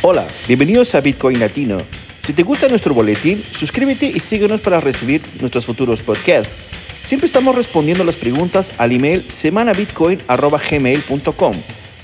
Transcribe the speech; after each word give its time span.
Hola, 0.00 0.28
bienvenidos 0.46 0.94
a 0.94 1.00
Bitcoin 1.00 1.40
Latino. 1.40 1.78
Si 2.24 2.32
te 2.32 2.44
gusta 2.44 2.68
nuestro 2.68 2.94
boletín, 2.94 3.42
suscríbete 3.42 4.06
y 4.06 4.20
síguenos 4.20 4.60
para 4.60 4.80
recibir 4.80 5.20
nuestros 5.40 5.66
futuros 5.66 6.04
podcasts. 6.04 6.54
Siempre 7.02 7.26
estamos 7.26 7.56
respondiendo 7.56 8.04
las 8.04 8.14
preguntas 8.14 8.72
al 8.78 8.92
email 8.92 9.28
semanabitcoin.gmail.com. 9.28 11.52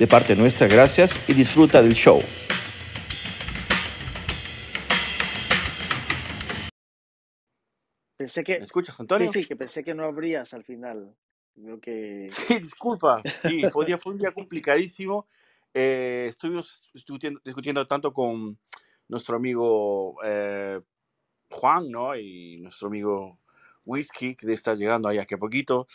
De 0.00 0.08
parte 0.08 0.34
nuestra, 0.34 0.66
gracias 0.66 1.14
y 1.28 1.34
disfruta 1.34 1.82
del 1.82 1.94
show. 1.94 2.20
Pensé 8.16 8.42
que. 8.42 8.58
¿Me 8.58 8.64
escuchas, 8.64 8.98
Antonio? 8.98 9.30
Sí, 9.30 9.42
sí, 9.42 9.46
que 9.46 9.54
pensé 9.54 9.84
que 9.84 9.94
no 9.94 10.02
habrías 10.02 10.52
al 10.52 10.64
final. 10.64 11.14
Creo 11.54 11.80
que. 11.80 12.26
Sí, 12.28 12.58
disculpa. 12.58 13.22
Sí, 13.40 13.60
fue 13.70 13.82
un 13.82 13.86
día, 13.86 13.98
fue 13.98 14.14
un 14.14 14.18
día 14.18 14.32
complicadísimo. 14.32 15.28
Eh, 15.74 16.26
estuvimos 16.28 16.82
discutiendo, 16.94 17.84
tanto 17.84 18.12
con 18.12 18.56
nuestro 19.08 19.36
amigo 19.36 20.16
eh, 20.24 20.80
Juan, 21.50 21.90
¿no? 21.90 22.16
Y 22.16 22.58
nuestro 22.60 22.88
amigo 22.88 23.40
Whisky, 23.84 24.36
que 24.36 24.52
está 24.52 24.74
llegando 24.74 25.08
ahí 25.08 25.18
a 25.18 25.26
poquito. 25.36 25.86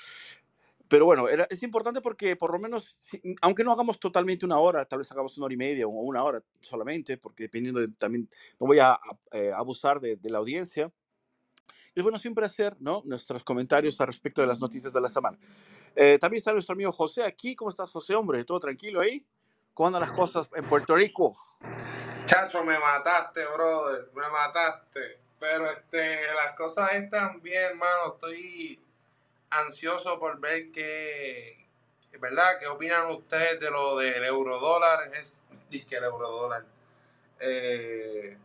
Pero 0.89 1.05
bueno, 1.05 1.27
es 1.30 1.62
importante 1.62 2.02
porque 2.02 2.36
por 2.36 2.52
lo 2.52 2.59
menos, 2.59 3.09
aunque 3.41 3.63
no 3.63 3.72
hagamos 3.72 4.00
totalmente 4.00 4.45
una 4.45 4.58
hora, 4.58 4.86
tal 4.86 5.00
vez 5.00 5.12
hagamos 5.12 5.38
una 5.38 5.45
hora 5.45 5.53
y 5.53 5.58
media 5.58 5.86
o 5.86 5.91
una 5.91 6.23
hora 6.23 6.44
solamente, 6.59 7.17
porque 7.17 7.44
dependiendo 7.44 7.80
de, 7.80 7.89
también, 7.89 8.27
no 8.59 8.66
voy 8.66 8.80
a, 8.80 9.00
eh, 9.31 9.52
abusar 9.55 10.00
de, 10.02 10.16
de, 10.16 10.30
la 10.31 10.39
audiencia. 10.39 10.91
Es 11.94 12.02
bueno 12.02 12.17
siempre 12.17 12.45
hacer 12.45 12.75
¿no? 12.80 13.03
nuestros 13.05 13.44
comentarios 13.44 14.02
al 14.02 14.08
respecto 14.08 14.41
de 14.41 14.48
las 14.48 14.59
noticias 14.59 14.91
de 14.91 15.02
la 15.02 15.09
semana. 15.09 15.38
Eh, 15.95 16.17
también 16.20 16.39
está 16.39 16.53
nuestro 16.53 16.73
amigo 16.73 16.91
José 16.91 17.23
aquí. 17.23 17.55
¿Cómo 17.55 17.70
estás, 17.70 17.91
José, 17.91 18.16
hombre? 18.16 18.44
¿Todo 18.44 18.59
tranquilo 18.59 19.02
ahí? 19.02 19.23
¿Cómo 19.79 19.88
andan 19.88 20.01
las 20.01 20.11
cosas 20.11 20.45
en 20.55 20.65
Puerto 20.65 20.93
Rico? 20.93 21.38
Chacho, 22.25 22.65
me 22.65 22.77
mataste, 22.77 23.45
brother, 23.45 24.09
me 24.13 24.27
mataste. 24.29 25.19
Pero 25.39 25.71
este, 25.71 26.19
las 26.33 26.53
cosas 26.58 26.95
están 26.95 27.41
bien, 27.41 27.63
hermano. 27.63 28.16
Estoy 28.16 28.77
ansioso 29.49 30.19
por 30.19 30.38
ver 30.41 30.73
qué, 30.73 31.66
¿verdad? 32.19 32.59
¿Qué 32.59 32.67
opinan 32.67 33.09
ustedes 33.09 33.61
de 33.61 33.71
lo 33.71 33.97
del 33.99 34.21
eurodólar? 34.25 35.13
Es 35.13 35.39
que 35.86 35.95
el 35.95 36.03
eurodólar. 36.03 36.66
Eh, 37.39 38.38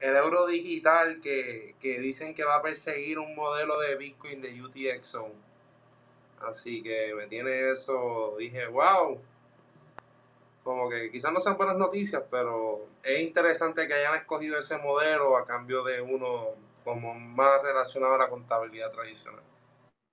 el 0.00 0.16
euro 0.16 0.46
digital 0.46 1.20
que, 1.20 1.76
que, 1.82 1.98
dicen 1.98 2.34
que 2.34 2.44
va 2.44 2.56
a 2.56 2.62
perseguir 2.62 3.18
un 3.18 3.36
modelo 3.36 3.78
de 3.78 3.96
Bitcoin 3.96 4.40
de 4.40 4.62
UTXO. 4.62 5.32
Así 6.40 6.82
que 6.82 7.12
me 7.14 7.26
tiene 7.26 7.72
eso, 7.72 8.36
dije, 8.38 8.68
wow. 8.68 9.20
Como 10.62 10.88
que 10.88 11.10
quizás 11.10 11.32
no 11.32 11.40
sean 11.40 11.56
buenas 11.56 11.76
noticias, 11.76 12.22
pero 12.30 12.86
es 13.02 13.20
interesante 13.20 13.88
que 13.88 13.94
hayan 13.94 14.14
escogido 14.14 14.58
ese 14.58 14.78
modelo 14.78 15.36
a 15.36 15.44
cambio 15.44 15.82
de 15.82 16.00
uno 16.00 16.50
como 16.84 17.14
más 17.14 17.62
relacionado 17.62 18.14
a 18.14 18.18
la 18.18 18.28
contabilidad 18.28 18.90
tradicional. 18.90 19.42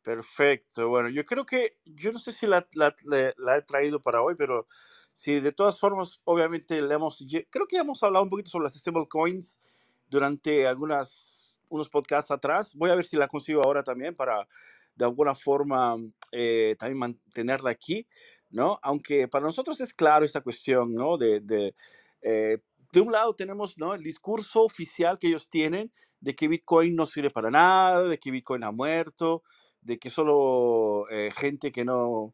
Perfecto. 0.02 0.90
Bueno, 0.90 1.10
yo 1.10 1.24
creo 1.26 1.46
que, 1.46 1.78
yo 1.86 2.12
no 2.12 2.20
sé 2.20 2.32
si 2.32 2.48
la, 2.48 2.68
la, 2.74 2.96
la, 3.38 3.58
he 3.58 3.62
traído 3.62 4.02
para 4.02 4.22
hoy, 4.22 4.36
pero 4.36 4.66
si 5.14 5.40
de 5.40 5.52
todas 5.52 5.80
formas, 5.80 6.22
obviamente 6.24 6.82
le 6.82 6.96
hemos, 6.96 7.24
creo 7.50 7.68
que 7.68 7.78
hemos 7.78 8.02
hablado 8.02 8.24
un 8.24 8.30
poquito 8.30 8.50
sobre 8.50 8.64
las 8.64 8.74
stablecoins 8.74 9.60
durante 10.08 10.66
algunas, 10.66 11.54
unos 11.68 11.90
podcasts 11.90 12.32
atrás. 12.32 12.74
Voy 12.76 12.90
a 12.90 12.96
ver 12.96 13.06
si 13.06 13.18
la 13.18 13.28
consigo 13.28 13.62
ahora 13.64 13.84
también 13.84 14.16
para 14.16 14.48
de 14.96 15.06
alguna 15.06 15.36
forma 15.36 15.96
eh, 16.32 16.76
también 16.78 16.98
mantenerla 16.98 17.70
aquí, 17.70 18.08
¿no? 18.50 18.80
Aunque 18.82 19.28
para 19.28 19.46
nosotros 19.46 19.80
es 19.82 19.94
claro 19.94 20.26
esta 20.26 20.42
cuestión, 20.42 20.94
¿no? 20.94 21.18
De, 21.18 21.40
de, 21.42 21.76
eh, 22.22 22.60
de 22.92 23.02
un 23.02 23.12
lado 23.12 23.36
tenemos, 23.36 23.78
¿no? 23.78 23.94
El 23.94 24.04
discurso 24.04 24.64
oficial 24.64 25.20
que 25.20 25.28
ellos 25.28 25.50
tienen 25.50 25.92
de 26.20 26.36
que 26.36 26.48
Bitcoin 26.48 26.96
no 26.96 27.06
sirve 27.06 27.30
para 27.30 27.50
nada, 27.52 28.04
de 28.04 28.18
que 28.18 28.32
Bitcoin 28.32 28.64
ha 28.64 28.72
muerto, 28.72 29.44
de 29.82 29.98
que 29.98 30.10
solo 30.10 31.10
eh, 31.10 31.32
gente 31.36 31.72
que 31.72 31.86
no, 31.86 32.34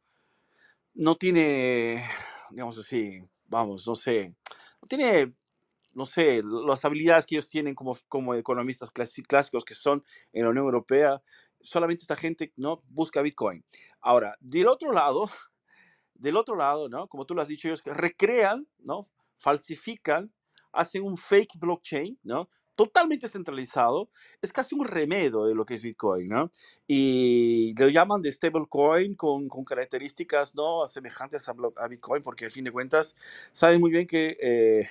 no 0.94 1.16
tiene, 1.16 2.03
digamos 2.50 2.78
así, 2.78 3.22
vamos, 3.45 3.88
no 3.88 3.95
sé, 3.95 4.34
no 4.81 4.88
tiene 4.88 5.34
no 5.95 6.06
sé, 6.06 6.41
las 6.44 6.84
habilidades 6.84 7.25
que 7.25 7.35
ellos 7.35 7.47
tienen 7.47 7.73
como, 7.73 7.97
como 8.09 8.35
economistas 8.35 8.91
clásicos 8.91 9.63
que 9.63 9.75
son 9.75 10.03
en 10.34 10.44
la 10.44 10.50
Unión 10.50 10.66
Europea, 10.66 11.22
solamente 11.62 12.03
esta 12.03 12.18
gente 12.18 12.51
no 12.57 12.84
busca 12.89 13.22
Bitcoin. 13.22 13.63
Ahora, 14.01 14.35
del 14.41 14.68
otro 14.68 14.91
lado, 14.91 15.29
del 16.15 16.37
otro 16.37 16.55
lado, 16.55 16.89
¿no? 16.89 17.07
Como 17.07 17.25
tú 17.25 17.35
lo 17.35 17.41
has 17.41 17.47
dicho, 17.47 17.67
ellos 17.67 17.83
recrean, 17.85 18.67
¿no? 18.79 19.07
Falsifican, 19.37 20.31
hacen 20.71 21.03
un 21.03 21.17
fake 21.17 21.59
blockchain, 21.59 22.17
¿no? 22.23 22.49
Totalmente 22.75 23.29
centralizado, 23.29 24.09
es 24.41 24.51
casi 24.51 24.75
un 24.75 24.85
remedio 24.85 25.45
de 25.45 25.55
lo 25.55 25.65
que 25.65 25.75
es 25.75 25.81
Bitcoin, 25.81 26.27
¿no? 26.27 26.51
Y 26.87 27.73
lo 27.77 27.87
llaman 27.87 28.21
de 28.21 28.31
stablecoin 28.31 29.15
con, 29.15 29.47
con 29.47 29.63
características, 29.63 30.55
¿no? 30.55 30.85
Semejantes 30.87 31.47
a, 31.47 31.55
a, 31.77 31.87
Bitcoin, 31.87 32.21
porque 32.21 32.45
al 32.45 32.51
fin 32.51 32.65
de 32.65 32.71
cuentas 32.71 33.15
saben 33.53 33.79
muy 33.79 33.91
bien 33.91 34.07
que 34.07 34.37
eh, 34.41 34.87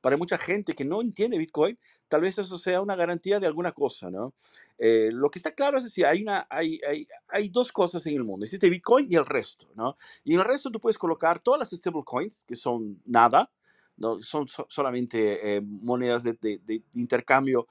para 0.00 0.16
mucha 0.16 0.38
gente 0.38 0.74
que 0.74 0.84
no 0.84 1.00
entiende 1.00 1.38
Bitcoin, 1.38 1.78
tal 2.08 2.22
vez 2.22 2.38
eso 2.38 2.58
sea 2.58 2.80
una 2.80 2.96
garantía 2.96 3.40
de 3.40 3.46
alguna 3.46 3.72
cosa, 3.72 4.10
¿no? 4.10 4.34
Eh, 4.78 5.10
lo 5.12 5.30
que 5.30 5.38
está 5.38 5.52
claro 5.52 5.78
es 5.78 5.84
decir, 5.84 6.06
hay, 6.06 6.22
una, 6.22 6.46
hay, 6.50 6.80
hay, 6.88 7.06
hay, 7.28 7.48
dos 7.48 7.72
cosas 7.72 8.04
en 8.06 8.14
el 8.14 8.24
mundo, 8.24 8.44
existe 8.44 8.70
Bitcoin 8.70 9.06
y 9.10 9.16
el 9.16 9.26
resto, 9.26 9.68
¿no? 9.74 9.96
Y 10.24 10.34
en 10.34 10.40
el 10.40 10.46
resto 10.46 10.70
tú 10.70 10.80
puedes 10.80 10.98
colocar 10.98 11.40
todas 11.40 11.60
las 11.60 11.70
stablecoins, 11.70 12.44
que 12.44 12.54
son 12.54 13.00
nada, 13.04 13.50
¿no? 13.96 14.22
son 14.22 14.46
so, 14.48 14.66
solamente 14.68 15.56
eh, 15.56 15.60
monedas 15.60 16.22
de, 16.22 16.34
de, 16.34 16.82
intercambio 16.94 17.66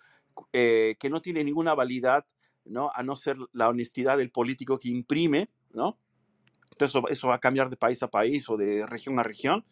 eh, 0.54 0.96
que 1.00 1.10
no 1.10 1.22
tienen 1.22 1.46
ninguna 1.46 1.74
validad, 1.74 2.26
¿no? 2.66 2.92
A 2.94 3.02
no 3.04 3.16
ser 3.16 3.38
la 3.54 3.70
honestidad 3.70 4.18
del 4.18 4.30
político 4.30 4.78
que 4.78 4.90
imprime, 4.90 5.50
¿no? 5.72 5.98
Entonces 6.72 7.02
eso 7.10 7.28
va 7.28 7.36
a 7.36 7.40
cambiar 7.40 7.70
de 7.70 7.78
país 7.78 8.04
a 8.04 8.10
país 8.10 8.48
o 8.50 8.58
de 8.58 8.86
región 8.86 9.18
a 9.20 9.24
región. 9.24 9.66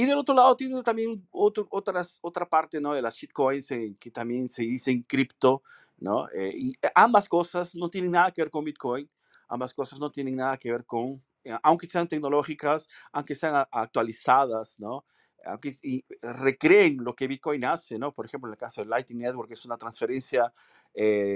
Y 0.00 0.06
del 0.06 0.16
otro 0.16 0.34
lado 0.34 0.56
tiene 0.56 0.82
también 0.82 1.28
otro, 1.30 1.68
otras, 1.70 2.20
otra 2.22 2.48
parte 2.48 2.80
¿no? 2.80 2.94
de 2.94 3.02
las 3.02 3.14
shitcoins 3.14 3.70
eh, 3.72 3.94
que 4.00 4.10
también 4.10 4.48
se 4.48 4.62
dicen 4.62 5.02
cripto, 5.02 5.62
¿no? 5.98 6.26
Eh, 6.30 6.54
y 6.56 6.72
ambas 6.94 7.28
cosas 7.28 7.74
no 7.74 7.90
tienen 7.90 8.12
nada 8.12 8.30
que 8.30 8.40
ver 8.40 8.50
con 8.50 8.64
Bitcoin, 8.64 9.10
ambas 9.50 9.74
cosas 9.74 10.00
no 10.00 10.10
tienen 10.10 10.36
nada 10.36 10.56
que 10.56 10.72
ver 10.72 10.86
con, 10.86 11.22
eh, 11.44 11.52
aunque 11.62 11.86
sean 11.86 12.08
tecnológicas, 12.08 12.88
aunque 13.12 13.34
sean 13.34 13.66
actualizadas, 13.70 14.80
¿no? 14.80 15.04
Aunque 15.44 15.74
y 15.82 16.02
recreen 16.22 17.04
lo 17.04 17.14
que 17.14 17.28
Bitcoin 17.28 17.66
hace, 17.66 17.98
¿no? 17.98 18.14
Por 18.14 18.24
ejemplo, 18.24 18.48
en 18.48 18.54
el 18.54 18.58
caso 18.58 18.80
del 18.80 18.88
Lightning 18.88 19.18
Network 19.18 19.52
es 19.52 19.66
una 19.66 19.76
transferencia 19.76 20.50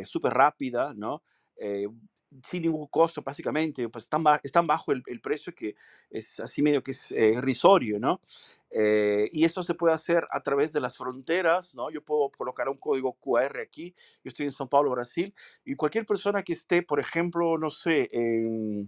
súper 0.05 0.33
rápida, 0.33 0.95
¿no? 0.95 1.23
Sin 2.43 2.63
ningún 2.63 2.87
costo 2.89 3.23
básicamente, 3.23 3.89
pues 3.89 4.05
están, 4.05 4.25
están 4.43 4.67
bajo 4.67 4.93
el, 4.93 5.03
el, 5.07 5.21
precio 5.21 5.55
que 5.55 5.77
es 6.11 6.41
así 6.41 6.63
medio 6.63 6.83
que 6.83 6.91
es 6.91 7.13
eh, 7.13 7.33
irrisorio, 7.37 7.99
¿no? 7.99 8.21
Eh, 8.71 9.29
y 9.33 9.45
esto 9.45 9.63
se 9.63 9.75
puede 9.75 9.95
hacer 9.95 10.27
a 10.31 10.43
través 10.43 10.73
de 10.73 10.81
las 10.81 10.97
fronteras, 10.97 11.75
¿no? 11.75 11.91
Yo 11.91 12.03
puedo 12.03 12.31
colocar 12.31 12.69
un 12.69 12.79
código 12.79 13.13
QR 13.15 13.61
aquí, 13.61 13.95
yo 14.25 14.29
estoy 14.29 14.47
en 14.47 14.53
São 14.53 14.69
Paulo, 14.69 14.91
Brasil, 14.91 15.33
y 15.65 15.75
cualquier 15.77 16.07
persona 16.07 16.43
que 16.43 16.55
esté, 16.55 16.83
por 16.83 16.99
ejemplo, 16.99 17.57
no 17.59 17.71
sé, 17.71 18.09
en, 18.13 18.87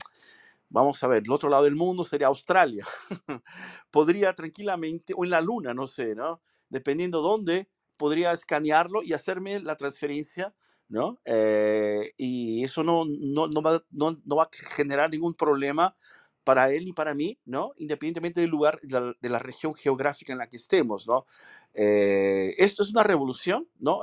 vamos 0.69 1.03
a 1.03 1.07
ver, 1.07 1.23
el 1.25 1.31
otro 1.31 1.49
lado 1.49 1.65
del 1.65 1.77
mundo 1.77 2.05
sería 2.05 2.27
Australia, 2.27 2.85
podría 3.91 4.35
tranquilamente, 4.35 5.15
o 5.17 5.25
en 5.25 5.31
la 5.31 5.41
luna, 5.41 5.73
no 5.73 5.87
sé, 5.87 6.15
¿no? 6.15 6.41
Dependiendo 6.69 7.21
dónde, 7.23 7.69
podría 7.97 8.33
escanearlo 8.33 9.03
y 9.03 9.13
hacerme 9.13 9.61
la 9.61 9.77
transferencia 9.77 10.55
¿no? 10.89 11.19
Eh, 11.25 12.13
y 12.17 12.65
eso 12.65 12.83
no, 12.83 13.05
no, 13.05 13.49
no, 13.49 13.63
va, 13.63 13.83
no, 13.91 14.37
va, 14.37 14.45
a 14.45 14.51
generar 14.53 15.11
ningún 15.11 15.35
problema 15.35 15.97
para 16.45 16.71
él 16.71 16.85
ni 16.85 16.93
para 16.93 17.15
mí, 17.15 17.39
¿no? 17.45 17.73
Independientemente 17.77 18.41
del 18.41 18.51
lugar, 18.51 18.81
de 18.83 19.29
la, 19.29 19.39
región 19.39 19.75
geográfica 19.75 20.33
en 20.33 20.39
la 20.39 20.49
que 20.49 20.57
estemos, 20.57 21.07
¿no? 21.09 21.27
Eh, 21.75 22.55
esto 22.59 22.83
es 22.83 22.91
una 22.91 23.03
revolución, 23.03 23.69
¿no? 23.81 24.01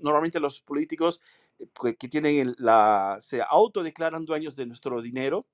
Normalmente 0.00 0.40
los 0.40 0.60
políticos 0.60 1.20
que, 1.80 1.96
que 1.96 2.08
tienen 2.08 2.54
la, 2.58 3.18
se 3.20 3.40
autodeclaran 3.48 4.24
dueños 4.24 4.56
de 4.56 4.66
nuestro 4.66 5.00
dinero, 5.00 5.46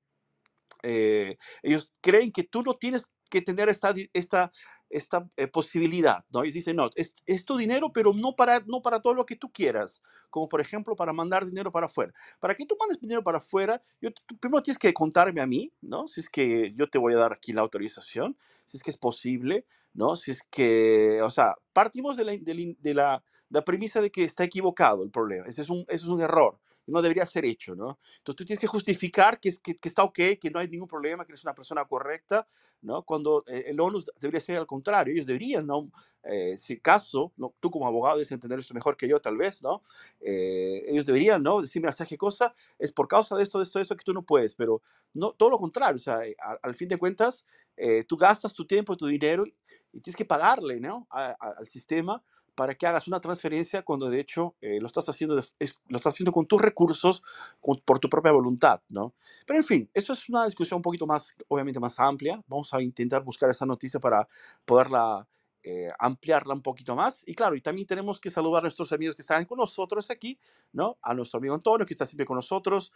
eh, 0.82 1.36
ellos 1.62 1.92
creen 2.00 2.32
que 2.32 2.44
tú 2.44 2.62
no 2.62 2.74
tienes 2.74 3.12
que 3.28 3.42
tener 3.42 3.68
esta, 3.68 3.94
esta 4.12 4.52
esta 4.90 5.28
eh, 5.36 5.46
posibilidad, 5.46 6.24
¿no? 6.32 6.44
Y 6.44 6.50
dicen, 6.50 6.76
no, 6.76 6.90
es, 6.96 7.14
es, 7.26 7.44
tu 7.44 7.56
dinero, 7.56 7.92
pero 7.92 8.12
no 8.12 8.34
para, 8.34 8.60
no 8.66 8.82
para 8.82 9.00
todo 9.00 9.14
lo 9.14 9.24
que 9.24 9.36
tú 9.36 9.50
quieras, 9.50 10.02
como 10.28 10.48
por 10.48 10.60
ejemplo 10.60 10.96
para 10.96 11.12
mandar 11.12 11.46
dinero 11.46 11.72
para 11.72 11.86
afuera. 11.86 12.12
Para 12.40 12.54
que 12.54 12.66
tú 12.66 12.76
mandes 12.78 13.00
dinero 13.00 13.22
para 13.22 13.38
afuera, 13.38 13.80
yo, 14.00 14.10
tú 14.26 14.36
primero 14.38 14.62
tienes 14.62 14.78
que 14.78 14.92
contarme 14.92 15.40
a 15.40 15.46
mí, 15.46 15.72
¿no? 15.80 16.06
Si 16.08 16.20
es 16.20 16.28
que 16.28 16.74
yo 16.76 16.88
te 16.90 16.98
voy 16.98 17.14
a 17.14 17.18
dar 17.18 17.32
aquí 17.32 17.52
la 17.52 17.62
autorización, 17.62 18.36
si 18.66 18.76
es 18.76 18.82
que 18.82 18.90
es 18.90 18.98
posible, 18.98 19.64
¿no? 19.94 20.16
Si 20.16 20.30
es 20.32 20.42
que, 20.42 21.20
o 21.22 21.30
sea, 21.30 21.54
partimos 21.72 22.16
de 22.16 22.24
la, 22.24 22.32
de 22.32 22.54
la, 22.54 23.22
de 23.48 23.58
la 23.58 23.64
premisa 23.64 24.00
de 24.00 24.10
que 24.10 24.24
está 24.24 24.44
equivocado 24.44 25.04
el 25.04 25.10
problema, 25.10 25.46
ese 25.46 25.62
es 25.62 25.70
un, 25.70 25.84
ese 25.88 26.04
es 26.04 26.08
un 26.08 26.20
error. 26.20 26.58
No 26.90 27.02
debería 27.02 27.26
ser 27.26 27.44
hecho, 27.44 27.74
¿no? 27.74 27.98
Entonces 28.18 28.36
tú 28.36 28.44
tienes 28.44 28.60
que 28.60 28.66
justificar 28.66 29.38
que, 29.40 29.50
es, 29.50 29.58
que, 29.58 29.76
que 29.76 29.88
está 29.88 30.04
ok, 30.04 30.18
que 30.40 30.50
no 30.52 30.60
hay 30.60 30.68
ningún 30.68 30.88
problema, 30.88 31.24
que 31.24 31.32
eres 31.32 31.44
una 31.44 31.54
persona 31.54 31.84
correcta, 31.84 32.46
¿no? 32.82 33.02
Cuando 33.02 33.44
eh, 33.46 33.64
el 33.68 33.80
ONU 33.80 34.02
debería 34.20 34.40
ser 34.40 34.58
al 34.58 34.66
contrario, 34.66 35.12
ellos 35.12 35.26
deberían, 35.26 35.66
¿no? 35.66 35.90
Eh, 36.22 36.56
si 36.56 36.78
caso, 36.80 37.32
¿no? 37.36 37.54
tú 37.60 37.70
como 37.70 37.86
abogado 37.86 38.16
debes 38.16 38.32
entender 38.32 38.58
esto 38.58 38.74
mejor 38.74 38.96
que 38.96 39.08
yo 39.08 39.20
tal 39.20 39.36
vez, 39.36 39.62
¿no? 39.62 39.82
Eh, 40.20 40.84
ellos 40.88 41.06
deberían, 41.06 41.42
¿no? 41.42 41.60
Decirme, 41.60 41.90
¿sabes 41.92 42.08
qué 42.08 42.18
cosa? 42.18 42.54
Es 42.78 42.92
por 42.92 43.08
causa 43.08 43.36
de 43.36 43.42
esto, 43.42 43.58
de 43.58 43.64
esto, 43.64 43.78
de 43.78 43.82
esto 43.82 43.96
que 43.96 44.04
tú 44.04 44.12
no 44.12 44.22
puedes, 44.22 44.54
pero 44.54 44.82
no, 45.14 45.32
todo 45.32 45.50
lo 45.50 45.58
contrario, 45.58 45.96
o 45.96 45.98
sea, 45.98 46.24
eh, 46.24 46.36
al, 46.62 46.74
fin 46.74 46.88
de 46.88 46.98
cuentas, 46.98 47.46
eh, 47.76 48.04
tú 48.04 48.16
gastas 48.16 48.54
tu 48.54 48.66
tiempo, 48.66 48.96
tu 48.96 49.06
dinero 49.06 49.44
y 49.92 50.00
tienes 50.00 50.16
que 50.16 50.24
pagarle, 50.24 50.78
¿no? 50.80 51.06
Al 51.10 51.66
sistema 51.66 52.22
para 52.54 52.74
que 52.74 52.86
hagas 52.86 53.08
una 53.08 53.20
transferencia 53.20 53.82
cuando 53.82 54.10
de 54.10 54.20
hecho 54.20 54.54
eh, 54.60 54.78
lo, 54.80 54.86
estás 54.86 55.08
haciendo 55.08 55.34
lo 55.34 55.40
estás 55.40 56.14
haciendo 56.14 56.32
con 56.32 56.46
tus 56.46 56.60
recursos, 56.60 57.22
por 57.60 57.98
tu 57.98 58.08
propia 58.08 58.32
voluntad, 58.32 58.80
¿no? 58.88 59.14
Pero 59.46 59.58
en 59.58 59.64
fin, 59.64 59.90
eso 59.94 60.12
es 60.12 60.28
una 60.28 60.44
discusión 60.44 60.78
un 60.78 60.82
poquito 60.82 61.06
más, 61.06 61.34
obviamente 61.48 61.80
más 61.80 61.98
amplia. 61.98 62.42
Vamos 62.46 62.72
a 62.74 62.82
intentar 62.82 63.22
buscar 63.22 63.50
esa 63.50 63.66
noticia 63.66 64.00
para 64.00 64.26
poderla 64.64 65.26
eh, 65.62 65.88
ampliarla 65.98 66.54
un 66.54 66.62
poquito 66.62 66.94
más. 66.96 67.26
Y 67.26 67.34
claro, 67.34 67.54
y 67.54 67.60
también 67.60 67.86
tenemos 67.86 68.18
que 68.18 68.30
saludar 68.30 68.60
a 68.60 68.62
nuestros 68.62 68.92
amigos 68.92 69.14
que 69.14 69.22
están 69.22 69.44
con 69.44 69.58
nosotros 69.58 70.10
aquí, 70.10 70.38
¿no? 70.72 70.96
A 71.02 71.12
nuestro 71.14 71.38
amigo 71.38 71.54
Antonio, 71.54 71.84
que 71.84 71.92
está 71.94 72.06
siempre 72.06 72.26
con 72.26 72.36
nosotros. 72.36 72.92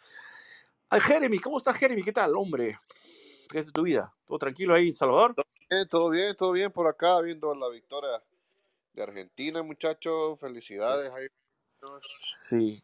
A 0.90 0.98
Jeremy, 1.00 1.38
¿cómo 1.38 1.58
estás, 1.58 1.76
Jeremy? 1.76 2.02
¿Qué 2.02 2.12
tal, 2.12 2.34
hombre? 2.36 2.78
¿Qué 3.50 3.58
es 3.58 3.72
tu 3.72 3.82
vida? 3.82 4.14
¿Todo 4.26 4.38
tranquilo 4.38 4.74
ahí 4.74 4.92
Salvador? 4.92 5.34
Bien, 5.70 5.88
todo 5.88 6.08
bien, 6.08 6.34
todo 6.36 6.52
bien 6.52 6.72
por 6.72 6.86
acá, 6.86 7.20
viendo 7.20 7.54
la 7.54 7.68
victoria 7.68 8.22
de 8.94 9.02
Argentina, 9.02 9.62
muchachos. 9.62 10.38
Felicidades. 10.40 11.10
Sí, 12.34 12.82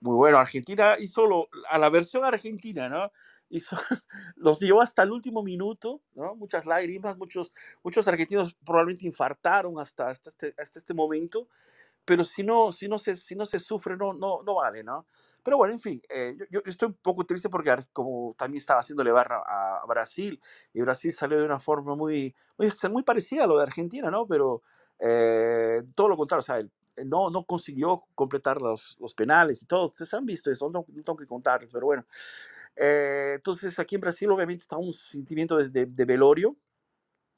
muy 0.00 0.16
bueno. 0.16 0.38
Argentina 0.38 0.96
hizo 0.98 1.26
lo- 1.26 1.48
a 1.70 1.78
la 1.78 1.90
versión 1.90 2.24
argentina, 2.24 2.88
¿no? 2.88 3.10
Hizo, 3.50 3.76
los 4.36 4.60
llevó 4.60 4.82
hasta 4.82 5.02
el 5.02 5.12
último 5.12 5.42
minuto, 5.42 6.02
¿no? 6.14 6.34
Muchas 6.36 6.66
lágrimas, 6.66 7.16
muchos, 7.16 7.52
muchos 7.82 8.06
argentinos 8.08 8.56
probablemente 8.64 9.06
infartaron 9.06 9.78
hasta, 9.80 10.10
hasta, 10.10 10.30
este, 10.30 10.54
hasta 10.58 10.78
este 10.78 10.94
momento, 10.94 11.48
pero 12.04 12.24
si 12.24 12.42
no, 12.42 12.72
si 12.72 12.88
no, 12.88 12.98
se, 12.98 13.16
si 13.16 13.36
no 13.36 13.46
se 13.46 13.58
sufre, 13.58 13.96
no, 13.96 14.12
no, 14.14 14.42
no 14.42 14.56
vale, 14.56 14.84
¿no? 14.84 15.06
Pero 15.42 15.58
bueno, 15.58 15.74
en 15.74 15.80
fin, 15.80 16.02
eh, 16.08 16.36
yo, 16.50 16.60
yo 16.62 16.70
estoy 16.70 16.88
un 16.88 16.94
poco 16.94 17.24
triste 17.24 17.48
porque 17.50 17.74
como 17.92 18.34
también 18.38 18.58
estaba 18.60 18.80
haciéndole 18.80 19.12
barra 19.12 19.42
a 19.46 19.84
Brasil, 19.86 20.40
y 20.72 20.80
Brasil 20.82 21.14
salió 21.14 21.38
de 21.38 21.44
una 21.44 21.58
forma 21.58 21.94
muy, 21.96 22.34
muy, 22.58 22.70
muy 22.90 23.02
parecida 23.02 23.44
a 23.44 23.46
lo 23.46 23.56
de 23.58 23.62
Argentina, 23.64 24.10
¿no? 24.10 24.26
Pero 24.26 24.62
eh, 25.00 25.82
todo 25.94 26.08
lo 26.08 26.16
contrario, 26.16 26.40
o 26.40 26.44
sea, 26.44 26.58
el- 26.58 26.70
no, 27.06 27.30
no 27.30 27.44
consiguió 27.44 28.04
completar 28.16 28.60
los, 28.60 28.96
los 29.00 29.14
penales 29.14 29.62
y 29.62 29.66
todo. 29.66 29.86
Ustedes 29.86 30.12
han 30.14 30.26
visto 30.26 30.50
eso, 30.50 30.68
no, 30.70 30.84
no 30.88 31.02
tengo 31.02 31.16
que 31.16 31.26
contarles, 31.28 31.72
pero 31.72 31.86
bueno. 31.86 32.04
Eh, 32.76 33.34
entonces, 33.36 33.78
aquí 33.78 33.96
en 33.96 34.00
Brasil, 34.02 34.30
obviamente, 34.30 34.62
está 34.62 34.76
un 34.78 34.92
sentimiento 34.92 35.56
de, 35.56 35.70
de, 35.70 35.86
de 35.86 36.04
velorio. 36.04 36.56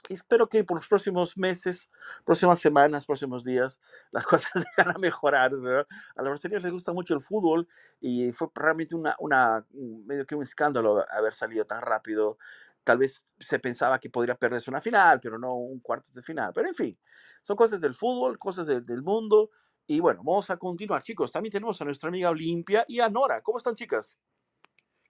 Y 0.09 0.15
espero 0.15 0.49
que 0.49 0.65
por 0.65 0.79
los 0.79 0.89
próximos 0.89 1.37
meses, 1.37 1.91
próximas 2.25 2.59
semanas, 2.59 3.05
próximos 3.07 3.45
días, 3.45 3.81
las 4.13 4.27
cosas 4.27 4.51
vayan 4.79 4.97
a 4.97 4.99
mejorar. 4.99 5.53
¿no? 5.53 5.71
A 5.81 5.85
los 6.23 6.29
brasileños 6.31 6.63
les 6.65 6.73
gusta 6.73 6.93
mucho 6.93 7.15
el 7.15 7.21
fútbol 7.21 7.69
y 8.01 8.33
fue 8.33 8.49
realmente 8.55 8.95
una, 8.95 9.15
una, 9.19 9.65
un- 9.73 10.07
medio 10.07 10.27
que 10.27 10.35
un 10.35 10.43
escándalo 10.43 11.05
haber 11.11 11.35
salido 11.35 11.65
tan 11.67 11.83
rápido. 11.83 12.39
Tal 12.85 12.99
vez 12.99 13.27
se 13.39 13.59
pensaba 13.59 13.99
que 13.99 14.11
podría 14.11 14.35
perderse 14.35 14.71
una 14.71 14.81
final, 14.81 15.21
pero 15.21 15.39
no 15.39 15.55
un 15.55 15.81
cuartos 15.81 16.15
de 16.15 16.23
final. 16.23 16.53
Pero 16.55 16.69
en 16.69 16.75
fin, 16.75 16.99
son 17.43 17.57
cosas 17.57 17.81
del 17.81 17.95
fútbol, 17.95 18.39
cosas 18.39 18.67
de- 18.67 18.81
del 18.81 19.03
mundo. 19.03 19.51
Y 19.87 20.01
bueno, 20.01 20.23
vamos 20.25 20.49
a 20.51 20.57
continuar, 20.57 21.03
chicos. 21.03 21.33
También 21.33 21.53
tenemos 21.53 21.81
a 21.81 21.85
nuestra 21.85 22.09
amiga 22.09 22.31
Olimpia 22.31 22.85
y 22.89 23.01
a 23.01 23.09
Nora. 23.09 23.43
¿Cómo 23.43 23.59
están, 23.59 23.75
chicas? 23.75 24.19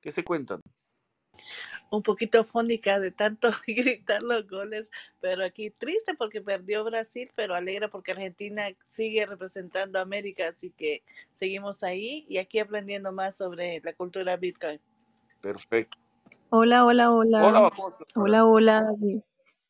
¿Qué 0.01 0.11
se 0.11 0.25
cuentan? 0.25 0.61
un 1.91 2.03
poquito 2.03 2.45
fónica 2.45 3.01
de 3.01 3.11
tanto 3.11 3.51
gritar 3.67 4.23
los 4.23 4.47
goles, 4.47 4.91
pero 5.21 5.45
aquí 5.45 5.71
triste 5.71 6.15
porque 6.15 6.41
perdió 6.41 6.85
Brasil, 6.85 7.31
pero 7.35 7.55
alegre 7.55 7.89
porque 7.89 8.13
Argentina 8.13 8.69
sigue 8.87 9.27
representando 9.27 9.99
a 9.99 10.03
América, 10.03 10.49
así 10.49 10.71
que 10.71 11.03
seguimos 11.33 11.83
ahí 11.83 12.25
y 12.29 12.39
aquí 12.39 12.59
aprendiendo 12.59 13.13
más 13.13 13.37
sobre 13.37 13.81
la 13.83 13.93
cultura 13.93 14.37
Bitcoin. 14.37 14.81
Perfecto. 15.41 15.99
Hola, 16.53 16.85
hola, 16.85 17.13
hola. 17.13 17.47
Hola. 17.47 17.71
Hola, 18.17 18.45
hola, 18.45 18.83
David. 18.83 19.21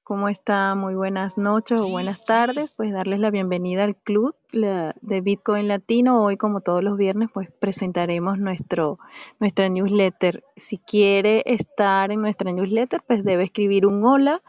¿Cómo 0.03 0.31
está? 0.31 0.75
Muy 0.75 0.95
buenas 0.95 1.37
noches 1.37 1.79
o 1.79 1.91
buenas 1.91 2.25
tardes. 2.25 2.73
Pues 2.75 2.91
darles 2.91 3.21
la 3.21 3.31
bienvenida 3.31 3.85
al 3.85 3.97
club 3.97 4.35
de 4.51 5.21
Bitcoin 5.21 5.69
Latino. 5.69 6.25
Hoy, 6.25 6.39
como 6.39 6.61
todos 6.61 6.83
los 6.83 6.97
viernes, 6.97 7.29
pues 7.35 7.51
presentaremos 7.51 8.39
nuestro, 8.39 8.99
nuestra 9.41 9.69
newsletter. 9.69 10.43
Si 10.57 10.79
quiere 10.79 11.43
estar 11.45 12.13
en 12.13 12.23
nuestra 12.23 12.51
newsletter, 12.51 13.03
pues 13.07 13.25
debe 13.25 13.45
escribir 13.45 13.85
un 13.85 14.03
hola 14.03 14.43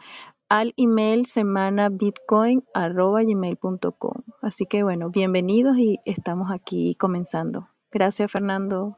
al 0.47 0.73
email 0.77 1.25
semanabitcoin.gmail.com. 1.25 4.23
Así 4.41 4.65
que 4.67 4.83
bueno, 4.83 5.09
bienvenidos 5.09 5.77
y 5.77 5.99
estamos 6.05 6.49
aquí 6.49 6.95
comenzando. 6.95 7.67
Gracias, 7.91 8.31
Fernando. 8.31 8.97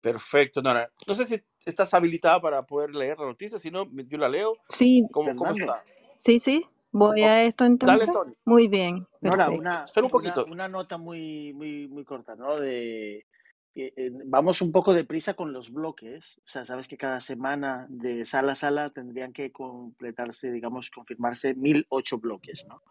Perfecto, 0.00 0.62
Nora. 0.62 0.92
No 1.06 1.14
sé 1.14 1.26
si 1.26 1.42
estás 1.70 1.94
habilitada 1.94 2.40
para 2.40 2.66
poder 2.66 2.94
leer 2.94 3.18
la 3.18 3.26
noticia, 3.26 3.58
si 3.58 3.70
no, 3.70 3.88
yo 3.90 4.18
la 4.18 4.28
leo. 4.28 4.56
Sí, 4.68 5.06
¿Cómo, 5.12 5.34
cómo 5.34 5.52
está? 5.52 5.82
sí, 6.16 6.38
sí. 6.38 6.64
Voy 6.92 7.22
a 7.22 7.42
esto 7.42 7.64
Dale, 7.64 7.72
entonces. 7.72 8.08
Antonio. 8.08 8.36
Muy 8.44 8.68
bien, 8.68 9.06
Nora, 9.20 9.50
una, 9.50 9.82
Espera 9.84 10.06
un 10.06 10.12
una, 10.12 10.12
poquito. 10.12 10.46
una 10.46 10.68
nota 10.68 10.96
muy, 10.96 11.52
muy, 11.52 11.88
muy 11.88 12.04
corta, 12.04 12.36
¿no? 12.36 12.56
De, 12.56 13.26
eh, 13.74 13.92
eh, 13.96 14.10
vamos 14.26 14.62
un 14.62 14.70
poco 14.70 14.94
deprisa 14.94 15.34
con 15.34 15.52
los 15.52 15.72
bloques. 15.72 16.38
O 16.38 16.48
sea, 16.48 16.64
sabes 16.64 16.86
que 16.86 16.96
cada 16.96 17.20
semana 17.20 17.86
de 17.88 18.24
sala 18.26 18.52
a 18.52 18.54
sala 18.54 18.90
tendrían 18.90 19.32
que 19.32 19.50
completarse, 19.50 20.52
digamos, 20.52 20.90
confirmarse 20.90 21.54
1008 21.56 22.18
bloques, 22.18 22.64
¿no? 22.68 22.82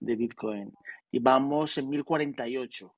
De 0.00 0.16
Bitcoin. 0.16 0.72
Y 1.12 1.20
vamos 1.20 1.78
en 1.78 1.88
1048. 1.90 2.92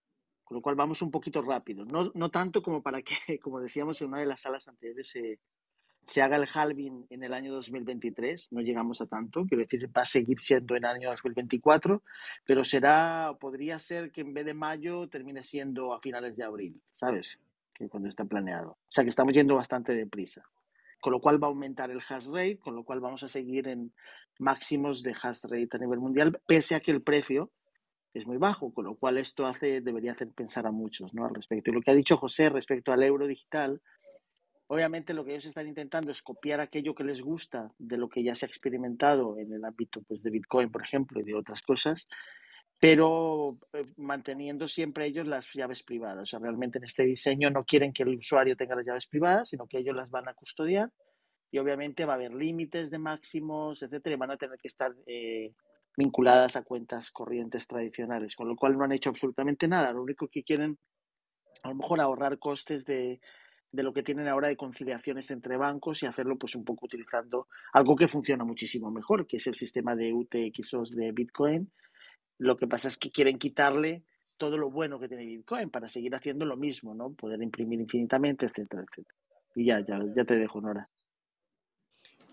Con 0.45 0.57
lo 0.57 0.63
cual 0.63 0.77
vamos 0.77 1.01
un 1.03 1.11
poquito 1.11 1.43
rápido. 1.43 1.85
No, 1.85 2.11
no 2.15 2.31
tanto 2.31 2.63
como 2.63 2.83
para 2.83 3.03
que, 3.03 3.15
como 3.41 3.61
decíamos 3.61 4.01
en 4.01 4.09
una 4.09 4.19
de 4.19 4.27
las 4.27 4.41
salas 4.41 4.69
anteriores, 4.69 5.09
se, 5.09 5.41
se 6.07 6.23
haga 6.23 6.37
el 6.37 6.47
halving 6.53 7.07
en 7.09 7.23
el 7.23 7.33
año 7.33 7.53
2023, 7.53 8.53
no 8.53 8.61
llegamos 8.61 9.01
a 9.01 9.07
tanto, 9.07 9.47
quiero 9.47 9.63
decir, 9.63 9.89
va 9.97 10.03
a 10.03 10.07
seguir 10.07 10.39
siendo 10.39 10.77
en 10.77 10.85
el 10.85 10.91
año 10.91 11.11
2024, 11.11 12.03
pero 12.45 12.65
será, 12.65 13.35
podría 13.41 13.79
ser 13.79 14.13
que 14.13 14.21
en 14.21 14.35
vez 14.35 14.45
de 14.45 14.55
mayo 14.55 15.09
termine 15.09 15.43
siendo 15.43 15.95
a 15.95 16.01
finales 16.01 16.37
de 16.37 16.45
abril, 16.45 16.81
¿sabes? 16.93 17.39
Que 17.73 17.89
cuando 17.89 18.09
está 18.09 18.25
planeado. 18.25 18.73
O 18.73 18.91
sea 18.91 19.03
que 19.03 19.11
estamos 19.11 19.33
yendo 19.33 19.57
bastante 19.57 19.95
deprisa. 19.95 20.43
Con 21.01 21.13
lo 21.13 21.21
cual 21.21 21.43
va 21.43 21.49
a 21.49 21.51
aumentar 21.51 21.91
el 21.91 22.01
hash 22.01 22.29
rate, 22.29 22.59
con 22.59 22.75
lo 22.75 22.85
cual 22.85 23.01
vamos 23.01 23.23
a 23.23 23.29
seguir 23.29 23.69
en 23.69 23.93
máximos 24.39 25.03
de 25.03 25.13
hash 25.13 25.43
rate 25.45 25.69
a 25.73 25.79
nivel 25.79 25.99
mundial, 25.99 26.41
pese 26.47 26.75
a 26.75 26.81
que 26.81 26.93
el 26.93 27.03
precio 27.03 27.51
es 28.15 28.27
muy 28.27 28.39
bajo, 28.39 28.73
con 28.73 28.85
lo 28.85 28.95
cual 28.95 29.19
esto 29.19 29.47
hace, 29.47 29.81
debería 29.81 30.13
hacer 30.13 30.33
pensar 30.33 30.67
a 30.67 30.71
muchos 30.71 31.13
¿no? 31.15 31.27
al 31.27 31.35
respecto. 31.35 31.71
Y 31.71 31.75
lo 31.75 31.81
que 31.81 31.91
ha 31.91 31.95
dicho 31.95 32.17
José 32.17 32.49
respecto 32.49 32.93
al 32.93 33.03
euro 33.03 33.27
digital, 33.27 33.83
Obviamente 34.67 35.13
lo 35.13 35.25
que 35.25 35.33
ellos 35.33 35.45
están 35.45 35.69
intentando 35.69 36.11
es 36.11 36.23
copiar 36.23 36.61
aquello 36.61 36.95
que 36.95 37.05
les 37.05 37.21
gusta 37.21 37.71
de 37.79 37.99
lo 37.99 38.09
que 38.09 38.25
ya 38.25 38.35
se 38.35 38.47
ha 38.47 38.49
experimentado 38.49 39.39
en 39.39 39.53
el 39.53 39.65
ámbito 39.65 40.01
pues, 40.03 40.23
de 40.23 40.31
Bitcoin, 40.31 40.71
por 40.71 40.83
ejemplo, 40.83 41.21
y 41.21 41.25
de 41.25 41.35
otras 41.35 41.61
cosas, 41.61 42.09
pero 42.81 43.47
eh, 43.75 43.85
manteniendo 43.97 44.67
siempre 44.67 45.07
ellos 45.07 45.27
las 45.27 45.53
llaves 45.53 45.83
privadas. 45.83 46.23
O 46.23 46.27
sea, 46.27 46.39
realmente 46.39 46.79
en 46.79 46.85
este 46.85 47.05
diseño 47.05 47.51
no 47.51 47.63
quieren 47.63 47.93
que 47.93 48.05
el 48.05 48.19
usuario 48.19 48.57
tenga 48.57 48.75
las 48.75 48.87
llaves 48.87 49.07
privadas, 49.07 49.51
sino 49.51 49.67
que 49.67 49.79
ellos 49.79 49.95
las 49.95 50.11
van 50.11 50.29
a 50.29 50.35
custodiar 50.35 50.91
y 51.51 51.59
obviamente 51.59 52.07
va 52.07 52.15
a 52.15 52.17
haber 52.17 52.33
límites 52.33 52.91
de 52.91 52.99
máximos, 52.99 53.83
etcétera, 53.83 54.15
y 54.17 54.19
van 54.19 54.31
a 54.31 54.37
tener 54.37 54.59
que 54.59 54.69
estar 54.69 54.93
eh, 55.07 55.53
vinculadas 55.97 56.57
a 56.57 56.63
cuentas 56.63 57.11
corrientes 57.11 57.67
tradicionales, 57.67 58.35
con 58.37 58.49
lo 58.49 58.57
cual 58.57 58.77
no 58.77 58.85
han 58.85 58.93
hecho 58.93 59.11
absolutamente 59.11 59.69
nada. 59.69 59.93
Lo 59.93 60.03
único 60.03 60.29
que 60.29 60.43
quieren, 60.43 60.79
a 61.63 61.69
lo 61.69 61.77
mejor, 61.77 62.01
ahorrar 62.01 62.39
costes 62.39 62.85
de, 62.85 63.21
de 63.75 63.83
lo 63.83 63.93
que 63.93 64.03
tienen 64.03 64.29
ahora 64.29 64.49
de 64.49 64.57
conciliaciones 64.57 65.31
entre 65.31 65.57
bancos 65.57 66.03
y 66.03 66.07
hacerlo 66.07 66.37
pues 66.39 66.55
un 66.55 66.65
poco 66.65 66.87
utilizando 66.87 67.49
algo 67.73 67.97
que 67.97 68.09
funciona 68.09 68.45
muchísimo 68.45 68.91
mejor, 68.91 69.27
que 69.27 69.39
es 69.39 69.47
el 69.47 69.55
sistema 69.55 69.97
de 69.97 70.13
UTXOs 70.13 70.93
de 70.93 71.13
Bitcoin. 71.13 71.73
Lo 72.39 72.57
que 72.57 72.67
pasa 72.67 72.89
es 72.89 72.97
que 72.97 73.11
quieren 73.11 73.39
quitarle 73.39 74.05
todo 74.37 74.59
lo 74.59 74.71
bueno 74.71 74.99
que 74.99 75.09
tiene 75.09 75.27
Bitcoin 75.27 75.71
para 75.71 75.89
seguir 75.89 76.15
haciendo 76.15 76.47
lo 76.47 76.57
mismo, 76.57 76.95
¿no? 76.95 77.13
Poder 77.15 77.43
imprimir 77.43 77.81
infinitamente, 77.81 78.47
etcétera, 78.47 78.83
etcétera. 78.83 79.17
Y 79.55 79.67
ya, 79.67 79.81
ya, 79.81 80.01
ya 80.15 80.25
te 80.25 80.37
dejo, 80.37 80.61
Nora. 80.61 80.89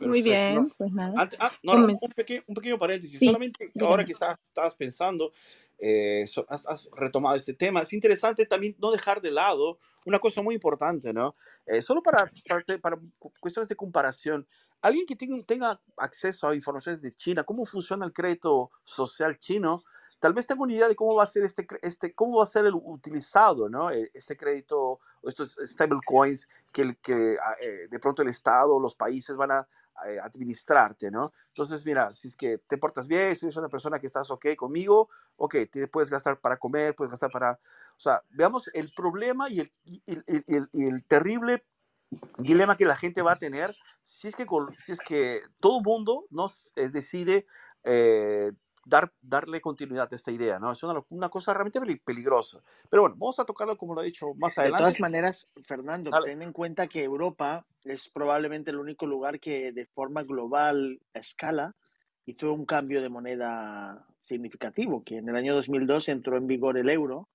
Muy 0.01 0.21
Perfecto. 0.21 0.53
No, 0.53 0.61
bien, 0.61 0.73
pues 0.77 0.91
nada. 0.93 1.21
ante- 1.21 1.37
ah, 1.39 1.51
Comen- 1.63 1.97
un 2.01 2.11
pequeño, 2.11 2.43
un 2.47 2.55
pequeño 2.55 2.79
paréntesis. 2.79 3.19
Sí, 3.19 3.25
Solamente 3.25 3.71
ahora 3.81 4.03
que 4.05 4.11
estabas, 4.13 4.37
estabas 4.47 4.75
pensando, 4.75 5.31
eh, 5.79 6.25
so- 6.27 6.45
has, 6.49 6.67
has 6.67 6.89
retomado 6.95 7.35
este 7.35 7.53
tema, 7.53 7.81
es 7.81 7.93
interesante 7.93 8.45
también 8.45 8.75
no 8.79 8.91
dejar 8.91 9.21
de 9.21 9.31
lado 9.31 9.79
una 10.05 10.17
cosa 10.19 10.41
muy 10.41 10.55
importante, 10.55 11.13
¿no? 11.13 11.35
Eh, 11.65 11.81
solo 11.81 12.01
para, 12.01 12.31
para, 12.47 12.79
para 12.79 12.97
cu- 13.19 13.31
cuestiones 13.39 13.69
de 13.69 13.75
comparación, 13.75 14.47
alguien 14.81 15.05
que 15.05 15.15
tenga, 15.15 15.43
tenga 15.43 15.81
acceso 15.97 16.47
a 16.47 16.55
informaciones 16.55 17.01
de 17.01 17.13
China, 17.15 17.43
cómo 17.43 17.65
funciona 17.65 18.03
el 18.05 18.11
crédito 18.13 18.71
social 18.83 19.37
chino, 19.37 19.83
tal 20.19 20.33
vez 20.33 20.47
tengo 20.47 20.63
una 20.63 20.73
idea 20.73 20.87
de 20.87 20.95
cómo 20.95 21.15
va 21.15 21.23
a 21.23 21.27
ser 21.27 21.43
este, 21.43 21.67
este 21.83 22.13
cómo 22.15 22.37
va 22.37 22.43
a 22.43 22.47
ser 22.47 22.65
el 22.65 22.73
utilizado, 22.75 23.69
¿no? 23.69 23.91
E, 23.91 24.09
ese 24.13 24.35
crédito, 24.35 24.99
estos 25.23 25.55
stablecoins 25.65 26.47
que, 26.71 26.95
que 27.01 27.37
ah, 27.43 27.55
eh, 27.61 27.87
de 27.89 27.99
pronto 27.99 28.21
el 28.23 28.29
Estado, 28.29 28.79
los 28.79 28.95
países 28.95 29.35
van 29.35 29.51
a 29.51 29.67
eh, 30.05 30.19
administrarte, 30.19 31.11
¿no? 31.11 31.31
Entonces, 31.47 31.85
mira, 31.85 32.13
si 32.13 32.27
es 32.27 32.35
que 32.35 32.57
te 32.57 32.77
portas 32.77 33.07
bien, 33.07 33.35
si 33.35 33.45
eres 33.45 33.57
una 33.57 33.69
persona 33.69 33.99
que 33.99 34.07
estás 34.07 34.29
ok 34.31 34.55
conmigo, 34.55 35.09
ok, 35.35 35.55
te 35.71 35.87
puedes 35.87 36.09
gastar 36.09 36.37
para 36.39 36.57
comer, 36.57 36.95
puedes 36.95 37.11
gastar 37.11 37.31
para... 37.31 37.53
O 37.53 37.99
sea, 37.99 38.21
veamos 38.29 38.69
el 38.73 38.91
problema 38.95 39.49
y 39.49 39.59
el, 39.59 39.71
y 39.83 40.01
el, 40.07 40.69
el 40.73 41.05
terrible 41.05 41.63
dilema 42.37 42.75
que 42.75 42.85
la 42.85 42.95
gente 42.95 43.21
va 43.21 43.33
a 43.33 43.37
tener 43.37 43.75
si 44.01 44.27
es 44.27 44.35
que, 44.35 44.45
si 44.77 44.91
es 44.91 44.99
que 44.99 45.41
todo 45.59 45.81
mundo 45.81 46.25
nos 46.29 46.73
eh, 46.75 46.89
decide 46.89 47.45
eh, 47.83 48.51
dar, 48.85 49.13
darle 49.21 49.61
continuidad 49.61 50.07
a 50.11 50.15
esta 50.15 50.31
idea, 50.31 50.59
¿no? 50.59 50.71
Es 50.71 50.83
una, 50.83 50.99
una, 51.09 51.29
cosa 51.29 51.53
realmente 51.53 51.79
peligrosa. 52.03 52.61
Pero 52.89 53.03
bueno, 53.03 53.15
vamos 53.17 53.39
a 53.39 53.45
tocarlo 53.45 53.77
como 53.77 53.93
lo 53.93 54.01
he 54.01 54.05
dicho 54.05 54.33
más 54.35 54.57
adelante. 54.57 54.83
De 54.83 54.89
todas 54.89 54.99
maneras, 54.99 55.47
Fernando, 55.63 56.11
ten 56.25 56.41
en 56.41 56.53
cuenta 56.53 56.87
que 56.87 57.03
Europa 57.03 57.65
es 57.83 58.09
probablemente 58.09 58.71
el 58.71 58.77
único 58.77 59.05
lugar 59.05 59.39
que 59.39 59.71
de 59.71 59.85
forma 59.85 60.23
global, 60.23 60.99
a 61.13 61.19
escala, 61.19 61.75
hizo 62.25 62.53
un 62.53 62.65
cambio 62.65 63.01
de 63.01 63.09
moneda 63.09 64.05
significativo, 64.19 65.03
que 65.03 65.17
en 65.17 65.29
el 65.29 65.35
año 65.35 65.55
2002 65.55 66.09
entró 66.09 66.37
en 66.37 66.47
vigor 66.47 66.77
el 66.77 66.89
euro 66.89 67.27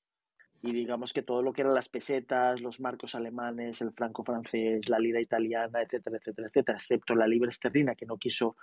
y 0.62 0.72
digamos 0.72 1.12
que 1.12 1.22
todo 1.22 1.42
lo 1.42 1.52
que 1.52 1.62
eran 1.62 1.74
las 1.74 1.88
pesetas, 1.88 2.60
los 2.60 2.80
marcos 2.80 3.14
alemanes, 3.14 3.80
el 3.80 3.92
franco 3.92 4.24
francés, 4.24 4.88
la 4.88 4.98
lira 4.98 5.20
italiana, 5.20 5.82
etcétera, 5.82 6.16
etcétera, 6.16 6.48
etcétera, 6.48 6.78
excepto 6.78 7.14
la 7.14 7.26
libra 7.26 7.50
esterlina 7.50 7.94
que 7.94 8.06
no 8.06 8.16
quiso 8.16 8.56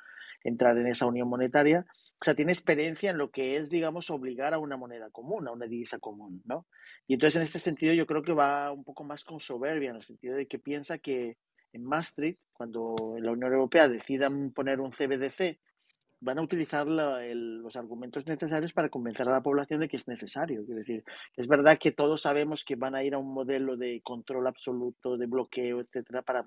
entrar 0.43 0.77
en 0.77 0.87
esa 0.87 1.05
unión 1.05 1.29
monetaria, 1.29 1.85
o 2.23 2.25
sea, 2.25 2.35
tiene 2.35 2.53
experiencia 2.53 3.11
en 3.11 3.17
lo 3.17 3.31
que 3.31 3.57
es, 3.57 3.69
digamos, 3.69 4.09
obligar 4.09 4.53
a 4.53 4.57
una 4.57 4.77
moneda 4.77 5.09
común, 5.09 5.45
a 5.45 5.51
una 5.51 5.67
divisa 5.67 5.99
común, 5.99 6.41
¿no? 6.45 6.65
Y 7.05 7.15
entonces 7.15 7.35
en 7.35 7.41
este 7.41 7.59
sentido 7.59 7.93
yo 7.93 8.07
creo 8.07 8.23
que 8.23 8.31
va 8.31 8.71
un 8.71 8.85
poco 8.85 9.03
más 9.03 9.25
con 9.25 9.41
soberbia, 9.41 9.89
en 9.89 9.97
el 9.97 10.03
sentido 10.03 10.37
de 10.37 10.47
que 10.47 10.57
piensa 10.57 10.99
que 10.99 11.35
en 11.73 11.83
Maastricht, 11.83 12.39
cuando 12.53 12.95
la 13.19 13.33
Unión 13.33 13.51
Europea 13.51 13.89
decidan 13.89 14.51
poner 14.51 14.79
un 14.79 14.91
CBDC 14.91 15.59
van 16.21 16.39
a 16.39 16.43
utilizar 16.43 16.87
los 16.87 17.75
argumentos 17.75 18.25
necesarios 18.25 18.71
para 18.71 18.87
convencer 18.87 19.27
a 19.27 19.33
la 19.33 19.43
población 19.43 19.81
de 19.81 19.89
que 19.89 19.97
es 19.97 20.07
necesario. 20.07 20.61
Es 20.61 20.67
decir, 20.69 21.03
es 21.35 21.47
verdad 21.47 21.77
que 21.77 21.91
todos 21.91 22.21
sabemos 22.21 22.63
que 22.63 22.77
van 22.77 22.95
a 22.95 23.03
ir 23.03 23.15
a 23.15 23.17
un 23.17 23.33
modelo 23.33 23.75
de 23.75 23.99
control 24.01 24.47
absoluto, 24.47 25.17
de 25.17 25.25
bloqueo, 25.25 25.81
etcétera, 25.81 26.21
para 26.21 26.45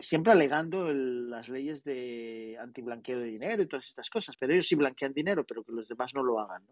siempre 0.00 0.32
alegando 0.32 0.92
las 0.92 1.48
leyes 1.48 1.84
de 1.84 2.56
antiblanqueo 2.60 3.18
de 3.18 3.26
dinero 3.26 3.62
y 3.62 3.66
todas 3.66 3.86
estas 3.86 4.10
cosas, 4.10 4.36
pero 4.38 4.52
ellos 4.52 4.66
sí 4.66 4.74
blanquean 4.74 5.12
dinero, 5.12 5.44
pero 5.44 5.64
que 5.64 5.72
los 5.72 5.88
demás 5.88 6.14
no 6.14 6.22
lo 6.22 6.40
hagan. 6.40 6.62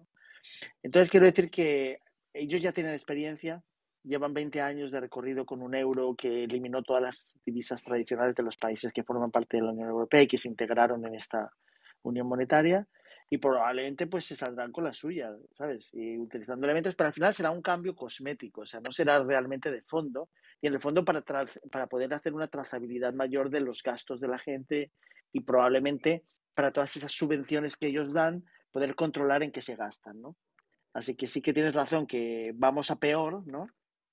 Entonces 0.83 1.11
quiero 1.11 1.27
decir 1.27 1.51
que 1.51 2.01
ellos 2.33 2.63
ya 2.63 2.73
tienen 2.73 2.93
experiencia, 2.93 3.63
llevan 4.05 4.35
20 4.35 4.61
años 4.61 4.91
de 4.91 5.01
recorrido 5.01 5.45
con 5.45 5.63
un 5.63 5.75
euro 5.75 6.15
que 6.15 6.45
eliminó 6.45 6.83
todas 6.83 7.03
las 7.03 7.39
divisas 7.45 7.83
tradicionales 7.83 8.35
de 8.37 8.43
los 8.43 8.57
países 8.57 8.93
que 8.93 9.03
forman 9.03 9.31
parte 9.31 9.57
de 9.57 9.65
la 9.65 9.73
Unión 9.73 9.89
Europea 9.89 10.23
y 10.23 10.29
que 10.29 10.39
se 10.39 10.49
integraron 10.49 11.05
en 11.05 11.15
esta 11.15 11.51
unión 12.03 12.29
monetaria 12.29 12.87
y 13.29 13.39
probablemente 13.39 14.07
pues 14.07 14.25
se 14.25 14.37
saldrán 14.37 14.71
con 14.71 14.85
la 14.85 14.95
suya, 14.95 15.35
¿sabes? 15.53 15.91
Y 15.93 16.17
utilizando 16.17 16.65
elementos, 16.67 16.95
pero 16.95 17.09
al 17.09 17.13
final 17.13 17.35
será 17.35 17.51
un 17.51 17.63
cambio 17.63 17.97
cosmético, 17.97 18.61
o 18.61 18.67
sea, 18.67 18.81
no 18.81 18.93
será 18.93 19.23
realmente 19.25 19.71
de 19.71 19.83
fondo, 19.83 20.29
y 20.61 20.67
en 20.67 20.75
el 20.75 20.81
fondo 20.81 21.05
para, 21.05 21.23
para 21.71 21.87
poder 21.87 22.13
hacer 22.15 22.35
una 22.35 22.49
trazabilidad 22.49 23.13
mayor 23.13 23.51
de 23.51 23.61
los 23.61 23.83
gastos 23.83 24.21
de 24.21 24.29
la 24.29 24.39
gente 24.39 24.93
y 25.33 25.41
probablemente 25.41 26.25
para 26.55 26.73
todas 26.73 26.97
esas 26.97 27.13
subvenciones 27.13 27.77
que 27.77 27.89
ellos 27.89 28.13
dan, 28.13 28.45
poder 28.71 28.95
controlar 28.95 29.43
en 29.43 29.53
qué 29.53 29.61
se 29.61 29.77
gastan, 29.77 30.21
¿no? 30.21 30.37
Así 30.95 31.15
que 31.15 31.27
sí 31.27 31.43
que 31.43 31.53
tienes 31.53 31.75
razón 31.75 32.07
que 32.07 32.53
vamos 32.55 32.91
a 32.91 32.99
peor, 32.99 33.47
¿no? 33.47 33.67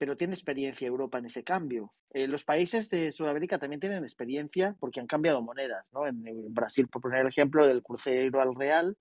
pero 0.04 0.18
tiene 0.18 0.34
experiencia 0.34 0.86
Europa 0.86 1.18
en 1.18 1.28
ese 1.28 1.46
cambio. 1.46 1.94
Eh, 2.10 2.28
los 2.28 2.44
países 2.44 2.90
de 2.90 3.14
Sudamérica 3.14 3.58
también 3.58 3.80
tienen 3.80 4.04
experiencia 4.04 4.76
porque 4.82 5.00
han 5.00 5.08
cambiado 5.08 5.42
monedas, 5.42 5.90
¿no? 5.94 6.06
En, 6.06 6.54
Brasil, 6.54 6.90
por 6.90 7.02
poner 7.02 7.22
el 7.22 7.28
ejemplo, 7.28 7.66
del 7.66 7.82
crucero 7.82 8.42
al 8.42 8.54
real, 8.54 8.98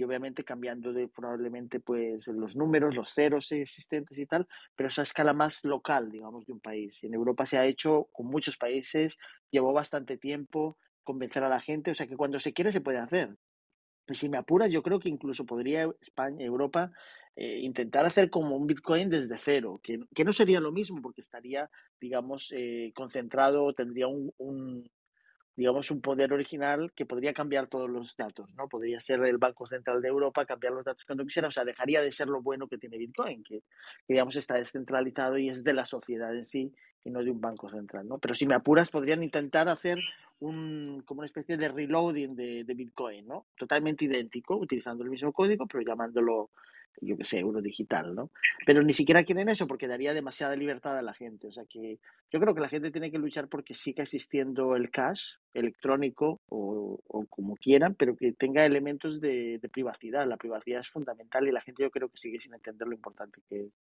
y 0.00 0.02
obviamente 0.02 0.44
cambiando 0.44 0.94
de 0.94 1.08
probablemente 1.08 1.78
pues 1.78 2.26
los 2.28 2.56
números, 2.56 2.96
los 2.96 3.12
ceros 3.12 3.52
existentes 3.52 4.16
y 4.16 4.24
tal, 4.24 4.48
pero 4.74 4.88
esa 4.88 5.02
escala 5.02 5.34
más 5.34 5.62
local, 5.62 6.10
digamos, 6.10 6.46
de 6.46 6.54
un 6.54 6.60
país. 6.60 7.04
En 7.04 7.12
Europa 7.12 7.44
se 7.44 7.58
ha 7.58 7.66
hecho 7.66 8.08
con 8.10 8.26
muchos 8.26 8.56
países, 8.56 9.18
llevó 9.50 9.74
bastante 9.74 10.16
tiempo 10.16 10.78
convencer 11.02 11.44
a 11.44 11.50
la 11.50 11.60
gente, 11.60 11.90
o 11.90 11.94
sea 11.94 12.06
que 12.06 12.16
cuando 12.16 12.40
se 12.40 12.54
quiere 12.54 12.72
se 12.72 12.80
puede 12.80 12.96
hacer. 12.96 13.36
Y 14.08 14.14
si 14.14 14.30
me 14.30 14.38
apuras, 14.38 14.70
yo 14.70 14.82
creo 14.82 15.00
que 15.00 15.10
incluso 15.10 15.44
podría 15.44 15.86
España, 16.00 16.46
Europa 16.46 16.90
eh, 17.36 17.58
intentar 17.58 18.06
hacer 18.06 18.30
como 18.30 18.56
un 18.56 18.66
Bitcoin 18.66 19.10
desde 19.10 19.36
cero, 19.36 19.80
que, 19.82 20.00
que, 20.14 20.24
no 20.24 20.32
sería 20.32 20.60
lo 20.60 20.72
mismo 20.72 21.02
porque 21.02 21.20
estaría, 21.20 21.70
digamos, 22.00 22.54
eh, 22.56 22.90
concentrado, 22.94 23.74
tendría 23.74 24.06
un, 24.08 24.90
digamos, 25.56 25.90
un 25.90 26.00
poder 26.00 26.32
original 26.32 26.92
que 26.94 27.06
podría 27.06 27.32
cambiar 27.32 27.66
todos 27.66 27.90
los 27.90 28.16
datos, 28.16 28.48
¿no? 28.54 28.68
Podría 28.68 29.00
ser 29.00 29.22
el 29.24 29.38
Banco 29.38 29.66
Central 29.66 30.00
de 30.00 30.08
Europa, 30.08 30.46
cambiar 30.46 30.72
los 30.72 30.84
datos 30.84 31.04
cuando 31.04 31.24
quisiera, 31.24 31.48
o 31.48 31.50
sea, 31.50 31.64
dejaría 31.64 32.00
de 32.00 32.12
ser 32.12 32.28
lo 32.28 32.40
bueno 32.40 32.68
que 32.68 32.78
tiene 32.78 32.98
Bitcoin, 32.98 33.42
que, 33.42 33.60
que 34.06 34.14
digamos, 34.14 34.36
está 34.36 34.54
descentralizado 34.54 35.38
y 35.38 35.48
es 35.48 35.62
de 35.64 35.74
la 35.74 35.86
sociedad 35.86 36.34
en 36.34 36.44
sí 36.44 36.72
y 37.04 37.10
no 37.10 37.22
de 37.22 37.30
un 37.30 37.40
banco 37.40 37.68
central, 37.70 38.06
¿no? 38.08 38.18
Pero 38.18 38.34
si 38.34 38.46
me 38.46 38.54
apuras, 38.54 38.90
podrían 38.90 39.22
intentar 39.22 39.68
hacer 39.68 39.98
un, 40.40 41.02
como 41.04 41.20
una 41.20 41.26
especie 41.26 41.56
de 41.56 41.68
reloading 41.68 42.34
de, 42.34 42.64
de 42.64 42.74
Bitcoin, 42.74 43.26
¿no? 43.26 43.46
Totalmente 43.56 44.04
idéntico, 44.04 44.56
utilizando 44.56 45.04
el 45.04 45.10
mismo 45.10 45.32
código, 45.32 45.66
pero 45.66 45.82
llamándolo 45.82 46.50
yo 47.00 47.16
qué 47.16 47.24
sé, 47.24 47.38
euro 47.38 47.60
digital, 47.60 48.14
¿no? 48.14 48.30
Pero 48.66 48.82
ni 48.82 48.92
siquiera 48.92 49.24
quieren 49.24 49.48
eso 49.48 49.66
porque 49.66 49.88
daría 49.88 50.14
demasiada 50.14 50.56
libertad 50.56 50.98
a 50.98 51.02
la 51.02 51.14
gente. 51.14 51.46
O 51.46 51.52
sea 51.52 51.64
que 51.64 51.98
yo 52.30 52.40
creo 52.40 52.54
que 52.54 52.60
la 52.60 52.68
gente 52.68 52.90
tiene 52.90 53.10
que 53.10 53.18
luchar 53.18 53.48
porque 53.48 53.74
siga 53.74 54.02
existiendo 54.02 54.76
el 54.76 54.90
cash 54.90 55.36
electrónico 55.54 56.40
o, 56.48 57.00
o 57.06 57.26
como 57.26 57.56
quieran, 57.56 57.94
pero 57.94 58.16
que 58.16 58.32
tenga 58.32 58.64
elementos 58.64 59.20
de, 59.20 59.58
de, 59.58 59.68
privacidad. 59.68 60.26
La 60.26 60.36
privacidad 60.36 60.80
es 60.80 60.90
fundamental 60.90 61.48
y 61.48 61.52
la 61.52 61.60
gente 61.60 61.82
yo 61.82 61.90
creo 61.90 62.08
que 62.08 62.16
sigue 62.16 62.40
sin 62.40 62.54
entender 62.54 62.86
lo 62.86 62.94
importante 62.94 63.40
que 63.48 63.60
es. 63.60 63.72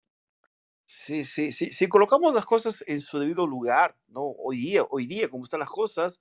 Sí, 0.85 1.23
sí, 1.23 1.51
sí. 1.51 1.71
Si 1.71 1.88
colocamos 1.88 2.33
las 2.33 2.45
cosas 2.45 2.83
en 2.88 2.99
su 2.99 3.19
debido 3.19 3.45
lugar, 3.45 3.95
¿no? 4.07 4.23
Hoy 4.23 4.57
día, 4.57 4.83
hoy 4.89 5.05
día, 5.05 5.29
como 5.29 5.43
están 5.43 5.59
las 5.59 5.69
cosas, 5.69 6.19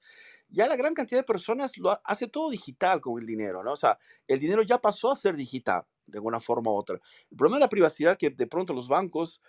ya 0.50 0.68
la 0.68 0.76
gran 0.76 0.92
cantidad 0.92 1.20
de 1.20 1.24
personas 1.24 1.78
lo 1.78 1.98
hace 2.04 2.28
todo 2.28 2.50
digital 2.50 3.00
con 3.00 3.18
el 3.18 3.26
dinero, 3.26 3.64
¿no? 3.64 3.72
O 3.72 3.76
sea, 3.76 3.98
el 4.26 4.38
dinero 4.38 4.60
ya 4.62 4.76
pasó 4.76 5.10
a 5.10 5.16
ser 5.16 5.36
digital 5.36 5.84
de 6.08 6.18
alguna 6.18 6.40
forma 6.40 6.70
u 6.70 6.74
otra. 6.74 7.00
El 7.30 7.36
problema 7.36 7.56
de 7.56 7.60
la 7.60 7.68
privacidad 7.68 8.18
que 8.18 8.30
de 8.30 8.46
pronto 8.46 8.74
los 8.74 8.88
bancos, 8.88 9.40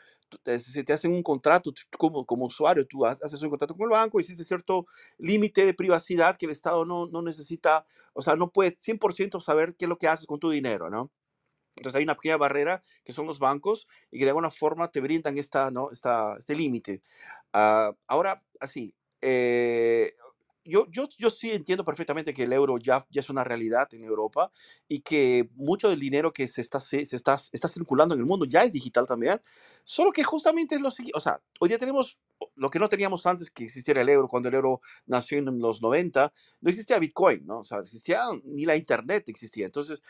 si 0.59 0.83
te 0.83 0.93
hacen 0.93 1.13
un 1.13 1.23
contrato 1.23 1.71
como, 1.97 2.25
como 2.25 2.45
usuario, 2.45 2.85
tú 2.85 3.05
haces 3.05 3.41
un 3.41 3.49
contrato 3.49 3.75
con 3.75 3.85
el 3.85 3.89
banco, 3.89 4.19
existe 4.19 4.43
cierto 4.43 4.85
límite 5.17 5.65
de 5.65 5.73
privacidad 5.73 6.37
que 6.37 6.45
el 6.45 6.51
Estado 6.51 6.85
no, 6.85 7.07
no 7.07 7.21
necesita, 7.21 7.85
o 8.13 8.21
sea, 8.21 8.35
no 8.35 8.51
puede 8.51 8.77
100% 8.77 9.39
saber 9.39 9.75
qué 9.75 9.85
es 9.85 9.89
lo 9.89 9.97
que 9.97 10.07
haces 10.07 10.25
con 10.25 10.39
tu 10.39 10.49
dinero, 10.49 10.89
¿no? 10.89 11.11
Entonces 11.75 11.97
hay 11.97 12.03
una 12.03 12.15
pequeña 12.15 12.37
barrera 12.37 12.81
que 13.05 13.13
son 13.13 13.25
los 13.25 13.39
bancos 13.39 13.87
y 14.11 14.19
que 14.19 14.25
de 14.25 14.31
alguna 14.31 14.49
forma 14.51 14.91
te 14.91 15.01
brindan 15.01 15.37
esta, 15.37 15.71
¿no? 15.71 15.91
esta, 15.91 16.35
este 16.37 16.55
límite. 16.55 17.01
Uh, 17.53 17.95
ahora, 18.07 18.43
así, 18.59 18.93
eh, 19.21 20.15
yo, 20.69 20.87
yo, 20.89 21.09
yo 21.17 21.29
sí 21.29 21.51
entiendo 21.51 21.83
perfectamente 21.83 22.33
que 22.33 22.43
el 22.43 22.53
euro 22.53 22.77
ya, 22.77 23.05
ya 23.09 23.21
es 23.21 23.29
una 23.29 23.43
realidad 23.43 23.87
en 23.93 24.03
Europa 24.03 24.51
y 24.87 25.01
que 25.01 25.49
mucho 25.55 25.89
del 25.89 25.99
dinero 25.99 26.31
que 26.31 26.47
se 26.47 26.61
está, 26.61 26.79
se, 26.79 27.01
está, 27.01 27.37
está 27.51 27.67
circulando 27.67 28.15
en 28.15 28.21
el 28.21 28.25
mundo 28.25 28.45
ya 28.45 28.63
es 28.63 28.73
digital 28.73 29.05
también, 29.05 29.41
solo 29.83 30.11
que 30.11 30.23
justamente 30.23 30.75
es 30.75 30.81
lo 30.81 30.91
siguiente, 30.91 31.17
o 31.17 31.19
sea, 31.19 31.41
hoy 31.59 31.69
día 31.69 31.77
tenemos 31.77 32.17
lo 32.55 32.69
que 32.69 32.79
no 32.79 32.87
teníamos 32.87 33.25
antes 33.25 33.49
que 33.49 33.65
existiera 33.65 34.01
el 34.01 34.09
euro, 34.09 34.27
cuando 34.27 34.49
el 34.49 34.55
euro 34.55 34.81
nació 35.05 35.39
en 35.39 35.59
los 35.59 35.81
90, 35.81 36.31
no 36.61 36.69
existía 36.69 36.99
Bitcoin, 36.99 37.45
¿no? 37.45 37.59
O 37.59 37.63
sea, 37.63 37.79
existía, 37.79 38.23
ni 38.43 38.65
la 38.65 38.75
Internet 38.75 39.27
existía. 39.27 39.65
Entonces, 39.65 40.01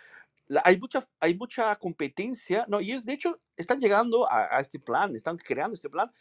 la, 0.48 0.62
hay, 0.66 0.80
mucha, 0.80 1.08
hay 1.20 1.36
mucha 1.36 1.76
competencia, 1.78 2.66
¿no? 2.68 2.82
Y 2.82 2.92
es, 2.92 3.06
de 3.06 3.14
hecho, 3.14 3.40
están 3.56 3.80
llegando 3.80 4.30
a, 4.30 4.58
a 4.58 4.60
este 4.60 4.80
plan, 4.80 5.16
están 5.16 5.38
creando 5.38 5.76
este 5.76 5.90
plan 5.90 6.12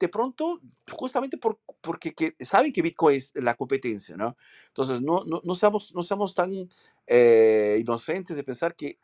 de 0.00 0.08
pronto, 0.08 0.60
justamente 0.90 1.38
por, 1.38 1.58
porque 1.80 2.14
que 2.14 2.34
saben 2.40 2.72
que 2.72 2.82
Bitcoin 2.82 3.16
es 3.16 3.32
la 3.34 3.54
competencia, 3.54 4.16
¿no? 4.16 4.36
Entonces, 4.68 5.00
no, 5.00 5.24
no, 5.24 5.40
no 5.44 5.54
seamos, 5.54 5.94
no 5.94 6.02
seamos 6.02 6.34
tan 6.34 6.68
eh, 7.06 7.78
inocentes 7.80 8.36
de 8.36 8.44
pensar 8.44 8.76
que, 8.76 8.98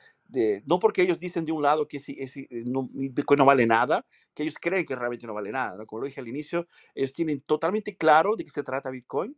no 0.66 0.78
porque 0.78 1.02
ellos 1.02 1.18
dicen 1.20 1.44
de 1.44 1.52
un 1.52 1.62
lado 1.62 1.86
que 1.88 1.98
si, 1.98 2.26
si 2.26 2.46
no, 2.66 2.88
Bitcoin 2.92 3.38
no 3.38 3.44
vale 3.44 3.66
nada, 3.66 4.06
que 4.34 4.44
ellos 4.44 4.56
creen 4.60 4.86
que 4.86 4.96
realmente 4.96 5.26
no 5.26 5.34
vale 5.34 5.50
nada, 5.50 5.76
¿no? 5.76 5.86
Como 5.86 6.00
lo 6.00 6.06
dije 6.06 6.20
al 6.20 6.28
inicio, 6.28 6.66
ellos 6.94 7.12
tienen 7.12 7.40
totalmente 7.40 7.96
claro 7.96 8.36
de 8.36 8.44
qué 8.44 8.50
se 8.50 8.62
trata 8.62 8.90
Bitcoin 8.90 9.36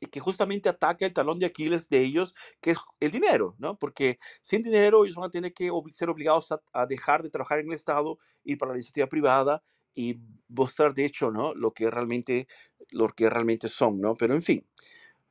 y 0.00 0.06
que 0.06 0.20
justamente 0.20 0.68
ataca 0.68 1.06
el 1.06 1.12
talón 1.12 1.38
de 1.38 1.46
Aquiles 1.46 1.88
de 1.88 2.00
ellos, 2.00 2.34
que 2.60 2.72
es 2.72 2.78
el 3.00 3.10
dinero, 3.12 3.54
¿no? 3.58 3.78
Porque 3.78 4.18
sin 4.40 4.62
dinero 4.62 5.04
ellos 5.04 5.16
van 5.16 5.26
a 5.26 5.30
tener 5.30 5.52
que 5.54 5.70
ser 5.92 6.10
obligados 6.10 6.50
a, 6.52 6.60
a 6.72 6.86
dejar 6.86 7.22
de 7.22 7.30
trabajar 7.30 7.60
en 7.60 7.68
el 7.68 7.74
Estado 7.74 8.18
y 8.44 8.56
para 8.56 8.72
la 8.72 8.78
iniciativa 8.78 9.06
privada 9.06 9.62
y 9.94 10.18
mostrar 10.48 10.94
de 10.94 11.06
hecho, 11.06 11.30
¿no? 11.32 11.54
Lo 11.54 11.72
que 11.72 11.90
realmente, 11.90 12.48
lo 12.92 13.08
que 13.08 13.30
realmente 13.30 13.68
son, 13.68 14.00
¿no? 14.00 14.16
Pero 14.16 14.34
en 14.34 14.42
fin, 14.42 14.64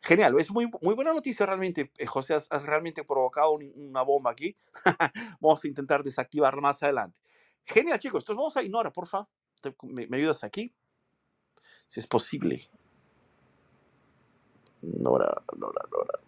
Genial, 0.02 0.36
es 0.40 0.52
muy, 0.52 0.70
muy 0.82 0.96
buena 0.96 1.14
noticia 1.14 1.46
realmente, 1.46 1.92
eh, 1.98 2.08
José, 2.08 2.36
has, 2.36 2.48
has 2.52 2.64
realmente 2.66 3.04
provocado 3.04 3.54
un- 3.54 3.74
una 3.76 4.04
bomba 4.04 4.32
aquí. 4.32 4.56
vamos 5.42 5.64
a 5.66 5.68
intentar 5.70 6.04
desactivarla 6.04 6.62
más 6.62 6.84
adelante. 6.84 7.18
Genial, 7.66 8.00
chicos, 8.00 8.24
entonces 8.24 8.38
vamos 8.38 8.58
a 8.58 8.64
Nora, 8.64 8.94
por 8.94 9.08
favor. 9.08 9.28
¿Me, 9.84 10.08
me 10.08 10.18
ayudas 10.18 10.46
aquí? 10.46 10.74
Si 11.88 12.00
es 12.02 12.08
posible. 12.08 12.70
Nora, 14.82 15.32
Nora, 15.58 15.86
Nora. 15.92 16.20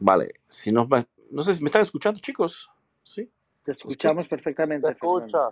Vale, 0.00 0.34
si 0.44 0.72
no, 0.72 0.88
no 1.30 1.42
sé 1.42 1.54
si 1.54 1.62
me 1.62 1.68
están 1.68 1.82
escuchando, 1.82 2.20
chicos. 2.20 2.70
¿Sí? 3.02 3.30
Te 3.64 3.72
escuchamos 3.72 4.28
Te 4.82 4.90
perfectamente, 4.90 4.94
Fernando. 4.96 5.44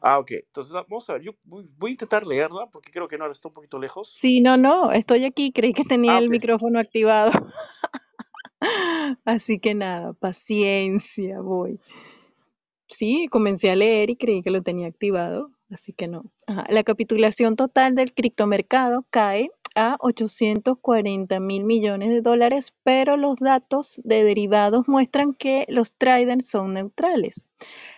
Ah, 0.00 0.18
ok. 0.18 0.30
Entonces 0.32 0.72
vamos 0.72 1.08
a 1.10 1.14
ver, 1.14 1.22
yo 1.22 1.32
voy, 1.44 1.68
voy 1.76 1.90
a 1.90 1.92
intentar 1.92 2.26
leerla 2.26 2.66
porque 2.70 2.90
creo 2.90 3.08
que 3.08 3.18
Nora 3.18 3.32
está 3.32 3.48
un 3.48 3.54
poquito 3.54 3.78
lejos. 3.78 4.08
Sí, 4.08 4.40
no, 4.40 4.56
no, 4.56 4.92
estoy 4.92 5.24
aquí, 5.24 5.52
creí 5.52 5.72
que 5.72 5.84
tenía 5.84 6.16
Ah, 6.16 6.18
el 6.18 6.30
micrófono 6.30 6.78
activado. 6.78 7.32
Así 9.24 9.58
que 9.58 9.74
nada, 9.74 10.12
paciencia, 10.14 11.40
voy. 11.40 11.80
Sí, 12.88 13.28
comencé 13.30 13.70
a 13.70 13.76
leer 13.76 14.10
y 14.10 14.16
creí 14.16 14.40
que 14.42 14.50
lo 14.50 14.62
tenía 14.62 14.88
activado, 14.88 15.50
así 15.70 15.92
que 15.92 16.08
no. 16.08 16.24
Ajá, 16.46 16.64
La 16.70 16.82
capitulación 16.82 17.54
total 17.54 17.94
del 17.94 18.14
criptomercado 18.14 19.04
cae 19.10 19.50
a 19.74 19.96
840 20.00 21.38
mil 21.38 21.64
millones 21.64 22.08
de 22.08 22.22
dólares, 22.22 22.72
pero 22.84 23.16
los 23.16 23.38
datos 23.38 24.00
de 24.04 24.24
derivados 24.24 24.88
muestran 24.88 25.34
que 25.34 25.66
los 25.68 25.92
traders 25.92 26.48
son 26.48 26.74
neutrales. 26.74 27.44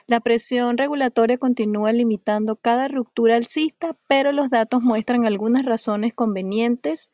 La 0.06 0.20
presión 0.20 0.78
regulatoria 0.78 1.38
continúa 1.38 1.92
limitando 1.92 2.56
cada 2.56 2.88
ruptura 2.88 3.36
alcista, 3.36 3.96
pero 4.08 4.32
los 4.32 4.50
datos 4.50 4.82
muestran 4.82 5.26
algunas 5.26 5.64
razones 5.64 6.12
convenientes 6.12 7.10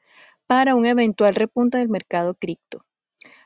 para 0.46 0.74
un 0.74 0.86
eventual 0.86 1.34
repunte 1.34 1.78
del 1.78 1.88
mercado 1.88 2.34
cripto. 2.34 2.84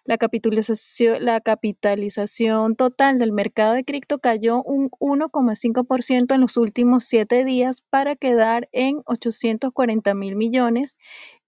La 0.05 0.17
capitalización, 0.17 2.75
total 2.75 3.19
del 3.19 3.33
mercado 3.33 3.75
de 3.75 3.85
cripto 3.85 4.19
cayó 4.19 4.63
un 4.63 4.89
1,5% 4.99 6.35
en 6.35 6.41
los 6.41 6.57
últimos 6.57 7.05
siete 7.05 7.45
días 7.45 7.83
para 7.91 8.17
quedar 8.17 8.71
en 8.73 9.03
840 9.05 10.15
mil 10.15 10.37
millones 10.37 10.97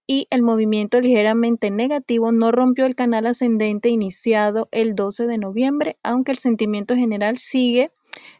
y 0.05 0.27
el 0.31 0.41
movimiento 0.41 0.99
ligeramente 0.99 1.71
negativo 1.71 2.31
no 2.31 2.51
rompió 2.51 2.85
el 2.85 2.95
canal 2.95 3.25
ascendente 3.25 3.89
iniciado 3.89 4.67
el 4.71 4.95
12 4.95 5.27
de 5.27 5.37
noviembre, 5.37 5.97
aunque 6.03 6.31
el 6.31 6.37
sentimiento 6.37 6.95
general 6.95 7.37
sigue 7.37 7.91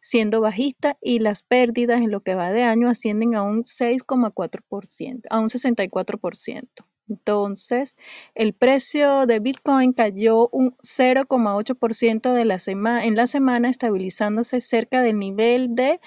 siendo 0.02 0.42
bajista 0.42 0.98
y 1.02 1.20
las 1.20 1.42
pérdidas 1.42 1.98
en 1.98 2.12
lo 2.12 2.22
que 2.22 2.36
va 2.36 2.52
de 2.52 2.64
año 2.64 2.90
ascienden 2.90 3.36
a 3.36 3.44
un 3.44 3.64
6,4%, 3.64 5.22
a 5.30 5.40
un 5.40 5.48
64%. 5.48 6.86
Entonces, 7.10 7.96
el 8.34 8.54
precio 8.54 9.26
de 9.26 9.40
Bitcoin 9.40 9.94
cayó 9.94 10.50
un 10.50 10.76
0,8% 10.82 12.34
de 12.34 12.46
la 12.46 12.60
sema- 12.60 13.04
en 13.04 13.16
la 13.16 13.28
semana, 13.28 13.70
estabilizándose 13.70 14.60
cerca 14.60 15.02
del 15.02 15.20
nivel 15.20 15.76
de 15.76 16.00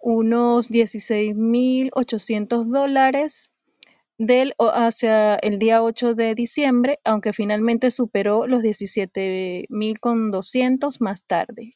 unos 0.00 0.70
16.800 0.70 2.70
dólares 2.70 3.50
del 4.18 4.54
hacia 4.58 5.36
el 5.36 5.58
día 5.58 5.82
8 5.82 6.14
de 6.14 6.34
diciembre, 6.34 7.00
aunque 7.04 7.32
finalmente 7.32 7.90
superó 7.90 8.46
los 8.46 8.62
17.200 8.62 11.00
más 11.00 11.22
tarde 11.24 11.72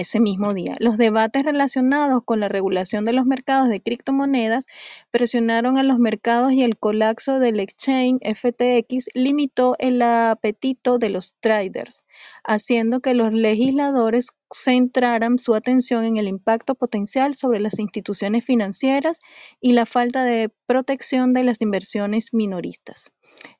ese 0.00 0.20
mismo 0.20 0.54
día. 0.54 0.76
Los 0.78 0.96
debates 0.96 1.42
relacionados 1.42 2.22
con 2.24 2.40
la 2.40 2.48
regulación 2.48 3.04
de 3.04 3.12
los 3.12 3.26
mercados 3.26 3.68
de 3.68 3.80
criptomonedas 3.80 4.64
presionaron 5.10 5.78
a 5.78 5.82
los 5.82 5.98
mercados 5.98 6.52
y 6.52 6.62
el 6.62 6.78
colapso 6.78 7.38
del 7.38 7.60
exchange 7.60 8.20
FTX 8.22 9.08
limitó 9.14 9.74
el 9.78 10.00
apetito 10.02 10.98
de 10.98 11.10
los 11.10 11.34
traders, 11.40 12.04
haciendo 12.44 13.00
que 13.00 13.14
los 13.14 13.32
legisladores 13.32 14.30
centraran 14.52 15.38
su 15.38 15.54
atención 15.54 16.04
en 16.04 16.16
el 16.16 16.28
impacto 16.28 16.74
potencial 16.74 17.34
sobre 17.34 17.60
las 17.60 17.78
instituciones 17.78 18.44
financieras 18.44 19.18
y 19.60 19.72
la 19.72 19.86
falta 19.86 20.24
de 20.24 20.50
protección 20.66 21.32
de 21.32 21.44
las 21.44 21.60
inversiones 21.60 22.32
minoristas. 22.32 23.10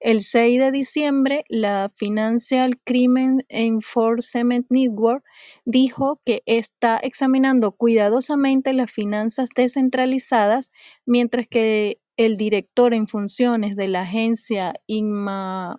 El 0.01 0.23
6 0.23 0.61
de 0.61 0.71
diciembre, 0.71 1.45
la 1.49 1.91
Financial 1.95 2.79
Crime 2.85 3.45
Enforcement 3.49 4.67
Network 4.71 5.25
dijo 5.65 6.21
que 6.25 6.43
está 6.47 6.99
examinando 6.99 7.73
cuidadosamente 7.73 8.73
las 8.73 8.91
finanzas 8.93 9.49
descentralizadas, 9.55 10.69
mientras 11.05 11.49
que 11.49 12.01
el 12.17 12.37
director 12.37 12.95
en 12.95 13.09
funciones 13.09 13.77
de 13.77 13.89
la 13.89 14.03
agencia 14.03 14.75
Inma 14.87 15.77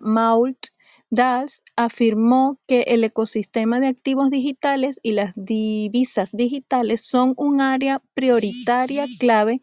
Dals 1.12 1.62
afirmó 1.74 2.58
que 2.68 2.82
el 2.82 3.02
ecosistema 3.02 3.80
de 3.80 3.88
activos 3.88 4.30
digitales 4.30 5.00
y 5.02 5.12
las 5.12 5.32
divisas 5.34 6.30
digitales 6.32 7.04
son 7.04 7.34
un 7.36 7.60
área 7.60 8.00
prioritaria 8.14 9.04
clave 9.18 9.60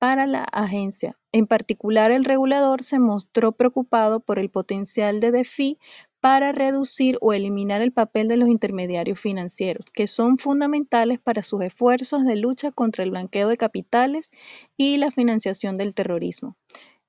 para 0.00 0.26
la 0.26 0.44
agencia. 0.44 1.18
En 1.30 1.46
particular, 1.46 2.10
el 2.10 2.24
regulador 2.24 2.82
se 2.82 2.98
mostró 2.98 3.52
preocupado 3.52 4.18
por 4.20 4.38
el 4.38 4.48
potencial 4.48 5.20
de 5.20 5.30
DeFi 5.30 5.78
para 6.20 6.52
reducir 6.52 7.18
o 7.20 7.34
eliminar 7.34 7.82
el 7.82 7.92
papel 7.92 8.26
de 8.26 8.38
los 8.38 8.48
intermediarios 8.48 9.20
financieros, 9.20 9.84
que 9.92 10.06
son 10.06 10.38
fundamentales 10.38 11.18
para 11.20 11.42
sus 11.42 11.60
esfuerzos 11.62 12.24
de 12.24 12.36
lucha 12.36 12.72
contra 12.72 13.04
el 13.04 13.10
blanqueo 13.10 13.48
de 13.48 13.58
capitales 13.58 14.30
y 14.78 14.96
la 14.96 15.10
financiación 15.10 15.76
del 15.76 15.94
terrorismo. 15.94 16.56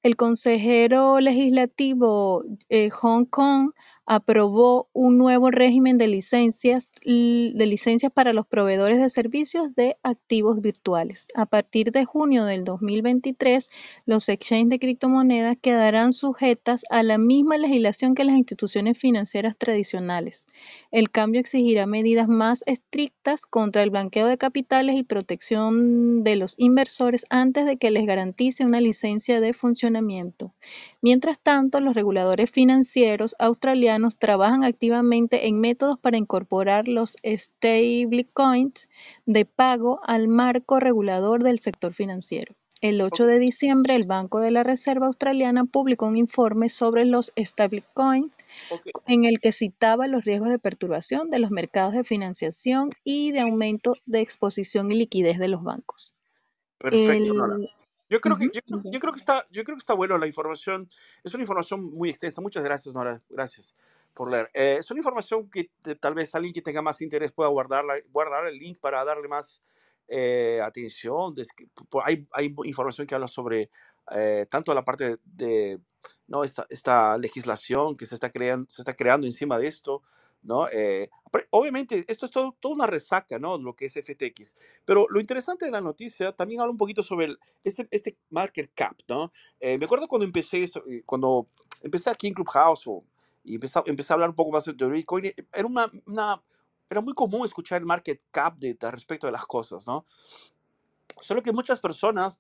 El 0.04 0.18
consejero 0.18 1.22
legislativo 1.22 2.44
eh, 2.68 2.90
Hong 2.90 3.24
Kong 3.24 3.72
aprobó 4.06 4.90
un 4.94 5.18
nuevo 5.18 5.52
régimen 5.52 5.98
de 5.98 6.08
licencias, 6.08 6.92
de 7.04 7.66
licencias 7.66 8.12
para 8.12 8.34
los 8.34 8.48
proveedores 8.48 9.00
de 9.00 9.10
servicios 9.10 9.76
de 9.76 9.98
activos 10.04 10.60
virtuales. 10.62 11.28
A 11.36 11.46
partir 11.46 11.92
de 11.92 12.06
junio 12.06 12.46
del 12.46 12.64
2023, 12.64 13.70
los 14.06 14.28
exchanges 14.30 14.70
de 14.70 14.80
criptomonedas 14.80 15.58
quedarán 15.62 16.12
sujetas 16.12 16.84
a 16.90 17.04
la 17.04 17.18
misma 17.18 17.58
legislación 17.58 18.16
que 18.16 18.26
las 18.26 18.38
instituciones 18.38 18.98
financieras 18.98 19.56
tradicionales. 19.58 20.48
El 20.92 21.12
cambio 21.12 21.40
exigirá 21.40 21.86
medidas 21.86 22.28
más 22.28 22.64
estrictas 22.66 23.46
contra 23.46 23.84
el 23.84 23.92
blanqueo 23.92 24.28
de 24.28 24.38
capitales 24.38 24.96
y 24.98 25.04
protección 25.04 26.24
de 26.24 26.36
los 26.36 26.56
inversores 26.58 27.26
antes 27.30 27.66
de 27.66 27.78
que 27.78 27.92
les 27.92 28.06
garantice 28.06 28.66
una 28.66 28.82
licencia 28.82 29.40
de 29.40 29.54
funcionamiento. 29.54 30.54
Mientras 31.02 31.40
tanto, 31.40 31.80
los 31.82 31.96
reguladores 31.96 32.50
financieros 32.50 33.36
australianos 33.40 33.91
trabajan 34.18 34.64
activamente 34.64 35.48
en 35.48 35.60
métodos 35.60 36.00
para 36.00 36.18
incorporar 36.18 36.88
los 36.88 37.18
stablecoins 37.24 38.88
de 39.26 39.46
pago 39.46 40.00
al 40.04 40.28
marco 40.28 40.80
regulador 40.80 41.44
del 41.44 41.60
sector 41.60 41.94
financiero. 41.94 42.56
El 42.82 43.00
8 43.02 43.28
de 43.28 43.38
diciembre, 43.38 43.96
el 43.96 44.06
Banco 44.06 44.40
de 44.40 44.50
la 44.50 44.64
Reserva 44.64 45.06
Australiana 45.06 45.66
publicó 45.66 46.08
un 46.08 46.18
informe 46.18 46.68
sobre 46.68 47.06
los 47.06 47.32
stablecoins 47.38 48.38
Ok, 48.72 48.88
en 49.06 49.26
el 49.26 49.40
que 49.40 49.52
citaba 49.52 50.08
los 50.08 50.26
riesgos 50.26 50.50
de 50.50 50.58
perturbación 50.58 51.30
de 51.30 51.40
los 51.40 51.52
mercados 51.52 51.94
de 51.94 52.04
financiación 52.04 52.92
y 53.04 53.32
de 53.32 53.42
aumento 53.42 53.96
de 54.08 54.22
exposición 54.22 54.92
y 54.92 54.96
liquidez 54.96 55.38
de 55.38 55.48
los 55.48 55.62
bancos. 55.62 56.14
perfecto. 56.80 57.14
El, 57.14 57.70
Yo 58.12 58.22
creo 58.22 58.38
que, 58.38 58.46
yo, 58.54 58.62
creo- 58.62 58.82
yo 58.92 59.00
creo 59.00 59.14
que 59.14 59.20
está, 59.20 59.48
yo 59.52 59.64
creo 59.64 59.78
que 59.78 59.82
está 59.82 59.96
bueno 59.96 60.18
la 60.20 60.28
información. 60.28 60.90
Es 61.24 61.34
una 61.34 61.44
información 61.44 61.82
muy 61.84 62.10
extensa. 62.10 62.42
Muchas 62.42 62.64
gracias, 62.64 62.94
Nora. 62.94 63.22
Gracias 63.30 63.76
por 64.14 64.30
leer. 64.30 64.52
Eh, 64.54 64.78
es 64.82 64.92
una 64.92 65.00
información 65.00 65.50
que 65.50 65.72
te- 65.82 65.96
tal 65.96 66.14
vez 66.14 66.36
alguien 66.36 66.54
que 66.54 66.62
tenga 66.62 66.84
más 66.84 67.02
interés 67.02 67.32
pueda 67.32 67.50
guardarla, 67.50 67.96
guardar 68.12 68.48
el 68.48 68.60
link 68.60 68.80
para 68.82 69.06
darle 69.06 69.30
más 69.30 69.64
eh, 70.10 70.62
atención. 70.62 71.34
Hay, 72.04 72.28
hay 72.34 72.54
información 72.66 73.08
que 73.08 73.16
habla 73.16 73.30
sobre 73.30 73.72
eh, 74.12 74.46
tanto 74.52 74.74
la 74.74 74.84
parte 74.84 75.20
de, 75.24 75.80
no 76.28 76.44
esta, 76.44 76.68
esta 76.70 77.18
legislación 77.18 77.96
que 77.96 78.06
se 78.06 78.16
está 78.16 78.30
creando, 78.30 78.70
se 78.70 78.82
está 78.82 78.94
creando 78.94 79.26
encima 79.26 79.58
de 79.58 79.68
esto, 79.68 80.04
¿no? 80.44 80.68
Eh, 80.70 81.10
obviamente 81.52 82.04
esto 82.08 82.26
es 82.26 82.32
todo, 82.32 82.58
toda 82.60 82.76
una 82.76 82.88
resaca, 82.88 83.40
¿no? 83.40 83.58
Lo 83.58 83.76
que 83.76 83.86
es 83.86 83.94
FTX. 83.94 84.56
Pero 84.86 85.08
lo 85.10 85.20
interesante 85.20 85.66
de 85.66 85.72
la 85.72 85.82
noticia 85.82 86.32
también 86.34 86.62
habla 86.62 86.72
un 86.72 86.78
poquito 86.78 87.02
sobre 87.02 87.36
este, 87.64 87.88
este 87.92 88.18
market 88.30 88.72
cap, 88.74 88.98
¿no? 89.08 89.32
Eh, 89.60 89.78
me 89.78 89.86
acuerdo 89.86 90.08
cuando 90.08 90.26
empecé, 90.26 90.64
eh, 90.64 91.04
cuando 91.06 91.48
empecé 91.82 92.10
aquí 92.10 92.28
en 92.28 92.34
Clubhouse 92.34 92.90
y 93.44 93.56
empecé, 93.56 93.80
empecé 93.86 94.14
a 94.14 94.16
hablar 94.16 94.30
un 94.30 94.36
poco 94.36 94.52
más 94.52 94.66
de 94.66 94.74
Bitcoin, 94.74 95.26
eh, 95.26 95.36
era 95.54 95.66
una, 95.66 95.92
era 96.90 97.02
muy 97.02 97.14
común 97.14 97.46
escuchar 97.46 97.82
el 97.82 97.86
market 97.86 98.22
cap 98.32 98.58
de, 98.58 98.78
respecto 98.92 99.28
de 99.28 99.32
las 99.32 99.46
cosas, 99.46 99.88
¿no? 99.88 100.06
Solo 101.22 101.44
que 101.44 101.52
muchas 101.52 101.80
personas 101.80 102.40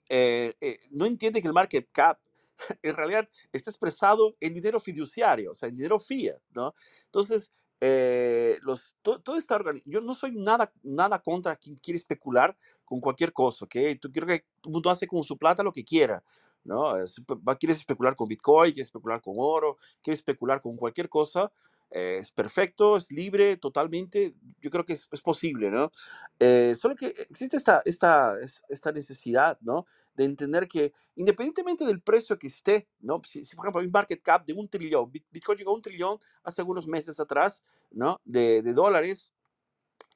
no 0.90 1.06
entienden 1.06 1.42
que 1.42 1.48
el 1.48 1.54
market 1.54 1.90
cap 1.92 2.20
en 2.82 2.96
realidad 2.96 3.30
está 3.52 3.70
expresado 3.70 4.36
en 4.40 4.54
dinero 4.54 4.80
fiduciario, 4.80 5.52
o 5.52 5.54
sea, 5.54 5.70
en 5.70 5.76
dinero 5.76 6.00
fiat, 6.00 6.40
¿no? 6.52 6.74
Entonces, 7.06 7.52
eh, 7.82 8.58
los, 8.62 8.96
to- 9.02 9.20
todo 9.20 9.38
está 9.38 9.60
Yo 9.86 10.02
no 10.02 10.13
soy 10.13 10.32
nada, 10.34 10.72
nada 10.84 11.20
contra 11.20 11.56
quien 11.56 11.76
quiere 11.78 11.98
especular 11.98 12.56
con 12.86 13.02
cualquier 13.02 13.34
cosa, 13.34 13.65
¿ok? 13.65 13.76
Tú 14.00 14.12
quiero 14.12 14.28
que 14.28 14.39
todo 14.62 14.70
el 14.70 14.74
mundo 14.74 14.89
hace 14.91 15.08
con 15.08 15.24
su 15.24 15.38
plata 15.38 15.63
lo 15.63 15.72
que 15.72 15.84
quiera, 15.84 16.24
¿no? 16.63 16.96
Es- 16.98 17.22
Quieres 17.60 17.78
especular 17.78 18.15
con 18.15 18.28
Bitcoin, 18.28 18.72
quieres 18.72 18.88
especular 18.88 19.22
con 19.22 19.34
oro, 19.38 19.78
quieres 20.04 20.20
especular 20.20 20.62
con 20.62 20.78
cualquier 20.78 21.10
cosa, 21.10 21.52
eh, 21.91 22.17
es 22.19 22.32
perfecto, 22.32 22.97
es 22.97 23.12
libre 23.12 23.58
totalmente, 23.58 24.34
yo 24.62 24.69
creo 24.71 24.86
que 24.86 24.93
es, 24.93 25.08
es 25.12 25.21
posible, 25.21 25.69
¿no? 25.71 25.91
Eh, 26.39 26.73
solo 26.75 26.95
que 26.95 27.08
existe 27.30 27.58
esta, 27.58 27.82
esta, 27.86 28.39
es- 28.39 28.63
esta 28.69 28.91
necesidad, 28.91 29.58
¿no? 29.62 29.86
De 30.15 30.25
entender 30.25 30.67
que 30.67 30.93
independientemente 31.15 31.86
del 31.86 32.01
precio 32.01 32.38
que 32.39 32.47
esté, 32.47 32.88
¿no? 32.99 33.21
Si, 33.25 33.43
si, 33.43 33.56
por 33.56 33.65
ejemplo 33.65 33.82
hay 33.82 33.88
un 33.88 33.91
market 33.93 34.21
cap 34.21 34.45
de 34.45 34.54
un 34.54 34.67
trillón, 34.69 35.12
Bit- 35.12 35.27
Bitcoin 35.32 35.58
llegó 35.58 35.71
a 35.71 35.75
un 35.75 35.82
trillón 35.82 36.17
hace 36.43 36.62
algunos 36.62 36.88
meses 36.88 37.19
atrás, 37.19 37.63
¿no? 37.91 38.19
De, 38.25 38.62
de 38.62 38.73
dólares, 38.73 39.34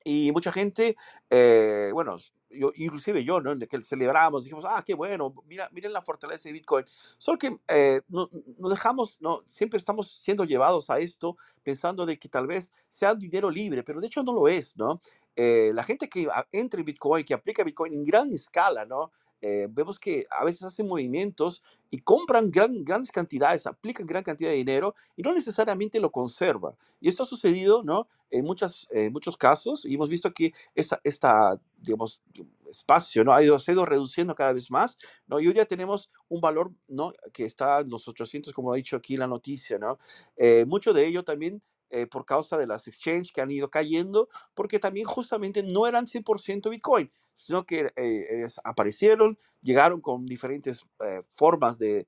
y 0.03 0.31
mucha 0.31 0.51
gente, 0.51 0.95
eh, 1.29 1.89
bueno, 1.93 2.17
yo, 2.57 2.71
inclusive 2.75 3.23
yo, 3.23 3.41
¿no? 3.41 3.57
Que 3.67 3.83
celebramos, 3.83 4.45
dijimos, 4.45 4.65
ah, 4.67 4.83
qué 4.85 4.93
bueno, 4.93 5.33
mira, 5.47 5.69
miren 5.71 5.93
la 5.93 6.01
fortaleza 6.01 6.49
de 6.49 6.53
Bitcoin. 6.53 6.85
Solo 7.17 7.37
que 7.37 7.57
eh, 7.67 8.01
no, 8.07 8.29
no 8.57 8.69
dejamos, 8.69 9.19
no, 9.21 9.43
siempre 9.45 9.77
estamos 9.77 10.11
siendo 10.11 10.43
llevados 10.43 10.89
a 10.89 10.99
esto 10.99 11.37
pensando 11.63 12.05
de 12.05 12.17
que 12.17 12.29
tal 12.29 12.47
vez 12.47 12.71
sea 12.87 13.15
dinero 13.15 13.49
libre, 13.49 13.83
pero 13.83 13.99
de 13.99 14.07
hecho 14.07 14.23
no 14.23 14.33
lo 14.33 14.47
es, 14.47 14.77
¿no? 14.77 15.01
Eh, 15.35 15.71
la 15.73 15.83
gente 15.83 16.07
que 16.07 16.27
entra 16.51 16.79
en 16.79 16.85
Bitcoin, 16.85 17.25
que 17.25 17.33
aplica 17.33 17.63
Bitcoin 17.63 17.93
en 17.93 18.05
gran 18.05 18.33
escala, 18.33 18.85
¿no? 18.85 19.11
Eh, 19.47 19.67
vemos 19.69 19.99
que 19.99 20.25
a 20.31 20.43
veces 20.43 20.63
hacen 20.63 20.88
movimientos 20.88 21.62
y 21.91 21.99
compran 21.99 22.49
gran, 22.49 22.84
grandes 22.84 23.12
cantidades, 23.12 23.67
aplican 23.67 24.08
gran 24.08 24.23
cantidad 24.23 24.49
de 24.49 24.55
dinero 24.55 24.95
y 25.15 25.21
no 25.21 25.34
necesariamente 25.34 25.99
lo 25.99 26.12
conserva. 26.12 26.75
Y 26.99 27.10
esto 27.10 27.21
ha 27.21 27.27
sucedido, 27.27 27.84
¿no? 27.84 28.08
En 28.31 28.43
muchas, 28.43 28.88
eh, 28.91 29.12
muchos 29.12 29.38
casos 29.38 29.86
y 29.86 29.93
hemos 29.93 30.10
visto 30.10 30.34
que 30.34 30.51
esta 30.73 31.60
digamos, 31.86 32.23
espacio, 32.67 33.23
¿no? 33.23 33.34
Ha 33.34 33.43
ido, 33.43 33.60
se 33.60 33.71
ha 33.71 33.73
ido 33.75 33.86
reduciendo 33.86 34.34
cada 34.34 34.51
vez 34.51 34.71
más, 34.71 34.97
¿no? 35.27 35.39
Y 35.39 35.47
hoy 35.47 35.53
día 35.53 35.65
tenemos 35.65 36.10
un 36.27 36.41
valor, 36.41 36.71
¿no? 36.88 37.13
Que 37.31 37.45
está 37.45 37.81
en 37.81 37.89
los 37.89 38.08
800, 38.08 38.51
como 38.51 38.73
ha 38.73 38.75
dicho 38.75 38.97
aquí 38.97 39.15
la 39.15 39.27
noticia, 39.27 39.77
¿no? 39.77 39.99
Eh, 40.36 40.65
mucho 40.65 40.91
de 40.91 41.05
ello 41.05 41.23
también 41.23 41.62
eh, 41.91 42.08
por 42.08 42.25
causa 42.25 42.58
de 42.58 42.65
las 42.65 42.88
exchanges 42.88 43.31
que 43.31 43.41
han 43.41 43.51
ido 43.51 43.69
cayendo, 43.69 44.27
porque 44.55 44.79
también 44.79 45.05
justamente 45.05 45.62
no 45.62 45.86
eran 45.88 46.08
100% 46.08 46.69
Bitcoin, 46.71 47.12
sino 47.36 47.65
que 47.65 47.91
eh, 47.95 48.41
es- 48.43 48.60
aparecieron, 48.63 49.38
llegaron 49.62 50.02
con 50.02 50.26
diferentes 50.26 50.86
eh, 51.06 51.21
formas 51.30 51.78
de 51.80 52.08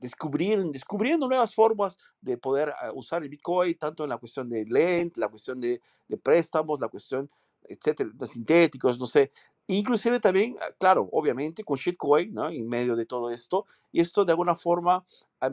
descubrir, 0.00 0.62
descubriendo 0.66 1.26
nuevas 1.28 1.54
formas 1.54 1.98
de 2.20 2.36
poder 2.36 2.68
eh, 2.70 2.90
usar 2.94 3.22
el 3.22 3.28
Bitcoin, 3.28 3.76
tanto 3.78 4.04
en 4.04 4.10
la 4.10 4.18
cuestión 4.18 4.48
de 4.48 4.64
lent, 4.66 5.16
la 5.16 5.28
cuestión 5.28 5.60
de, 5.60 5.80
de 6.08 6.16
préstamos, 6.18 6.80
la 6.80 6.88
cuestión, 6.88 7.30
etcétera, 7.64 8.10
de 8.12 8.26
sintéticos, 8.26 8.98
no 8.98 9.06
sé. 9.06 9.32
Inclusive 9.66 10.20
también, 10.20 10.56
ah, 10.60 10.72
claro, 10.78 11.08
obviamente 11.12 11.64
con 11.64 11.78
shitcoin, 11.78 12.34
¿no? 12.34 12.50
En 12.50 12.68
medio 12.68 12.96
de 12.96 13.06
todo 13.06 13.30
esto, 13.30 13.64
y 13.92 14.00
esto 14.00 14.24
de 14.24 14.32
alguna 14.32 14.56
forma, 14.56 15.04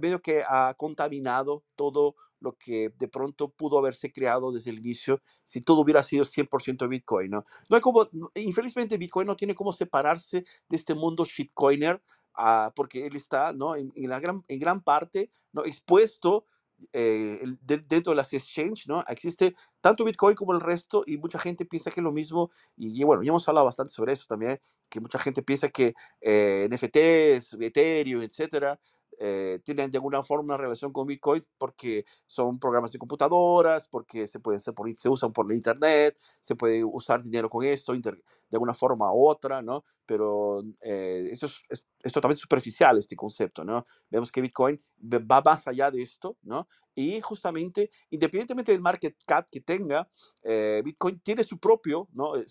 medio 0.02 0.22
que 0.22 0.44
ha 0.48 0.74
contaminado 0.76 1.64
todo 1.76 2.16
lo 2.42 2.58
que 2.58 2.94
de 2.98 3.08
pronto 3.08 3.50
pudo 3.50 3.78
haberse 3.78 4.12
creado 4.12 4.52
desde 4.52 4.72
el 4.72 4.80
inicio 4.80 5.22
si 5.44 5.62
todo 5.62 5.82
hubiera 5.82 6.04
sido 6.04 6.26
100% 6.26 6.90
Bitcoin, 6.90 7.32
¿no? 7.32 7.46
No 7.70 7.76
hay 7.76 7.82
como, 7.82 8.10
infelizmente 8.36 8.98
Bitcoin 8.98 9.28
no 9.28 9.36
tiene 9.36 9.56
cómo 9.56 9.72
separarse 9.72 10.44
de 10.68 10.76
este 10.76 10.94
mundo 10.94 11.24
shitcoiner, 11.24 12.02
ah, 12.34 12.74
porque 12.76 13.06
él 13.06 13.16
está, 13.16 13.54
¿no? 13.54 13.76
En, 13.76 13.92
la 13.96 14.20
gran, 14.20 14.44
en 14.48 14.60
gran 14.60 14.82
parte, 14.84 15.32
¿no? 15.54 15.64
Expuesto 15.64 16.46
eh, 16.94 17.42
dentro 17.62 18.12
de 18.12 18.16
las 18.16 18.34
exchange, 18.34 18.88
¿no? 18.88 19.04
Existe 19.08 19.54
tanto 19.80 20.04
Bitcoin 20.04 20.36
como 20.36 20.54
el 20.54 20.62
resto 20.62 21.04
y 21.06 21.18
mucha 21.18 21.38
gente 21.38 21.66
piensa 21.66 21.92
que 21.92 22.00
es 22.00 22.04
lo 22.04 22.12
mismo 22.12 22.52
y, 22.76 23.00
y 23.00 23.04
bueno, 23.04 23.24
ya 23.24 23.30
hemos 23.30 23.48
hablado 23.48 23.66
bastante 23.66 23.94
sobre 23.94 24.14
eso 24.14 24.26
también, 24.28 24.60
que 24.92 25.00
mucha 25.00 25.18
gente 25.18 25.42
piensa 25.42 25.70
que 25.70 25.94
eh, 26.20 26.68
NFTs, 26.70 27.58
Ethereum, 27.60 28.22
etcétera, 28.22 28.80
eh, 29.20 29.60
tienen 29.64 29.92
de 29.92 29.98
alguna 29.98 30.24
forma 30.24 30.44
una 30.46 30.58
relación 30.58 30.92
con 30.94 31.08
Bitcoin 31.08 31.46
porque 31.58 32.06
son 32.26 32.60
programas 32.60 32.92
de 32.92 33.00
computadoras, 33.00 33.88
porque 33.88 34.28
se 34.28 34.40
pueden 34.40 34.58
hacer 34.58 34.74
por, 34.74 34.90
se 34.98 35.10
usan 35.10 35.34
por 35.34 35.48
la 35.48 35.56
internet, 35.56 36.18
se 36.40 36.56
puede 36.56 36.84
usar 36.84 37.22
dinero 37.24 37.50
con 37.50 37.66
esto 37.66 37.94
inter- 37.94 38.16
de 38.50 38.56
alguna 38.58 38.74
forma 38.74 39.14
u 39.14 39.28
otra, 39.28 39.62
¿no? 39.62 39.84
Pero 40.06 40.62
eh, 40.82 41.30
eso 41.32 41.46
es, 41.46 41.64
es- 41.70 41.88
es 42.04 42.12
totalmente 42.12 42.42
superficial 42.42 42.98
este 42.98 43.16
concepto, 43.16 43.64
¿no? 43.64 43.86
Vemos 44.10 44.32
que 44.32 44.42
Bitcoin 44.42 44.82
va 45.04 45.42
más 45.42 45.68
allá 45.68 45.90
de 45.92 46.02
esto, 46.02 46.38
¿no? 46.44 46.68
Y 46.96 47.22
justamente, 47.22 47.90
independientemente 48.10 48.72
del 48.72 48.82
market 48.82 49.16
cap 49.26 49.48
que 49.52 49.62
tenga, 49.62 50.10
eh, 50.44 50.82
Bitcoin 50.84 51.20
tiene 51.22 51.44
su 51.44 51.58
propio, 51.60 52.08
¿no? 52.14 52.36
Eh, 52.36 52.46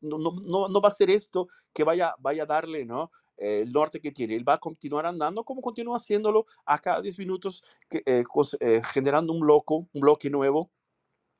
no, 0.00 0.18
no- 0.18 0.68
no 0.68 0.80
va 0.80 0.88
a 0.88 0.92
ser 0.92 1.10
esto 1.10 1.48
que 1.72 1.84
vaya, 1.84 2.14
vaya 2.18 2.44
a 2.44 2.46
darle, 2.46 2.84
¿no? 2.84 3.10
Eh, 3.38 3.60
el 3.62 3.72
norte 3.72 4.00
que 4.00 4.12
tiene. 4.12 4.34
Él 4.34 4.48
va 4.48 4.54
a 4.54 4.58
continuar 4.58 5.06
andando 5.06 5.44
como 5.44 5.60
continúa 5.60 5.96
haciéndolo 5.96 6.46
a 6.64 6.78
cada 6.78 7.00
10 7.02 7.18
minutos, 7.18 7.62
que, 7.88 8.02
eh, 8.06 8.24
eh, 8.60 8.80
generando 8.92 9.32
un 9.32 9.40
bloque, 9.40 9.74
un 9.74 10.00
bloque 10.00 10.30
nuevo 10.30 10.70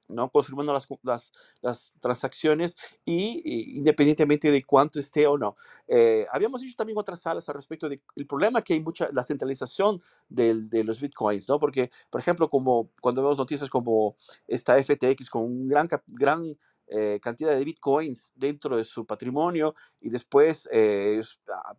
¿no? 0.08 0.30
confirmando 0.30 0.72
las, 0.72 0.86
las, 1.02 1.32
las 1.62 1.92
transacciones 2.00 2.76
y, 3.04 3.42
y 3.44 3.78
independientemente 3.78 4.50
de 4.50 4.62
cuánto 4.62 5.00
esté 5.00 5.26
o 5.26 5.36
no. 5.36 5.56
Eh, 5.88 6.26
habíamos 6.30 6.60
dicho 6.60 6.76
también 6.76 6.96
otras 6.98 7.20
salas 7.20 7.48
al 7.48 7.56
respecto 7.56 7.88
del 7.88 8.00
problema 8.28 8.62
que 8.62 8.74
hay 8.74 8.80
mucha, 8.80 9.08
la 9.12 9.24
centralización 9.24 10.00
del- 10.28 10.68
de 10.70 10.84
los 10.84 11.00
bitcoins, 11.00 11.48
¿no? 11.48 11.58
Porque, 11.58 11.90
por 12.10 12.20
ejemplo, 12.20 12.48
como 12.48 12.90
cuando 13.00 13.22
vemos 13.22 13.38
noticias 13.38 13.68
como 13.68 14.16
esta 14.46 14.76
FTX 14.78 15.28
con 15.28 15.42
un 15.42 15.68
gran, 15.68 15.88
gran 16.06 16.56
eh, 16.88 17.18
cantidad 17.20 17.54
de 17.56 17.64
bitcoins 17.64 18.32
dentro 18.34 18.76
de 18.76 18.84
su 18.84 19.06
patrimonio 19.06 19.74
y 20.00 20.10
después 20.10 20.68
eh, 20.72 21.20
ah, 21.52 21.76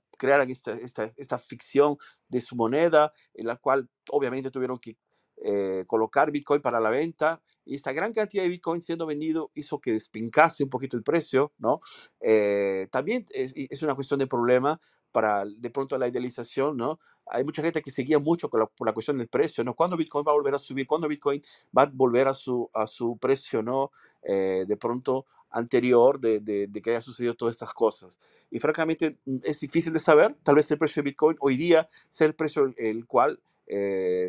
esta, 0.48 0.74
esta, 0.74 1.14
esta 1.16 1.38
ficción 1.38 1.98
de 2.28 2.42
su 2.42 2.56
moneda, 2.56 3.12
en 3.34 3.48
la 3.48 3.56
cual 3.56 3.90
obviamente 4.10 4.52
tuvieron 4.52 4.80
que 4.80 4.98
eh, 5.44 5.84
colocar 5.86 6.32
bitcoin 6.32 6.62
para 6.62 6.80
la 6.80 6.90
venta 6.90 7.42
y 7.64 7.76
esta 7.76 7.92
gran 7.92 8.12
cantidad 8.12 8.42
de 8.44 8.50
Bitcoin 8.50 8.82
siendo 8.82 9.06
vendido 9.06 9.52
hizo 9.54 9.80
que 9.80 9.92
despincase 9.92 10.64
un 10.64 10.70
poquito 10.70 10.98
el 10.98 11.04
precio, 11.04 11.54
¿no? 11.60 11.82
Eh, 12.20 12.88
también 12.92 13.26
es, 13.30 13.54
es 13.56 13.84
una 13.84 13.94
cuestión 13.94 14.20
de 14.20 14.26
problema 14.26 14.80
para 15.12 15.46
de 15.46 15.70
pronto 15.70 15.98
la 15.98 16.08
idealización, 16.08 16.78
¿no? 16.78 17.00
Hay 17.26 17.44
mucha 17.44 17.62
gente 17.62 17.82
que 17.82 17.92
seguía 17.92 18.20
mucho 18.20 18.50
con 18.50 18.62
la, 18.62 18.68
por 18.68 18.88
la 18.88 18.94
cuestión 18.94 19.18
del 19.18 19.28
precio, 19.28 19.64
¿no? 19.64 19.76
¿Cuándo 19.76 19.98
Bitcoin 19.98 20.26
va 20.28 20.32
a 20.32 20.36
volver 20.36 20.56
a 20.56 20.60
subir? 20.60 20.88
¿Cuándo 20.88 21.08
Bitcoin 21.08 21.42
va 21.78 21.84
a 21.84 21.92
volver 21.92 22.28
a 22.28 22.34
su, 22.34 22.70
a 22.74 22.88
su 22.88 23.18
precio, 23.18 23.62
¿no? 23.62 23.92
Eh, 24.30 24.66
de 24.68 24.76
pronto 24.76 25.26
anterior 25.52 26.20
de, 26.20 26.42
de, 26.42 26.68
de, 26.68 26.82
que 26.82 26.90
haya 26.90 27.00
sucedido 27.00 27.34
todas 27.34 27.56
estas 27.56 27.74
cosas. 27.74 28.20
Y 28.52 28.60
francamente 28.60 29.18
mm, 29.24 29.38
es 29.44 29.62
difícil 29.62 29.94
de 29.94 30.00
saber, 30.00 30.36
tal 30.44 30.56
vez 30.56 30.70
el 30.70 30.78
precio 30.78 31.02
de 31.02 31.12
Bitcoin 31.12 31.38
hoy 31.40 31.56
día 31.56 31.88
sea 32.10 32.28
el 32.28 32.36
precio 32.36 32.66
el, 32.66 32.76
el 32.78 33.06
cual 33.06 33.40
eh, 33.68 34.28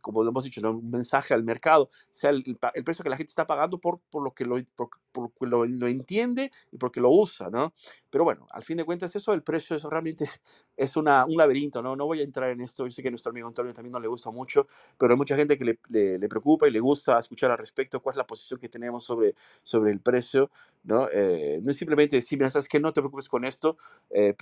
como 0.00 0.26
hemos 0.26 0.44
dicho, 0.44 0.60
un 0.68 0.90
mensaje 0.90 1.32
al 1.32 1.44
mercado, 1.44 1.90
sea 2.10 2.30
el, 2.30 2.58
el, 2.74 2.84
precio 2.84 3.02
que 3.02 3.10
la 3.10 3.16
gente 3.16 3.30
está 3.30 3.46
pagando 3.46 3.78
por, 3.78 4.00
por 4.10 4.22
lo 4.22 4.32
que, 4.32 4.44
lo, 4.44 4.56
por, 4.74 4.90
por 5.12 5.48
lo, 5.48 5.64
lo, 5.64 5.86
entiende 5.86 6.50
y 6.70 6.78
porque 6.78 7.00
lo 7.00 7.10
usa, 7.10 7.50
¿no? 7.50 7.72
Pero 8.10 8.24
bueno, 8.24 8.46
al 8.50 8.62
fin 8.62 8.76
de 8.78 8.84
cuentas 8.84 9.14
eso, 9.14 9.32
el 9.32 9.42
precio 9.42 9.76
eso 9.76 9.88
realmente 9.88 10.28
es 10.76 10.96
una, 10.96 11.24
un 11.24 11.36
laberinto, 11.36 11.82
¿no? 11.82 11.94
No 11.94 12.06
voy 12.06 12.20
a 12.20 12.24
entrar 12.24 12.50
en 12.50 12.60
esto, 12.60 12.84
yo 12.84 12.90
sé 12.90 13.02
que 13.02 13.08
a 13.08 13.10
nuestro 13.12 13.30
amigo 13.30 13.46
Antonio 13.46 13.72
también 13.72 13.92
no 13.92 14.00
le 14.00 14.08
gusta 14.08 14.30
mucho, 14.30 14.66
pero 14.98 15.12
hay 15.12 15.16
mucha 15.16 15.36
gente 15.36 15.56
que 15.56 15.64
le, 15.64 15.78
le, 15.88 16.18
le 16.18 16.28
preocupa 16.28 16.66
y 16.66 16.70
le 16.70 16.80
gusta 16.80 17.18
escuchar 17.18 17.50
al 17.50 17.58
respecto 17.58 18.00
cuál 18.00 18.14
es 18.14 18.16
la 18.16 18.26
posición 18.26 18.58
que 18.58 18.68
tenemos 18.68 19.04
sobre, 19.04 19.34
sobre 19.62 19.92
el 19.92 20.00
precio, 20.00 20.50
¿no? 20.82 21.08
Eh, 21.12 21.60
no 21.62 21.70
es 21.70 21.76
simplemente 21.76 22.16
decir, 22.16 22.38
mira, 22.38 22.50
sabes 22.50 22.68
que 22.68 22.80
no 22.80 22.92
te 22.92 23.00
preocupes 23.00 23.28
con 23.28 23.44
esto, 23.44 23.76
eh, 24.10 24.34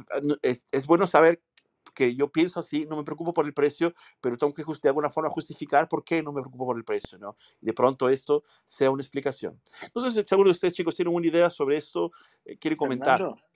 es, 0.42 0.66
es 0.72 0.86
bueno 0.86 1.06
saber 1.06 1.40
que 1.94 2.14
yo 2.14 2.30
pienso 2.30 2.60
así, 2.60 2.86
no 2.86 2.96
me 2.96 3.04
preocupo 3.04 3.32
por 3.32 3.46
el 3.46 3.54
precio, 3.54 3.94
pero 4.20 4.36
tengo 4.36 4.52
que 4.52 4.64
de 4.64 4.88
alguna 4.88 5.10
forma 5.10 5.30
justificar 5.30 5.88
por 5.88 6.04
qué 6.04 6.22
no 6.22 6.32
me 6.32 6.40
preocupo 6.40 6.66
por 6.66 6.76
el 6.76 6.84
precio, 6.84 7.18
¿no? 7.18 7.36
Y 7.60 7.66
de 7.66 7.72
pronto 7.72 8.08
esto 8.08 8.44
sea 8.64 8.90
una 8.90 9.02
explicación. 9.02 9.60
Entonces, 9.82 10.24
seguro 10.26 10.50
ustedes, 10.50 10.74
chicos, 10.74 10.94
tienen 10.94 11.14
una 11.14 11.26
idea 11.26 11.50
sobre 11.50 11.76
esto, 11.76 12.12
eh, 12.44 12.56
quieren 12.58 12.76
comentar. 12.76 13.18
Fernando, 13.18 13.47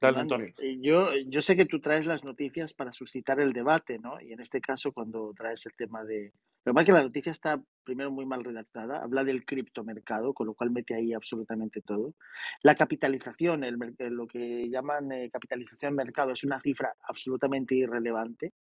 Dale, 0.00 0.20
Antonio. 0.20 0.52
eh, 0.58 0.78
yo, 0.80 1.08
yo 1.26 1.42
sé 1.42 1.56
que 1.56 1.64
tú 1.64 1.80
traes 1.80 2.06
las 2.06 2.24
noticias 2.24 2.72
para 2.72 2.92
suscitar 2.92 3.40
el 3.40 3.52
debate, 3.52 3.98
¿no? 3.98 4.20
Y 4.20 4.32
en 4.32 4.40
este 4.40 4.60
caso, 4.60 4.92
cuando 4.92 5.32
traes 5.36 5.66
el 5.66 5.72
tema 5.74 6.04
de... 6.04 6.32
Lo 6.64 6.74
que 6.74 6.84
que 6.84 6.92
la 6.92 7.02
noticia 7.02 7.32
está 7.32 7.60
primero 7.82 8.10
muy 8.10 8.26
mal 8.26 8.44
redactada, 8.44 9.02
habla 9.02 9.24
del 9.24 9.44
criptomercado, 9.44 10.34
con 10.34 10.46
lo 10.46 10.54
cual 10.54 10.70
mete 10.70 10.94
ahí 10.94 11.14
absolutamente 11.14 11.80
todo. 11.80 12.14
La 12.62 12.74
capitalización, 12.74 13.64
el, 13.64 13.78
lo 14.10 14.26
que 14.26 14.68
llaman 14.68 15.10
eh, 15.10 15.30
capitalización 15.32 15.96
de 15.96 16.04
mercado, 16.04 16.32
es 16.32 16.44
una 16.44 16.60
cifra 16.60 16.94
absolutamente 17.08 17.74
irrelevante, 17.74 18.52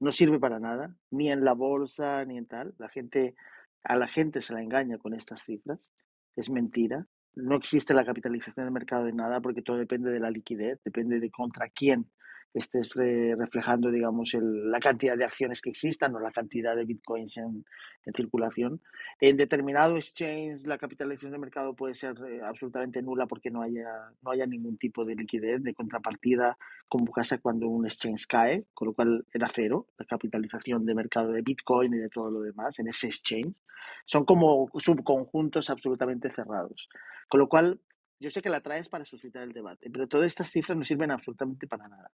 no 0.00 0.10
sirve 0.10 0.40
para 0.40 0.58
nada, 0.58 0.96
ni 1.10 1.30
en 1.30 1.44
la 1.44 1.52
bolsa, 1.52 2.24
ni 2.24 2.38
en 2.38 2.46
tal. 2.46 2.74
La 2.78 2.88
gente, 2.88 3.36
a 3.84 3.96
la 3.96 4.08
gente 4.08 4.42
se 4.42 4.54
la 4.54 4.62
engaña 4.62 4.98
con 4.98 5.14
estas 5.14 5.42
cifras, 5.42 5.92
es 6.34 6.50
mentira. 6.50 7.06
No 7.34 7.56
existe 7.56 7.94
la 7.94 8.04
capitalización 8.04 8.66
del 8.66 8.72
mercado 8.72 9.04
de 9.04 9.12
nada 9.12 9.40
porque 9.40 9.62
todo 9.62 9.76
depende 9.78 10.10
de 10.10 10.20
la 10.20 10.30
liquidez, 10.30 10.80
depende 10.84 11.18
de 11.18 11.30
contra 11.30 11.68
quién 11.68 12.06
estés 12.54 12.96
eh, 12.98 13.34
reflejando, 13.38 13.90
digamos, 13.90 14.34
el- 14.34 14.70
la 14.70 14.78
cantidad 14.80 15.16
de 15.16 15.24
acciones 15.24 15.60
que 15.62 15.70
existan 15.70 16.14
o 16.14 16.20
la 16.20 16.32
cantidad 16.32 16.76
de 16.76 16.84
bitcoins 16.84 17.36
en, 17.38 17.64
en 18.04 18.12
circulación. 18.14 18.80
En 19.20 19.36
determinado 19.36 19.96
exchange 19.96 20.66
la 20.66 20.78
capitalización 20.78 21.32
de 21.32 21.38
mercado 21.38 21.74
puede 21.74 21.94
ser 21.94 22.14
eh, 22.28 22.40
absolutamente 22.44 23.00
nula 23.02 23.26
porque 23.26 23.50
no 23.50 23.62
haya, 23.62 23.88
no 24.22 24.30
haya 24.32 24.46
ningún 24.46 24.76
tipo 24.76 25.04
de 25.04 25.14
liquidez, 25.14 25.62
de 25.62 25.74
contrapartida, 25.74 26.58
como 26.88 27.06
pasa 27.06 27.38
cuando 27.38 27.68
un 27.68 27.86
exchange 27.86 28.26
cae, 28.26 28.66
con 28.74 28.88
lo 28.88 28.94
cual 28.94 29.24
era 29.32 29.48
cero 29.48 29.86
la 29.98 30.04
capitalización 30.04 30.84
de 30.84 30.94
mercado 30.94 31.32
de 31.32 31.42
bitcoin 31.42 31.94
y 31.94 31.98
de 31.98 32.08
todo 32.10 32.30
lo 32.30 32.40
demás 32.42 32.78
en 32.78 32.88
ese 32.88 33.06
exchange. 33.06 33.56
Son 34.04 34.24
como 34.24 34.68
subconjuntos 34.78 35.70
absolutamente 35.70 36.28
cerrados. 36.30 36.88
Con 37.28 37.40
lo 37.40 37.48
cual, 37.48 37.80
yo 38.20 38.30
sé 38.30 38.42
que 38.42 38.50
la 38.50 38.60
traes 38.60 38.88
para 38.88 39.04
suscitar 39.04 39.42
el 39.42 39.52
debate, 39.52 39.90
pero 39.90 40.06
todas 40.06 40.26
estas 40.26 40.50
cifras 40.50 40.76
no 40.76 40.84
sirven 40.84 41.10
absolutamente 41.10 41.66
para 41.66 41.88
nada. 41.88 42.10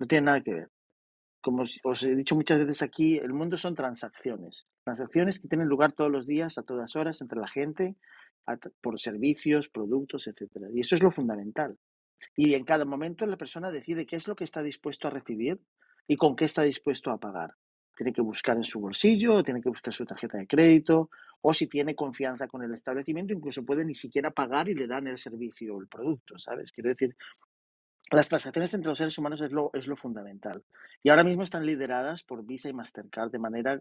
No 0.00 0.06
tienen 0.06 0.24
nada 0.24 0.40
que 0.40 0.54
ver. 0.54 0.70
Como 1.42 1.62
os 1.84 2.02
he 2.02 2.16
dicho 2.16 2.34
muchas 2.34 2.58
veces 2.58 2.82
aquí, 2.82 3.18
el 3.18 3.32
mundo 3.32 3.56
son 3.56 3.74
transacciones. 3.74 4.66
Transacciones 4.82 5.40
que 5.40 5.48
tienen 5.48 5.68
lugar 5.68 5.92
todos 5.92 6.10
los 6.10 6.26
días, 6.26 6.58
a 6.58 6.62
todas 6.62 6.96
horas, 6.96 7.20
entre 7.20 7.38
la 7.38 7.48
gente, 7.48 7.96
por 8.80 8.98
servicios, 8.98 9.68
productos, 9.68 10.26
etcétera. 10.26 10.68
Y 10.74 10.80
eso 10.80 10.96
es 10.96 11.02
lo 11.02 11.10
fundamental. 11.10 11.78
Y 12.34 12.54
en 12.54 12.64
cada 12.64 12.84
momento 12.84 13.26
la 13.26 13.36
persona 13.36 13.70
decide 13.70 14.06
qué 14.06 14.16
es 14.16 14.26
lo 14.26 14.34
que 14.34 14.44
está 14.44 14.62
dispuesto 14.62 15.08
a 15.08 15.10
recibir 15.10 15.60
y 16.06 16.16
con 16.16 16.34
qué 16.34 16.46
está 16.46 16.62
dispuesto 16.62 17.10
a 17.10 17.18
pagar. 17.18 17.54
Tiene 17.96 18.12
que 18.12 18.22
buscar 18.22 18.56
en 18.56 18.64
su 18.64 18.80
bolsillo, 18.80 19.42
tiene 19.42 19.60
que 19.60 19.68
buscar 19.68 19.92
su 19.92 20.06
tarjeta 20.06 20.38
de 20.38 20.46
crédito, 20.46 21.10
o 21.42 21.52
si 21.52 21.66
tiene 21.66 21.94
confianza 21.94 22.48
con 22.48 22.62
el 22.62 22.72
establecimiento, 22.72 23.34
incluso 23.34 23.64
puede 23.64 23.84
ni 23.84 23.94
siquiera 23.94 24.30
pagar 24.30 24.68
y 24.68 24.74
le 24.74 24.86
dan 24.86 25.06
el 25.06 25.18
servicio 25.18 25.74
o 25.74 25.80
el 25.80 25.88
producto, 25.88 26.38
¿sabes? 26.38 26.72
Quiero 26.72 26.90
decir, 26.90 27.14
las 28.10 28.28
transacciones 28.28 28.74
entre 28.74 28.88
los 28.88 28.98
seres 28.98 29.16
humanos 29.18 29.40
es 29.40 29.52
lo, 29.52 29.70
es 29.72 29.86
lo 29.86 29.96
fundamental. 29.96 30.64
Y 31.02 31.10
ahora 31.10 31.24
mismo 31.24 31.42
están 31.42 31.64
lideradas 31.64 32.22
por 32.22 32.44
Visa 32.44 32.68
y 32.68 32.72
Mastercard 32.72 33.30
de 33.30 33.38
manera 33.38 33.80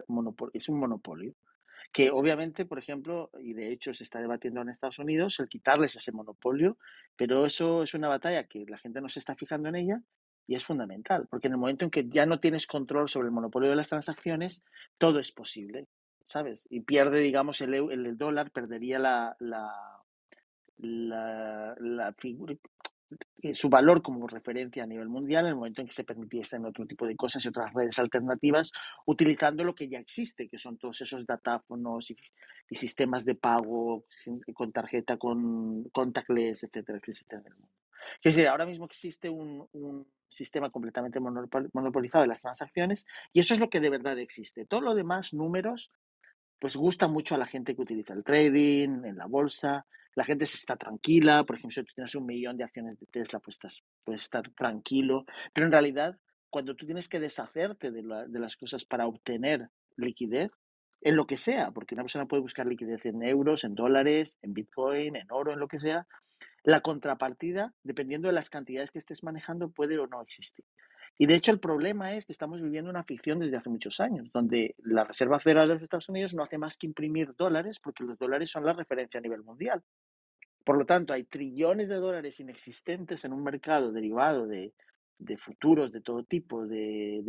es 0.54 0.70
un 0.70 0.80
monopolio. 0.80 1.34
Que 1.92 2.12
obviamente, 2.12 2.66
por 2.66 2.78
ejemplo, 2.78 3.32
y 3.40 3.54
de 3.54 3.72
hecho 3.72 3.94
se 3.94 4.04
está 4.04 4.20
debatiendo 4.20 4.62
en 4.62 4.70
Estados 4.70 5.00
Unidos, 5.00 5.40
el 5.40 5.50
quitarles 5.50 5.96
ese 5.96 6.12
monopolio, 6.12 6.78
pero 7.16 7.48
eso 7.48 7.82
es 7.82 7.96
una 7.96 8.08
batalla 8.08 8.44
que 8.44 8.66
la 8.68 8.78
gente 8.78 9.02
no 9.02 9.10
se 9.10 9.18
está 9.18 9.36
fijando 9.36 9.70
en 9.70 9.76
ella 9.76 10.02
y 10.46 10.56
es 10.56 10.64
fundamental, 10.66 11.28
porque 11.30 11.48
en 11.48 11.54
el 11.54 11.60
momento 11.60 11.86
en 11.86 11.92
que 11.92 12.08
ya 12.08 12.26
no 12.26 12.40
tienes 12.40 12.68
control 12.68 13.10
sobre 13.10 13.28
el 13.28 13.34
monopolio 13.34 13.70
de 13.70 13.76
las 13.76 13.88
transacciones, 13.88 14.64
todo 14.98 15.20
es 15.20 15.32
posible, 15.32 15.88
¿sabes? 16.26 16.68
Y 16.70 16.82
pierde, 16.82 17.20
digamos, 17.22 17.62
el, 17.62 17.74
el, 17.74 18.18
dólar, 18.18 18.52
perdería 18.52 19.00
la, 19.00 19.36
la, 19.40 19.72
la, 20.78 21.76
la 21.80 22.14
figura, 22.14 22.56
su 23.54 23.70
valor 23.70 24.02
como 24.02 24.28
referencia 24.28 24.84
a 24.84 24.88
nivel 24.88 25.10
mundial 25.10 25.46
en 25.46 25.50
el 25.52 25.56
momento 25.56 25.82
en 25.82 25.88
que 25.88 25.94
se 25.94 26.04
permitiesen 26.04 26.66
otro 26.66 26.86
tipo 26.86 27.08
de 27.08 27.16
cosas 27.16 27.44
y 27.44 27.48
otras 27.48 27.74
redes 27.74 27.98
alternativas 28.00 28.72
utilizando 29.06 29.64
lo 29.64 29.74
que 29.74 29.88
ya 29.88 30.00
existe, 30.00 30.50
que 30.50 30.58
son 30.58 30.78
todos 30.78 31.02
esos 31.02 31.26
datáfonos 31.26 32.12
y, 32.12 32.18
y 32.70 32.76
sistemas 32.76 33.26
de 33.26 33.36
pago 33.36 34.06
con 34.54 34.72
tarjeta, 34.72 35.18
con 35.18 35.86
contactless, 35.92 36.64
etcétera, 36.64 37.00
que 37.00 37.12
existen 37.12 37.40
en 37.40 37.48
el 37.48 37.54
mundo. 37.54 37.70
Es 38.24 38.36
decir, 38.36 38.48
ahora 38.48 38.66
mismo 38.66 38.86
existe 38.86 39.30
un, 39.30 39.68
un 39.72 40.08
sistema 40.28 40.70
completamente 40.70 41.20
monopol- 41.20 41.70
monopolizado 41.74 42.24
de 42.24 42.28
las 42.30 42.42
transacciones 42.42 43.06
y 43.34 43.40
eso 43.40 43.54
es 43.54 43.60
lo 43.60 43.70
que 43.70 43.80
de 43.80 43.90
verdad 43.90 44.20
existe. 44.20 44.66
Todo 44.66 44.82
lo 44.82 44.96
demás, 44.96 45.34
números, 45.34 45.92
pues 46.60 46.76
gusta 46.76 47.08
mucho 47.08 47.36
a 47.36 47.38
la 47.38 47.46
gente 47.46 47.76
que 47.76 47.82
utiliza 47.82 48.14
el 48.14 48.24
trading, 48.24 49.06
en 49.06 49.18
la 49.18 49.26
bolsa. 49.26 49.86
La 50.20 50.26
gente 50.26 50.46
se 50.46 50.58
está 50.58 50.76
tranquila. 50.76 51.46
Por 51.46 51.56
ejemplo, 51.56 51.76
si 51.76 51.82
tú 51.88 51.94
tienes 51.96 52.14
un 52.14 52.26
millón 52.26 52.58
de 52.58 52.66
acciones 52.66 53.00
de 53.00 53.06
Tesla, 53.06 53.40
pues 53.40 53.56
estás, 53.56 53.84
puedes 54.04 54.24
estar 54.24 54.50
tranquilo. 54.50 55.24
Pero 55.54 55.68
en 55.68 55.72
realidad, 55.72 56.18
cuando 56.50 56.76
tú 56.76 56.86
tienes 56.86 57.08
que 57.08 57.22
deshacerte 57.22 57.90
de, 57.90 58.04
de 58.28 58.40
las 58.40 58.58
cosas 58.58 58.84
para 58.84 59.08
obtener 59.08 59.70
liquidez, 59.96 60.52
en 61.00 61.16
lo 61.16 61.26
que 61.26 61.38
sea, 61.38 61.72
porque 61.72 61.96
una 61.96 62.04
persona 62.04 62.26
puede 62.26 62.42
buscar 62.42 62.68
liquidez 62.68 63.06
en 63.06 63.24
euros, 63.24 63.64
en 63.64 63.76
dólares, 63.76 64.36
en 64.42 64.54
Bitcoin, 64.54 65.16
en 65.16 65.32
oro, 65.32 65.54
en 65.54 65.60
lo 65.60 65.70
que 65.70 65.80
sea, 65.80 66.06
la 66.64 66.82
contrapartida, 66.82 67.74
dependiendo 67.84 68.28
de 68.28 68.34
las 68.34 68.50
cantidades 68.50 68.92
que 68.92 69.00
estés 69.00 69.24
manejando, 69.24 69.72
puede 69.72 69.98
o 70.00 70.08
no 70.08 70.22
existir. 70.22 70.66
Y 71.18 71.28
de 71.28 71.36
hecho 71.36 71.52
el 71.52 71.60
problema 71.60 72.14
es 72.14 72.26
que 72.26 72.32
estamos 72.32 72.62
viviendo 72.62 72.90
una 72.90 73.04
ficción 73.04 73.40
desde 73.40 73.58
hace 73.58 73.70
muchos 73.70 74.00
años, 74.00 74.32
donde 74.32 74.74
la 74.78 75.04
Reserva 75.04 75.40
Federal 75.42 75.68
de 75.68 75.74
los 75.74 75.84
Estados 75.84 76.08
Unidos 76.08 76.34
no 76.34 76.44
hace 76.44 76.58
más 76.58 76.78
que 76.78 76.88
imprimir 76.88 77.36
dólares 77.36 77.80
porque 77.84 78.06
los 78.06 78.18
dólares 78.18 78.50
son 78.50 78.66
la 78.66 78.72
referencia 78.72 79.18
a 79.18 79.22
nivel 79.22 79.44
mundial. 79.44 79.84
Por 80.70 80.78
lo 80.78 80.86
tanto, 80.86 81.14
hay 81.16 81.24
trillones 81.24 81.88
de 81.90 81.96
dólares 81.96 82.40
inexistentes 82.40 83.26
en 83.26 83.34
un 83.34 83.42
mercado 83.42 83.92
derivado 83.92 84.46
de, 84.46 84.72
futuros 85.40 85.92
de 85.92 86.00
todo 86.00 86.24
tipo, 86.24 86.68
de, 86.68 87.24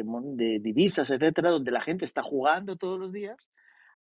divisas, 0.61 1.09
etcétera, 1.09 1.51
donde 1.51 1.71
la 1.71 1.81
gente 1.81 2.05
está 2.05 2.23
jugando 2.23 2.77
todos 2.77 2.99
los 2.99 3.13
días 3.13 3.51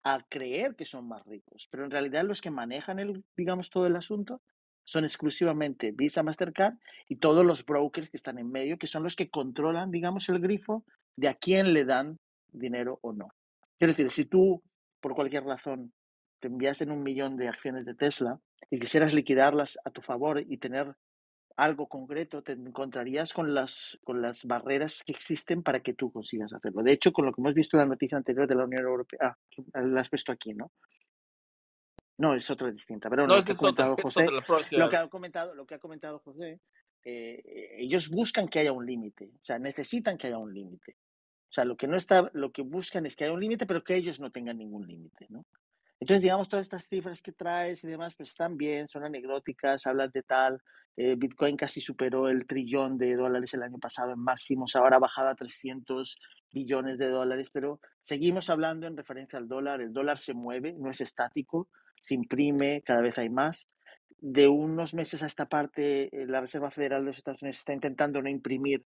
a 0.04 0.25
creer 0.28 0.75
que 0.75 0.84
son 0.84 1.08
más 1.08 1.25
ricos. 1.25 1.69
Pero 1.71 1.86
en 1.86 1.91
realidad 1.91 2.25
los 2.25 2.41
que 2.41 2.52
manejan 2.52 2.99
el, 2.99 3.23
digamos, 3.38 3.69
todo 3.69 3.88
el 3.88 3.95
asunto 3.95 4.41
son 4.84 5.06
exclusivamente 5.06 5.93
Visa, 5.93 6.21
Mastercard 6.21 6.73
y 7.08 7.15
todos 7.15 7.45
los 7.45 7.63
brokers 7.63 8.10
que 8.10 8.17
están 8.17 8.39
en 8.39 8.52
medio, 8.52 8.78
que 8.78 8.88
son 8.88 9.04
los 9.04 9.15
que 9.15 9.30
controlan, 9.30 9.89
digamos, 9.89 10.28
el 10.28 10.41
grifo 10.41 10.84
de 11.15 11.30
a 11.30 11.34
quién 11.34 11.71
le 11.71 11.86
dan 11.86 12.19
dinero 12.52 12.99
o 13.04 13.13
no. 13.13 13.30
Quiero 13.78 13.93
decir, 13.93 14.12
si 14.12 14.25
tú, 14.25 14.62
por 14.99 15.15
cualquier 15.15 15.45
razón, 15.45 15.93
te 16.41 16.49
enviasen 16.49 16.91
un 16.91 17.04
millón 17.04 17.38
de 17.38 17.47
acciones 17.47 17.86
de 17.86 17.95
Tesla 17.95 18.41
y 18.69 18.79
quisieras 18.79 19.13
liquidarlas 19.13 19.77
a 19.83 19.89
tu 19.89 20.01
favor 20.01 20.39
y 20.39 20.57
tener 20.57 20.95
algo 21.59 21.87
concreto, 21.87 22.41
te 22.41 22.53
encontrarías 22.53 23.33
con 23.33 23.53
las, 23.53 23.99
con 24.03 24.21
las 24.21 24.45
barreras 24.45 25.03
que 25.05 25.11
existen 25.11 25.61
para 25.61 25.81
que 25.81 25.93
tú 25.93 26.11
consigas 26.11 26.53
hacerlo. 26.53 26.83
De 26.83 26.93
hecho, 26.93 27.11
con 27.11 27.25
lo 27.25 27.33
que 27.33 27.41
hemos 27.41 27.53
visto 27.53 27.75
en 27.75 27.81
la 27.81 27.87
noticia 27.87 28.17
anterior 28.17 28.47
de 28.47 28.55
la 28.55 28.63
Unión 28.63 28.83
Europea, 28.83 29.37
ah, 29.73 29.81
la 29.81 30.01
has 30.01 30.09
puesto 30.09 30.31
aquí, 30.31 30.53
¿no? 30.53 30.71
No, 32.17 32.33
es 32.33 32.49
otra 32.49 32.71
distinta, 32.71 33.09
pero 33.09 33.27
No, 33.27 33.35
lo 33.37 33.43
que 33.43 33.53
ha 33.53 33.55
comentado 33.55 33.95
José, 34.01 34.27
lo 34.71 34.89
que 34.89 34.97
ha 34.97 35.07
comentado, 35.07 35.55
lo 35.55 35.65
que 35.65 35.75
ha 35.75 35.79
comentado 35.79 36.19
José, 36.19 36.59
eh, 37.03 37.75
ellos 37.77 38.09
buscan 38.09 38.47
que 38.47 38.59
haya 38.59 38.73
un 38.73 38.85
límite, 38.85 39.31
o 39.35 39.43
sea, 39.43 39.57
necesitan 39.57 40.17
que 40.17 40.27
haya 40.27 40.37
un 40.37 40.53
límite. 40.53 40.97
O 41.49 41.51
sea, 41.51 41.65
lo 41.65 41.75
que 41.75 41.87
no 41.87 41.97
está, 41.97 42.29
lo 42.33 42.51
que 42.51 42.61
buscan 42.61 43.05
es 43.05 43.15
que 43.15 43.23
haya 43.23 43.33
un 43.33 43.39
límite, 43.39 43.65
pero 43.65 43.83
que 43.83 43.95
ellos 43.95 44.19
no 44.19 44.31
tengan 44.31 44.57
ningún 44.57 44.85
límite, 44.85 45.27
¿no? 45.29 45.45
Entonces, 45.99 46.21
digamos, 46.21 46.47
todas 46.47 46.65
estas 46.65 46.88
cifras 46.88 47.21
que 47.21 47.33
traes 47.33 47.83
y 47.83 47.88
demás, 47.88 48.15
pues 48.15 48.29
están 48.29 48.55
bien, 48.57 48.88
son 48.88 49.03
anecdóticas, 49.03 49.85
hablan 49.85 50.09
de 50.13 50.23
tal. 50.23 50.62
eh, 50.95 51.15
Bitcoin 51.17 51.57
casi 51.57 51.81
superó 51.81 52.29
el 52.29 52.45
trillón 52.47 52.97
de 52.97 53.15
dólares 53.15 53.53
el 53.53 53.63
año 53.63 53.77
pasado 53.79 54.13
en 54.13 54.19
máximos, 54.19 54.75
ahora 54.75 54.97
ha 54.97 54.99
bajado 54.99 55.29
a 55.29 55.35
300 55.35 56.17
billones 56.53 56.97
de 56.97 57.07
dólares, 57.09 57.49
pero 57.51 57.79
seguimos 58.01 58.49
hablando 58.49 58.88
en 58.88 58.97
referencia 58.97 59.38
al 59.39 59.47
dólar. 59.47 59.81
El 59.81 59.93
dólar 59.93 60.17
se 60.17 60.33
mueve, 60.33 60.73
no 60.73 60.89
es 60.89 61.01
estático, 61.01 61.67
se 62.01 62.15
imprime, 62.15 62.81
cada 62.83 63.01
vez 63.01 63.17
hay 63.17 63.29
más. 63.29 63.67
De 64.21 64.47
unos 64.47 64.93
meses 64.93 65.21
a 65.23 65.27
esta 65.27 65.47
parte, 65.47 66.09
eh, 66.15 66.25
la 66.27 66.41
Reserva 66.41 66.71
Federal 66.71 67.01
de 67.01 67.07
los 67.07 67.17
Estados 67.17 67.41
Unidos 67.41 67.59
está 67.59 67.73
intentando 67.73 68.21
no 68.21 68.29
imprimir 68.29 68.85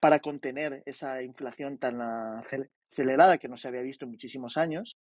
para 0.00 0.18
contener 0.18 0.82
esa 0.86 1.22
inflación 1.22 1.78
tan 1.78 1.98
acel- 1.98 2.68
acelerada 2.90 3.38
que 3.38 3.48
no 3.48 3.56
se 3.56 3.68
había 3.68 3.82
visto 3.82 4.04
en 4.04 4.10
muchísimos 4.12 4.56
años 4.56 4.96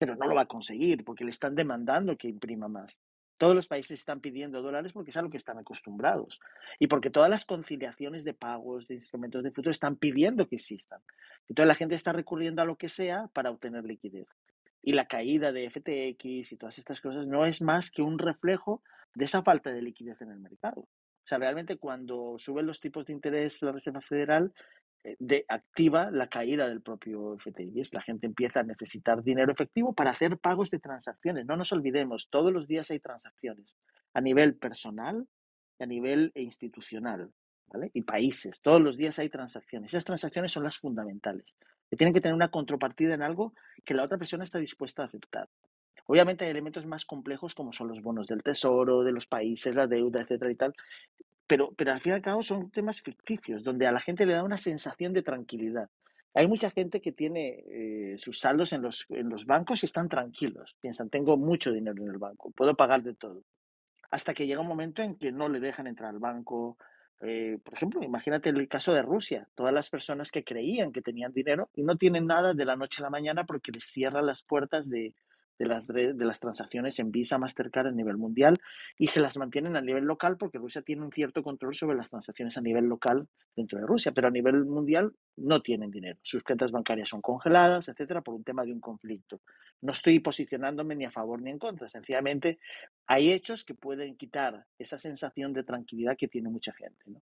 pero 0.00 0.16
no 0.16 0.26
lo 0.26 0.34
va 0.34 0.42
a 0.42 0.46
conseguir 0.46 1.04
porque 1.04 1.24
le 1.24 1.30
están 1.30 1.54
demandando 1.54 2.16
que 2.16 2.26
imprima 2.26 2.68
más. 2.68 2.98
Todos 3.36 3.54
los 3.54 3.68
países 3.68 3.98
están 3.98 4.20
pidiendo 4.20 4.62
dólares 4.62 4.94
porque 4.94 5.10
es 5.10 5.16
a 5.18 5.22
lo 5.22 5.28
que 5.28 5.36
están 5.36 5.58
acostumbrados 5.58 6.40
y 6.78 6.86
porque 6.86 7.10
todas 7.10 7.28
las 7.28 7.44
conciliaciones 7.44 8.24
de 8.24 8.32
pagos, 8.32 8.88
de 8.88 8.94
instrumentos 8.94 9.42
de 9.42 9.50
futuro 9.50 9.70
están 9.70 9.96
pidiendo 9.96 10.48
que 10.48 10.56
existan. 10.56 11.02
Entonces 11.50 11.68
la 11.68 11.74
gente 11.74 11.96
está 11.96 12.14
recurriendo 12.14 12.62
a 12.62 12.64
lo 12.64 12.76
que 12.76 12.88
sea 12.88 13.28
para 13.34 13.50
obtener 13.50 13.84
liquidez. 13.84 14.26
Y 14.82 14.94
la 14.94 15.06
caída 15.06 15.52
de 15.52 15.68
FTX 15.68 16.52
y 16.52 16.56
todas 16.56 16.78
estas 16.78 17.02
cosas 17.02 17.26
no 17.26 17.44
es 17.44 17.60
más 17.60 17.90
que 17.90 18.00
un 18.00 18.18
reflejo 18.18 18.82
de 19.14 19.26
esa 19.26 19.42
falta 19.42 19.70
de 19.70 19.82
liquidez 19.82 20.22
en 20.22 20.30
el 20.30 20.40
mercado. 20.40 20.80
O 20.80 21.26
sea, 21.26 21.36
realmente 21.36 21.76
cuando 21.76 22.38
suben 22.38 22.64
los 22.64 22.80
tipos 22.80 23.04
de 23.04 23.12
interés 23.12 23.60
la 23.60 23.72
Reserva 23.72 24.00
Federal, 24.00 24.54
de, 25.18 25.44
activa 25.48 26.10
la 26.10 26.28
caída 26.28 26.68
del 26.68 26.82
propio 26.82 27.36
FTX. 27.38 27.94
La 27.94 28.02
gente 28.02 28.26
empieza 28.26 28.60
a 28.60 28.64
necesitar 28.64 29.22
dinero 29.22 29.52
efectivo 29.52 29.94
para 29.94 30.10
hacer 30.10 30.38
pagos 30.38 30.70
de 30.70 30.78
transacciones. 30.78 31.46
No 31.46 31.56
nos 31.56 31.72
olvidemos, 31.72 32.28
todos 32.30 32.52
los 32.52 32.66
días 32.66 32.90
hay 32.90 33.00
transacciones 33.00 33.76
a 34.14 34.20
nivel 34.20 34.56
personal 34.56 35.26
y 35.78 35.84
a 35.84 35.86
nivel 35.86 36.32
institucional. 36.34 37.30
¿vale? 37.66 37.90
Y 37.94 38.02
países, 38.02 38.60
todos 38.60 38.80
los 38.80 38.96
días 38.96 39.18
hay 39.18 39.28
transacciones. 39.28 39.92
Esas 39.92 40.04
transacciones 40.04 40.52
son 40.52 40.64
las 40.64 40.78
fundamentales, 40.78 41.56
que 41.88 41.96
tienen 41.96 42.12
que 42.12 42.20
tener 42.20 42.34
una 42.34 42.50
contrapartida 42.50 43.14
en 43.14 43.22
algo 43.22 43.54
que 43.84 43.94
la 43.94 44.04
otra 44.04 44.18
persona 44.18 44.44
está 44.44 44.58
dispuesta 44.58 45.02
a 45.02 45.06
aceptar. 45.06 45.48
Obviamente 46.06 46.44
hay 46.44 46.50
elementos 46.50 46.86
más 46.86 47.04
complejos 47.04 47.54
como 47.54 47.72
son 47.72 47.86
los 47.86 48.02
bonos 48.02 48.26
del 48.26 48.42
tesoro, 48.42 49.04
de 49.04 49.12
los 49.12 49.26
países, 49.26 49.74
la 49.74 49.86
deuda, 49.86 50.22
etcétera 50.22 50.50
y 50.50 50.56
tal, 50.56 50.74
pero, 51.50 51.72
pero 51.76 51.90
al 51.90 51.98
fin 51.98 52.12
y 52.12 52.14
al 52.14 52.22
cabo 52.22 52.42
son 52.44 52.70
temas 52.70 53.02
ficticios, 53.02 53.64
donde 53.64 53.84
a 53.88 53.90
la 53.90 53.98
gente 53.98 54.24
le 54.24 54.34
da 54.34 54.44
una 54.44 54.56
sensación 54.56 55.12
de 55.12 55.22
tranquilidad. 55.22 55.88
Hay 56.32 56.46
mucha 56.46 56.70
gente 56.70 57.00
que 57.00 57.10
tiene 57.10 57.64
eh, 57.66 58.14
sus 58.18 58.38
saldos 58.38 58.72
en 58.72 58.82
los, 58.82 59.06
en 59.08 59.28
los 59.28 59.46
bancos 59.46 59.82
y 59.82 59.86
están 59.86 60.08
tranquilos. 60.08 60.76
Piensan, 60.80 61.10
tengo 61.10 61.36
mucho 61.36 61.72
dinero 61.72 62.00
en 62.04 62.10
el 62.10 62.18
banco, 62.18 62.52
puedo 62.52 62.76
pagar 62.76 63.02
de 63.02 63.14
todo. 63.14 63.42
Hasta 64.12 64.32
que 64.32 64.46
llega 64.46 64.60
un 64.60 64.68
momento 64.68 65.02
en 65.02 65.16
que 65.16 65.32
no 65.32 65.48
le 65.48 65.58
dejan 65.58 65.88
entrar 65.88 66.10
al 66.10 66.20
banco, 66.20 66.76
Eh, 67.22 67.58
por 67.62 67.74
ejemplo, 67.74 68.02
imagínate 68.02 68.48
el 68.48 68.66
caso 68.66 68.94
de 68.94 69.02
Rusia, 69.02 69.46
todas 69.54 69.74
las 69.74 69.90
personas 69.90 70.30
que 70.30 70.42
creían 70.42 70.90
que 70.90 71.02
tenían 71.02 71.32
dinero 71.32 71.68
y 71.74 71.82
no 71.82 71.96
tienen 71.96 72.24
nada 72.26 72.54
de 72.54 72.64
la 72.64 72.76
noche 72.76 73.02
a 73.02 73.06
la 73.06 73.10
mañana 73.10 73.44
porque 73.44 73.72
les 73.72 73.84
cierran 73.84 74.24
las 74.24 74.42
puertas 74.42 74.88
de, 74.88 75.12
de 75.60 75.66
las, 75.66 75.86
de 75.86 76.14
las 76.14 76.40
transacciones 76.40 76.98
en 77.00 77.12
Visa, 77.12 77.36
Mastercard 77.36 77.88
a 77.88 77.92
nivel 77.92 78.16
mundial 78.16 78.58
y 78.96 79.08
se 79.08 79.20
las 79.20 79.36
mantienen 79.36 79.76
a 79.76 79.82
nivel 79.82 80.04
local 80.04 80.38
porque 80.38 80.56
Rusia 80.56 80.80
tiene 80.80 81.02
un 81.02 81.12
cierto 81.12 81.42
control 81.42 81.74
sobre 81.74 81.98
las 81.98 82.08
transacciones 82.08 82.56
a 82.56 82.62
nivel 82.62 82.86
local 82.86 83.28
dentro 83.54 83.78
de 83.78 83.86
Rusia, 83.86 84.12
pero 84.12 84.28
a 84.28 84.30
nivel 84.30 84.64
mundial 84.64 85.12
no 85.36 85.60
tienen 85.60 85.90
dinero. 85.90 86.18
Sus 86.22 86.42
cuentas 86.42 86.72
bancarias 86.72 87.10
son 87.10 87.20
congeladas, 87.20 87.88
etcétera, 87.88 88.22
por 88.22 88.36
un 88.36 88.42
tema 88.42 88.64
de 88.64 88.72
un 88.72 88.80
conflicto. 88.80 89.42
No 89.82 89.92
estoy 89.92 90.20
posicionándome 90.20 90.96
ni 90.96 91.04
a 91.04 91.10
favor 91.10 91.42
ni 91.42 91.50
en 91.50 91.58
contra, 91.58 91.90
sencillamente 91.90 92.58
hay 93.06 93.30
hechos 93.30 93.62
que 93.62 93.74
pueden 93.74 94.16
quitar 94.16 94.64
esa 94.78 94.96
sensación 94.96 95.52
de 95.52 95.62
tranquilidad 95.62 96.16
que 96.16 96.28
tiene 96.28 96.48
mucha 96.48 96.72
gente. 96.72 97.04
¿no? 97.04 97.20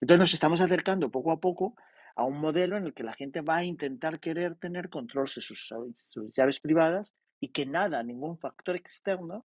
Entonces 0.00 0.20
nos 0.20 0.34
estamos 0.34 0.60
acercando 0.60 1.10
poco 1.10 1.32
a 1.32 1.40
poco 1.40 1.74
a 2.14 2.22
un 2.22 2.38
modelo 2.38 2.76
en 2.76 2.84
el 2.86 2.94
que 2.94 3.02
la 3.02 3.14
gente 3.14 3.40
va 3.40 3.56
a 3.56 3.64
intentar 3.64 4.20
querer 4.20 4.54
tener 4.54 4.90
control 4.90 5.28
sobre 5.28 5.44
sus, 5.44 5.74
sus 5.96 6.32
llaves 6.32 6.60
privadas 6.60 7.16
y 7.40 7.48
que 7.48 7.66
nada, 7.66 8.02
ningún 8.02 8.38
factor 8.38 8.76
externo 8.76 9.46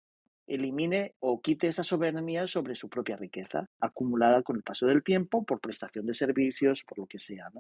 elimine 0.47 1.15
o 1.21 1.41
quite 1.41 1.69
esa 1.69 1.85
soberanía 1.85 2.47
sobre 2.47 2.75
su 2.75 2.89
propia 2.89 3.17
riqueza, 3.17 3.69
acumulada 3.79 4.43
con 4.43 4.57
el 4.57 4.63
paso 4.63 4.87
del 4.87 5.03
tiempo, 5.03 5.45
por 5.45 5.61
prestación 5.61 6.07
de 6.07 6.15
servicios, 6.15 6.85
por 6.85 6.99
lo 6.99 7.07
que 7.07 7.19
sea. 7.19 7.51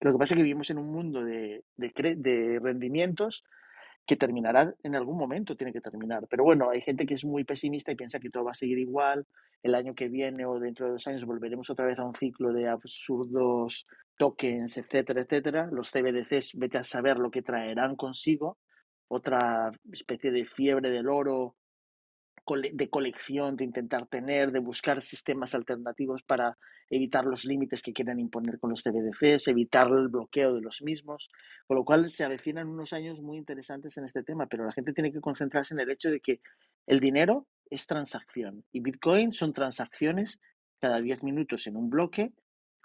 Lo 0.00 0.12
que 0.12 0.18
pasa 0.18 0.34
es 0.34 0.38
que 0.38 0.42
vivimos 0.42 0.68
en 0.70 0.78
un 0.78 0.90
mundo 0.90 1.24
de, 1.24 1.64
de, 1.76 1.92
de 2.16 2.58
rendimientos 2.60 3.44
que 4.06 4.16
terminará 4.16 4.74
en 4.82 4.94
algún 4.94 5.18
momento, 5.18 5.56
tiene 5.56 5.72
que 5.72 5.80
terminar. 5.80 6.26
Pero 6.28 6.44
bueno, 6.44 6.70
hay 6.70 6.80
gente 6.80 7.06
que 7.06 7.14
es 7.14 7.24
muy 7.24 7.44
pesimista 7.44 7.90
y 7.90 7.96
piensa 7.96 8.20
que 8.20 8.30
todo 8.30 8.44
va 8.44 8.52
a 8.52 8.54
seguir 8.54 8.78
igual. 8.78 9.26
El 9.62 9.74
año 9.74 9.94
que 9.94 10.08
viene 10.08 10.44
o 10.46 10.60
dentro 10.60 10.86
de 10.86 10.92
dos 10.92 11.06
años 11.08 11.24
volveremos 11.24 11.70
otra 11.70 11.86
vez 11.86 11.98
a 11.98 12.04
un 12.04 12.14
ciclo 12.14 12.52
de 12.52 12.68
absurdos 12.68 13.86
tokens, 14.16 14.76
etcétera, 14.76 15.22
etcétera. 15.22 15.68
Los 15.72 15.90
CBDCs, 15.90 16.52
vete 16.54 16.78
a 16.78 16.84
saber 16.84 17.18
lo 17.18 17.30
que 17.30 17.42
traerán 17.42 17.96
consigo 17.96 18.58
otra 19.08 19.72
especie 19.92 20.30
de 20.30 20.44
fiebre 20.44 20.90
del 20.90 21.08
oro, 21.08 21.56
de 22.72 22.88
colección, 22.88 23.56
de 23.56 23.64
intentar 23.64 24.06
tener, 24.06 24.52
de 24.52 24.60
buscar 24.60 25.02
sistemas 25.02 25.54
alternativos 25.54 26.22
para 26.22 26.56
evitar 26.88 27.24
los 27.24 27.44
límites 27.44 27.82
que 27.82 27.92
quieren 27.92 28.20
imponer 28.20 28.60
con 28.60 28.70
los 28.70 28.82
CBDCs, 28.82 29.48
evitar 29.48 29.88
el 29.88 30.08
bloqueo 30.08 30.54
de 30.54 30.60
los 30.60 30.80
mismos, 30.82 31.28
con 31.66 31.76
lo 31.76 31.84
cual 31.84 32.08
se 32.08 32.22
avecinan 32.22 32.68
unos 32.68 32.92
años 32.92 33.20
muy 33.20 33.38
interesantes 33.38 33.96
en 33.96 34.04
este 34.04 34.22
tema, 34.22 34.46
pero 34.46 34.64
la 34.64 34.72
gente 34.72 34.92
tiene 34.92 35.12
que 35.12 35.20
concentrarse 35.20 35.74
en 35.74 35.80
el 35.80 35.90
hecho 35.90 36.08
de 36.08 36.20
que 36.20 36.40
el 36.86 37.00
dinero 37.00 37.48
es 37.68 37.86
transacción 37.86 38.64
y 38.70 38.80
Bitcoin 38.80 39.32
son 39.32 39.52
transacciones 39.52 40.40
cada 40.78 41.00
10 41.00 41.24
minutos 41.24 41.66
en 41.66 41.76
un 41.76 41.90
bloque 41.90 42.32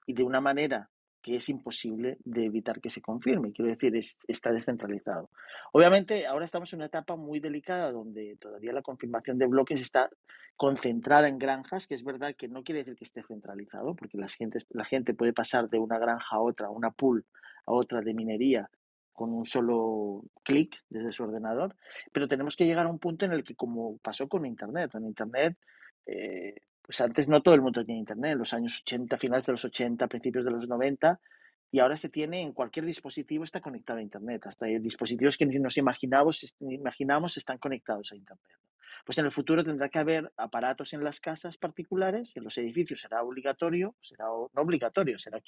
y 0.08 0.14
de 0.14 0.24
una 0.24 0.42
manera 0.42 0.90
que 1.22 1.36
es 1.36 1.50
imposible 1.50 2.18
de 2.24 2.46
evitar 2.46 2.82
que 2.82 2.90
se 2.90 3.02
confirme. 3.02 3.52
Quiero 3.54 3.70
decir, 3.70 3.96
está 4.28 4.52
descentralizado. 4.52 5.30
Obviamente, 5.72 6.26
ahora 6.26 6.46
estamos 6.46 6.72
en 6.74 6.80
una 6.80 6.88
etapa 6.88 7.16
muy 7.16 7.40
delicada 7.40 7.92
donde 7.92 8.38
todavía 8.40 8.74
la 8.74 8.82
confirmación 8.82 9.38
de 9.38 9.48
bloques 9.48 9.80
está 9.80 10.10
concentrada 10.58 11.28
en 11.28 11.38
granjas, 11.38 11.88
que 11.88 11.96
es 11.96 12.04
verdad 12.04 12.36
que 12.36 12.48
no 12.48 12.64
quiere 12.64 12.80
decir 12.80 12.96
que 12.96 13.04
esté 13.04 13.24
centralizado, 13.24 13.96
porque 13.96 14.18
la 14.18 14.28
gente, 14.28 14.60
la 14.70 14.86
gente 14.86 15.14
puede 15.14 15.34
pasar 15.34 15.70
de 15.70 15.80
una 15.80 16.00
granja 16.00 16.36
a 16.36 16.42
otra, 16.42 16.70
una 16.70 16.92
pool 16.92 17.26
a 17.66 17.74
otra 17.74 18.02
de 18.02 18.14
minería 18.14 18.70
con 19.14 19.34
un 19.34 19.46
solo 19.46 20.24
clic 20.44 20.78
desde 20.90 21.12
su 21.12 21.24
ordenador, 21.24 21.76
pero 22.12 22.28
tenemos 22.28 22.56
que 22.56 22.66
llegar 22.66 22.88
a 22.88 22.90
un 22.90 23.00
punto 23.00 23.26
en 23.26 23.34
el 23.34 23.44
que, 23.44 23.56
como 23.56 23.98
pasó 24.00 24.28
con 24.28 24.46
Internet, 24.46 24.96
en 24.96 25.06
Internet 25.06 25.58
eh, 26.06 26.56
pues 26.92 27.00
antes 27.00 27.30
no 27.30 27.42
todo 27.42 27.56
el 27.56 27.62
mundo 27.62 27.86
tenía 27.86 28.02
internet, 28.02 28.34
en 28.34 28.40
los 28.40 28.54
años 28.54 28.82
80, 28.82 29.18
finales 29.18 29.46
de 29.46 29.54
los 29.54 29.64
80, 29.64 30.08
principios 30.08 30.44
de 30.44 30.52
los 30.52 30.68
90, 30.68 31.22
y 31.72 31.80
ahora 31.80 31.96
se 31.96 32.10
tiene 32.10 32.42
en 32.42 32.52
cualquier 32.52 32.86
dispositivo 32.86 33.46
está 33.46 33.62
conectado 33.62 34.00
a 34.00 34.02
internet, 34.02 34.46
hasta 34.46 34.66
dispositivos 34.66 35.38
que 35.38 35.46
ni 35.46 35.58
nos 35.58 35.78
imaginamos, 35.78 36.54
imaginamos 36.60 37.38
están 37.38 37.60
conectados 37.60 38.12
a 38.12 38.18
internet. 38.18 38.58
Pues 39.06 39.18
en 39.18 39.26
el 39.26 39.32
futuro 39.32 39.64
tendrá 39.64 39.90
que 39.90 40.00
haber 40.00 40.32
aparatos 40.38 40.94
en 40.94 41.04
las 41.04 41.20
casas 41.20 41.58
particulares, 41.58 42.36
en 42.36 42.44
los 42.44 42.58
edificios 42.58 43.02
será 43.02 43.24
obligatorio, 43.24 43.96
será 44.02 44.26
no 44.26 44.62
obligatorio, 44.62 45.20
será, 45.20 45.42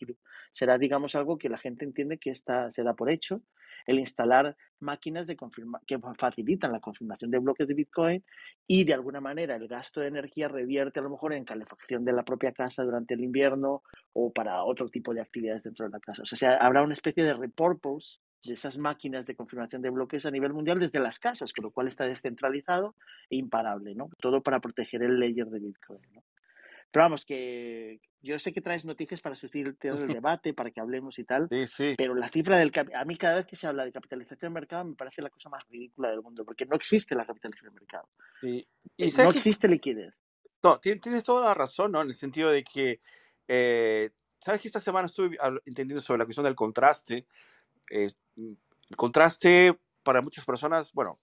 será 0.54 0.78
digamos 0.78 1.16
algo 1.16 1.38
que 1.38 1.50
la 1.50 1.58
gente 1.58 1.86
entiende 1.86 2.18
que 2.18 2.32
está, 2.32 2.72
se 2.72 2.84
da 2.84 2.94
por 2.94 3.10
hecho, 3.10 3.42
el 3.86 4.00
instalar 4.00 4.56
máquinas 4.80 5.28
de 5.28 5.38
que 5.88 6.00
facilitan 6.18 6.72
la 6.72 6.80
confirmación 6.80 7.32
de 7.32 7.40
bloques 7.40 7.68
de 7.68 7.74
Bitcoin 7.74 8.24
y 8.68 8.84
de 8.84 8.94
alguna 8.94 9.22
manera 9.22 9.56
el 9.56 9.68
gasto 9.68 10.02
de 10.02 10.08
energía 10.08 10.48
revierte 10.48 11.00
a 11.00 11.04
lo 11.04 11.10
mejor 11.10 11.34
en 11.34 11.46
calefacción 11.46 12.06
de 12.06 12.14
la 12.14 12.24
propia 12.24 12.52
casa 12.52 12.84
durante 12.84 13.14
el 13.14 13.22
invierno 13.22 13.84
o 14.14 14.32
para 14.32 14.64
otro 14.64 14.90
tipo 14.90 15.14
de 15.14 15.22
actividades 15.22 15.64
dentro 15.64 15.86
de 15.86 15.92
la 15.92 16.00
casa. 16.00 16.24
O 16.24 16.26
sea, 16.26 16.58
habrá 16.58 16.84
una 16.84 16.94
especie 16.94 17.24
de 17.24 17.34
repurpose 17.34 18.20
de 18.44 18.54
esas 18.54 18.78
máquinas 18.78 19.26
de 19.26 19.36
confirmación 19.36 19.82
de 19.82 19.90
bloques 19.90 20.26
a 20.26 20.32
nivel 20.32 20.54
mundial 20.54 20.80
desde 20.80 21.00
las 21.00 21.20
casas, 21.20 21.54
con 21.54 21.64
lo 21.64 21.72
cual 21.72 21.88
está 21.88 22.06
descentralizado 22.06 22.96
e 23.30 23.38
imparable, 23.38 23.96
¿no? 23.96 24.10
Todo 24.20 24.42
para 24.44 24.60
proteger 24.60 25.04
el 25.04 25.20
layer 25.20 25.48
de 25.48 25.60
Bitcoin, 25.60 26.02
¿no? 26.12 26.24
Pero 26.92 27.06
vamos, 27.06 27.26
que 27.26 28.00
yo 28.22 28.38
sé 28.38 28.54
que 28.54 28.62
traes 28.62 28.86
noticias 28.86 29.20
para 29.20 29.36
sustituir 29.36 29.76
el 29.82 30.08
debate, 30.22 30.54
para 30.54 30.70
que 30.70 30.80
hablemos 30.80 31.18
y 31.18 31.24
tal. 31.24 31.50
Sí, 31.50 31.66
sí. 31.66 31.96
Pero 31.98 32.14
la 32.14 32.30
cifra 32.30 32.58
del 32.58 32.72
a 32.94 33.06
mí 33.06 33.18
cada 33.18 33.36
vez 33.36 33.48
que 33.48 33.56
se 33.56 33.66
habla 33.66 33.84
de 33.84 33.92
capitalización 33.92 34.54
de 34.54 34.60
mercado 34.60 34.86
me 34.86 34.96
parece 34.96 35.24
la 35.24 35.32
cosa 35.32 35.50
más 35.50 35.64
ridícula 35.70 36.12
del 36.12 36.22
mundo, 36.22 36.46
porque 36.46 36.68
no 36.68 36.76
existe 36.76 37.16
la 37.16 37.26
capitalización 37.26 37.74
de 37.74 37.80
mercado. 37.82 38.08
Sí. 38.42 38.68
¿Y 38.96 39.12
no 39.12 39.30
existe 39.32 39.68
liquidez. 39.68 40.14
No, 40.62 40.78
tienes 40.78 41.24
toda 41.24 41.46
la 41.46 41.54
razón, 41.54 41.92
¿no? 41.92 42.02
En 42.02 42.08
el 42.10 42.14
sentido 42.14 42.50
de 42.52 42.64
que, 42.64 43.02
eh, 43.48 44.12
¿sabes 44.40 44.62
que 44.62 44.68
esta 44.68 44.80
semana 44.80 45.08
estuve 45.08 45.36
entendiendo 45.66 46.02
sobre 46.02 46.20
la 46.20 46.26
cuestión 46.26 46.46
del 46.46 46.56
contraste? 46.56 47.26
Eh, 47.90 48.10
el 48.38 48.98
contraste 48.98 49.80
para 50.04 50.22
muchas 50.22 50.46
personas, 50.46 50.92
bueno, 50.94 51.20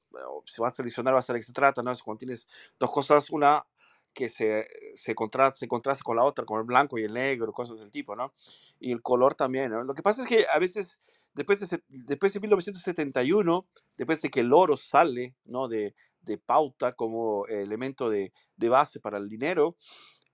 se 0.46 0.62
va 0.62 0.68
a 0.68 0.70
seleccionar, 0.70 1.14
va 1.14 1.18
a 1.18 1.22
ser 1.22 1.36
que 1.36 1.42
se 1.42 1.52
trata, 1.52 1.82
¿no? 1.82 1.92
Es 1.92 2.02
cuando 2.02 2.18
tienes 2.18 2.48
dos 2.78 2.90
cosas, 2.90 3.30
una 3.30 3.64
que 4.12 4.28
se, 4.28 4.66
se, 4.94 5.14
contrasta, 5.14 5.56
se 5.56 5.68
contrasta 5.68 6.02
con 6.02 6.16
la 6.16 6.24
otra, 6.24 6.44
con 6.44 6.58
el 6.58 6.66
blanco 6.66 6.98
y 6.98 7.04
el 7.04 7.14
negro, 7.14 7.52
cosas 7.52 7.78
del 7.78 7.90
tipo, 7.90 8.16
¿no? 8.16 8.32
Y 8.78 8.92
el 8.92 9.02
color 9.02 9.34
también, 9.34 9.70
¿no? 9.70 9.84
Lo 9.84 9.94
que 9.94 10.02
pasa 10.02 10.22
es 10.22 10.28
que 10.28 10.46
a 10.52 10.58
veces, 10.58 10.98
después 11.34 11.60
de, 11.60 11.82
después 11.88 12.32
de 12.32 12.40
1971, 12.40 13.66
después 13.96 14.20
de 14.22 14.30
que 14.30 14.40
el 14.40 14.52
oro 14.52 14.76
sale, 14.76 15.36
¿no? 15.44 15.68
De, 15.68 15.94
de 16.22 16.38
pauta 16.38 16.92
como 16.92 17.46
elemento 17.46 18.10
de, 18.10 18.32
de, 18.56 18.68
base 18.68 19.00
para 19.00 19.18
el 19.18 19.28
dinero, 19.28 19.76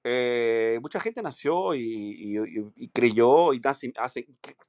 eh, 0.09 0.79
mucha 0.81 1.01
gente 1.01 1.21
nació 1.21 1.75
y, 1.75 1.81
y, 1.83 2.37
y 2.77 2.89
creyó 2.91 3.53
y 3.53 3.59
nace, 3.59 3.93
hace, 3.99 4.29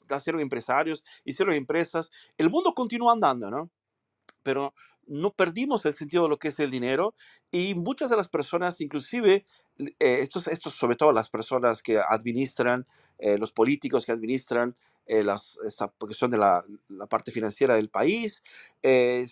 nacieron 0.09 0.41
empresarios, 0.41 1.03
hicieron 1.23 1.53
empresas. 1.53 2.09
El 2.39 2.49
mundo 2.49 2.73
continúa 2.73 3.13
andando, 3.13 3.51
¿no? 3.51 3.69
Pero 4.41 4.73
no 5.05 5.31
perdimos 5.31 5.85
el 5.85 5.93
sentido 5.93 6.23
de 6.23 6.29
lo 6.29 6.39
que 6.39 6.47
es 6.47 6.59
el 6.59 6.71
dinero 6.71 7.13
y 7.51 7.75
muchas 7.75 8.09
de 8.09 8.17
las 8.17 8.29
personas, 8.29 8.81
inclusive 8.81 9.45
eh, 9.77 9.93
estos, 9.99 10.47
estos, 10.47 10.73
sobre 10.73 10.95
todo 10.95 11.11
las 11.11 11.29
personas 11.29 11.83
que 11.83 11.99
administran, 11.99 12.87
eh, 13.19 13.37
los 13.37 13.51
políticos 13.51 14.07
que 14.07 14.11
administran 14.13 14.75
eh, 15.07 15.23
las, 15.23 15.57
esa 15.65 15.87
cuestión 15.87 16.31
de 16.31 16.37
la, 16.37 16.63
la, 16.89 17.07
parte 17.07 17.31
financiera 17.31 17.75
del 17.75 17.89
país, 17.89 18.43
eh, 18.83 19.25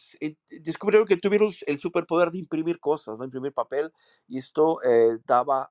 descubrieron 0.50 1.06
que 1.06 1.18
tuvieron 1.18 1.52
el 1.68 1.78
superpoder 1.78 2.32
de 2.32 2.40
imprimir 2.40 2.80
cosas, 2.80 3.18
¿no? 3.18 3.26
imprimir 3.26 3.52
papel, 3.52 3.92
y 4.28 4.38
esto 4.38 4.82
eh, 4.84 5.18
daba 5.28 5.70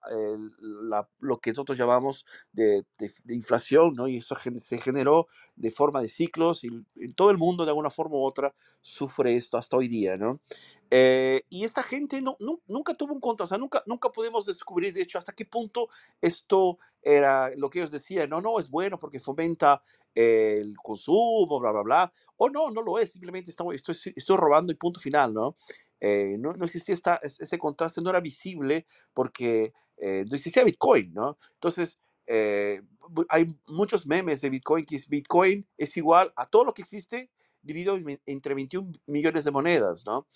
la, 0.61 1.09
lo 1.21 1.39
que 1.39 1.51
nosotros 1.51 1.79
llamamos 1.79 2.27
de, 2.53 2.85
de, 2.99 3.13
de, 3.25 3.35
inflación, 3.35 3.95
¿no? 3.95 4.07
y 4.07 4.19
eso 4.19 4.37
se 4.59 4.79
generó 4.79 5.27
de 5.57 5.71
forma 5.71 6.03
de 6.03 6.09
ciclos, 6.09 6.65
y 6.65 6.69
en 6.97 7.15
todo 7.15 7.31
el 7.31 7.39
mundo 7.39 7.65
de 7.65 7.71
alguna 7.71 7.91
forma 7.91 8.17
u 8.17 8.25
otra 8.25 8.55
sufre 8.85 9.35
esto 9.35 9.57
hasta 9.57 9.77
hoy 9.77 9.89
día. 9.89 10.17
¿no? 10.17 10.41
y 11.49 11.65
esta 11.65 11.83
gente 11.83 12.23
no, 12.23 12.37
nunca 12.69 12.95
tuvo 12.95 13.15
un 13.15 13.21
contra, 13.21 13.43
o 13.43 13.47
sea, 13.49 13.59
nunca, 13.59 13.83
nunca 13.85 14.11
pudimos 14.11 14.47
descubrir, 14.47 14.95
de 14.95 15.03
hecho, 15.03 15.19
hasta 15.19 15.33
qué 15.33 15.45
punto 15.45 15.89
esto 16.21 16.79
era 17.03 17.51
lo 17.57 17.69
que 17.69 17.81
ellos 17.81 17.91
decían, 17.91 18.31
no, 18.31 18.41
no, 18.41 18.61
es 18.61 18.71
bueno 18.71 19.01
porque 19.01 19.19
fomenta 19.19 19.83
el 20.15 20.77
consumo, 20.77 21.59
bla, 21.59 21.73
bla, 21.73 21.83
bla, 21.83 22.13
o 22.37 22.49
no, 22.49 22.71
no 22.71 22.81
lo 22.81 23.01
es, 23.01 23.11
simplemente 23.11 23.51
estoy, 23.51 23.75
estoy 23.75 24.37
robando 24.37 24.73
y 24.73 24.77
punto 24.77 25.01
final, 25.01 25.35
¿no? 25.35 25.57
Eh, 26.01 26.37
no, 26.39 26.53
no, 26.53 26.67
existía 26.67 26.95
ese 27.23 27.59
contraste, 27.59 28.03
no 28.03 28.11
era 28.11 28.21
visible 28.21 28.87
porque 29.15 29.73
eh, 29.97 30.25
no 30.29 30.37
existía 30.37 30.65
Bitcoin, 30.65 31.15
¿no? 31.15 31.39
Entonces, 31.55 31.99
eh, 32.27 32.83
hay 33.29 33.55
muchos 33.69 34.07
memes 34.07 34.41
de 34.41 34.51
Bitcoin 34.51 34.85
que 34.85 34.97
es 34.97 35.09
Bitcoin 35.09 35.67
es 35.77 35.97
igual 35.97 36.33
a 36.37 36.47
todo 36.47 36.65
lo 36.65 36.75
que 36.75 36.83
existe 36.83 37.31
dividido 37.65 37.99
entre 38.27 38.55
21 38.55 38.93
millones 39.07 39.45
de 39.45 39.51
monedas, 39.51 40.05
¿no? 40.07 40.27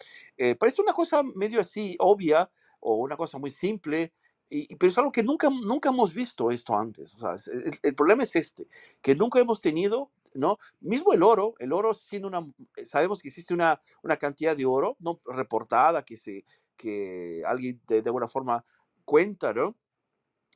parece 0.58 0.82
una 0.82 0.92
cosa 0.92 1.22
medio 1.22 1.60
así 1.60 1.96
obvia 2.00 2.50
o 2.80 2.96
una 2.96 3.16
cosa 3.16 3.38
muy 3.38 3.50
simple, 3.50 4.12
y, 4.50 4.74
pero 4.76 4.90
es 4.90 4.98
algo 4.98 5.12
que 5.12 5.22
nunca, 5.22 5.50
nunca 5.50 5.90
hemos 5.90 6.14
visto 6.14 6.50
esto 6.50 6.74
antes. 6.74 7.14
O 7.16 7.18
sea, 7.18 7.52
el, 7.52 7.78
el, 7.82 7.94
problema 7.94 8.22
es 8.22 8.34
este, 8.34 8.66
que 9.02 9.14
nunca 9.14 9.38
hemos 9.40 9.60
tenido, 9.60 10.10
¿no? 10.34 10.58
Mismo 10.80 11.12
el 11.12 11.22
oro, 11.22 11.54
el 11.58 11.72
oro 11.72 11.92
siendo 11.92 12.28
una, 12.28 12.46
sabemos 12.84 13.20
que 13.20 13.28
existe 13.28 13.52
una, 13.52 13.80
una 14.02 14.16
cantidad 14.16 14.56
de 14.56 14.64
oro, 14.64 14.96
¿no? 15.00 15.20
Reportada, 15.26 16.02
que, 16.02 16.16
se, 16.16 16.44
que 16.76 17.42
alguien 17.46 17.80
de, 17.86 18.00
de 18.00 18.08
alguna 18.08 18.28
forma 18.28 18.64
cuenta, 19.04 19.52
¿no? 19.52 19.76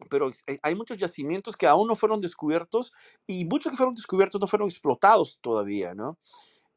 pero 0.08 0.30
eh, 0.46 0.58
hay 0.62 0.74
muchos 0.74 0.98
yacimientos 0.98 1.56
que 1.56 1.66
aún 1.66 1.86
no 1.86 1.94
fueron 1.94 2.20
descubiertos 2.20 2.92
y 3.26 3.44
muchos 3.44 3.70
que 3.70 3.76
fueron 3.76 3.94
descubiertos 3.94 4.40
no 4.40 4.46
fueron 4.46 4.68
explotados 4.68 5.38
todavía, 5.40 5.94
¿no? 5.94 6.18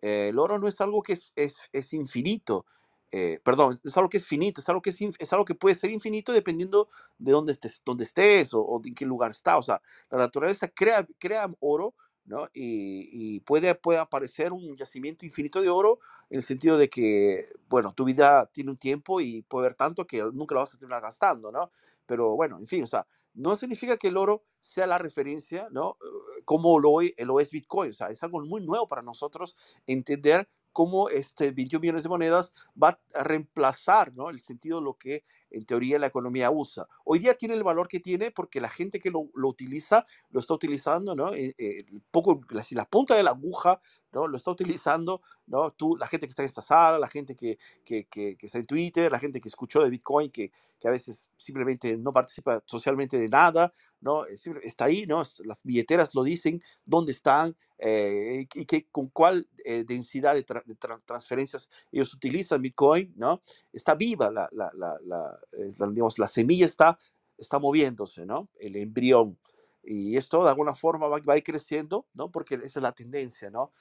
Eh, 0.02 0.30
el 0.30 0.40
oro 0.40 0.60
no 0.60 0.68
es 0.68 0.80
algo 0.82 1.02
que 1.02 1.14
es, 1.14 1.34
es, 1.36 1.70
es 1.74 1.94
infinito, 1.94 2.66
eh, 3.12 3.40
perdón, 3.44 3.78
es 3.84 3.98
algo 3.98 4.10
que 4.10 4.18
es 4.18 4.26
finito, 4.26 4.60
es 4.60 4.68
algo 4.68 4.82
que, 4.82 4.90
es, 4.90 5.00
es, 5.20 5.32
algo 5.34 5.46
que 5.46 5.56
puede 5.56 5.76
ser 5.76 5.92
infinito 5.92 6.34
dependiendo 6.34 6.90
de 7.18 7.32
dónde 7.32 7.54
estés, 7.54 7.82
dónde 7.86 8.04
estés 8.04 8.54
o, 8.54 8.62
o, 8.62 8.82
en 8.84 8.94
qué 8.94 9.06
lugar 9.06 9.32
está. 9.32 9.58
O 9.58 9.62
sea, 9.62 9.82
la 10.10 10.18
naturaleza 10.18 10.68
crea, 10.68 11.08
crea 11.18 11.50
oro, 11.60 11.94
¿no? 12.26 12.48
Y, 12.54 13.08
y, 13.12 13.40
puede, 13.42 13.74
puede 13.76 14.00
aparecer 14.00 14.52
un 14.52 14.76
yacimiento 14.76 15.26
infinito 15.26 15.62
de 15.62 15.70
oro 15.70 16.00
en 16.30 16.38
el 16.40 16.44
sentido 16.44 16.78
de 16.78 16.90
que, 16.90 17.50
bueno, 17.70 17.94
tu 17.94 18.04
vida 18.04 18.50
tiene 18.52 18.72
un 18.72 18.78
tiempo 18.78 19.22
y 19.22 19.44
puede 19.44 19.68
haber 19.68 19.78
tanto 19.78 20.06
que 20.06 20.22
nunca 20.34 20.56
lo 20.56 20.62
vas 20.62 20.74
a 20.74 20.78
terminar 20.78 21.02
gastando, 21.02 21.52
¿no? 21.52 21.72
Pero 22.06 22.36
bueno, 22.36 22.58
en 22.58 22.68
fin, 22.68 22.84
o 22.84 22.88
sea, 22.88 23.08
no 23.36 23.56
significa 23.56 23.98
que 23.98 24.08
el 24.08 24.18
oro 24.18 24.44
sea 24.60 24.88
la 24.88 24.98
referencia, 24.98 25.68
¿no? 25.72 25.98
Como 26.46 26.80
lo, 26.80 27.00
lo 27.02 27.40
es 27.40 27.52
Bitcoin, 27.52 27.90
o 27.90 27.94
sea, 27.94 28.08
es 28.08 28.24
algo 28.24 28.40
muy 28.46 28.66
nuevo 28.66 28.88
para 28.88 29.02
nosotros 29.02 29.56
entender 29.88 30.48
cómo 30.76 31.08
este 31.08 31.52
21 31.52 31.80
millones 31.80 32.04
de 32.04 32.10
monedas 32.10 32.52
va 32.82 33.00
a 33.14 33.24
reemplazar 33.24 34.14
¿no? 34.14 34.30
el 34.30 34.42
sentido 34.42 34.80
de 34.80 34.84
lo 34.84 34.96
que 34.96 35.24
en 35.56 35.66
teoría 35.66 35.98
la 35.98 36.08
economía 36.08 36.52
usa. 36.52 36.88
Hoy 37.06 37.20
día 37.20 37.36
tiene 37.36 37.56
el 37.56 37.64
valor 37.64 37.88
que 37.88 38.00
tiene 38.00 38.30
porque 38.30 38.60
la 38.60 38.70
gente 38.70 39.00
que 39.00 39.10
lo, 39.10 39.30
lo 39.36 39.48
utiliza 39.48 40.06
lo 40.30 40.42
está 40.42 40.54
utilizando, 40.54 41.16
¿no? 41.16 41.34
Eh, 41.34 41.56
eh, 41.58 41.86
poco, 42.12 42.42
la, 42.50 42.64
la, 42.72 42.86
punta 42.86 43.16
de 43.16 43.24
la 43.24 43.32
aguja, 43.32 43.80
¿no? 44.12 44.28
Lo 44.28 44.36
está 44.36 44.52
utilizando, 44.52 45.22
¿no? 45.48 45.72
Tú, 45.72 45.96
la 45.96 46.08
gente 46.08 46.28
que 46.28 46.32
está 46.32 46.44
en 46.44 46.48
esta 46.48 46.62
sala, 46.62 47.00
la 47.00 47.08
gente 47.08 47.36
que, 47.36 47.58
que, 47.86 48.06
que, 48.06 48.36
que 48.36 48.46
está 48.46 48.60
en 48.60 48.66
Twitter, 48.66 49.12
la 49.12 49.20
gente 49.20 49.40
que 49.40 49.48
escuchó 49.48 49.82
de 49.82 49.90
Bitcoin, 49.90 50.30
que, 50.30 50.52
que 50.80 50.88
a 50.88 50.92
veces 50.92 51.30
simplemente 51.38 51.96
no 51.96 52.12
participa 52.12 52.62
socialmente 52.66 53.18
de 53.18 53.30
nada, 53.30 53.74
¿no? 54.02 54.26
Está 54.26 54.86
ahí, 54.86 55.06
¿no? 55.08 55.24
Las 55.46 55.64
billeteras 55.64 56.14
lo 56.14 56.24
dicen, 56.24 56.62
dónde 56.86 57.14
están 57.14 57.56
eh, 57.78 58.48
y 58.54 58.66
que, 58.66 58.88
con 58.90 59.10
cuál 59.10 59.50
eh, 59.66 59.84
densidad 59.86 60.36
de, 60.36 60.44
tra 60.44 60.64
de 60.66 60.76
tra 60.76 60.98
transferencias 61.06 61.70
ellos 61.92 62.14
utilizan 62.14 62.62
Bitcoin, 62.62 63.14
¿no? 63.18 63.42
Está 63.74 63.96
viva 63.96 64.32
la, 64.32 64.48
la, 64.54 64.72
la, 64.76 64.98
la, 65.06 65.40
digamos, 65.52 66.20
la 66.20 66.28
semilla 66.28 66.66
está, 66.66 66.98
está 67.38 67.60
moviéndose, 67.60 68.26
¿no? 68.26 68.50
El 68.60 68.76
embrión. 68.76 69.38
Y 69.84 70.18
esto 70.18 70.44
de 70.44 70.50
alguna 70.50 70.74
forma 70.74 71.08
va, 71.08 71.20
va 71.20 71.34
a 71.34 71.38
ir 71.38 71.44
creciendo, 71.44 72.08
¿no? 72.14 72.32
Porque 72.32 72.56
esa 72.56 72.80
es 72.80 72.84
la 72.84 72.92
tendencia, 72.92 73.50
¿no? 73.52 73.72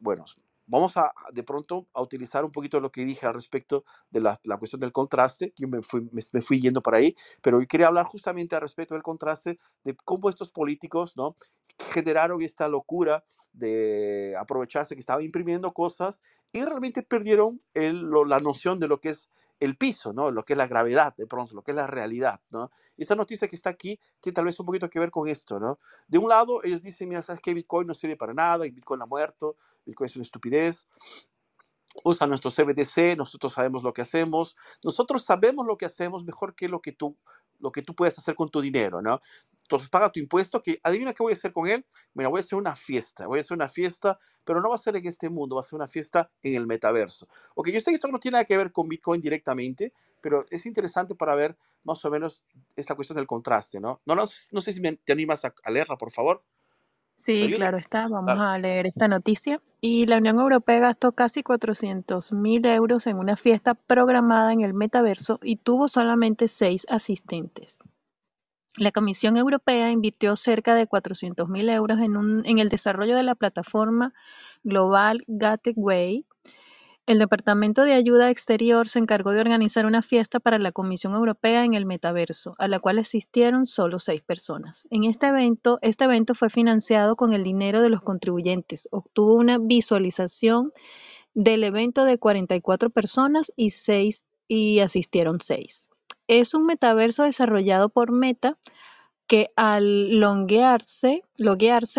Bueno, 0.00 0.24
vamos 0.66 0.96
a 0.96 1.12
de 1.32 1.42
pronto 1.42 1.86
a 1.92 2.02
utilizar 2.02 2.44
un 2.44 2.50
poquito 2.50 2.80
lo 2.80 2.90
que 2.90 3.04
dije 3.04 3.26
al 3.26 3.34
respecto 3.34 3.84
de 4.10 4.20
la, 4.20 4.40
la 4.44 4.56
cuestión 4.56 4.80
del 4.80 4.92
contraste, 4.92 5.52
yo 5.56 5.68
me 5.68 5.82
fui, 5.82 6.00
me, 6.12 6.22
me, 6.32 6.40
fui 6.40 6.60
yendo 6.60 6.82
por 6.82 6.94
ahí, 6.94 7.14
pero 7.42 7.60
yo 7.60 7.68
quería 7.68 7.88
hablar 7.88 8.06
justamente 8.06 8.54
al 8.54 8.62
respecto 8.62 8.94
del 8.94 9.02
contraste 9.02 9.58
de 9.84 9.94
cómo 9.94 10.28
estos 10.28 10.50
políticos, 10.50 11.16
¿no? 11.16 11.36
generaron 11.78 12.42
esta 12.42 12.68
locura 12.68 13.24
de 13.52 14.34
aprovecharse 14.38 14.94
que 14.94 15.00
estaban 15.00 15.24
imprimiendo 15.24 15.72
cosas 15.72 16.22
y 16.52 16.62
realmente 16.64 17.02
perdieron 17.02 17.60
el, 17.74 18.00
lo, 18.00 18.24
la 18.24 18.38
noción 18.40 18.78
de 18.78 18.88
lo 18.88 19.00
que 19.00 19.10
es 19.10 19.30
el 19.64 19.76
piso, 19.76 20.12
¿no? 20.12 20.30
Lo 20.30 20.42
que 20.42 20.54
es 20.54 20.56
la 20.56 20.66
gravedad, 20.66 21.14
de 21.16 21.26
pronto, 21.26 21.54
lo 21.54 21.62
que 21.62 21.72
es 21.72 21.76
la 21.76 21.86
realidad, 21.86 22.40
¿no? 22.50 22.70
Y 22.96 23.02
esa 23.02 23.14
noticia 23.14 23.48
que 23.48 23.56
está 23.56 23.70
aquí 23.70 23.98
tiene 24.20 24.34
tal 24.34 24.44
vez 24.44 24.58
un 24.60 24.66
poquito 24.66 24.88
que 24.90 24.98
ver 25.00 25.10
con 25.10 25.28
esto, 25.28 25.58
¿no? 25.58 25.78
De 26.08 26.18
un 26.18 26.28
lado, 26.28 26.62
ellos 26.62 26.82
dicen, 26.82 27.08
mira, 27.08 27.22
¿sabes 27.22 27.40
qué? 27.42 27.54
Bitcoin 27.54 27.86
no 27.86 27.94
sirve 27.94 28.16
para 28.16 28.34
nada, 28.34 28.64
Bitcoin 28.64 29.02
ha 29.02 29.06
muerto, 29.06 29.56
Bitcoin 29.84 30.06
es 30.06 30.16
una 30.16 30.22
estupidez, 30.22 30.88
usa 32.02 32.26
nuestro 32.26 32.50
CBDC, 32.50 33.16
nosotros 33.16 33.52
sabemos 33.52 33.82
lo 33.84 33.92
que 33.92 34.02
hacemos, 34.02 34.56
nosotros 34.82 35.24
sabemos 35.24 35.66
lo 35.66 35.76
que 35.76 35.86
hacemos 35.86 36.24
mejor 36.24 36.54
que 36.54 36.68
lo 36.68 36.80
que 36.80 36.92
tú, 36.92 37.16
lo 37.60 37.70
que 37.70 37.82
tú 37.82 37.94
puedes 37.94 38.18
hacer 38.18 38.34
con 38.34 38.48
tu 38.48 38.60
dinero, 38.60 39.00
¿no? 39.00 39.20
Entonces 39.64 39.88
paga 39.88 40.12
tu 40.12 40.20
impuesto, 40.20 40.62
que 40.62 40.78
adivina 40.82 41.14
qué 41.14 41.22
voy 41.22 41.32
a 41.32 41.36
hacer 41.36 41.52
con 41.52 41.66
él. 41.66 41.84
Mira, 42.12 42.28
voy 42.28 42.38
a 42.38 42.40
hacer 42.40 42.58
una 42.58 42.76
fiesta, 42.76 43.26
voy 43.26 43.38
a 43.38 43.40
hacer 43.40 43.56
una 43.56 43.68
fiesta, 43.68 44.18
pero 44.44 44.60
no 44.60 44.68
va 44.68 44.74
a 44.74 44.78
ser 44.78 44.96
en 44.96 45.06
este 45.06 45.30
mundo, 45.30 45.56
va 45.56 45.60
a 45.60 45.64
ser 45.64 45.76
una 45.76 45.88
fiesta 45.88 46.30
en 46.42 46.54
el 46.54 46.66
metaverso. 46.66 47.28
Ok, 47.54 47.68
yo 47.68 47.80
sé 47.80 47.90
que 47.90 47.94
esto 47.94 48.08
no 48.08 48.20
tiene 48.20 48.36
nada 48.36 48.44
que 48.44 48.58
ver 48.58 48.72
con 48.72 48.88
Bitcoin 48.88 49.22
directamente, 49.22 49.92
pero 50.20 50.44
es 50.50 50.66
interesante 50.66 51.14
para 51.14 51.34
ver 51.34 51.56
más 51.82 52.04
o 52.04 52.10
menos 52.10 52.44
esta 52.76 52.94
cuestión 52.94 53.16
del 53.16 53.26
contraste, 53.26 53.80
¿no? 53.80 54.00
No, 54.04 54.14
no, 54.14 54.24
no 54.52 54.60
sé 54.60 54.72
si 54.72 54.80
me, 54.80 54.96
te 54.96 55.12
animas 55.12 55.44
a, 55.46 55.54
a 55.64 55.70
leerla, 55.70 55.96
por 55.96 56.12
favor. 56.12 56.42
Sí, 57.16 57.48
claro 57.54 57.78
está. 57.78 58.08
Vamos 58.08 58.38
a 58.38 58.58
leer 58.58 58.86
esta 58.86 59.06
noticia. 59.06 59.60
Y 59.80 60.06
la 60.06 60.18
Unión 60.18 60.40
Europea 60.40 60.80
gastó 60.80 61.12
casi 61.12 61.42
400 61.42 62.32
mil 62.32 62.66
euros 62.66 63.06
en 63.06 63.18
una 63.18 63.36
fiesta 63.36 63.74
programada 63.74 64.52
en 64.52 64.62
el 64.62 64.74
metaverso 64.74 65.38
y 65.42 65.56
tuvo 65.56 65.86
solamente 65.88 66.48
seis 66.48 66.86
asistentes. 66.90 67.78
La 68.76 68.90
Comisión 68.90 69.36
Europea 69.36 69.92
invirtió 69.92 70.34
cerca 70.34 70.74
de 70.74 70.88
400 70.88 71.48
mil 71.48 71.68
euros 71.68 72.00
en, 72.00 72.16
un, 72.16 72.44
en 72.44 72.58
el 72.58 72.68
desarrollo 72.68 73.14
de 73.14 73.22
la 73.22 73.36
plataforma 73.36 74.12
global 74.64 75.22
Gateway. 75.28 76.26
El 77.06 77.20
Departamento 77.20 77.82
de 77.82 77.92
Ayuda 77.92 78.30
Exterior 78.30 78.88
se 78.88 78.98
encargó 78.98 79.30
de 79.30 79.40
organizar 79.40 79.86
una 79.86 80.02
fiesta 80.02 80.40
para 80.40 80.58
la 80.58 80.72
Comisión 80.72 81.14
Europea 81.14 81.64
en 81.64 81.74
el 81.74 81.86
metaverso, 81.86 82.56
a 82.58 82.66
la 82.66 82.80
cual 82.80 82.98
asistieron 82.98 83.66
solo 83.66 84.00
seis 84.00 84.22
personas. 84.22 84.86
En 84.90 85.04
este 85.04 85.28
evento, 85.28 85.78
este 85.82 86.04
evento 86.04 86.34
fue 86.34 86.50
financiado 86.50 87.14
con 87.14 87.32
el 87.32 87.44
dinero 87.44 87.80
de 87.80 87.90
los 87.90 88.00
contribuyentes. 88.00 88.88
Obtuvo 88.90 89.34
una 89.34 89.58
visualización 89.58 90.72
del 91.34 91.62
evento 91.62 92.04
de 92.04 92.18
44 92.18 92.90
personas 92.90 93.52
y, 93.54 93.70
seis, 93.70 94.24
y 94.48 94.80
asistieron 94.80 95.38
seis. 95.40 95.88
Es 96.26 96.54
un 96.54 96.66
metaverso 96.66 97.24
desarrollado 97.24 97.88
por 97.88 98.12
Meta 98.12 98.58
que 99.26 99.46
al 99.56 100.20
loguearse, 100.20 101.22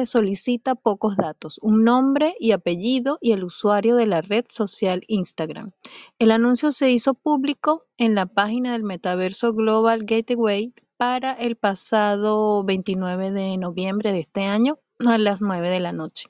solicita 0.05 0.75
pocos 0.75 1.15
datos, 1.17 1.59
un 1.61 1.83
nombre 1.83 2.35
y 2.39 2.51
apellido 2.51 3.17
y 3.19 3.31
el 3.31 3.43
usuario 3.43 3.95
de 3.95 4.05
la 4.05 4.21
red 4.21 4.45
social 4.47 5.03
Instagram. 5.07 5.71
El 6.19 6.31
anuncio 6.31 6.71
se 6.71 6.91
hizo 6.91 7.13
público 7.13 7.85
en 7.97 8.15
la 8.15 8.25
página 8.25 8.73
del 8.73 8.83
metaverso 8.83 9.53
Global 9.53 10.01
Gateway 10.05 10.73
para 10.97 11.33
el 11.33 11.55
pasado 11.55 12.63
29 12.63 13.31
de 13.31 13.57
noviembre 13.57 14.11
de 14.11 14.19
este 14.19 14.43
año 14.43 14.79
a 15.05 15.17
las 15.17 15.41
9 15.41 15.69
de 15.69 15.79
la 15.79 15.91
noche. 15.91 16.29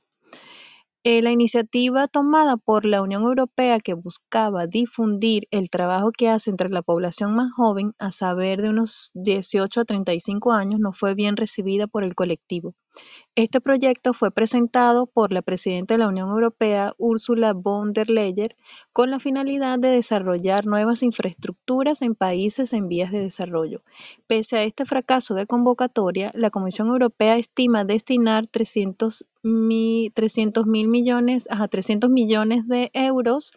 Eh, 1.07 1.21
la 1.21 1.31
iniciativa 1.31 2.07
tomada 2.07 2.57
por 2.57 2.87
la 2.87 3.03
Unión 3.03 3.21
Europea 3.21 3.79
que 3.79 3.93
buscaba 3.93 4.65
difundir 4.65 5.47
el 5.51 5.69
trabajo 5.69 6.11
que 6.11 6.29
hace 6.29 6.49
entre 6.49 6.69
la 6.69 6.81
población 6.81 7.35
más 7.35 7.51
joven, 7.53 7.93
a 7.99 8.09
saber 8.09 8.59
de 8.63 8.69
unos 8.69 9.11
18 9.13 9.81
a 9.81 9.85
35 9.85 10.51
años, 10.51 10.79
no 10.79 10.91
fue 10.93 11.13
bien 11.13 11.37
recibida 11.37 11.85
por 11.85 12.03
el 12.03 12.15
colectivo. 12.15 12.73
Este 13.35 13.59
proyecto 13.59 14.13
fue 14.13 14.31
presentado 14.31 15.07
por 15.07 15.33
la 15.33 15.41
presidenta 15.41 15.93
de 15.93 15.97
la 15.97 16.07
Unión 16.07 16.29
Europea, 16.29 16.93
Ursula 16.97 17.51
von 17.51 17.91
der 17.91 18.09
Leyen, 18.09 18.47
con 18.93 19.11
la 19.11 19.19
finalidad 19.19 19.77
de 19.77 19.89
desarrollar 19.89 20.65
nuevas 20.65 21.03
infraestructuras 21.03 22.01
en 22.01 22.15
países 22.15 22.71
en 22.71 22.87
vías 22.87 23.11
de 23.11 23.19
desarrollo. 23.19 23.83
Pese 24.27 24.57
a 24.57 24.63
este 24.63 24.85
fracaso 24.85 25.33
de 25.33 25.47
convocatoria, 25.47 26.31
la 26.33 26.49
Comisión 26.49 26.87
Europea 26.87 27.35
estima 27.37 27.83
destinar 27.83 28.47
300 28.47 29.25
mil 29.43 30.87
millones 30.87 31.47
a 31.51 31.67
300 31.67 32.09
millones 32.09 32.67
de 32.67 32.89
euros 32.93 33.51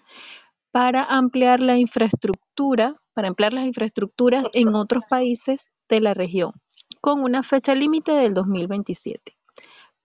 para 0.72 1.03
ampliar 1.05 1.61
la 1.61 1.78
infraestructura, 1.78 2.95
para 3.14 3.28
ampliar 3.28 3.53
las 3.53 3.64
infraestructuras 3.64 4.49
en 4.53 4.74
otros 4.74 5.05
países 5.09 5.68
de 5.89 6.01
la 6.01 6.14
región, 6.14 6.53
con 7.01 7.23
una 7.23 7.43
fecha 7.43 7.75
límite 7.75 8.13
del 8.13 8.35
2027 8.35 9.37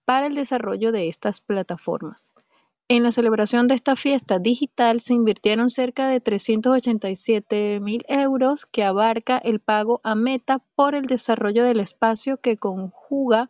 para 0.05 0.27
el 0.27 0.35
desarrollo 0.35 0.91
de 0.91 1.07
estas 1.07 1.41
plataformas. 1.41 2.33
En 2.89 3.03
la 3.03 3.11
celebración 3.11 3.67
de 3.67 3.75
esta 3.75 3.95
fiesta 3.95 4.39
digital 4.39 4.99
se 4.99 5.13
invirtieron 5.13 5.69
cerca 5.69 6.07
de 6.07 6.19
387 6.19 7.79
mil 7.79 8.03
euros 8.09 8.65
que 8.65 8.83
abarca 8.83 9.37
el 9.37 9.61
pago 9.61 10.01
a 10.03 10.15
Meta 10.15 10.59
por 10.75 10.93
el 10.93 11.03
desarrollo 11.05 11.63
del 11.63 11.79
espacio 11.79 12.37
que 12.37 12.57
conjuga 12.57 13.49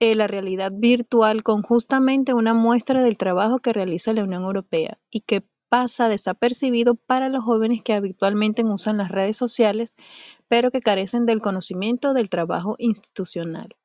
eh, 0.00 0.14
la 0.14 0.26
realidad 0.26 0.70
virtual 0.72 1.42
con 1.42 1.62
justamente 1.62 2.34
una 2.34 2.54
muestra 2.54 3.02
del 3.02 3.16
trabajo 3.16 3.58
que 3.58 3.72
realiza 3.72 4.12
la 4.12 4.22
Unión 4.22 4.44
Europea 4.44 4.98
y 5.10 5.20
que 5.20 5.44
pasa 5.68 6.08
desapercibido 6.08 6.94
para 6.94 7.28
los 7.28 7.44
jóvenes 7.44 7.82
que 7.82 7.92
habitualmente 7.92 8.64
usan 8.64 8.98
las 8.98 9.10
redes 9.10 9.36
sociales, 9.36 9.94
pero 10.48 10.70
que 10.70 10.80
carecen 10.80 11.26
del 11.26 11.40
conocimiento 11.40 12.14
del 12.14 12.28
trabajo 12.28 12.76
institucional. 12.78 13.76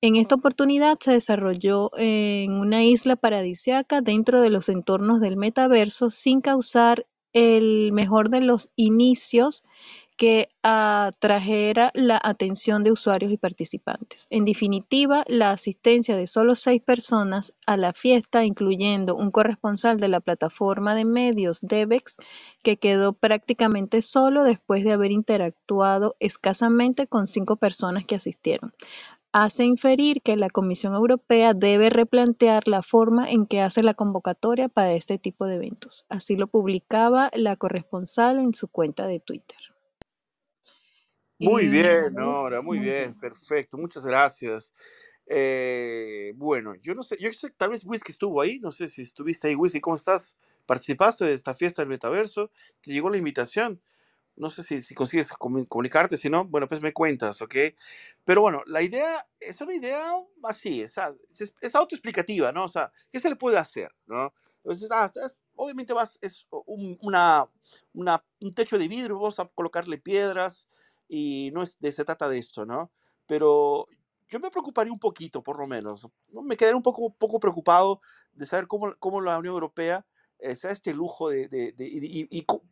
En 0.00 0.16
esta 0.16 0.34
oportunidad 0.34 0.96
se 0.98 1.12
desarrolló 1.12 1.90
en 1.96 2.54
una 2.54 2.82
isla 2.82 3.14
paradisiaca 3.14 4.00
dentro 4.00 4.40
de 4.40 4.50
los 4.50 4.68
entornos 4.68 5.20
del 5.20 5.36
metaverso 5.36 6.10
sin 6.10 6.40
causar 6.40 7.06
el 7.32 7.92
mejor 7.92 8.28
de 8.28 8.40
los 8.40 8.70
inicios 8.76 9.62
que 10.16 10.48
atrajera 10.62 11.90
la 11.94 12.20
atención 12.22 12.82
de 12.82 12.92
usuarios 12.92 13.32
y 13.32 13.36
participantes. 13.36 14.26
En 14.30 14.44
definitiva, 14.44 15.24
la 15.26 15.50
asistencia 15.50 16.16
de 16.16 16.26
solo 16.26 16.54
seis 16.54 16.82
personas 16.82 17.54
a 17.66 17.76
la 17.76 17.92
fiesta, 17.92 18.44
incluyendo 18.44 19.16
un 19.16 19.30
corresponsal 19.30 19.98
de 19.98 20.08
la 20.08 20.20
plataforma 20.20 20.94
de 20.94 21.04
medios 21.04 21.60
Debex, 21.62 22.16
que 22.62 22.76
quedó 22.76 23.12
prácticamente 23.12 24.00
solo 24.00 24.44
después 24.44 24.84
de 24.84 24.92
haber 24.92 25.10
interactuado 25.10 26.16
escasamente 26.20 27.06
con 27.06 27.26
cinco 27.26 27.56
personas 27.56 28.04
que 28.04 28.16
asistieron 28.16 28.72
hace 29.32 29.64
inferir 29.64 30.20
que 30.20 30.36
la 30.36 30.50
Comisión 30.50 30.94
Europea 30.94 31.54
debe 31.54 31.88
replantear 31.88 32.68
la 32.68 32.82
forma 32.82 33.30
en 33.30 33.46
que 33.46 33.62
hace 33.62 33.82
la 33.82 33.94
convocatoria 33.94 34.68
para 34.68 34.92
este 34.92 35.18
tipo 35.18 35.46
de 35.46 35.56
eventos. 35.56 36.04
Así 36.10 36.34
lo 36.34 36.46
publicaba 36.46 37.30
la 37.34 37.56
corresponsal 37.56 38.38
en 38.38 38.52
su 38.52 38.68
cuenta 38.68 39.06
de 39.06 39.20
Twitter. 39.20 39.71
Muy 41.42 41.68
bien. 41.68 42.14
Nora, 42.14 42.62
muy 42.62 42.78
bien, 42.78 43.14
perfecto, 43.16 43.76
muchas 43.78 44.06
gracias. 44.06 44.74
Eh, 45.26 46.32
bueno, 46.36 46.74
yo 46.82 46.94
no 46.94 47.02
sé, 47.02 47.16
yo 47.20 47.32
sé, 47.32 47.50
tal 47.52 47.70
vez 47.70 47.84
Whisky 47.86 48.12
estuvo 48.12 48.40
ahí, 48.40 48.58
no 48.60 48.70
sé 48.70 48.88
si 48.88 49.02
estuviste 49.02 49.48
ahí, 49.48 49.54
Whisky, 49.56 49.80
¿cómo 49.80 49.96
estás? 49.96 50.36
¿Participaste 50.66 51.24
de 51.26 51.34
esta 51.34 51.54
fiesta 51.54 51.82
del 51.82 51.88
metaverso? 51.90 52.50
¿Te 52.82 52.92
llegó 52.92 53.10
la 53.10 53.18
invitación? 53.18 53.82
No 54.36 54.50
sé 54.50 54.62
si, 54.62 54.82
si 54.82 54.94
consigues 54.94 55.32
comu- 55.32 55.68
comunicarte, 55.68 56.16
si 56.18 56.30
no, 56.30 56.44
bueno, 56.46 56.68
pues 56.68 56.82
me 56.82 56.92
cuentas, 56.92 57.42
¿ok? 57.42 57.54
Pero 58.24 58.40
bueno, 58.42 58.62
la 58.66 58.82
idea 58.82 59.26
es 59.40 59.60
una 59.60 59.74
idea 59.74 60.12
así, 60.44 60.82
es, 60.82 60.96
es, 61.40 61.54
es 61.60 61.74
autoexplicativa, 61.74 62.52
¿no? 62.52 62.64
O 62.64 62.68
sea, 62.68 62.92
¿qué 63.10 63.18
se 63.18 63.28
le 63.30 63.36
puede 63.36 63.58
hacer, 63.58 63.90
¿no? 64.06 64.32
Entonces, 64.64 64.88
ah, 64.92 65.10
es- 65.24 65.38
obviamente 65.56 65.92
vas, 65.92 66.18
es 66.22 66.46
un, 66.66 66.98
una, 67.02 67.46
una, 67.94 68.24
un 68.40 68.52
techo 68.52 68.78
de 68.78 68.88
vidrio, 68.88 69.16
vamos 69.16 69.38
a 69.40 69.46
colocarle 69.54 69.98
piedras 69.98 70.68
y 71.12 71.50
no 71.52 71.62
es, 71.62 71.78
de, 71.80 71.92
se 71.92 72.04
trata 72.04 72.28
de 72.28 72.38
esto, 72.38 72.64
¿no? 72.66 72.90
Pero 73.26 73.86
yo 74.28 74.40
me 74.40 74.50
preocuparía 74.50 74.92
un 74.92 74.98
poquito, 74.98 75.42
por 75.42 75.58
lo 75.58 75.66
menos, 75.66 76.08
¿no? 76.28 76.42
Me 76.42 76.56
quedaría 76.56 76.76
un 76.76 76.82
poco, 76.82 77.12
poco 77.14 77.38
preocupado 77.40 78.00
de 78.32 78.46
saber 78.46 78.66
cómo, 78.66 78.94
cómo 78.98 79.20
la 79.20 79.38
Unión 79.38 79.54
Europea 79.54 80.06
eh, 80.38 80.54
se 80.56 80.68
da 80.68 80.72
este 80.72 80.94
lujo 80.94 81.28
de, 81.28 81.48
de, 81.48 81.72
de- 81.72 81.86
y, 81.88 82.20
y- 82.22 82.28
y 82.30 82.42
cu- 82.44 82.62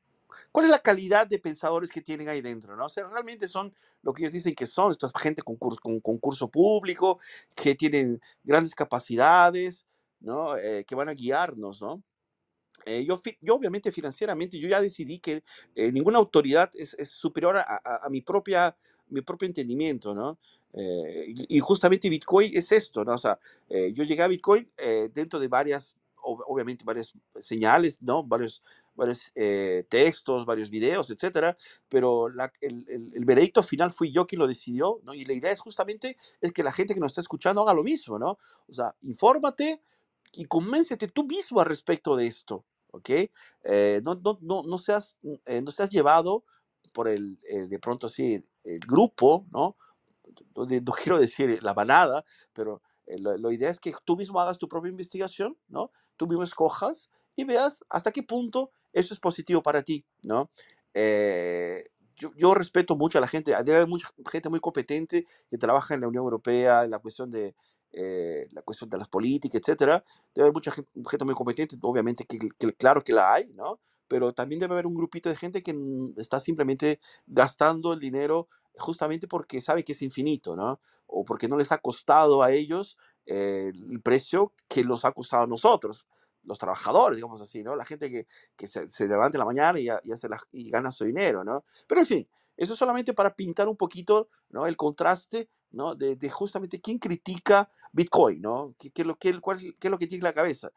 cuál 0.52 0.66
es 0.66 0.70
la 0.70 0.78
calidad 0.80 1.26
de 1.26 1.38
pensadores 1.38 1.90
que 1.90 2.00
tienen 2.02 2.28
ahí 2.28 2.40
dentro, 2.40 2.76
¿no? 2.76 2.86
O 2.86 2.88
sea, 2.88 3.06
realmente 3.08 3.48
son 3.48 3.74
lo 4.02 4.12
que 4.12 4.22
ellos 4.22 4.32
dicen 4.32 4.54
que 4.54 4.66
son, 4.66 4.92
esta 4.92 5.10
gente 5.18 5.42
con 5.42 5.56
curso, 5.56 5.80
con 5.82 6.00
concurso 6.00 6.48
público, 6.50 7.20
que 7.54 7.74
tienen 7.74 8.20
grandes 8.44 8.74
capacidades, 8.74 9.86
¿no? 10.20 10.56
Eh, 10.56 10.84
que 10.86 10.94
van 10.94 11.08
a 11.08 11.14
guiarnos, 11.14 11.80
¿no? 11.82 12.02
Eh, 12.86 13.04
yo, 13.06 13.20
obviamente 13.54 13.92
financieramente, 13.92 14.58
yo 14.58 14.68
ya 14.68 14.80
decidí 14.80 15.18
que 15.18 15.42
eh, 15.74 15.92
ninguna 15.92 16.18
autoridad 16.18 16.70
es, 16.74 16.96
superior 17.08 17.56
a, 17.58 18.06
mi, 18.10 18.22
propia, 18.22 18.76
mi 19.08 19.20
propio 19.20 19.46
entendimiento, 19.46 20.14
¿no? 20.14 20.38
Eh, 20.72 21.26
y, 21.28 21.56
y 21.56 21.60
justamente 21.60 22.08
Bitcoin 22.08 22.50
es 22.54 22.72
esto, 22.72 23.04
¿no? 23.04 23.14
O 23.14 23.18
sea, 23.18 23.38
yo 23.68 24.04
llegué 24.04 24.22
a 24.22 24.28
Bitcoin 24.28 24.70
dentro 25.12 25.38
de 25.38 25.48
varias, 25.48 25.96
ob- 26.22 26.44
obviamente 26.46 26.84
varias 26.84 27.12
señales, 27.38 28.00
¿no? 28.02 28.22
Varios, 28.24 28.62
varios 28.94 29.32
textos, 29.88 30.46
varios 30.46 30.70
videos, 30.70 31.10
etcétera, 31.10 31.56
pero 31.88 32.28
el, 32.28 32.86
el 33.14 33.24
veredicto 33.24 33.62
final 33.62 33.90
fui 33.90 34.12
yo 34.12 34.26
quien 34.26 34.38
lo 34.38 34.46
decidió, 34.46 35.00
¿no? 35.02 35.12
Y 35.14 35.24
la 35.24 35.32
idea 35.32 35.50
es 35.50 35.60
justamente 35.60 36.16
es 36.40 36.52
que 36.52 36.62
la 36.62 36.72
gente 36.72 36.94
que 36.94 37.00
nos 37.00 37.12
está 37.12 37.20
escuchando 37.20 37.62
haga 37.62 37.74
lo 37.74 37.82
mismo, 37.82 38.18
¿no? 38.18 38.38
O 38.68 38.72
sea, 38.72 38.94
infórmate, 39.02 39.82
y 40.32 40.44
convéncete 40.44 41.08
tú 41.08 41.24
mismo 41.24 41.60
al 41.60 41.66
respecto 41.66 42.16
de 42.16 42.26
esto, 42.26 42.64
¿ok? 42.92 43.10
Eh, 43.64 44.00
no, 44.04 44.14
no, 44.16 44.38
no, 44.40 44.62
no, 44.62 44.78
seas, 44.78 45.18
mm, 45.22 45.34
eh, 45.46 45.62
no 45.62 45.70
seas 45.70 45.90
llevado 45.90 46.44
por 46.92 47.08
el, 47.08 47.38
eh, 47.48 47.68
de 47.68 47.78
pronto 47.78 48.06
así, 48.06 48.44
el 48.64 48.80
grupo, 48.80 49.46
¿no? 49.52 49.76
No, 50.56 50.64
no 50.66 50.92
quiero 50.92 51.18
decir 51.18 51.62
la 51.62 51.74
manada, 51.74 52.24
pero 52.52 52.82
eh, 53.06 53.18
la 53.18 53.52
idea 53.52 53.70
es 53.70 53.80
que 53.80 53.92
tú 54.04 54.16
mismo 54.16 54.40
hagas 54.40 54.58
tu 54.58 54.68
propia 54.68 54.90
investigación, 54.90 55.56
¿no? 55.68 55.90
Tú 56.16 56.26
mismo 56.26 56.44
escojas 56.44 57.10
y 57.36 57.44
veas 57.44 57.84
hasta 57.88 58.12
qué 58.12 58.22
punto 58.22 58.70
eso 58.92 59.14
es 59.14 59.20
positivo 59.20 59.62
para 59.62 59.82
ti, 59.82 60.04
¿no? 60.22 60.50
Eh, 60.94 61.90
yo, 62.16 62.32
yo 62.36 62.54
respeto 62.54 62.96
mucho 62.96 63.18
a 63.18 63.20
la 63.20 63.28
gente, 63.28 63.52
debe 63.64 63.76
haber 63.76 63.88
mucha 63.88 64.10
gente 64.30 64.48
muy 64.50 64.60
competente 64.60 65.26
que 65.48 65.58
trabaja 65.58 65.94
en 65.94 66.02
la 66.02 66.08
Unión 66.08 66.24
Europea, 66.24 66.84
en 66.84 66.90
la 66.90 66.98
cuestión 66.98 67.30
de, 67.30 67.54
eh, 67.92 68.46
la 68.52 68.62
cuestión 68.62 68.90
de 68.90 68.98
las 68.98 69.08
políticas, 69.08 69.60
etcétera. 69.60 70.04
Debe 70.34 70.46
haber 70.46 70.54
mucha 70.54 70.70
gente, 70.70 70.90
gente 71.08 71.24
muy 71.24 71.34
competente, 71.34 71.76
obviamente 71.82 72.24
que, 72.24 72.38
que 72.38 72.72
claro 72.74 73.02
que 73.02 73.12
la 73.12 73.34
hay, 73.34 73.52
¿no? 73.54 73.80
Pero 74.08 74.32
también 74.32 74.60
debe 74.60 74.74
haber 74.74 74.86
un 74.86 74.94
grupito 74.94 75.28
de 75.28 75.36
gente 75.36 75.62
que 75.62 75.74
mm, 75.74 76.14
está 76.18 76.40
simplemente 76.40 77.00
gastando 77.26 77.92
el 77.92 78.00
dinero 78.00 78.48
justamente 78.76 79.28
porque 79.28 79.60
sabe 79.60 79.84
que 79.84 79.92
es 79.92 80.02
infinito, 80.02 80.56
¿no? 80.56 80.80
O 81.06 81.24
porque 81.24 81.48
no 81.48 81.56
les 81.56 81.72
ha 81.72 81.78
costado 81.78 82.42
a 82.42 82.52
ellos 82.52 82.96
eh, 83.26 83.72
el 83.74 84.00
precio 84.00 84.52
que 84.68 84.84
los 84.84 85.04
ha 85.04 85.12
costado 85.12 85.44
a 85.44 85.46
nosotros, 85.46 86.06
los 86.44 86.58
trabajadores, 86.58 87.16
digamos 87.16 87.40
así, 87.40 87.62
¿no? 87.62 87.76
La 87.76 87.84
gente 87.84 88.10
que, 88.10 88.26
que 88.56 88.66
se, 88.66 88.90
se 88.90 89.06
levanta 89.08 89.36
en 89.36 89.40
la 89.40 89.44
mañana 89.44 89.78
y, 89.78 89.86
y, 90.04 90.12
hace 90.12 90.28
la, 90.28 90.40
y 90.52 90.70
gana 90.70 90.90
su 90.90 91.04
dinero, 91.04 91.44
¿no? 91.44 91.64
Pero 91.86 92.00
en 92.00 92.06
fin, 92.06 92.28
eso 92.56 92.72
es 92.72 92.78
solamente 92.78 93.14
para 93.14 93.34
pintar 93.34 93.68
un 93.68 93.76
poquito, 93.76 94.28
¿no? 94.50 94.66
El 94.66 94.76
contraste, 94.76 95.48
¿no? 95.72 95.94
De, 95.94 96.16
de 96.16 96.30
justamente 96.30 96.80
quién 96.80 96.98
critica 96.98 97.70
Bitcoin, 97.92 98.40
¿no? 98.40 98.74
¿Qué, 98.78 98.90
qué, 98.90 99.04
lo, 99.04 99.16
qué, 99.16 99.38
cuál, 99.40 99.58
qué 99.58 99.88
es 99.88 99.90
lo 99.90 99.98
que 99.98 100.06
tiene 100.06 100.20
en 100.20 100.24
la 100.24 100.32
cabeza? 100.34 100.70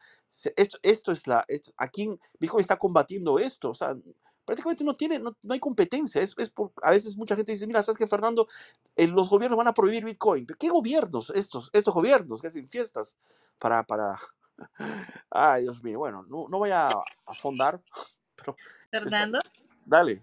Esto, 0.56 0.78
esto 0.82 1.12
es 1.12 1.26
la... 1.26 1.44
Esto, 1.48 1.72
¿A 1.76 1.88
quién 1.88 2.18
Bitcoin 2.38 2.60
está 2.60 2.76
combatiendo 2.76 3.38
esto? 3.38 3.70
O 3.70 3.74
sea, 3.74 3.96
prácticamente 4.44 4.84
no 4.84 4.96
tiene, 4.96 5.18
no, 5.18 5.36
no 5.42 5.54
hay 5.54 5.60
competencia. 5.60 6.20
Es, 6.20 6.34
es 6.38 6.50
por, 6.50 6.72
a 6.82 6.90
veces 6.90 7.16
mucha 7.16 7.36
gente 7.36 7.52
dice, 7.52 7.66
mira, 7.66 7.82
¿sabes 7.82 7.98
qué, 7.98 8.06
Fernando? 8.06 8.48
Eh, 8.96 9.06
los 9.06 9.28
gobiernos 9.30 9.56
van 9.56 9.68
a 9.68 9.74
prohibir 9.74 10.04
Bitcoin. 10.04 10.46
¿Pero 10.46 10.58
¿Qué 10.58 10.68
gobiernos? 10.68 11.30
Estos, 11.30 11.70
estos 11.72 11.94
gobiernos 11.94 12.40
que 12.40 12.48
hacen 12.48 12.68
fiestas 12.68 13.16
para... 13.58 13.82
para... 13.84 14.18
Ay, 15.30 15.62
Dios 15.62 15.82
mío, 15.82 15.98
bueno, 15.98 16.24
no, 16.28 16.46
no 16.48 16.58
voy 16.58 16.70
a 16.70 16.88
afondar, 17.26 17.80
pero... 18.36 18.56
está- 18.84 19.00
Fernando, 19.00 19.40
Dale. 19.84 20.22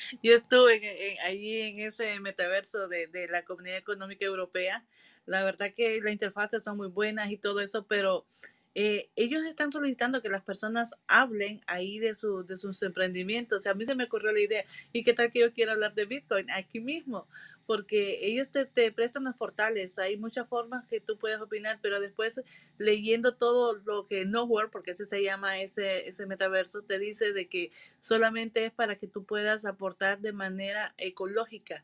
yo 0.22 0.34
estuve 0.34 0.76
en- 0.76 0.84
en- 0.84 1.20
allí 1.20 1.60
en 1.60 1.78
ese 1.80 2.18
metaverso 2.20 2.88
de, 2.88 3.06
de 3.08 3.28
la 3.28 3.44
Comunidad 3.44 3.76
Económica 3.78 4.24
Europea. 4.24 4.84
La 5.26 5.44
verdad 5.44 5.72
que 5.74 6.00
las 6.02 6.12
interfaces 6.12 6.64
son 6.64 6.76
muy 6.76 6.88
buenas 6.88 7.30
y 7.30 7.36
todo 7.38 7.60
eso, 7.60 7.86
pero 7.86 8.26
eh, 8.74 9.10
ellos 9.16 9.44
están 9.44 9.70
solicitando 9.72 10.22
que 10.22 10.28
las 10.30 10.42
personas 10.42 10.94
hablen 11.06 11.60
ahí 11.66 11.98
de, 11.98 12.14
su, 12.14 12.44
de 12.44 12.56
sus 12.56 12.82
emprendimientos. 12.82 13.58
O 13.58 13.60
sea, 13.60 13.72
a 13.72 13.74
mí 13.74 13.84
se 13.86 13.94
me 13.94 14.04
ocurrió 14.04 14.32
la 14.32 14.40
idea, 14.40 14.64
¿y 14.92 15.04
qué 15.04 15.12
tal 15.12 15.30
que 15.30 15.40
yo 15.40 15.52
quiera 15.52 15.72
hablar 15.72 15.94
de 15.94 16.06
Bitcoin 16.06 16.50
aquí 16.50 16.80
mismo? 16.80 17.28
Porque 17.72 18.18
ellos 18.20 18.50
te, 18.50 18.66
te 18.66 18.92
prestan 18.92 19.24
los 19.24 19.34
portales, 19.34 19.98
hay 19.98 20.18
muchas 20.18 20.46
formas 20.46 20.84
que 20.88 21.00
tú 21.00 21.16
puedes 21.18 21.40
opinar, 21.40 21.78
pero 21.80 22.00
después 22.00 22.42
leyendo 22.76 23.34
todo 23.34 23.76
lo 23.86 24.06
que 24.06 24.26
Nowhere, 24.26 24.68
porque 24.68 24.90
ese 24.90 25.06
se 25.06 25.22
llama 25.22 25.58
ese, 25.58 26.06
ese 26.06 26.26
metaverso, 26.26 26.82
te 26.82 26.98
dice 26.98 27.32
de 27.32 27.48
que 27.48 27.72
solamente 28.02 28.66
es 28.66 28.72
para 28.72 28.98
que 28.98 29.06
tú 29.06 29.24
puedas 29.24 29.64
aportar 29.64 30.20
de 30.20 30.34
manera 30.34 30.94
ecológica 30.98 31.82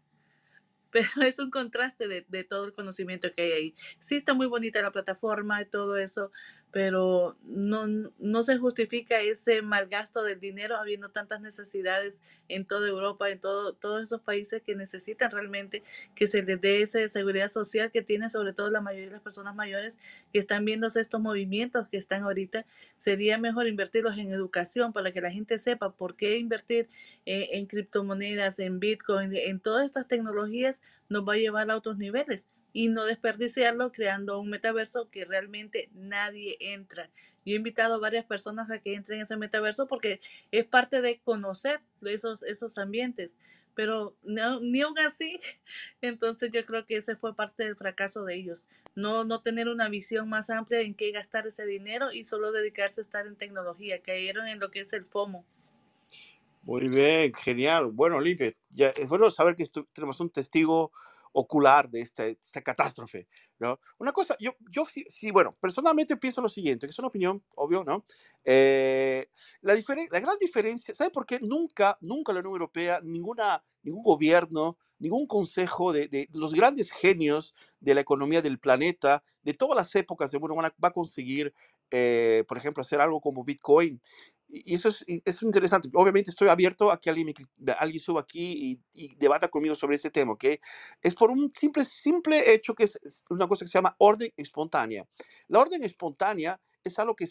pero 0.90 1.08
es 1.22 1.38
un 1.38 1.50
contraste 1.50 2.06
de, 2.06 2.26
de, 2.28 2.44
todo 2.44 2.66
el 2.66 2.74
conocimiento 2.74 3.32
que 3.32 3.42
hay 3.42 3.52
ahí. 3.52 3.74
Sí 3.98 4.16
está 4.16 4.34
muy 4.34 4.46
bonita 4.46 4.82
la 4.82 4.90
plataforma 4.90 5.62
y 5.62 5.66
todo 5.66 5.96
eso, 5.96 6.32
pero 6.70 7.36
no, 7.44 7.86
no 8.18 8.42
se 8.42 8.58
justifica 8.58 9.20
ese 9.20 9.62
mal 9.62 9.88
gasto 9.88 10.22
del 10.22 10.38
dinero 10.38 10.76
habiendo 10.76 11.08
tantas 11.10 11.40
necesidades 11.40 12.22
en 12.48 12.66
toda 12.66 12.88
Europa, 12.88 13.30
en 13.30 13.40
todo, 13.40 13.72
todos 13.72 14.02
esos 14.02 14.20
países 14.20 14.62
que 14.62 14.76
necesitan 14.76 15.30
realmente 15.30 15.82
que 16.14 16.26
se 16.26 16.42
les 16.42 16.60
dé 16.60 16.82
esa 16.82 17.08
seguridad 17.08 17.48
social 17.48 17.90
que 17.90 18.02
tienen 18.02 18.28
sobre 18.28 18.52
todo 18.52 18.70
la 18.70 18.80
mayoría 18.80 19.06
de 19.06 19.12
las 19.12 19.22
personas 19.22 19.54
mayores 19.54 19.98
que 20.32 20.38
están 20.38 20.64
viendo 20.64 20.88
estos 20.88 21.20
movimientos 21.20 21.88
que 21.88 21.96
están 21.96 22.22
ahorita. 22.22 22.66
Sería 22.96 23.38
mejor 23.38 23.66
invertirlos 23.66 24.18
en 24.18 24.32
educación 24.32 24.92
para 24.92 25.12
que 25.12 25.20
la 25.20 25.30
gente 25.30 25.58
sepa 25.58 25.90
por 25.90 26.16
qué 26.16 26.36
invertir 26.36 26.88
eh, 27.24 27.50
en 27.52 27.66
criptomonedas, 27.66 28.58
en 28.58 28.80
Bitcoin, 28.80 29.34
en 29.34 29.60
todas 29.60 29.86
estas 29.86 30.06
tecnologías 30.06 30.82
nos 31.08 31.26
va 31.26 31.34
a 31.34 31.36
llevar 31.36 31.70
a 31.70 31.76
otros 31.76 31.96
niveles 31.96 32.46
y 32.72 32.88
no 32.88 33.04
desperdiciarlo 33.04 33.92
creando 33.92 34.40
un 34.40 34.50
metaverso 34.50 35.10
que 35.10 35.24
realmente 35.24 35.88
nadie 35.94 36.56
entra. 36.60 37.10
Yo 37.44 37.54
he 37.54 37.56
invitado 37.56 37.94
a 37.94 37.98
varias 37.98 38.24
personas 38.24 38.70
a 38.70 38.78
que 38.78 38.94
entren 38.94 39.18
en 39.18 39.22
ese 39.22 39.36
metaverso 39.36 39.86
porque 39.86 40.20
es 40.52 40.66
parte 40.66 41.00
de 41.00 41.18
conocer 41.20 41.80
esos, 42.02 42.42
esos 42.42 42.76
ambientes, 42.78 43.34
pero 43.74 44.16
ni 44.22 44.80
aún 44.80 44.98
así, 44.98 45.40
entonces 46.02 46.50
yo 46.52 46.66
creo 46.66 46.84
que 46.84 46.96
ese 46.96 47.16
fue 47.16 47.34
parte 47.34 47.64
del 47.64 47.76
fracaso 47.76 48.24
de 48.24 48.34
ellos. 48.34 48.66
No, 48.94 49.24
no 49.24 49.40
tener 49.40 49.68
una 49.68 49.88
visión 49.88 50.28
más 50.28 50.50
amplia 50.50 50.80
en 50.80 50.94
qué 50.94 51.12
gastar 51.12 51.46
ese 51.46 51.64
dinero 51.64 52.12
y 52.12 52.24
solo 52.24 52.50
dedicarse 52.50 53.00
a 53.00 53.04
estar 53.04 53.26
en 53.26 53.36
tecnología. 53.36 54.02
Cayeron 54.02 54.48
en 54.48 54.58
lo 54.58 54.72
que 54.72 54.80
es 54.80 54.92
el 54.92 55.04
FOMO. 55.04 55.44
Muy 56.64 56.88
bien, 56.88 57.32
genial. 57.32 57.86
Bueno, 57.92 58.20
Lipe, 58.20 58.56
ya 58.70 58.88
es 58.88 59.08
bueno 59.08 59.30
saber 59.30 59.54
que 59.54 59.64
tenemos 59.92 60.20
un 60.20 60.28
testigo 60.28 60.90
ocular 61.32 61.88
de 61.88 62.00
esta, 62.00 62.26
esta 62.26 62.62
catástrofe, 62.62 63.28
¿no? 63.58 63.78
Una 63.98 64.12
cosa, 64.12 64.36
yo, 64.40 64.52
yo 64.70 64.84
sí, 64.84 65.30
bueno, 65.30 65.56
personalmente 65.60 66.16
pienso 66.16 66.40
lo 66.40 66.48
siguiente, 66.48 66.86
que 66.86 66.90
es 66.90 66.98
una 66.98 67.08
opinión, 67.08 67.42
obvio, 67.54 67.84
¿no? 67.84 68.04
Eh, 68.44 69.28
la, 69.60 69.74
la 70.10 70.20
gran 70.20 70.38
diferencia, 70.40 70.94
¿sabe 70.94 71.10
por 71.10 71.26
qué 71.26 71.38
nunca, 71.40 71.98
nunca 72.00 72.32
la 72.32 72.40
Unión 72.40 72.54
Europea, 72.54 73.00
ninguna, 73.02 73.64
ningún 73.82 74.02
gobierno, 74.02 74.78
ningún 74.98 75.26
consejo 75.26 75.92
de, 75.92 76.08
de, 76.08 76.28
los 76.32 76.54
grandes 76.54 76.90
genios 76.90 77.54
de 77.80 77.94
la 77.94 78.00
economía 78.00 78.42
del 78.42 78.58
planeta, 78.58 79.22
de 79.42 79.54
todas 79.54 79.76
las 79.76 79.94
épocas 79.94 80.30
de 80.30 80.38
bueno, 80.38 80.56
va 80.56 80.88
a 80.88 80.92
conseguir, 80.92 81.54
eh, 81.90 82.44
por 82.48 82.58
ejemplo, 82.58 82.80
hacer 82.80 83.00
algo 83.00 83.20
como 83.20 83.44
Bitcoin? 83.44 84.00
Y 84.48 84.74
eso 84.74 84.88
es, 84.88 85.04
es, 85.06 85.42
interesante. 85.42 85.90
Obviamente 85.92 86.30
estoy 86.30 86.48
abierto 86.48 86.90
a 86.90 86.98
que 86.98 87.10
alguien, 87.10 87.26
me, 87.58 87.72
alguien 87.72 88.00
suba 88.00 88.22
aquí 88.22 88.80
y, 88.94 89.04
y, 89.04 89.14
debata 89.16 89.48
conmigo 89.48 89.74
sobre 89.74 89.96
este 89.96 90.10
tema, 90.10 90.32
¿ok? 90.32 90.44
Es 91.02 91.14
por 91.14 91.30
un 91.30 91.52
simple, 91.54 91.84
simple 91.84 92.54
hecho 92.54 92.74
que 92.74 92.84
es 92.84 92.98
una 93.28 93.46
cosa 93.46 93.64
que 93.64 93.70
se 93.70 93.78
llama 93.78 93.94
orden 93.98 94.32
espontánea. 94.36 95.06
La 95.48 95.60
orden 95.60 95.84
espontánea 95.84 96.58
es 96.82 96.98
algo 96.98 97.14
que, 97.14 97.26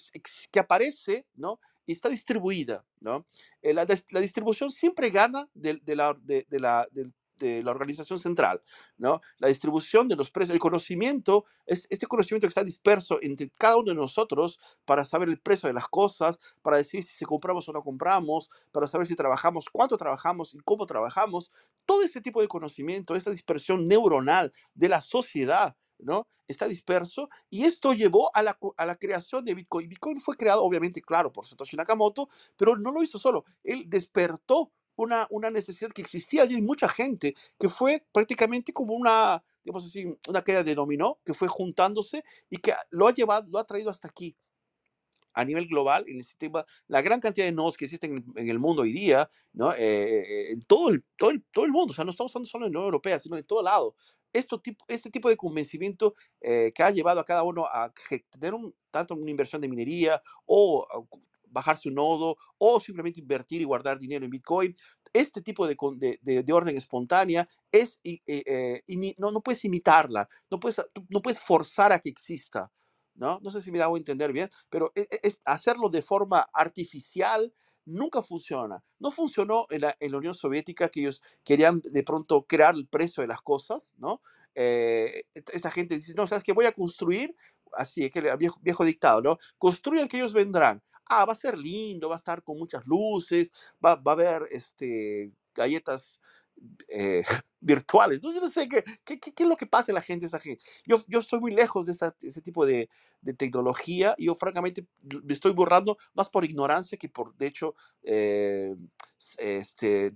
que 0.52 0.60
aparece, 0.60 1.26
¿no? 1.36 1.60
Y 1.86 1.94
está 1.94 2.10
distribuida, 2.10 2.86
¿no? 3.00 3.26
Eh, 3.62 3.74
la, 3.74 3.86
la, 4.10 4.20
distribución 4.20 4.72
siempre 4.72 5.10
gana 5.10 5.50
de, 5.54 5.80
de 5.82 5.96
la, 5.96 6.16
de, 6.22 6.46
la, 6.52 6.88
del 6.92 7.14
de 7.38 7.64
la 7.64 7.72
organización 7.72 8.20
central, 8.20 8.62
¿no? 8.98 9.22
La 9.38 9.48
distribución 9.48 10.08
de 10.08 10.16
los 10.16 10.32
precios, 10.32 10.54
el 10.54 10.60
conocimiento, 10.60 11.46
es 11.66 11.88
este 11.90 12.08
conocimiento 12.08 12.48
que 12.48 12.50
está 12.50 12.64
disperso 12.64 13.20
entre 13.22 13.50
cada 13.50 13.78
uno 13.78 13.92
de 13.92 13.96
nosotros 13.96 14.60
para 14.86 15.06
saber 15.06 15.30
el 15.30 15.40
precio 15.40 15.68
de 15.68 15.74
las 15.74 15.88
cosas, 15.88 16.40
para 16.62 16.78
decir 16.78 17.04
si 17.04 17.26
compramos 17.26 17.68
o 17.70 17.74
no 17.74 17.84
compramos, 17.84 18.50
para 18.72 18.88
saber 18.88 19.08
si 19.08 19.16
trabajamos, 19.16 19.70
cuánto 19.70 19.98
trabajamos 19.98 20.54
y 20.54 20.60
cómo 20.60 20.86
trabajamos. 20.86 21.52
Todo 21.86 22.04
ese 22.04 22.22
tipo 22.22 22.42
de 22.42 22.48
conocimiento, 22.48 23.16
esa 23.16 23.32
dispersión 23.32 23.88
neuronal 23.88 24.54
de 24.74 24.90
la 24.90 25.02
sociedad, 25.02 25.76
¿no? 26.00 26.28
Está 26.48 26.68
disperso 26.68 27.30
y 27.50 27.64
esto 27.66 27.94
llevó 27.94 28.34
a 28.34 28.42
la, 28.42 28.58
a 28.78 28.86
la, 28.86 28.96
creación 28.96 29.44
de 29.44 29.54
Bitcoin. 29.54 29.90
Bitcoin 29.90 30.20
fue 30.20 30.38
creado, 30.38 30.64
obviamente, 30.64 31.02
claro, 31.02 31.32
por 31.32 31.46
Satoshi 31.46 31.76
Nakamoto, 31.76 32.30
pero 32.56 32.78
no 32.78 32.92
lo 32.92 33.04
hizo 33.04 33.18
solo. 33.18 33.44
Él 33.64 33.84
despertó 33.88 34.72
una, 34.98 35.28
una 35.30 35.50
necesidad 35.50 35.92
que 35.92 36.02
existía 36.02 36.44
allí, 36.44 36.62
mucha 36.62 36.90
gente, 36.90 37.36
que 37.58 37.70
fue 37.70 38.04
prácticamente 38.12 38.74
como 38.74 38.94
una, 38.94 39.44
digamos 39.64 39.86
así, 39.86 40.14
una 40.28 40.42
queda 40.42 40.64
de 40.64 40.76
dominó, 40.76 41.20
que 41.24 41.34
fue 41.34 41.48
juntándose 41.48 42.24
y 42.50 42.58
que 42.58 42.74
lo 42.90 43.08
ha 43.08 43.14
llevado, 43.14 43.48
lo 43.50 43.60
ha 43.60 43.66
traído 43.66 43.90
hasta 43.90 44.10
aquí 44.10 44.36
a 45.38 45.46
nivel 45.46 45.68
global, 45.68 46.04
en 46.08 46.18
el 46.18 46.24
sistema, 46.24 46.66
la 46.88 47.02
gran 47.04 47.20
cantidad 47.20 47.46
de 47.46 47.52
nodos 47.52 47.78
que 47.78 47.86
existen 47.86 48.26
en, 48.36 48.50
el 48.50 48.58
mundo 48.58 48.82
hoy 48.82 48.92
día, 48.92 49.30
¿no? 49.54 49.72
Eh, 49.78 50.52
en 50.52 50.64
todo 50.64 50.90
el, 50.90 51.04
todo, 51.16 51.30
el, 51.30 51.44
todo 51.52 51.66
el 51.66 51.72
mundo, 51.72 51.92
o 51.92 51.96
sea, 51.96 52.04
no 52.04 52.10
estamos 52.10 52.36
hablando 52.36 52.50
solo 52.50 52.66
en 52.66 52.74
la 52.74 52.80
Unión 52.80 52.88
Europea, 52.88 53.20
sino 53.20 53.38
en 53.38 53.44
todo 53.44 53.62
lado. 53.62 53.96
Esto, 54.34 54.60
este 54.88 55.12
tipo 55.12 55.30
de 55.30 55.38
convencimiento 55.38 56.16
eh, 56.42 56.72
que 56.74 56.82
ha 56.82 56.90
llevado 56.90 57.20
a 57.20 57.24
cada 57.24 57.44
uno 57.44 57.68
a 57.68 57.94
tener 58.32 58.56
un, 58.56 58.74
tanto 58.90 59.14
una 59.14 59.30
inversión 59.30 59.62
de 59.62 59.68
minería 59.68 60.22
o 60.46 61.08
bajar 61.50 61.78
su 61.78 61.92
nodo 61.92 62.38
o 62.58 62.80
simplemente 62.80 63.20
invertir 63.20 63.62
y 63.62 63.66
guardar 63.66 64.00
dinero 64.00 64.26
en 64.26 64.32
Bitcoin. 64.32 64.76
Este 65.14 65.42
tipo 65.42 65.68
de, 65.68 65.78
de, 66.22 66.44
de 66.44 66.54
orden 66.54 66.78
espontánea 66.78 67.48
es, 67.72 68.00
eh, 68.04 68.22
eh, 68.26 69.16
no, 69.18 69.32
no 69.32 69.42
puedes 69.42 69.64
imitarla, 69.66 70.28
no 70.50 70.60
puedes, 70.60 70.82
no 71.10 71.22
puedes 71.22 71.40
forzar 71.40 71.92
a 71.92 72.00
que 72.00 72.10
exista. 72.10 72.72
¿no? 73.18 73.40
no 73.42 73.50
sé 73.50 73.62
si 73.62 73.72
me 73.72 73.82
hago 73.82 73.98
entender 73.98 74.32
bien, 74.32 74.50
pero 74.70 74.92
es, 74.96 75.08
e, 75.12 75.20
es 75.24 75.42
hacerlo 75.44 75.90
de 75.90 76.02
forma 76.02 76.48
artificial 76.54 77.52
nunca 77.88 78.22
funciona. 78.22 78.84
No 79.00 79.12
funcionó 79.12 79.66
en 79.70 79.82
la, 79.82 79.98
en 80.00 80.12
la, 80.12 80.18
Unión 80.18 80.34
Soviética 80.34 80.90
que 80.90 81.00
ellos 81.02 81.22
querían 81.44 81.82
de 81.84 82.04
pronto 82.04 82.46
crear 82.46 82.76
el 82.76 82.88
precio 82.88 83.22
de 83.22 83.28
las 83.28 83.42
cosas, 83.42 83.94
¿no? 83.98 84.22
Eh, 84.56 85.24
esta 85.34 85.72
gente 85.72 85.96
dice, 85.96 86.14
no, 86.16 86.28
¿sabes 86.28 86.44
que 86.44 86.54
Voy 86.54 86.66
a 86.66 86.72
construir, 86.72 87.36
así, 87.74 88.10
que 88.10 88.20
el 88.20 88.38
viejo, 88.38 88.60
viejo 88.62 88.84
dictado, 88.84 89.22
¿no? 89.22 89.38
Construyan 89.58 90.08
que 90.08 90.18
ellos 90.18 90.34
vendrán 90.34 90.84
ah, 91.10 91.26
va 91.26 91.34
a 91.34 91.36
ser 91.36 91.58
lindo, 91.58 92.10
va 92.10 92.16
a 92.16 92.18
estar 92.18 92.44
con 92.44 92.58
muchas 92.58 92.86
luces, 92.86 93.52
va, 93.84 93.96
va 93.96 94.12
a 94.12 94.16
haber 94.16 94.44
este, 94.52 95.32
galletas 95.54 96.20
eh, 96.88 97.24
virtuales. 97.60 98.18
Entonces, 98.18 98.40
yo 98.40 98.46
no 98.46 98.52
sé 98.52 98.70
qué, 98.70 98.84
qué, 99.04 99.20
qué, 99.20 99.44
es 99.44 99.50
lo 99.50 99.58
que 99.58 99.66
pasa 99.66 99.92
en 99.92 99.96
la 99.96 100.02
gente. 100.02 100.26
Esa 100.26 100.40
gente. 100.40 100.64
Yo, 100.86 100.98
yo 101.08 101.20
estoy 101.20 101.40
muy 101.40 101.52
lejos 101.52 101.86
de 101.86 101.92
esta, 101.92 102.16
ese 102.22 102.42
tipo 102.42 102.66
de, 102.66 102.90
de, 103.22 103.34
tecnología. 103.34 104.16
Yo, 104.18 104.36
francamente, 104.36 104.86
me 105.24 105.34
estoy 105.34 105.54
borrando 105.54 105.98
más 106.14 106.30
por 106.30 106.46
ignorancia 106.46 106.98
que 106.98 107.10
por, 107.10 107.36
de 107.36 107.48
hecho, 107.48 107.76
eh, 108.04 108.76
este, 109.38 110.14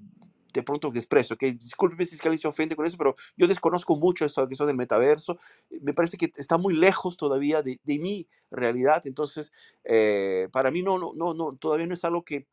de 0.53 0.63
pronto 0.63 0.89
desprecio, 0.91 1.37
que 1.37 1.53
discúlpeme 1.53 2.05
si 2.05 2.15
es 2.15 2.21
que 2.21 2.27
alguien 2.27 2.39
se 2.39 2.47
ofende 2.47 2.75
con 2.75 2.85
eso, 2.85 2.97
pero 2.97 3.15
yo 3.37 3.47
desconozco 3.47 3.95
mucho 3.95 4.25
esto 4.25 4.47
que 4.47 4.65
del 4.65 4.75
metaverso, 4.75 5.39
me 5.81 5.93
parece 5.93 6.17
que 6.17 6.31
está 6.35 6.57
muy 6.57 6.73
lejos 6.75 7.17
todavía 7.17 7.61
de, 7.61 7.79
de 7.83 7.99
mi 7.99 8.27
realidad, 8.51 9.01
entonces 9.05 9.51
eh, 9.83 10.47
para 10.51 10.71
mí 10.71 10.83
no, 10.83 10.97
no, 10.97 11.13
no, 11.15 11.33
no, 11.33 11.55
todavía 11.57 11.87
no 11.87 11.93
es 11.93 12.03
algo 12.05 12.23
que 12.23 12.47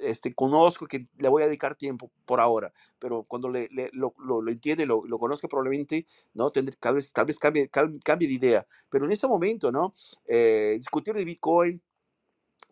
este, 0.00 0.34
conozco, 0.34 0.86
que 0.86 1.06
le 1.18 1.28
voy 1.28 1.42
a 1.42 1.46
dedicar 1.46 1.74
tiempo 1.74 2.10
por 2.26 2.40
ahora, 2.40 2.72
pero 2.98 3.24
cuando 3.24 3.48
le, 3.48 3.68
le, 3.70 3.90
lo, 3.92 4.14
lo, 4.18 4.42
lo, 4.42 4.50
entiende, 4.50 4.86
lo, 4.86 5.02
lo 5.06 5.18
conozca 5.18 5.48
probablemente, 5.48 6.06
¿no? 6.34 6.50
Tendré, 6.50 6.76
tal 6.78 6.94
vez, 6.96 7.12
tal 7.12 7.26
vez 7.26 7.38
cambie, 7.38 7.68
cambie 7.68 8.28
de 8.28 8.34
idea, 8.34 8.66
pero 8.88 9.04
en 9.06 9.12
este 9.12 9.28
momento, 9.28 9.70
¿no? 9.72 9.94
Eh, 10.26 10.74
discutir 10.78 11.14
de 11.14 11.24
Bitcoin, 11.24 11.80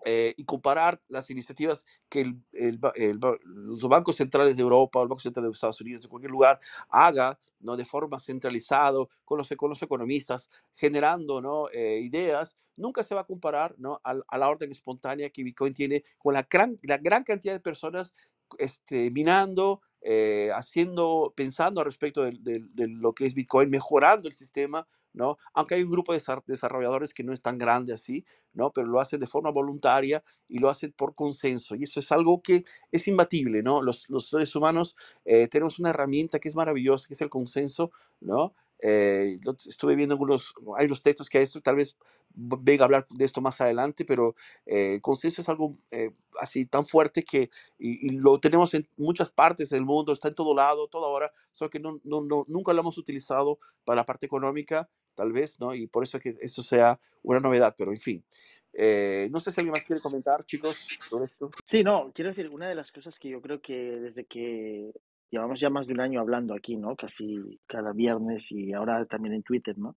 eh, 0.05 0.35
y 0.37 0.45
comparar 0.45 1.01
las 1.09 1.29
iniciativas 1.31 1.85
que 2.09 2.21
el, 2.21 2.43
el, 2.53 2.79
el, 2.95 3.19
los 3.45 3.83
bancos 3.89 4.17
centrales 4.17 4.57
de 4.57 4.63
Europa 4.63 5.03
el 5.03 5.09
Banco 5.09 5.21
Central 5.21 5.47
de 5.47 5.51
Estados 5.51 5.81
Unidos, 5.81 6.03
de 6.03 6.09
cualquier 6.09 6.31
lugar, 6.31 6.61
haga 6.89 7.39
¿no? 7.61 7.77
de 7.77 7.85
forma 7.85 8.21
centralizada 8.21 9.05
con 9.25 9.39
los, 9.39 9.49
con 9.57 9.71
los 9.71 9.83
economistas, 9.83 10.51
generando 10.75 11.41
¿no? 11.41 11.69
Eh, 11.73 12.01
ideas, 12.03 12.57
nunca 12.77 13.03
se 13.03 13.15
va 13.15 13.23
a 13.23 13.27
comparar 13.27 13.75
¿no? 13.79 14.01
a, 14.05 14.15
a, 14.29 14.39
la 14.39 14.49
orden 14.49 14.71
espontánea 14.71 15.31
que 15.31 15.43
Bitcoin 15.43 15.75
tiene 15.75 16.05
con 16.17 16.33
la 16.33 16.47
gran, 16.49 16.79
la 16.83 16.99
gran 16.99 17.25
cantidad 17.25 17.53
de 17.53 17.61
personas 17.61 18.15
este, 18.59 19.11
minando, 19.11 19.83
eh, 20.01 20.51
haciendo, 20.55 21.33
pensando 21.37 21.81
al 21.81 21.87
respecto 21.87 22.23
de, 22.23 22.31
de, 22.41 22.65
de, 22.73 22.89
lo 22.89 23.13
que 23.13 23.27
es 23.27 23.35
Bitcoin, 23.35 23.69
mejorando 23.69 24.29
el 24.29 24.35
sistema, 24.35 24.87
¿no? 25.19 25.37
Aunque 25.53 25.75
hay 25.75 25.83
un 25.83 25.91
grupo 25.91 26.13
de 26.13 26.23
desarrolladores 26.47 27.13
que 27.13 27.25
no 27.25 27.33
es 27.33 27.43
tan 27.43 27.59
grande 27.59 27.93
así, 27.93 28.25
¿no? 28.55 28.73
Pero 28.73 28.87
lo 28.87 29.01
hacen 29.01 29.19
de 29.19 29.27
forma 29.27 29.51
voluntaria 29.51 30.23
y 30.49 30.61
lo 30.61 30.71
hacen 30.71 30.93
por 30.93 31.17
consenso. 31.17 31.75
Y 31.75 31.83
eso 31.83 31.99
es 31.99 32.13
algo 32.13 32.41
que 32.41 32.65
es 32.93 33.09
imbatible, 33.09 33.65
¿no? 33.65 33.83
Los, 33.83 34.07
seres 34.21 34.55
humanos 34.55 34.97
eh, 35.25 35.49
tenemos 35.49 35.81
una 35.81 35.91
herramienta 35.91 36.39
que 36.39 36.49
es 36.49 36.55
maravillosa, 36.55 37.09
que 37.09 37.15
es 37.15 37.21
el 37.21 37.31
consenso, 37.31 37.91
¿no? 38.21 38.55
Eh, 38.81 39.41
estuve 39.67 39.97
viendo 39.97 40.15
algunos, 40.15 40.55
hay 40.77 40.87
unos 40.87 41.03
textos 41.03 41.29
que 41.29 41.43
esto 41.43 41.61
tal 41.61 41.77
vez 41.77 41.97
venga 42.33 42.85
a 42.85 42.87
hablar 42.87 43.07
de 43.11 43.25
esto 43.25 43.41
más 43.41 43.61
adelante, 43.61 44.05
pero 44.05 44.37
eh, 44.67 44.95
el 44.95 45.01
consenso 45.01 45.41
es 45.41 45.49
algo 45.49 45.77
eh, 45.91 46.13
así 46.41 46.65
tan 46.67 46.87
fuerte 46.87 47.25
que 47.25 47.51
y, 47.79 48.11
lo 48.11 48.39
tenemos 48.39 48.75
en 48.75 48.89
muchas 48.97 49.31
partes 49.31 49.71
del 49.71 49.85
mundo, 49.85 50.13
está 50.13 50.29
en 50.29 50.37
todo 50.37 50.55
lado, 50.55 50.87
toda 50.87 51.09
hora, 51.09 51.33
solo 51.51 51.71
que 51.71 51.81
nunca 51.81 52.73
lo 52.73 52.81
hemos 52.81 52.99
utilizado 52.99 53.59
para 53.85 53.97
la 53.97 54.05
parte 54.05 54.27
económica, 54.27 54.89
tal 55.19 55.33
vez, 55.33 55.59
¿no? 55.59 55.75
Y 55.75 55.89
por 55.89 56.05
eso 56.05 56.21
que 56.21 56.37
esto 56.41 56.63
sea 56.63 56.99
una 57.23 57.41
novedad, 57.41 57.75
pero 57.77 57.93
en 57.93 57.99
fin. 57.99 58.25
Eh, 58.73 59.29
no 59.33 59.41
sé 59.41 59.51
si 59.51 59.61
alguien 59.61 59.73
más 59.73 59.85
quiere 59.85 60.01
comentar, 60.01 60.45
chicos, 60.47 60.77
sobre 61.09 61.25
esto. 61.25 61.51
Sí, 61.65 61.83
no, 61.83 62.13
quiero 62.15 62.31
decir, 62.31 62.49
una 62.49 62.69
de 62.69 62.77
las 62.77 62.93
cosas 62.93 63.19
que 63.19 63.29
yo 63.29 63.43
creo 63.43 63.61
que 63.61 63.99
desde 63.99 64.25
que 64.27 64.93
llevamos 65.31 65.59
ya 65.59 65.71
más 65.71 65.89
de 65.89 65.95
un 65.95 66.01
año 66.01 66.21
hablando 66.21 66.55
aquí, 66.55 66.77
¿no? 66.77 66.95
Casi 66.95 67.59
cada 67.67 67.93
viernes 67.93 68.53
y 68.53 68.73
ahora 68.73 69.05
también 69.07 69.35
en 69.35 69.43
Twitter, 69.43 69.77
¿no? 69.77 69.97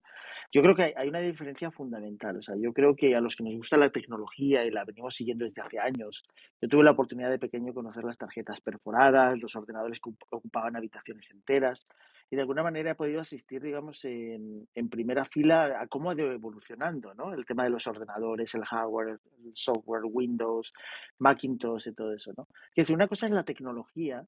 Yo 0.51 0.63
creo 0.63 0.75
que 0.75 0.83
hay, 0.83 0.93
hay, 0.97 1.09
una 1.09 1.19
diferencia 1.19 1.69
fundamental. 1.69 2.37
O 2.37 2.41
sea, 2.41 2.55
yo 2.57 2.73
creo 2.73 2.95
que 2.95 3.15
a 3.15 3.21
los 3.21 3.35
que 3.35 3.43
nos 3.43 3.53
gusta 3.53 3.77
la 3.77 3.91
tecnología 3.91 4.65
y 4.65 4.71
la 4.71 4.83
venimos 4.83 5.15
siguiendo 5.15 5.45
desde 5.45 5.61
hace 5.61 5.79
años, 5.79 6.23
yo 6.59 6.67
tuve 6.67 6.83
la 6.83 6.91
oportunidad 6.91 7.29
de 7.29 7.37
pequeño 7.37 7.75
conocer 7.75 8.03
las 8.03 8.17
tarjetas 8.17 8.59
perforadas, 8.61 9.39
los 9.39 9.55
ordenadores 9.55 9.99
que 9.99 10.09
ocupaban 10.31 10.75
habitaciones 10.75 11.29
enteras 11.29 11.85
y 12.31 12.37
de 12.37 12.43
alguna 12.43 12.63
manera 12.63 12.91
he 12.91 12.95
podido 12.95 13.19
asistir, 13.19 13.61
digamos, 13.61 14.05
en, 14.05 14.65
primera 14.89 15.25
fila 15.25 15.81
a 15.81 15.87
cómo 15.87 16.09
ha 16.09 16.13
ido 16.13 16.31
evolucionando, 16.31 17.13
¿no? 17.13 17.33
El 17.33 17.45
tema 17.45 17.65
de 17.65 17.71
los 17.71 17.85
ordenadores, 17.87 18.55
el 18.55 18.63
hardware, 18.63 19.19
el 19.43 19.51
software, 19.53 20.03
Windows, 20.05 20.73
Macintosh 21.19 21.89
y 21.89 21.93
todo 21.93 22.13
eso, 22.13 22.31
¿no? 22.37 22.47
Es 22.69 22.83
decir, 22.83 22.95
una 22.95 23.09
cosa 23.09 23.25
es 23.25 23.33
la 23.33 23.43
tecnología 23.43 24.25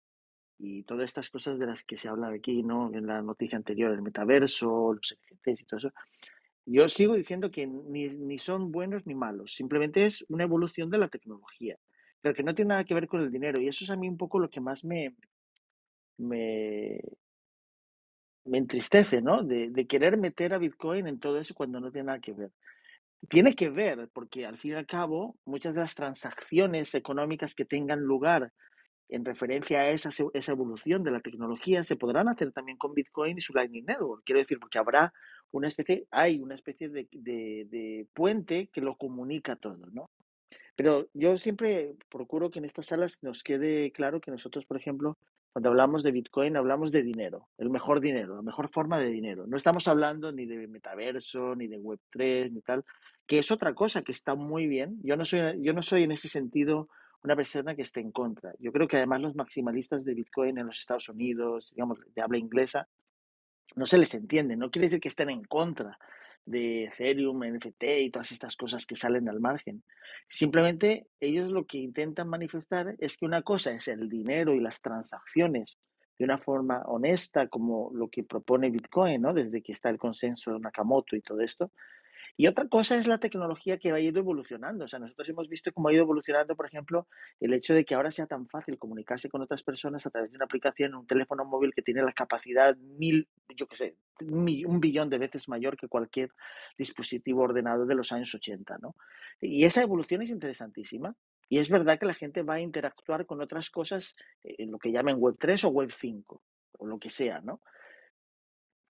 y 0.60 0.84
todas 0.84 1.06
estas 1.06 1.30
cosas 1.30 1.58
de 1.58 1.66
las 1.66 1.84
que 1.84 1.96
se 1.96 2.10
habla 2.10 2.28
aquí, 2.28 2.62
¿no? 2.62 2.94
En 2.94 3.08
la 3.08 3.22
noticia 3.22 3.58
anterior, 3.58 3.94
el 3.94 4.02
metaverso, 4.02 4.94
los 4.96 5.18
NFTs 5.32 5.62
y 5.62 5.66
todo 5.66 5.78
eso. 5.78 5.94
Yo 6.66 6.90
sigo 6.90 7.14
diciendo 7.14 7.52
que 7.52 7.66
ni, 7.68 8.10
ni 8.10 8.38
son 8.38 8.74
buenos 8.74 9.08
ni 9.08 9.16
malos, 9.16 9.56
simplemente 9.56 10.06
es 10.06 10.26
una 10.28 10.44
evolución 10.44 10.90
de 10.90 10.98
la 10.98 11.08
tecnología, 11.08 11.78
pero 12.20 12.36
que 12.36 12.44
no 12.44 12.54
tiene 12.54 12.70
nada 12.70 12.84
que 12.84 12.96
ver 12.96 13.08
con 13.08 13.22
el 13.22 13.32
dinero. 13.32 13.62
Y 13.62 13.70
eso 13.70 13.86
es 13.86 13.90
a 13.92 13.96
mí 13.96 14.10
un 14.10 14.18
poco 14.18 14.40
lo 14.40 14.50
que 14.50 14.60
más 14.60 14.84
me, 14.84 15.16
me, 16.18 17.00
me 18.46 18.58
entristece, 18.58 19.22
¿no? 19.22 19.44
De, 19.44 19.72
querer 19.88 20.18
meter 20.18 20.54
a 20.54 20.58
Bitcoin 20.58 21.08
en 21.08 21.20
todo 21.20 21.40
eso 21.40 21.54
cuando 21.54 21.80
no 21.80 21.92
tiene 21.92 22.08
nada 22.08 22.20
que 22.20 22.34
ver. 22.34 22.52
Tiene 23.30 23.54
que 23.56 23.70
ver, 23.70 24.10
porque 24.14 24.46
al 24.46 24.58
fin 24.58 24.72
y 24.72 24.76
al 24.76 24.86
cabo, 24.86 25.38
muchas 25.46 25.76
de 25.76 25.82
las 25.82 25.96
transacciones 25.96 26.94
económicas 26.96 27.56
que 27.56 27.66
tengan 27.66 28.02
lugar 28.02 28.52
en 29.10 29.26
referencia 29.26 29.82
a 29.82 29.90
esa, 29.90 30.12
evolución 30.52 31.04
de 31.04 31.12
la 31.12 31.20
tecnología, 31.22 31.84
se 31.84 31.96
podrán 31.96 32.28
hacer 32.30 32.52
también 32.52 32.78
con 32.78 32.94
Bitcoin 32.94 33.38
y 33.38 33.42
su 33.42 33.54
Lightning 33.54 33.86
Network. 33.86 34.24
Quiero 34.26 34.40
decir, 34.40 34.60
porque 34.60 34.80
habrá 34.80 35.14
una 35.52 35.68
especie, 35.68 36.08
hay 36.12 36.40
una 36.40 36.56
especie 36.56 36.90
de, 36.90 37.08
de- 37.12 37.68
de 37.70 38.08
puente 38.14 38.70
que 38.74 38.82
lo 38.82 38.96
comunica 38.98 39.56
todo, 39.56 39.86
¿no? 39.92 40.10
Pero 40.76 41.08
yo 41.14 41.38
siempre 41.38 41.96
procuro 42.10 42.50
que 42.50 42.60
en 42.60 42.66
estas 42.66 42.88
salas 42.88 43.20
nos 43.22 43.44
quede 43.44 43.92
claro 43.92 44.20
que 44.20 44.32
nosotros, 44.32 44.66
por 44.66 44.78
ejemplo, 44.78 45.18
cuando 45.54 45.70
hablamos 45.70 46.02
de 46.02 46.12
Bitcoin, 46.12 46.58
hablamos 46.58 46.92
de 46.92 47.04
dinero, 47.04 47.48
el 47.60 47.70
mejor 47.70 48.02
dinero, 48.02 48.36
la 48.36 48.42
mejor 48.42 48.70
forma 48.70 49.00
de 49.00 49.10
dinero. 49.10 49.46
No 49.46 49.56
estamos 49.56 49.88
hablando 49.88 50.32
ni 50.32 50.48
de 50.48 50.68
metaverso, 50.68 51.56
ni 51.56 51.68
de 51.68 51.80
Web3, 51.80 52.52
ni 52.52 52.62
tal, 52.62 52.84
que 53.28 53.38
es 53.38 53.52
otra 53.52 53.76
cosa 53.76 54.02
que 54.02 54.12
está 54.12 54.34
muy 54.34 54.66
bien. 54.68 55.00
Yo 55.04 55.16
no 55.16 55.26
soy, 55.26 55.62
yo 55.62 55.74
no 55.74 55.84
soy 55.84 56.04
en 56.04 56.12
ese 56.12 56.28
sentido 56.28 56.90
una 57.22 57.36
persona 57.36 57.76
que 57.76 57.84
esté 57.84 58.02
en 58.02 58.12
contra. 58.12 58.54
Yo 58.58 58.72
creo 58.72 58.88
que 58.88 58.98
además 58.98 59.22
los 59.22 59.36
maximalistas 59.36 60.04
de 60.04 60.16
Bitcoin 60.16 60.58
en 60.58 60.66
los 60.66 60.80
Estados 60.80 61.08
Unidos, 61.08 61.72
digamos, 61.76 62.00
de 62.16 62.22
habla 62.24 62.40
inglesa, 62.40 62.88
no 63.76 63.86
se 63.86 64.00
les 64.00 64.14
entiende. 64.16 64.58
No 64.58 64.72
quiere 64.72 64.88
decir 64.88 65.02
que 65.02 65.08
estén 65.10 65.30
en 65.30 65.44
contra 65.44 66.00
de 66.46 66.86
Ethereum, 66.86 67.44
NFT 67.44 67.84
y 68.02 68.12
todas 68.12 68.32
estas 68.32 68.56
cosas 68.56 68.86
que 68.86 68.96
salen 68.96 69.30
al 69.30 69.40
margen. 69.40 69.84
Simplemente 70.28 71.08
ellos 71.20 71.52
lo 71.52 71.66
que 71.66 71.78
intentan 71.78 72.28
manifestar 72.28 72.96
es 73.00 73.18
que 73.18 73.26
una 73.26 73.42
cosa 73.42 73.72
es 73.72 73.88
el 73.88 74.10
dinero 74.10 74.54
y 74.54 74.60
las 74.60 74.82
transacciones 74.82 75.78
de 76.18 76.26
una 76.26 76.38
forma 76.38 76.84
honesta, 76.86 77.48
como 77.48 77.92
lo 77.94 78.10
que 78.10 78.24
propone 78.24 78.70
Bitcoin, 78.70 79.22
¿no? 79.22 79.34
Desde 79.34 79.62
que 79.62 79.72
está 79.72 79.90
el 79.90 79.98
consenso 79.98 80.54
de 80.54 80.60
Nakamoto 80.60 81.16
y 81.16 81.22
todo 81.22 81.42
esto. 81.42 81.72
Y 82.36 82.48
otra 82.48 82.68
cosa 82.68 82.98
es 82.98 83.06
la 83.06 83.20
tecnología 83.20 83.78
que 83.78 83.92
ha 83.92 84.00
ido 84.00 84.20
evolucionando. 84.20 84.86
O 84.86 84.88
sea, 84.88 85.00
nosotros 85.00 85.30
hemos 85.30 85.48
visto 85.48 85.72
cómo 85.72 85.90
ha 85.90 85.94
ido 85.94 86.02
evolucionando, 86.02 86.56
por 86.56 86.66
ejemplo, 86.66 87.08
el 87.40 87.54
hecho 87.54 87.76
de 87.76 87.86
que 87.86 87.94
ahora 87.94 88.12
sea 88.12 88.26
tan 88.26 88.48
fácil 88.48 88.80
comunicarse 88.80 89.30
con 89.30 89.42
otras 89.42 89.62
personas 89.62 90.06
a 90.06 90.10
través 90.10 90.32
de 90.32 90.38
una 90.38 90.46
aplicación, 90.46 90.96
un 90.96 91.06
teléfono 91.06 91.46
móvil 91.46 91.74
que 91.76 91.84
tiene 91.84 92.02
la 92.02 92.12
capacidad 92.12 92.76
mil, 92.76 93.28
yo 93.56 93.68
qué 93.68 93.76
sé, 93.76 93.98
un 94.22 94.80
billón 94.80 95.10
de 95.10 95.20
veces 95.20 95.48
mayor 95.48 95.78
que 95.78 95.88
cualquier 95.88 96.32
dispositivo 96.78 97.44
ordenado 97.44 97.86
de 97.86 97.96
los 97.96 98.12
años 98.12 98.34
80, 98.34 98.80
¿no? 98.82 98.96
Y 99.40 99.66
esa 99.66 99.84
evolución 99.84 100.24
es 100.24 100.30
interesantísima. 100.30 101.16
Y 101.50 101.60
es 101.60 101.70
verdad 101.70 102.00
que 102.00 102.08
la 102.08 102.16
gente 102.16 102.42
va 102.42 102.56
a 102.56 102.62
interactuar 102.62 103.28
con 103.28 103.42
otras 103.42 103.70
cosas, 103.70 104.16
eh, 104.44 104.56
en 104.58 104.72
lo 104.72 104.80
que 104.80 104.92
llaman 104.92 105.18
Web 105.20 105.36
3 105.40 105.66
o 105.66 105.70
Web 105.70 105.92
5, 105.92 106.42
o 106.80 106.88
lo 106.88 106.98
que 106.98 107.12
sea, 107.12 107.42
¿no? 107.42 107.62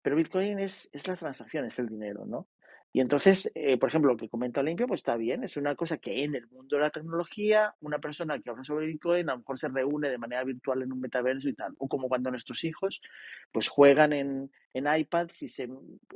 Pero 0.02 0.16
Bitcoin 0.16 0.60
es, 0.60 0.90
es 0.94 1.08
la 1.08 1.16
transacción, 1.18 1.66
es 1.66 1.80
el 1.80 1.88
dinero, 1.88 2.26
¿no? 2.26 2.48
Y 2.96 3.02
entonces, 3.02 3.52
eh, 3.56 3.78
por 3.78 3.90
ejemplo, 3.90 4.12
lo 4.12 4.18
que 4.18 4.30
comenta 4.30 4.62
Olimpia, 4.62 4.86
pues 4.86 5.00
está 5.00 5.16
bien, 5.16 5.44
es 5.44 5.58
una 5.58 5.76
cosa 5.76 5.98
que 5.98 6.24
en 6.24 6.36
el 6.36 6.48
mundo 6.48 6.76
de 6.78 6.84
la 6.84 6.92
tecnología, 6.92 7.74
una 7.82 7.98
persona 7.98 8.38
que 8.38 8.52
habla 8.52 8.64
sobre 8.64 8.86
Bitcoin 8.86 9.28
a 9.30 9.34
lo 9.34 9.40
mejor 9.40 9.58
se 9.58 9.68
reúne 9.68 10.12
de 10.12 10.20
manera 10.20 10.44
virtual 10.44 10.84
en 10.84 10.94
un 10.94 11.02
metaverso 11.02 11.50
y 11.50 11.56
tal, 11.56 11.74
o 11.80 11.88
como 11.88 12.08
cuando 12.08 12.30
nuestros 12.30 12.64
hijos 12.64 13.02
pues 13.52 13.68
juegan 13.68 14.14
en, 14.14 14.52
en 14.76 14.86
iPads 14.88 15.42
y 15.42 15.48
se, 15.48 15.68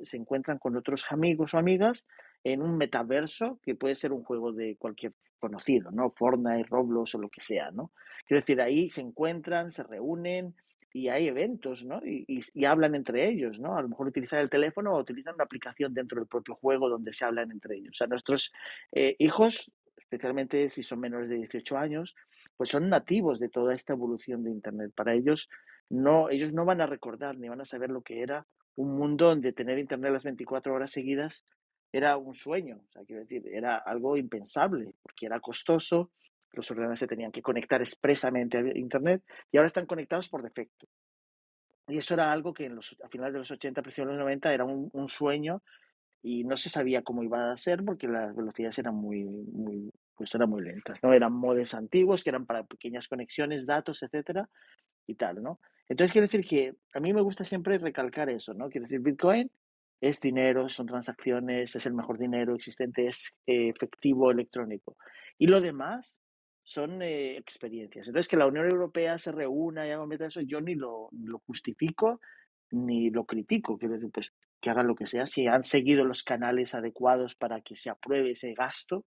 se 0.03 0.17
encuentran 0.17 0.59
con 0.59 0.77
otros 0.77 1.05
amigos 1.09 1.55
o 1.55 1.57
amigas 1.57 2.05
en 2.43 2.61
un 2.61 2.77
metaverso 2.77 3.59
que 3.63 3.73
puede 3.73 3.95
ser 3.95 4.13
un 4.13 4.23
juego 4.23 4.53
de 4.53 4.77
cualquier 4.77 5.13
conocido, 5.39 5.89
¿no? 5.89 6.11
Fortnite, 6.11 6.67
Roblox 6.69 7.15
o 7.15 7.17
lo 7.17 7.29
que 7.29 7.41
sea, 7.41 7.71
¿no? 7.71 7.91
Quiero 8.27 8.41
decir, 8.41 8.61
ahí 8.61 8.89
se 8.89 9.01
encuentran, 9.01 9.71
se 9.71 9.81
reúnen, 9.81 10.55
y 10.93 11.09
hay 11.09 11.27
eventos, 11.27 11.83
¿no? 11.85 12.01
Y, 12.05 12.25
y- 12.27 12.41
y 12.53 12.65
hablan 12.65 12.95
entre 12.95 13.27
ellos, 13.27 13.59
¿no? 13.59 13.77
A 13.77 13.81
lo 13.81 13.89
mejor 13.89 14.07
utilizan 14.07 14.39
el 14.39 14.49
teléfono 14.49 14.93
o 14.93 14.99
utilizan 14.99 15.35
una 15.35 15.43
aplicación 15.43 15.93
dentro 15.93 16.19
del 16.19 16.27
propio 16.27 16.55
juego 16.55 16.89
donde 16.89 17.13
se 17.13 17.25
hablan 17.25 17.51
entre 17.51 17.75
ellos. 17.77 17.91
O 17.91 17.97
sea, 17.97 18.07
nuestros 18.07 18.51
eh, 18.91 19.15
hijos, 19.19 19.71
especialmente 19.97 20.69
si 20.69 20.83
son 20.83 20.99
menores 20.99 21.29
de 21.29 21.35
18 21.35 21.77
años, 21.77 22.15
pues 22.55 22.69
son 22.69 22.89
nativos 22.89 23.39
de 23.39 23.49
toda 23.49 23.75
esta 23.75 23.93
evolución 23.93 24.43
de 24.43 24.51
Internet. 24.51 24.91
Para 24.95 25.13
ellos, 25.13 25.49
no, 25.89 26.29
ellos 26.29 26.53
no 26.53 26.65
van 26.65 26.81
a 26.81 26.87
recordar 26.87 27.37
ni 27.37 27.49
van 27.49 27.61
a 27.61 27.65
saber 27.65 27.89
lo 27.89 28.01
que 28.01 28.21
era 28.21 28.47
un 28.75 28.95
mundo 28.97 29.27
donde 29.27 29.53
tener 29.53 29.79
Internet 29.79 30.11
las 30.13 30.23
24 30.23 30.73
horas 30.73 30.91
seguidas 30.91 31.45
era 31.91 32.17
un 32.17 32.33
sueño. 32.35 32.81
O 32.87 32.91
sea, 32.91 33.03
quiero 33.05 33.21
decir, 33.21 33.43
era 33.51 33.77
algo 33.77 34.17
impensable 34.17 34.93
porque 35.01 35.25
era 35.25 35.39
costoso, 35.39 36.11
los 36.53 36.69
ordenadores 36.71 36.99
se 36.99 37.07
tenían 37.07 37.31
que 37.31 37.41
conectar 37.41 37.81
expresamente 37.81 38.57
a 38.57 38.77
Internet 38.77 39.23
y 39.51 39.57
ahora 39.57 39.67
están 39.67 39.85
conectados 39.85 40.29
por 40.29 40.43
defecto. 40.43 40.87
Y 41.87 41.97
eso 41.97 42.13
era 42.13 42.31
algo 42.31 42.53
que 42.53 42.65
a 42.67 43.09
finales 43.09 43.33
de 43.33 43.39
los 43.39 43.51
80, 43.51 43.81
principios 43.81 44.07
de 44.07 44.13
los 44.13 44.21
90 44.21 44.53
era 44.53 44.65
un, 44.65 45.09
sueño 45.09 45.63
y 46.21 46.43
no 46.43 46.57
se 46.57 46.69
sabía 46.69 47.01
cómo 47.01 47.23
iba 47.23 47.51
a 47.51 47.57
ser 47.57 47.83
porque 47.83 48.07
las 48.07 48.35
velocidades 48.35 48.77
eran 48.79 48.95
muy, 48.95 49.23
muy, 49.23 49.89
pues 50.15 50.35
eran 50.35 50.49
muy 50.49 50.63
lentas, 50.63 51.01
¿no? 51.01 51.13
Eran 51.13 51.31
modems 51.31 51.73
antiguos 51.73 52.23
que 52.23 52.31
eran 52.31 52.45
para 52.45 52.65
pequeñas 52.65 53.07
conexiones, 53.07 53.65
datos, 53.65 54.03
etcétera, 54.03 54.49
y 55.05 55.15
tal, 55.15 55.41
¿no? 55.41 55.59
Entonces 55.87 56.11
quiero 56.11 56.25
decir 56.25 56.45
que 56.45 56.75
a 56.93 56.99
mí 56.99 57.13
me 57.13 57.21
gusta 57.21 57.45
siempre 57.45 57.77
recalcar 57.77 58.29
eso, 58.29 58.53
¿no? 58.53 58.69
Quiero 58.69 58.83
decir, 58.83 58.99
Bitcoin 58.99 59.49
es 60.01 60.19
dinero, 60.19 60.67
son 60.67 60.87
transacciones, 60.87 61.75
es 61.75 61.85
el 61.85 61.93
mejor 61.93 62.17
dinero 62.17 62.55
existente, 62.55 63.07
es 63.07 63.39
eh, 63.45 63.69
efectivo 63.69 64.29
electrónico. 64.29 64.97
Y 65.37 65.47
lo 65.47 65.61
demás 65.61 66.19
son 66.67 67.01
eh, 67.01 67.37
experiencias. 67.37 68.09
Entonces, 68.09 68.27
que 68.27 68.35
la 68.35 68.45
Unión 68.45 68.69
Europea 68.69 69.17
se 69.17 69.31
reúna 69.31 69.87
y 69.87 69.91
haga 69.91 70.03
un 70.03 70.11
eso, 70.11 70.41
yo 70.41 70.59
ni 70.59 70.75
lo, 70.75 71.07
lo 71.13 71.39
justifico 71.39 72.19
ni 72.71 73.09
lo 73.09 73.23
critico. 73.23 73.77
Quiero 73.77 73.93
decir, 73.93 74.11
pues 74.11 74.33
que 74.59 74.69
hagan 74.69 74.85
lo 74.85 74.93
que 74.93 75.05
sea. 75.05 75.25
Si 75.25 75.47
han 75.47 75.63
seguido 75.63 76.03
los 76.03 76.23
canales 76.23 76.75
adecuados 76.75 77.35
para 77.35 77.61
que 77.61 77.77
se 77.77 77.89
apruebe 77.89 78.31
ese 78.31 78.53
gasto, 78.53 79.05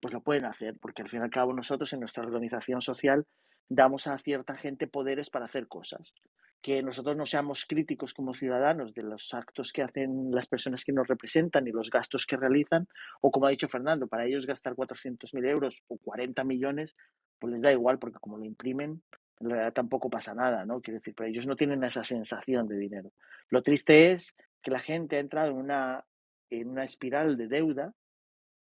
pues 0.00 0.14
lo 0.14 0.22
pueden 0.22 0.46
hacer, 0.46 0.78
porque 0.80 1.02
al 1.02 1.08
fin 1.08 1.20
y 1.20 1.24
al 1.24 1.30
cabo 1.30 1.52
nosotros 1.52 1.92
en 1.92 2.00
nuestra 2.00 2.24
organización 2.24 2.80
social 2.80 3.26
damos 3.68 4.06
a 4.06 4.16
cierta 4.16 4.56
gente 4.56 4.86
poderes 4.86 5.28
para 5.28 5.44
hacer 5.44 5.68
cosas. 5.68 6.14
Que 6.62 6.82
nosotros 6.82 7.16
no 7.16 7.26
seamos 7.26 7.64
críticos 7.64 8.12
como 8.12 8.34
ciudadanos 8.34 8.92
de 8.92 9.02
los 9.02 9.32
actos 9.34 9.72
que 9.72 9.82
hacen 9.82 10.30
las 10.30 10.46
personas 10.46 10.84
que 10.84 10.92
nos 10.92 11.06
representan 11.06 11.66
y 11.68 11.70
los 11.70 11.90
gastos 11.90 12.26
que 12.26 12.36
realizan, 12.36 12.88
o 13.20 13.30
como 13.30 13.46
ha 13.46 13.50
dicho 13.50 13.68
Fernando, 13.68 14.08
para 14.08 14.26
ellos 14.26 14.46
gastar 14.46 14.74
400.000 14.74 15.46
euros 15.46 15.82
o 15.88 15.98
40 15.98 16.42
millones, 16.44 16.96
pues 17.38 17.52
les 17.52 17.62
da 17.62 17.72
igual, 17.72 17.98
porque 17.98 18.18
como 18.18 18.38
lo 18.38 18.44
imprimen, 18.44 19.02
en 19.40 19.50
realidad 19.50 19.72
tampoco 19.72 20.10
pasa 20.10 20.34
nada, 20.34 20.64
¿no? 20.64 20.80
Quiero 20.80 20.98
decir, 20.98 21.14
pero 21.14 21.28
ellos 21.28 21.46
no 21.46 21.56
tienen 21.56 21.84
esa 21.84 22.04
sensación 22.04 22.66
de 22.66 22.78
dinero. 22.78 23.12
Lo 23.50 23.62
triste 23.62 24.12
es 24.12 24.34
que 24.62 24.70
la 24.70 24.80
gente 24.80 25.16
ha 25.16 25.20
entrado 25.20 25.50
en 25.50 25.58
una, 25.58 26.04
en 26.50 26.68
una 26.68 26.84
espiral 26.84 27.36
de 27.36 27.48
deuda 27.48 27.94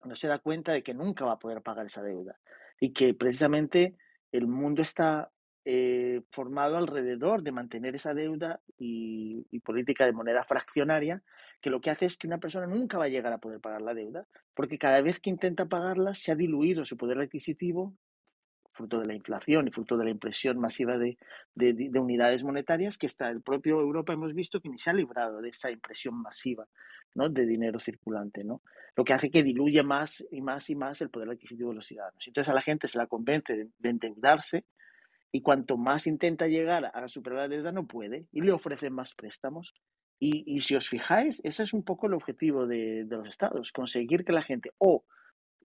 no 0.06 0.16
se 0.16 0.28
da 0.28 0.40
cuenta 0.40 0.74
de 0.74 0.84
que 0.84 0.94
nunca 0.94 1.26
va 1.26 1.34
a 1.34 1.40
poder 1.40 1.62
pagar 1.62 1.86
esa 1.86 2.02
deuda 2.02 2.40
y 2.80 2.92
que 2.92 3.14
precisamente 3.14 3.96
el 4.32 4.48
mundo 4.48 4.82
está 4.82 5.32
eh, 5.66 6.22
formado 6.32 6.78
alrededor 6.78 7.44
de 7.44 7.52
mantener 7.52 7.96
esa 7.96 8.14
deuda 8.14 8.62
y, 8.78 9.46
política 9.62 10.06
de 10.06 10.12
moneda 10.14 10.44
fraccionaria, 10.44 11.24
que 11.62 11.70
lo 11.70 11.80
que 11.80 11.90
hace 11.90 12.06
es 12.06 12.18
que 12.18 12.28
una 12.28 12.38
persona 12.40 12.68
nunca 12.68 12.98
va 12.98 13.06
a 13.06 13.10
llegar 13.10 13.32
a 13.32 13.38
poder 13.38 13.62
pagar 13.62 13.82
la 13.82 13.94
deuda, 13.94 14.28
porque 14.54 14.78
cada 14.78 15.02
vez 15.02 15.20
que 15.22 15.30
intenta 15.30 15.66
pagarla 15.68 16.14
se 16.16 16.32
ha 16.32 16.36
diluido 16.36 16.84
su 16.84 16.98
poder 16.98 17.20
adquisitivo 17.20 17.96
fruto 18.74 19.00
de 19.00 19.06
la 19.06 19.14
inflación 19.14 19.68
y 19.68 19.72
fruto 19.72 19.98
de 19.98 20.06
la 20.06 20.10
impresión 20.10 20.58
masiva 20.60 20.98
de, 20.98 21.18
de- 21.54 21.74
de 21.92 22.00
unidades 22.00 22.44
monetarias, 22.44 22.98
que 22.98 23.06
está 23.06 23.30
el 23.30 23.42
propio 23.42 23.80
Europa 23.80 24.14
hemos 24.14 24.34
visto 24.34 24.60
que 24.60 24.70
ni 24.70 24.80
se 24.80 24.90
ha 24.90 24.94
librado 24.94 25.42
de 25.42 25.50
esa 25.50 25.70
impresión 25.70 26.20
masiva 26.20 26.68
¿no? 27.14 27.30
de 27.30 27.46
dinero 27.46 27.78
circulante, 27.80 28.44
¿no? 28.44 28.62
Lo 28.96 29.04
que 29.04 29.14
hace 29.14 29.30
que 29.30 29.44
diluya 29.44 29.84
más 29.84 30.24
y 30.32 30.42
más 30.42 30.70
y 30.72 30.76
más 30.76 31.02
el 31.02 31.12
poder 31.12 31.30
adquisitivo 31.30 31.70
de 31.70 31.76
los 31.76 31.86
ciudadanos. 31.86 32.28
Entonces 32.28 32.50
a 32.50 32.56
la 32.56 32.62
gente 32.62 32.88
se 32.88 32.98
la 32.98 33.06
convence 33.06 33.70
de 33.78 33.90
endeudarse 33.90 34.66
y 35.34 35.42
cuanto 35.42 35.78
más 35.78 36.06
intenta 36.06 36.48
llegar 36.48 36.92
a 36.94 37.08
superar 37.08 37.40
la 37.40 37.48
deuda 37.48 37.72
no 37.72 37.88
puede 37.88 38.28
y 38.32 38.42
le 38.42 38.52
ofrecen 38.52 38.94
más 38.94 39.16
préstamos. 39.16 39.74
Y, 40.20 40.44
y 40.46 40.62
si 40.62 40.76
os 40.76 40.88
fijáis, 40.88 41.42
ese 41.44 41.64
es 41.64 41.74
un 41.74 41.84
poco 41.84 42.06
el 42.06 42.14
objetivo 42.14 42.68
de, 42.68 43.04
de 43.06 43.18
los 43.18 43.28
estados, 43.28 43.72
conseguir 43.72 44.24
que 44.24 44.32
la 44.32 44.44
gente 44.44 44.72
o 44.78 45.04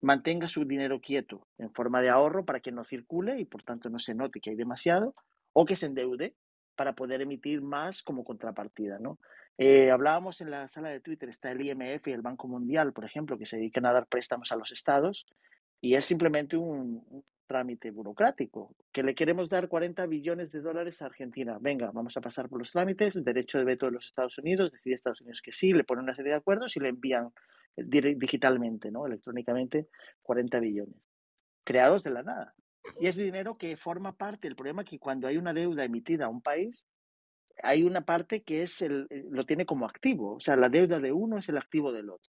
mantenga 0.00 0.48
su 0.48 0.64
dinero 0.64 1.00
quieto 1.00 1.46
en 1.58 1.70
forma 1.72 2.00
de 2.00 2.08
ahorro 2.08 2.46
para 2.46 2.60
que 2.60 2.72
no 2.72 2.82
circule 2.84 3.38
y 3.38 3.44
por 3.44 3.62
tanto 3.62 3.90
no 3.90 3.98
se 3.98 4.14
note 4.14 4.40
que 4.40 4.50
hay 4.50 4.56
demasiado, 4.56 5.12
o 5.52 5.66
que 5.66 5.76
se 5.76 5.86
endeude 5.86 6.34
para 6.74 6.94
poder 6.94 7.20
emitir 7.20 7.60
más 7.60 8.02
como 8.02 8.24
contrapartida. 8.24 8.98
¿no? 8.98 9.18
Eh, 9.58 9.90
hablábamos 9.90 10.40
en 10.40 10.50
la 10.50 10.66
sala 10.68 10.88
de 10.88 11.00
Twitter, 11.00 11.28
está 11.28 11.50
el 11.50 11.60
IMF 11.60 12.06
y 12.06 12.12
el 12.12 12.22
Banco 12.22 12.48
Mundial, 12.48 12.94
por 12.94 13.04
ejemplo, 13.04 13.36
que 13.36 13.44
se 13.44 13.58
dedican 13.58 13.84
a 13.84 13.92
dar 13.92 14.06
préstamos 14.06 14.50
a 14.50 14.56
los 14.56 14.72
estados 14.72 15.26
y 15.80 15.94
es 15.94 16.06
simplemente 16.06 16.56
un, 16.56 17.04
trámite 17.48 17.90
burocrático, 17.90 18.76
que 18.92 19.02
le 19.02 19.16
queremos 19.16 19.48
dar 19.48 19.68
40 19.68 20.06
billones 20.06 20.52
de 20.52 20.60
dólares 20.60 21.02
a 21.02 21.06
Argentina. 21.06 21.58
Venga, 21.60 21.90
vamos 21.90 22.16
a 22.16 22.20
pasar 22.20 22.48
por 22.48 22.60
los 22.60 22.70
trámites, 22.70 23.16
el 23.16 23.24
derecho 23.24 23.58
de 23.58 23.64
veto 23.64 23.86
de 23.86 23.92
los 23.92 24.06
Estados 24.06 24.38
Unidos, 24.38 24.70
decide 24.70 24.94
Estados 24.94 25.20
Unidos 25.22 25.42
que 25.42 25.50
sí, 25.50 25.72
le 25.72 25.82
ponen 25.82 26.04
una 26.04 26.14
serie 26.14 26.30
de 26.30 26.38
acuerdos 26.38 26.76
y 26.76 26.80
le 26.80 26.90
envían 26.90 27.32
digitalmente, 27.76 28.92
¿no? 28.92 29.06
electrónicamente, 29.06 29.88
40 30.22 30.60
billones, 30.60 30.96
creados 31.64 32.04
de 32.04 32.10
la 32.10 32.22
nada. 32.22 32.54
Y 33.00 33.06
es 33.06 33.16
dinero 33.16 33.58
que 33.58 33.76
forma 33.76 34.16
parte, 34.16 34.46
el 34.46 34.54
problema 34.54 34.82
es 34.82 34.88
que 34.88 34.98
cuando 34.98 35.26
hay 35.26 35.36
una 35.36 35.52
deuda 35.52 35.84
emitida 35.84 36.26
a 36.26 36.28
un 36.28 36.42
país, 36.42 36.86
hay 37.62 37.82
una 37.82 38.02
parte 38.04 38.42
que 38.42 38.62
es 38.62 38.82
el, 38.82 39.08
lo 39.30 39.44
tiene 39.46 39.66
como 39.66 39.86
activo, 39.86 40.34
o 40.34 40.40
sea, 40.40 40.56
la 40.56 40.68
deuda 40.68 41.00
de 41.00 41.12
uno 41.12 41.38
es 41.38 41.48
el 41.48 41.56
activo 41.56 41.92
del 41.92 42.10
otro. 42.10 42.30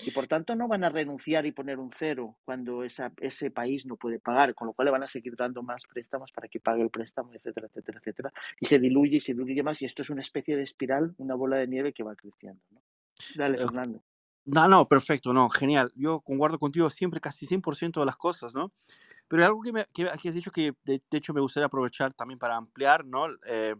Y 0.00 0.10
por 0.10 0.26
tanto 0.26 0.54
no 0.54 0.68
van 0.68 0.84
a 0.84 0.88
renunciar 0.88 1.46
y 1.46 1.52
poner 1.52 1.78
un 1.78 1.90
cero 1.90 2.36
cuando 2.44 2.82
esa, 2.82 3.12
ese 3.20 3.50
país 3.50 3.86
no 3.86 3.96
puede 3.96 4.18
pagar, 4.18 4.54
con 4.54 4.66
lo 4.66 4.74
cual 4.74 4.86
le 4.86 4.92
van 4.92 5.02
a 5.02 5.08
seguir 5.08 5.36
dando 5.36 5.62
más 5.62 5.84
préstamos 5.86 6.32
para 6.32 6.48
que 6.48 6.60
pague 6.60 6.82
el 6.82 6.90
préstamo, 6.90 7.32
etcétera, 7.32 7.68
etcétera, 7.68 7.98
etcétera. 8.00 8.32
Y 8.60 8.66
se 8.66 8.78
diluye 8.78 9.16
y 9.16 9.20
se 9.20 9.32
diluye 9.34 9.62
más 9.62 9.80
y 9.82 9.86
esto 9.86 10.02
es 10.02 10.10
una 10.10 10.20
especie 10.20 10.56
de 10.56 10.62
espiral, 10.62 11.14
una 11.18 11.34
bola 11.34 11.56
de 11.56 11.66
nieve 11.66 11.92
que 11.92 12.02
va 12.02 12.14
creciendo. 12.14 12.62
¿no? 12.70 12.82
Dale, 13.36 13.58
Fernando. 13.58 14.02
No, 14.44 14.68
no, 14.68 14.86
perfecto, 14.86 15.32
no, 15.32 15.48
genial. 15.48 15.92
Yo 15.96 16.20
concuerdo 16.20 16.58
contigo 16.58 16.88
siempre, 16.88 17.20
casi 17.20 17.46
100% 17.46 17.98
de 17.98 18.06
las 18.06 18.16
cosas, 18.16 18.54
¿no? 18.54 18.72
Pero 19.26 19.42
hay 19.42 19.46
algo 19.48 19.60
que, 19.60 19.72
me, 19.72 19.86
que, 19.92 20.08
que 20.22 20.28
has 20.28 20.34
dicho 20.34 20.52
que 20.52 20.72
de, 20.84 21.02
de 21.10 21.18
hecho 21.18 21.34
me 21.34 21.40
gustaría 21.40 21.66
aprovechar 21.66 22.14
también 22.14 22.38
para 22.38 22.56
ampliar, 22.56 23.04
¿no? 23.04 23.26
Eh, 23.44 23.74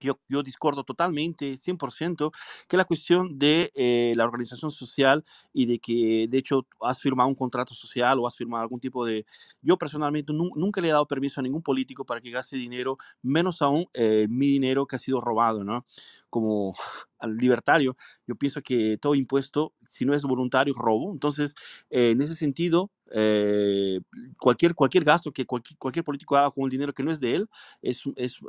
yo, 0.00 0.18
yo 0.28 0.42
discordo 0.42 0.84
totalmente, 0.84 1.56
100%, 1.56 2.32
que 2.68 2.76
la 2.76 2.84
cuestión 2.84 3.38
de 3.38 3.70
eh, 3.74 4.12
la 4.16 4.24
organización 4.24 4.70
social 4.70 5.24
y 5.52 5.66
de 5.66 5.78
que, 5.78 6.26
de 6.28 6.38
hecho, 6.38 6.66
has 6.80 7.00
firmado 7.00 7.28
un 7.28 7.34
contrato 7.34 7.74
social 7.74 8.18
o 8.18 8.26
has 8.26 8.36
firmado 8.36 8.62
algún 8.62 8.80
tipo 8.80 9.04
de... 9.04 9.26
Yo 9.62 9.76
personalmente 9.76 10.32
nu 10.32 10.50
nunca 10.56 10.80
le 10.80 10.88
he 10.88 10.92
dado 10.92 11.06
permiso 11.06 11.40
a 11.40 11.42
ningún 11.42 11.62
político 11.62 12.04
para 12.04 12.20
que 12.20 12.30
gaste 12.30 12.56
dinero, 12.56 12.98
menos 13.22 13.62
aún 13.62 13.86
eh, 13.94 14.26
mi 14.28 14.46
dinero 14.46 14.86
que 14.86 14.96
ha 14.96 14.98
sido 14.98 15.20
robado, 15.20 15.64
¿no? 15.64 15.84
Como 16.28 16.74
al 17.20 17.36
libertario, 17.36 17.96
yo 18.26 18.34
pienso 18.34 18.62
que 18.62 18.98
todo 18.98 19.14
impuesto, 19.14 19.74
si 19.86 20.04
no 20.04 20.14
es 20.14 20.22
voluntario, 20.22 20.72
es 20.72 20.78
robo. 20.78 21.12
Entonces, 21.12 21.54
en 21.90 22.20
ese 22.20 22.34
sentido, 22.34 22.90
eh, 23.12 24.00
cualquier, 24.38 24.74
cualquier 24.74 25.02
gasto 25.02 25.32
que 25.32 25.44
cualquier, 25.44 26.04
político 26.04 26.36
haga 26.36 26.50
con 26.52 26.64
el 26.64 26.70
dinero 26.70 26.92
que 26.92 27.02
no 27.02 27.10
es 27.10 27.18
de 27.18 27.34
él 27.34 27.48
es, 27.82 28.04
es, 28.14 28.40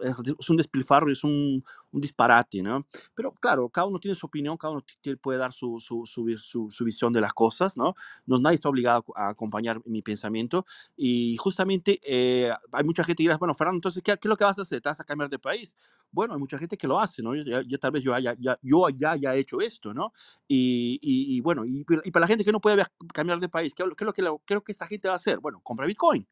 un 0.50 0.58
despilfarro, 0.58 1.12
es 1.12 1.24
un, 1.24 1.64
disparate, 1.92 2.62
¿no? 2.62 2.86
Pero 3.16 3.34
claro, 3.34 3.70
cada 3.70 3.88
uno 3.88 4.00
tiene 4.00 4.14
su 4.14 4.28
opinión, 4.28 4.58
cada 4.58 4.74
uno 4.74 4.84
puede 5.20 5.40
dar 5.40 5.52
su, 5.52 5.80
su, 5.80 6.84
visión 6.86 7.12
de 7.12 7.22
las 7.22 7.34
cosas, 7.34 7.76
¿no? 7.76 7.96
no 8.26 8.38
nadie 8.38 8.56
está 8.56 8.70
obligado 8.70 9.04
a 9.16 9.30
acompañar 9.30 9.82
mi 9.86 10.02
pensamiento 10.02 10.66
y 10.96 11.38
justamente 11.38 12.00
eh, 12.04 12.52
hay 12.72 12.84
mucha 12.84 13.04
gente 13.04 13.18
que 13.18 13.24
dirá, 13.24 13.38
bueno, 13.38 13.54
Fernando, 13.54 13.78
entonces, 13.78 14.04
¿qué, 14.04 14.12
¿qué, 14.14 14.28
es 14.28 14.30
lo 14.30 14.38
que 14.38 14.44
vas 14.44 14.60
a 14.60 14.62
hacer? 14.62 14.82
¿Te 14.82 14.90
vas 14.90 15.00
a 15.00 15.04
cambiar 15.04 15.30
de 15.30 15.40
país? 15.40 15.76
Bueno, 16.12 16.34
hay 16.34 16.40
mucha 16.40 16.58
gente 16.58 16.78
que 16.78 16.88
lo 16.88 17.00
hace, 17.00 17.22
¿no? 17.24 17.34
Yo, 17.36 17.62
yo 17.62 17.80
tal 17.80 17.92
vez 17.92 18.02
yo 18.04 18.14
haya, 18.14 18.36
ya, 18.40 18.58
yo 18.62 18.88
ya 18.90 19.12
haya 19.12 19.34
hecho 19.36 19.62
esto, 19.62 19.94
¿no? 19.94 20.12
Y, 20.48 21.00
y, 21.02 21.38
y 21.38 21.42
bueno, 21.42 21.66
y, 21.66 21.86
y, 22.04 22.12
para 22.12 22.24
la 22.24 22.28
gente 22.28 22.44
que 22.44 22.52
no 22.52 22.60
puede 22.62 22.84
cambiar 23.14 23.40
de 23.40 23.50
país, 23.50 23.74
¿qué, 23.74 23.84
qué 23.98 24.04
es 24.04 24.06
lo 24.06 24.14
que, 24.14 24.22
lo, 24.22 24.40
qué 24.46 24.54
es 24.54 24.56
lo 24.56 24.64
que 24.64 24.72
esta 24.74 24.88
gente 24.88 25.08
va 25.08 25.14
a 25.16 25.18
hacer? 25.18 25.40
Bueno, 25.40 25.62
compra 25.64 25.86
Bitcoin. 25.88 26.28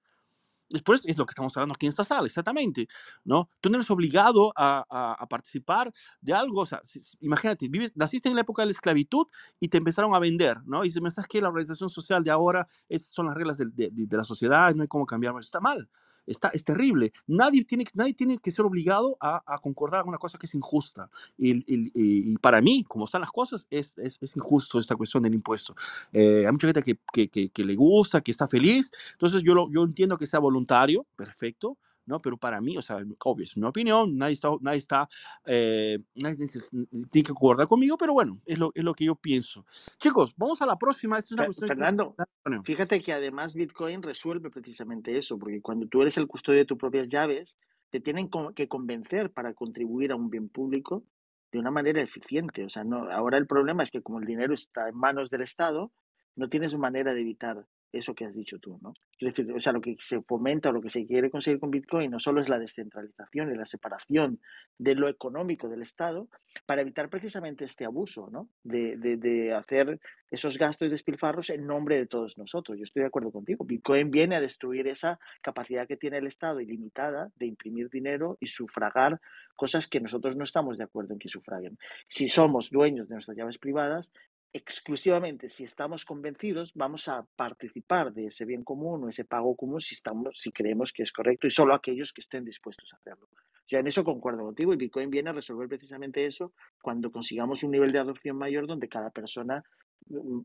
Después 0.71 1.03
es 1.05 1.17
lo 1.17 1.25
que 1.25 1.31
estamos 1.31 1.55
hablando 1.57 1.73
aquí 1.73 1.87
en 1.87 1.89
esta 1.89 2.03
sala, 2.03 2.27
exactamente, 2.27 2.87
¿no? 3.23 3.49
Tú 3.59 3.69
no 3.71 3.77
eres 3.77 3.89
obligado 3.89 4.53
a, 4.55 4.85
a, 4.87 5.13
a 5.13 5.27
participar 5.27 5.91
de 6.21 6.31
algo, 6.33 6.61
o 6.61 6.65
sea, 6.65 6.79
si, 6.83 6.99
imagínate, 7.21 7.67
vives, 7.69 7.97
naciste 7.97 8.29
en 8.29 8.35
la 8.35 8.41
época 8.41 8.61
de 8.61 8.67
la 8.67 8.71
esclavitud 8.73 9.25
y 9.59 9.67
te 9.69 9.79
empezaron 9.79 10.13
a 10.13 10.19
vender, 10.19 10.57
¿no? 10.65 10.85
Y 10.85 10.91
si 10.91 11.01
me 11.01 11.09
que 11.27 11.41
la 11.41 11.47
organización 11.47 11.89
social 11.89 12.23
de 12.23 12.29
ahora, 12.29 12.67
son 12.99 13.25
las 13.25 13.35
reglas 13.35 13.57
de, 13.57 13.65
de, 13.65 13.89
de 13.91 14.17
la 14.17 14.23
sociedad, 14.23 14.75
no 14.75 14.83
hay 14.83 14.87
cómo 14.87 15.07
cambiarlo, 15.07 15.39
está 15.39 15.59
mal, 15.59 15.89
está, 16.29 16.49
es 16.49 16.63
terrible. 16.63 17.11
Nadie 17.27 17.65
tiene, 17.65 17.85
nadie 17.93 18.13
tiene 18.13 18.37
que 18.37 18.51
ser 18.51 18.65
obligado 18.65 19.17
a, 19.19 19.41
a 19.45 19.57
concordar 19.59 20.01
con 20.01 20.09
una 20.09 20.17
cosa 20.17 20.37
que 20.37 20.45
es 20.45 20.55
injusta. 20.55 21.09
Y, 21.37 22.37
para 22.37 22.61
mí, 22.61 22.85
como 22.87 23.05
están 23.05 23.21
las 23.21 23.31
cosas, 23.31 23.67
es, 23.69 23.97
es, 23.97 24.17
es 24.21 24.37
injusto 24.37 24.79
esta 24.79 24.95
cuestión 24.95 25.23
del 25.23 25.33
impuesto. 25.33 25.75
Eh, 26.13 26.45
hay 26.45 26.51
mucha 26.51 26.67
gente 26.67 26.83
que, 26.83 26.99
que, 27.11 27.27
que, 27.27 27.49
que, 27.49 27.63
le 27.63 27.75
gusta, 27.75 28.21
que 28.21 28.31
está 28.31 28.47
feliz. 28.47 28.91
Entonces 29.13 29.43
yo, 29.43 29.53
lo, 29.53 29.69
yo 29.71 29.83
entiendo 29.83 30.17
que 30.17 30.25
sea 30.25 30.39
voluntario, 30.39 31.05
perfecto. 31.15 31.77
¿No? 32.09 32.21
Pero 32.21 32.37
para 32.37 32.59
mí, 32.59 32.77
o 32.77 32.81
sea, 32.81 32.97
obvio, 33.23 33.45
es 33.45 33.55
mi 33.55 33.65
opinión, 33.65 34.17
nadie 34.17 34.33
está, 34.33 34.49
nadie 34.59 34.79
está, 34.79 35.07
eh, 35.45 35.99
nadie 36.15 36.37
tiene 37.09 37.27
que 37.27 37.33
concordar 37.33 37.67
conmigo, 37.67 37.97
pero 37.97 38.13
bueno, 38.13 38.41
es 38.45 38.59
lo, 38.59 38.71
es 38.73 38.83
lo 38.83 38.93
que 38.93 39.05
yo 39.05 39.15
pienso. 39.15 39.65
Chicos, 39.97 40.33
vamos 40.35 40.61
a 40.61 40.65
la 40.65 40.77
próxima. 40.77 41.17
Esta 41.17 41.27
es 41.27 41.31
una 41.31 41.45
cuestión 41.45 41.67
Fernando, 41.67 42.15
que... 42.17 42.63
fíjate 42.63 42.99
que 42.99 43.13
además 43.13 43.53
Bitcoin 43.53 44.01
resuelve 44.01 44.49
precisamente 44.49 45.17
eso, 45.17 45.37
porque 45.37 45.61
cuando 45.61 45.87
tú 45.87 46.01
eres 46.01 46.17
el 46.17 46.27
custodio 46.27 46.59
de 46.59 46.65
tus 46.65 46.77
propias 46.77 47.09
llaves, 47.09 47.57
te 47.91 47.99
tienen 47.99 48.29
que 48.55 48.67
convencer 48.67 49.31
para 49.31 49.53
contribuir 49.53 50.11
a 50.11 50.15
un 50.15 50.29
bien 50.29 50.49
público 50.49 51.05
de 51.51 51.59
una 51.59 51.71
manera 51.71 52.01
eficiente. 52.01 52.65
O 52.65 52.69
sea, 52.69 52.83
no, 52.83 53.09
ahora 53.11 53.37
el 53.37 53.47
problema 53.47 53.83
es 53.83 53.91
que 53.91 54.01
como 54.01 54.19
el 54.19 54.25
dinero 54.25 54.53
está 54.53 54.89
en 54.89 54.95
manos 54.95 55.29
del 55.29 55.41
Estado, 55.41 55.91
no 56.35 56.49
tienes 56.49 56.75
manera 56.77 57.13
de 57.13 57.21
evitar 57.21 57.65
eso 57.91 58.13
que 58.13 58.25
has 58.25 58.35
dicho 58.35 58.59
tú, 58.59 58.79
¿no? 58.81 58.93
Decir, 59.19 59.51
o 59.51 59.59
sea, 59.59 59.73
lo 59.73 59.81
que 59.81 59.95
se 59.99 60.21
fomenta 60.21 60.69
o 60.69 60.71
lo 60.71 60.81
que 60.81 60.89
se 60.89 61.05
quiere 61.05 61.29
conseguir 61.29 61.59
con 61.59 61.71
Bitcoin 61.71 62.11
no 62.11 62.19
solo 62.19 62.41
es 62.41 62.49
la 62.49 62.59
descentralización 62.59 63.51
y 63.51 63.57
la 63.57 63.65
separación 63.65 64.39
de 64.77 64.95
lo 64.95 65.07
económico 65.07 65.67
del 65.67 65.81
Estado 65.81 66.27
para 66.65 66.81
evitar 66.81 67.09
precisamente 67.09 67.65
este 67.65 67.85
abuso, 67.85 68.29
¿no? 68.31 68.49
De, 68.63 68.95
de, 68.97 69.17
de 69.17 69.53
hacer 69.53 69.99
esos 70.31 70.57
gastos 70.57 70.87
y 70.87 70.91
despilfarros 70.91 71.49
en 71.49 71.65
nombre 71.65 71.97
de 71.97 72.05
todos 72.05 72.37
nosotros. 72.37 72.77
Yo 72.77 72.83
estoy 72.83 73.01
de 73.01 73.07
acuerdo 73.07 73.31
contigo. 73.31 73.65
Bitcoin 73.65 74.11
viene 74.11 74.35
a 74.35 74.41
destruir 74.41 74.87
esa 74.87 75.19
capacidad 75.41 75.87
que 75.87 75.97
tiene 75.97 76.17
el 76.17 76.27
Estado 76.27 76.59
ilimitada 76.59 77.31
de 77.35 77.47
imprimir 77.47 77.89
dinero 77.89 78.37
y 78.39 78.47
sufragar 78.47 79.19
cosas 79.55 79.87
que 79.87 79.99
nosotros 79.99 80.35
no 80.35 80.43
estamos 80.43 80.77
de 80.77 80.83
acuerdo 80.83 81.13
en 81.13 81.19
que 81.19 81.29
sufraguen. 81.29 81.77
Si 82.07 82.29
somos 82.29 82.69
dueños 82.69 83.09
de 83.09 83.15
nuestras 83.15 83.35
llaves 83.35 83.57
privadas, 83.57 84.11
exclusivamente 84.51 85.47
si 85.47 85.63
estamos 85.63 86.05
convencidos 86.05 86.73
vamos 86.73 87.07
a 87.07 87.23
participar 87.35 88.11
de 88.13 88.27
ese 88.27 88.45
bien 88.45 88.63
común 88.63 89.03
o 89.03 89.09
ese 89.09 89.23
pago 89.23 89.55
común 89.55 89.79
si 89.79 89.93
estamos 89.93 90.39
si 90.39 90.51
creemos 90.51 90.91
que 90.91 91.03
es 91.03 91.11
correcto 91.11 91.45
y 91.45 91.51
solo 91.51 91.75
aquellos 91.75 92.13
que 92.13 92.21
estén 92.21 92.43
dispuestos 92.45 92.91
a 92.93 92.97
hacerlo. 92.97 93.29
Ya 93.67 93.79
en 93.79 93.87
eso 93.87 94.03
concuerdo 94.03 94.43
contigo 94.43 94.73
y 94.73 94.77
Bitcoin 94.77 95.11
viene 95.11 95.29
a 95.29 95.33
resolver 95.33 95.67
precisamente 95.67 96.25
eso 96.25 96.53
cuando 96.81 97.11
consigamos 97.11 97.63
un 97.63 97.71
nivel 97.71 97.91
de 97.91 97.99
adopción 97.99 98.37
mayor 98.37 98.65
donde 98.65 98.89
cada 98.89 99.11
persona 99.11 99.63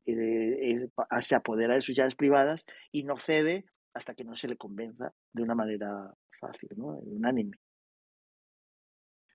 eh, 0.05 0.83
eh, 0.83 0.89
se 1.21 1.35
apodera 1.35 1.75
de 1.75 1.81
sus 1.81 1.97
llaves 1.97 2.17
privadas 2.17 2.67
y 2.93 3.05
no 3.05 3.17
cede 3.17 3.65
hasta 3.95 4.15
que 4.15 4.25
no 4.25 4.35
se 4.35 4.49
le 4.49 4.57
convenza 4.57 5.15
de 5.33 5.43
una 5.43 5.55
manera 5.55 6.13
fácil, 6.39 6.69
¿no? 6.77 6.99
unánime. 6.99 7.57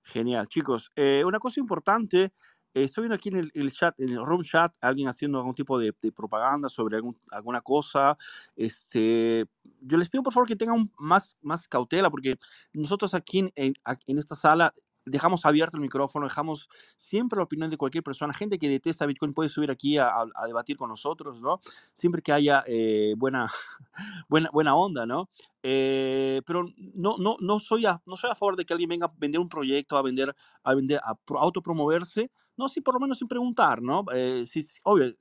Genial, 0.04 0.48
chicos. 0.48 0.92
Eh, 0.96 1.24
una 1.26 1.40
cosa 1.40 1.60
importante 1.60 2.24
eh, 2.24 2.32
estoy 2.74 3.04
viendo 3.04 3.16
aquí 3.16 3.30
en 3.30 3.38
el, 3.38 3.52
el, 3.54 3.72
chat, 3.72 4.00
en 4.00 4.10
el 4.10 4.26
room 4.26 4.44
chat, 4.44 4.74
alguien 4.82 5.08
haciendo 5.08 5.40
algún 5.40 5.54
tipo 5.54 5.80
de, 5.80 5.94
de 6.02 6.12
propaganda 6.12 6.70
sobre 6.70 6.98
algún, 6.98 7.18
alguna 7.32 7.62
cosa. 7.62 8.18
Este, 8.56 9.46
yo 9.82 9.98
les 9.98 10.10
pido 10.10 10.24
por 10.24 10.34
favor 10.34 10.48
que 10.48 10.56
tengan 10.56 10.92
más, 10.98 11.38
más 11.42 11.68
cautela, 11.68 12.10
porque 12.10 12.36
nosotros 12.74 13.14
aquí 13.14 13.40
en, 13.40 13.52
en, 13.56 13.74
en 14.08 14.20
esta 14.20 14.36
sala 14.36 14.74
dejamos 15.10 15.46
abierto 15.46 15.78
el 15.78 15.82
micrófono, 15.82 16.28
dejamos 16.28 16.70
siempre 16.96 17.38
la 17.38 17.44
opinión 17.44 17.70
de 17.70 17.78
cualquier 17.78 18.04
persona. 18.04 18.34
Gente 18.34 18.60
que 18.60 18.70
detesta 18.70 19.06
Bitcoin 19.06 19.34
puede 19.34 19.50
subir 19.50 19.72
aquí 19.72 19.98
a, 19.98 20.08
a, 20.08 20.26
a 20.36 20.48
debatir 20.48 20.78
con 20.78 20.90
nosotros, 20.90 21.42
¿no? 21.42 21.62
Siempre 21.94 22.22
que 22.22 22.32
haya 22.32 22.64
eh, 22.68 23.14
buena, 23.18 23.48
buena, 24.30 24.50
buena 24.52 24.76
onda, 24.76 25.06
¿no? 25.06 25.30
Eh, 25.64 26.42
pero 26.46 26.66
no, 26.94 27.18
no, 27.18 27.38
no, 27.40 27.60
soy 27.60 27.86
a, 27.86 28.02
no 28.06 28.16
soy 28.16 28.30
a 28.32 28.36
favor 28.36 28.56
de 28.56 28.66
que 28.66 28.74
alguien 28.74 28.90
venga 28.90 29.08
a 29.08 29.14
vender 29.18 29.42
un 29.42 29.50
proyecto, 29.50 29.98
a 29.98 30.02
vender, 30.02 30.36
a 30.64 30.76
vender, 30.76 31.00
a 31.04 31.18
autopromoverse. 31.40 32.32
No, 32.60 32.68
sí, 32.68 32.82
por 32.82 32.94
lo 32.94 33.00
menos 33.00 33.18
sin 33.18 33.30
preguntar, 33.30 33.82
¿no? 33.82 34.04
Eh, 34.14 34.44
sí, 34.46 34.62
sí, 34.64 34.82
obvio, 34.84 35.16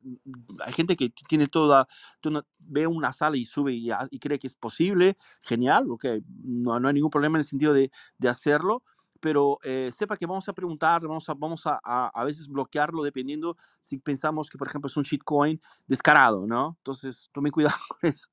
hay 0.65 0.73
gente 0.73 0.97
que 0.97 1.11
tiene 1.29 1.47
toda, 1.47 1.87
ve 2.59 2.85
una 2.89 3.13
sala 3.13 3.37
y 3.37 3.45
sube 3.45 3.75
y, 3.75 3.91
y, 4.11 4.19
cree 4.19 4.41
que 4.41 4.49
es 4.49 4.57
posible, 4.57 5.17
genial, 5.41 5.89
ok, 5.89 6.05
no, 6.43 6.81
no 6.81 6.89
hay 6.89 6.95
ningún 6.95 7.11
problema 7.11 7.39
en 7.39 7.43
el 7.43 7.45
sentido 7.45 7.73
de, 7.73 7.93
de 8.19 8.29
hacerlo, 8.29 8.83
pero 9.21 9.61
eh, 9.63 9.93
sepa 9.97 10.17
que 10.17 10.27
vamos 10.27 10.49
a 10.49 10.53
preguntar, 10.53 11.01
vamos 11.03 11.29
a, 11.29 11.35
vamos 11.35 11.65
a, 11.69 11.79
a, 11.85 12.09
a, 12.09 12.25
veces 12.25 12.49
bloquearlo 12.49 13.05
dependiendo 13.05 13.57
si 13.79 13.99
pensamos 13.99 14.51
que, 14.51 14.59
por 14.59 14.67
ejemplo, 14.67 14.89
es 14.89 14.97
un 14.97 15.05
shitcoin 15.05 15.61
descarado, 15.87 16.45
¿no? 16.45 16.75
Entonces, 16.79 17.31
tome 17.33 17.53
cuidado 17.53 17.79
con 17.89 18.11
eso. 18.11 18.29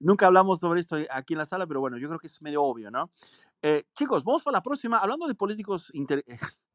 Nunca 0.00 0.26
hablamos 0.26 0.58
sobre 0.58 0.80
esto 0.80 0.96
aquí 1.10 1.34
en 1.34 1.38
la 1.38 1.46
sala, 1.46 1.64
pero 1.64 1.78
bueno, 1.78 1.96
yo 1.96 2.08
creo 2.08 2.18
que 2.18 2.26
es 2.26 2.42
medio 2.42 2.60
obvio, 2.64 2.90
¿no? 2.90 3.08
Eh, 3.62 3.84
chicos, 3.94 4.24
vamos 4.24 4.42
para 4.42 4.56
la 4.56 4.62
próxima. 4.64 4.98
Hablando 4.98 5.28
de 5.28 5.36
políticos 5.36 5.92
inter 5.94 6.24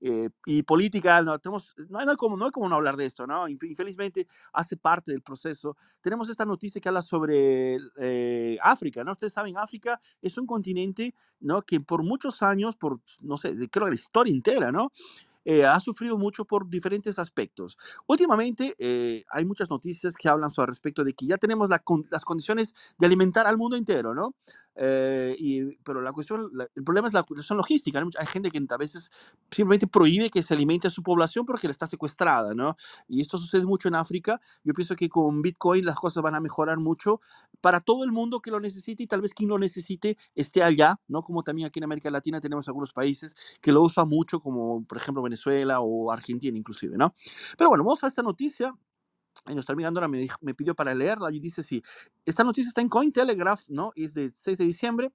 eh, 0.00 0.30
y 0.46 0.62
política, 0.62 1.22
no, 1.22 1.38
tenemos, 1.38 1.74
no, 1.88 1.98
hay, 1.98 2.06
no, 2.06 2.12
hay 2.12 2.16
como, 2.16 2.36
no 2.36 2.46
hay 2.46 2.50
como 2.50 2.68
no 2.68 2.76
hablar 2.76 2.96
de 2.96 3.06
esto, 3.06 3.26
¿no? 3.26 3.48
Infelizmente 3.48 4.26
hace 4.52 4.76
parte 4.76 5.12
del 5.12 5.22
proceso. 5.22 5.76
Tenemos 6.00 6.28
esta 6.28 6.44
noticia 6.44 6.80
que 6.80 6.88
habla 6.88 7.02
sobre 7.02 7.76
eh, 7.98 8.58
África, 8.62 9.04
¿no? 9.04 9.12
Ustedes 9.12 9.32
saben, 9.32 9.56
África 9.56 10.00
es 10.20 10.36
un 10.38 10.46
continente, 10.46 11.14
¿no? 11.40 11.62
Que 11.62 11.80
por 11.80 12.02
muchos 12.02 12.42
años, 12.42 12.76
por, 12.76 13.00
no 13.20 13.36
sé, 13.36 13.54
creo 13.70 13.86
que 13.86 13.90
la 13.90 13.94
historia 13.94 14.34
entera, 14.34 14.72
¿no? 14.72 14.90
Eh, 15.44 15.66
ha 15.66 15.78
sufrido 15.78 16.16
mucho 16.16 16.46
por 16.46 16.68
diferentes 16.70 17.18
aspectos. 17.18 17.76
Últimamente 18.06 18.74
eh, 18.78 19.24
hay 19.28 19.44
muchas 19.44 19.68
noticias 19.68 20.16
que 20.16 20.28
hablan 20.28 20.48
sobre 20.48 20.68
respecto 20.68 21.04
de 21.04 21.12
que 21.12 21.26
ya 21.26 21.36
tenemos 21.36 21.68
la, 21.68 21.80
con, 21.80 22.06
las 22.10 22.24
condiciones 22.24 22.74
de 22.98 23.06
alimentar 23.06 23.46
al 23.46 23.58
mundo 23.58 23.76
entero, 23.76 24.14
¿no? 24.14 24.34
Eh, 24.76 25.36
y, 25.38 25.76
pero 25.84 26.00
la 26.02 26.12
cuestión, 26.12 26.50
la, 26.52 26.66
el 26.74 26.82
problema 26.82 27.08
es 27.08 27.14
la 27.14 27.22
cuestión 27.22 27.56
logística. 27.56 27.98
Hay, 27.98 28.04
hay, 28.18 28.26
gente 28.26 28.50
que 28.50 28.64
a 28.68 28.76
veces 28.76 29.10
simplemente 29.50 29.86
prohíbe 29.86 30.30
que 30.30 30.42
se 30.42 30.54
alimente 30.54 30.88
a 30.88 30.90
su 30.90 31.02
población 31.02 31.46
porque 31.46 31.68
está 31.68 31.86
secuestrada, 31.86 32.54
¿no? 32.54 32.76
Y 33.08 33.20
esto 33.20 33.38
sucede 33.38 33.64
mucho 33.64 33.88
en 33.88 33.94
África. 33.94 34.40
Yo 34.64 34.72
pienso 34.72 34.96
que 34.96 35.08
con 35.08 35.42
Bitcoin 35.42 35.84
las 35.84 35.96
cosas 35.96 36.22
van 36.22 36.34
a 36.34 36.40
mejorar 36.40 36.78
mucho 36.78 37.20
para 37.60 37.80
todo 37.80 38.04
el 38.04 38.12
mundo 38.12 38.40
que 38.40 38.50
lo 38.50 38.60
necesite 38.60 39.02
y 39.04 39.06
tal 39.06 39.20
vez 39.20 39.34
quien 39.34 39.48
lo 39.48 39.58
necesite 39.58 40.16
esté 40.34 40.62
allá, 40.62 41.00
¿no? 41.08 41.22
Como 41.22 41.42
también 41.42 41.68
aquí 41.68 41.78
en 41.78 41.84
América 41.84 42.10
Latina 42.10 42.40
tenemos 42.40 42.66
algunos 42.68 42.92
países 42.92 43.34
que 43.60 43.72
lo 43.72 43.82
usan 43.82 44.08
mucho, 44.08 44.40
como 44.40 44.84
por 44.84 44.98
ejemplo 44.98 45.22
Venezuela 45.22 45.80
o 45.80 46.10
Argentina 46.10 46.56
inclusive, 46.56 46.96
¿no? 46.96 47.14
Pero 47.56 47.70
bueno, 47.70 47.84
vamos 47.84 48.02
a 48.04 48.08
esta 48.08 48.22
noticia 48.22 48.74
y 49.48 49.54
nuestra 49.54 49.74
amiga 49.74 49.90
Nora 49.90 50.08
me, 50.08 50.26
me 50.40 50.54
pidió 50.54 50.74
para 50.74 50.94
leerla 50.94 51.30
y 51.32 51.38
dice, 51.38 51.62
sí, 51.62 51.82
esta 52.24 52.44
noticia 52.44 52.68
está 52.68 52.80
en 52.80 52.88
Cointelegraph, 52.88 53.68
¿no? 53.68 53.92
Es 53.94 54.14
del 54.14 54.32
6 54.32 54.58
de 54.58 54.64
diciembre. 54.64 55.12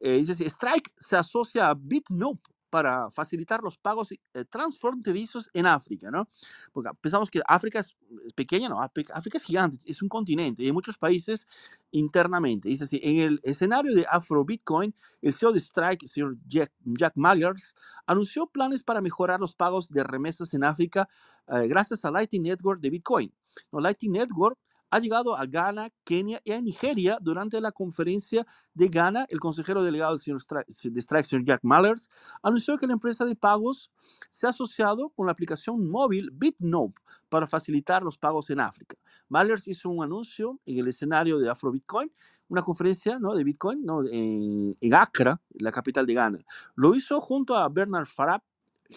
Eh, 0.00 0.16
dice 0.16 0.32
así, 0.32 0.44
Strike 0.44 0.92
se 0.96 1.16
asocia 1.16 1.68
a 1.68 1.74
BitNope 1.74 2.50
para 2.70 3.10
facilitar 3.10 3.62
los 3.62 3.76
pagos 3.76 4.12
eh, 4.12 4.18
transfronterizos 4.48 5.50
en 5.52 5.66
África, 5.66 6.10
¿no? 6.10 6.28
Porque 6.72 6.90
pensamos 7.00 7.28
que 7.28 7.42
África 7.46 7.80
es, 7.80 7.96
pequeña, 8.34 8.68
no, 8.68 8.80
África, 8.80 9.20
es 9.34 9.42
gigante, 9.42 9.76
es 9.84 10.00
un 10.02 10.08
continente 10.08 10.62
y 10.62 10.66
hay 10.66 10.72
muchos 10.72 10.96
países 10.96 11.46
internamente. 11.90 12.68
Dice 12.68 12.84
así, 12.84 13.00
en 13.02 13.16
el 13.18 13.40
escenario 13.42 13.94
de 13.94 14.06
Afro 14.08 14.44
Bitcoin, 14.44 14.94
el 15.20 15.32
CEO 15.32 15.52
de 15.52 15.58
Strike, 15.58 16.04
el 16.04 16.08
señor 16.08 16.36
Jack, 16.46 16.72
Jack 16.84 17.12
Mallers, 17.16 17.74
anunció 18.06 18.46
planes 18.46 18.84
para 18.84 19.00
mejorar 19.00 19.40
los 19.40 19.54
pagos 19.54 19.88
de 19.88 20.04
remesas 20.04 20.54
en 20.54 20.64
África 20.64 21.08
eh, 21.52 21.66
gracias 21.66 22.04
a 22.04 22.10
Lightning 22.10 22.42
Network 22.42 22.80
de 22.80 22.90
Bitcoin. 22.90 23.32
¿No? 23.72 23.80
Lightning 23.80 24.12
Network 24.12 24.58
ha 24.90 24.98
llegado 24.98 25.36
a 25.36 25.46
Ghana, 25.46 25.90
Kenia 26.04 26.40
y 26.44 26.52
a 26.52 26.60
Nigeria 26.60 27.18
durante 27.20 27.60
la 27.60 27.72
conferencia 27.72 28.46
de 28.74 28.88
Ghana. 28.88 29.24
El 29.28 29.38
consejero 29.38 29.82
delegado 29.82 30.16
de 30.16 31.00
Strike, 31.00 31.24
señor 31.24 31.44
Jack 31.46 31.60
Mallers, 31.62 32.10
anunció 32.42 32.76
que 32.76 32.86
la 32.86 32.94
empresa 32.94 33.24
de 33.24 33.36
pagos 33.36 33.92
se 34.28 34.46
ha 34.46 34.50
asociado 34.50 35.10
con 35.10 35.26
la 35.26 35.32
aplicación 35.32 35.88
móvil 35.88 36.30
BitNope 36.32 37.00
para 37.28 37.46
facilitar 37.46 38.02
los 38.02 38.18
pagos 38.18 38.50
en 38.50 38.60
África. 38.60 38.96
Mallers 39.28 39.68
hizo 39.68 39.88
un 39.88 40.02
anuncio 40.02 40.60
en 40.66 40.78
el 40.78 40.88
escenario 40.88 41.38
de 41.38 41.48
Afro 41.48 41.70
Bitcoin, 41.70 42.12
una 42.48 42.62
conferencia 42.62 43.18
¿no? 43.20 43.34
de 43.34 43.44
Bitcoin 43.44 43.84
en, 44.10 44.76
en 44.80 44.94
Accra, 44.94 45.40
la 45.50 45.70
capital 45.70 46.04
de 46.04 46.14
Ghana. 46.14 46.38
Lo 46.74 46.94
hizo 46.96 47.20
junto 47.20 47.54
a 47.56 47.68
Bernard 47.68 48.06
Farab, 48.06 48.42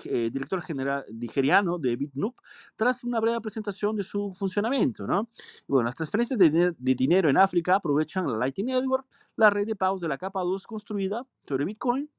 eh, 0.05 0.29
director 0.31 0.61
general 0.61 1.05
nigeriano 1.11 1.77
de 1.77 1.95
BitNope, 1.95 2.41
tras 2.75 3.03
una 3.03 3.19
breve 3.19 3.39
presentación 3.41 3.95
de 3.95 4.03
su 4.03 4.33
funcionamiento. 4.33 5.05
¿no? 5.07 5.29
Bueno, 5.67 5.85
las 5.85 5.95
transferencias 5.95 6.37
de, 6.39 6.49
de 6.77 6.95
dinero 6.95 7.29
en 7.29 7.37
África 7.37 7.75
aprovechan 7.75 8.27
la 8.27 8.37
Lightning 8.37 8.67
Network, 8.67 9.05
la 9.35 9.49
red 9.49 9.65
de 9.65 9.75
pagos 9.75 10.01
de 10.01 10.07
la 10.07 10.17
capa 10.17 10.41
2 10.41 10.67
construida 10.67 11.25
sobre 11.45 11.65
Bitcoin. 11.65 12.09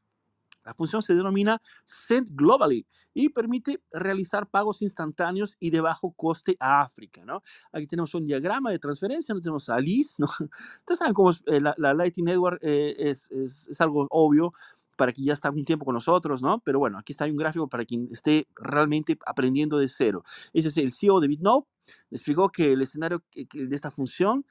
La 0.64 0.72
función 0.72 1.02
se 1.02 1.14
denomina 1.14 1.60
Send 1.84 2.30
Globally 2.32 2.86
y 3.12 3.28
permite 3.28 3.82
realizar 3.92 4.48
pagos 4.48 4.80
instantáneos 4.80 5.56
y 5.60 5.70
de 5.70 5.80
bajo 5.80 6.12
coste 6.12 6.56
a 6.58 6.80
África. 6.80 7.22
¿no? 7.24 7.42
Aquí 7.70 7.86
tenemos 7.86 8.14
un 8.14 8.24
diagrama 8.24 8.70
de 8.70 8.78
transferencia, 8.78 9.34
no 9.34 9.42
tenemos 9.42 9.68
a 9.68 9.78
Liz. 9.78 10.18
¿no? 10.18 10.26
Ustedes 10.80 10.98
saben 10.98 11.12
cómo 11.12 11.30
es, 11.30 11.42
eh, 11.46 11.60
la, 11.60 11.74
la 11.76 11.92
Lightning 11.92 12.24
Network 12.24 12.60
eh, 12.62 12.94
es, 12.98 13.30
es, 13.30 13.68
es 13.68 13.80
algo 13.80 14.06
obvio 14.10 14.54
para 14.96 15.12
quien 15.12 15.26
ya 15.26 15.32
está 15.32 15.50
un 15.50 15.64
tiempo 15.64 15.84
con 15.84 15.94
nosotros, 15.94 16.42
¿no? 16.42 16.60
Pero 16.60 16.78
bueno, 16.78 16.98
aquí 16.98 17.12
está 17.12 17.24
un 17.24 17.36
gráfico 17.36 17.68
para 17.68 17.84
quien 17.84 18.08
esté 18.10 18.46
realmente 18.56 19.18
aprendiendo 19.26 19.78
de 19.78 19.88
cero. 19.88 20.24
Ese 20.52 20.68
es 20.68 20.76
el 20.76 20.92
CEO 20.92 21.20
de 21.20 21.28
BitNote, 21.28 21.68
explicó 22.10 22.48
que 22.50 22.72
el 22.72 22.82
escenario 22.82 23.22
de 23.34 23.76
esta 23.76 23.90
función 23.90 24.46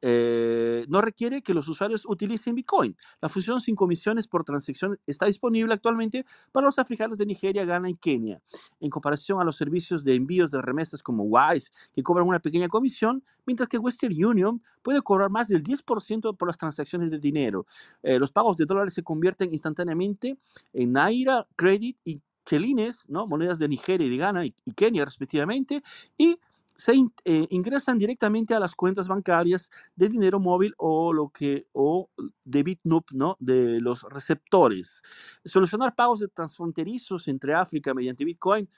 eh, 0.00 0.84
no 0.88 1.00
requiere 1.00 1.42
que 1.42 1.54
los 1.54 1.68
usuarios 1.68 2.04
utilicen 2.06 2.54
Bitcoin. 2.54 2.96
La 3.20 3.28
función 3.28 3.60
sin 3.60 3.74
comisiones 3.74 4.28
por 4.28 4.44
transacción 4.44 4.98
está 5.06 5.26
disponible 5.26 5.72
actualmente 5.74 6.24
para 6.52 6.66
los 6.66 6.78
africanos 6.78 7.18
de 7.18 7.26
Nigeria, 7.26 7.64
Ghana 7.64 7.90
y 7.90 7.96
Kenia. 7.96 8.40
En 8.80 8.90
comparación 8.90 9.40
a 9.40 9.44
los 9.44 9.56
servicios 9.56 10.04
de 10.04 10.14
envíos 10.14 10.50
de 10.50 10.62
remesas 10.62 11.02
como 11.02 11.24
Wise, 11.24 11.70
que 11.92 12.02
cobran 12.02 12.26
una 12.26 12.40
pequeña 12.40 12.68
comisión, 12.68 13.24
mientras 13.46 13.68
que 13.68 13.78
Western 13.78 14.12
Union 14.24 14.62
puede 14.82 15.02
cobrar 15.02 15.30
más 15.30 15.48
del 15.48 15.62
10% 15.62 16.36
por 16.36 16.48
las 16.48 16.58
transacciones 16.58 17.10
de 17.10 17.18
dinero. 17.18 17.66
Eh, 18.02 18.18
los 18.18 18.32
pagos 18.32 18.56
de 18.56 18.66
dólares 18.66 18.94
se 18.94 19.02
convierten 19.02 19.50
instantáneamente 19.50 20.38
en 20.72 20.92
Naira, 20.92 21.46
Credit 21.56 21.96
y 22.04 22.22
Kelines, 22.44 23.06
¿no? 23.08 23.26
monedas 23.26 23.58
de 23.58 23.68
Nigeria 23.68 24.06
y 24.06 24.10
de 24.10 24.16
Ghana 24.16 24.46
y, 24.46 24.54
y 24.64 24.72
Kenia 24.72 25.04
respectivamente, 25.04 25.82
y 26.16 26.38
se 26.78 26.94
eh, 27.24 27.46
ingresan 27.50 27.98
directamente 27.98 28.54
a 28.54 28.60
las 28.60 28.76
cuentas 28.76 29.08
bancarias 29.08 29.68
de 29.96 30.08
dinero 30.08 30.38
móvil 30.38 30.74
o 30.76 31.12
lo 31.12 31.28
que 31.28 31.66
o 31.72 32.08
de 32.44 32.62
BitNote, 32.62 33.16
¿no? 33.16 33.36
De 33.40 33.80
los 33.80 34.04
receptores. 34.04 35.02
Solucionar 35.44 35.96
pagos 35.96 36.20
de 36.20 36.28
transfronterizos 36.28 37.26
entre 37.26 37.52
África 37.52 37.92
mediante 37.94 38.24
Bitcoin 38.24 38.68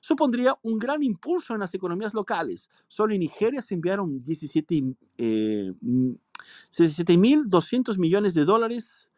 supondría 0.00 0.58
un 0.62 0.78
gran 0.78 1.02
impulso 1.02 1.52
en 1.52 1.60
las 1.60 1.74
economías 1.74 2.14
locales. 2.14 2.70
Solo 2.88 3.12
en 3.12 3.20
Nigeria 3.20 3.60
se 3.60 3.74
enviaron 3.74 4.24
17 4.24 4.96
eh, 5.18 5.74
mm, 5.78 6.12
17.200 6.70 7.98
millones 7.98 8.32
de 8.32 8.46
dólares 8.46 9.10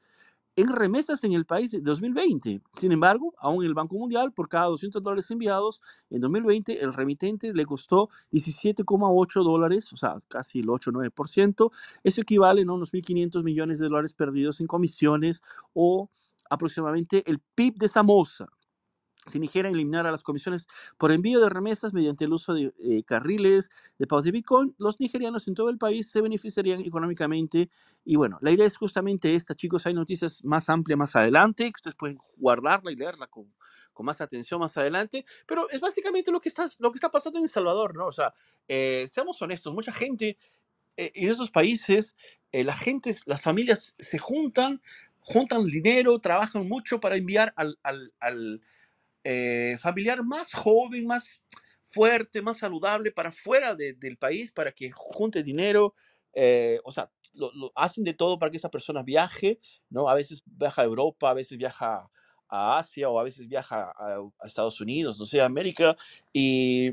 en 0.56 0.68
remesas 0.68 1.24
en 1.24 1.32
el 1.32 1.46
país 1.46 1.70
de 1.70 1.80
2020. 1.80 2.60
Sin 2.78 2.92
embargo, 2.92 3.34
aún 3.38 3.64
el 3.64 3.74
Banco 3.74 3.96
Mundial, 3.96 4.32
por 4.32 4.48
cada 4.48 4.66
200 4.66 5.02
dólares 5.02 5.30
enviados 5.30 5.80
en 6.10 6.20
2020, 6.20 6.82
el 6.82 6.94
remitente 6.94 7.52
le 7.52 7.66
costó 7.66 8.08
17,8 8.32 9.42
dólares, 9.42 9.92
o 9.92 9.96
sea, 9.96 10.16
casi 10.28 10.60
el 10.60 10.66
8-9%. 10.66 11.70
Eso 12.04 12.20
equivale 12.20 12.62
a 12.62 12.72
unos 12.72 12.92
1.500 12.92 13.42
millones 13.42 13.78
de 13.78 13.86
dólares 13.86 14.14
perdidos 14.14 14.60
en 14.60 14.66
comisiones 14.66 15.42
o 15.72 16.10
aproximadamente 16.48 17.28
el 17.28 17.40
PIB 17.54 17.74
de 17.76 17.88
Samosa. 17.88 18.48
Si 19.26 19.38
Nigeria 19.38 19.70
eliminara 19.70 20.10
las 20.10 20.22
comisiones 20.22 20.66
por 20.98 21.12
envío 21.12 21.40
de 21.40 21.48
remesas 21.48 21.92
mediante 21.92 22.24
el 22.24 22.32
uso 22.32 22.54
de 22.54 22.72
eh, 22.78 23.02
carriles 23.04 23.70
de 23.98 24.06
pagos 24.06 24.24
de 24.24 24.32
Bitcoin, 24.32 24.74
los 24.78 25.00
nigerianos 25.00 25.48
en 25.48 25.54
todo 25.54 25.70
el 25.70 25.78
país 25.78 26.10
se 26.10 26.20
beneficiarían 26.20 26.80
económicamente. 26.80 27.70
Y 28.04 28.16
bueno, 28.16 28.38
la 28.42 28.50
idea 28.50 28.66
es 28.66 28.76
justamente 28.76 29.34
esta, 29.34 29.54
chicos. 29.54 29.86
Hay 29.86 29.94
noticias 29.94 30.44
más 30.44 30.68
amplias 30.68 30.98
más 30.98 31.16
adelante, 31.16 31.64
que 31.64 31.76
ustedes 31.76 31.96
pueden 31.96 32.18
guardarla 32.36 32.92
y 32.92 32.96
leerla 32.96 33.26
con, 33.28 33.52
con 33.92 34.06
más 34.06 34.20
atención 34.20 34.60
más 34.60 34.76
adelante. 34.76 35.24
Pero 35.46 35.68
es 35.70 35.80
básicamente 35.80 36.30
lo 36.30 36.40
que 36.40 36.50
está, 36.50 36.66
lo 36.78 36.92
que 36.92 36.98
está 36.98 37.10
pasando 37.10 37.38
en 37.38 37.44
El 37.44 37.50
Salvador, 37.50 37.96
¿no? 37.96 38.06
O 38.06 38.12
sea, 38.12 38.34
eh, 38.68 39.06
seamos 39.08 39.40
honestos, 39.40 39.72
mucha 39.72 39.92
gente 39.92 40.36
eh, 40.96 41.12
en 41.14 41.30
esos 41.30 41.50
países, 41.50 42.14
eh, 42.52 42.64
la 42.64 42.76
gente, 42.76 43.14
las 43.26 43.42
familias 43.42 43.96
se 43.98 44.18
juntan, 44.18 44.80
juntan 45.18 45.64
dinero, 45.66 46.18
trabajan 46.20 46.68
mucho 46.68 47.00
para 47.00 47.16
enviar 47.16 47.52
al, 47.56 47.78
al, 47.82 48.12
al 48.20 48.60
eh, 49.24 49.76
familiar 49.80 50.22
más 50.24 50.52
joven, 50.52 51.06
más 51.06 51.42
fuerte, 51.86 52.42
más 52.42 52.58
saludable 52.58 53.10
para 53.12 53.32
fuera 53.32 53.74
de- 53.74 53.94
del 53.94 54.16
país, 54.18 54.52
para 54.52 54.72
que 54.72 54.90
junte 54.92 55.42
dinero. 55.42 55.94
eh, 56.36 56.80
o 56.84 56.90
sea, 56.92 57.08
lo, 57.36 57.70
hacen 57.76 58.02
de 58.04 58.12
todo 58.14 58.38
para 58.40 58.50
que 58.50 58.56
esa 58.56 58.68
persona 58.70 59.02
viaje, 59.04 59.60
¿no? 59.90 60.08
A 60.08 60.14
veces 60.16 60.42
viaja 60.46 60.82
a 60.82 60.84
Europa, 60.84 61.30
a 61.30 61.34
veces 61.34 61.56
viaja 61.58 62.10
a 62.48 62.78
Asia 62.78 63.08
o 63.08 63.20
a 63.20 63.24
veces 63.24 63.46
viaja 63.48 63.92
a, 63.96 64.16
a 64.40 64.46
Estados 64.46 64.80
Unidos, 64.80 65.18
no 65.18 65.26
sé, 65.26 65.40
a 65.40 65.46
América. 65.46 65.96
Y 66.32 66.90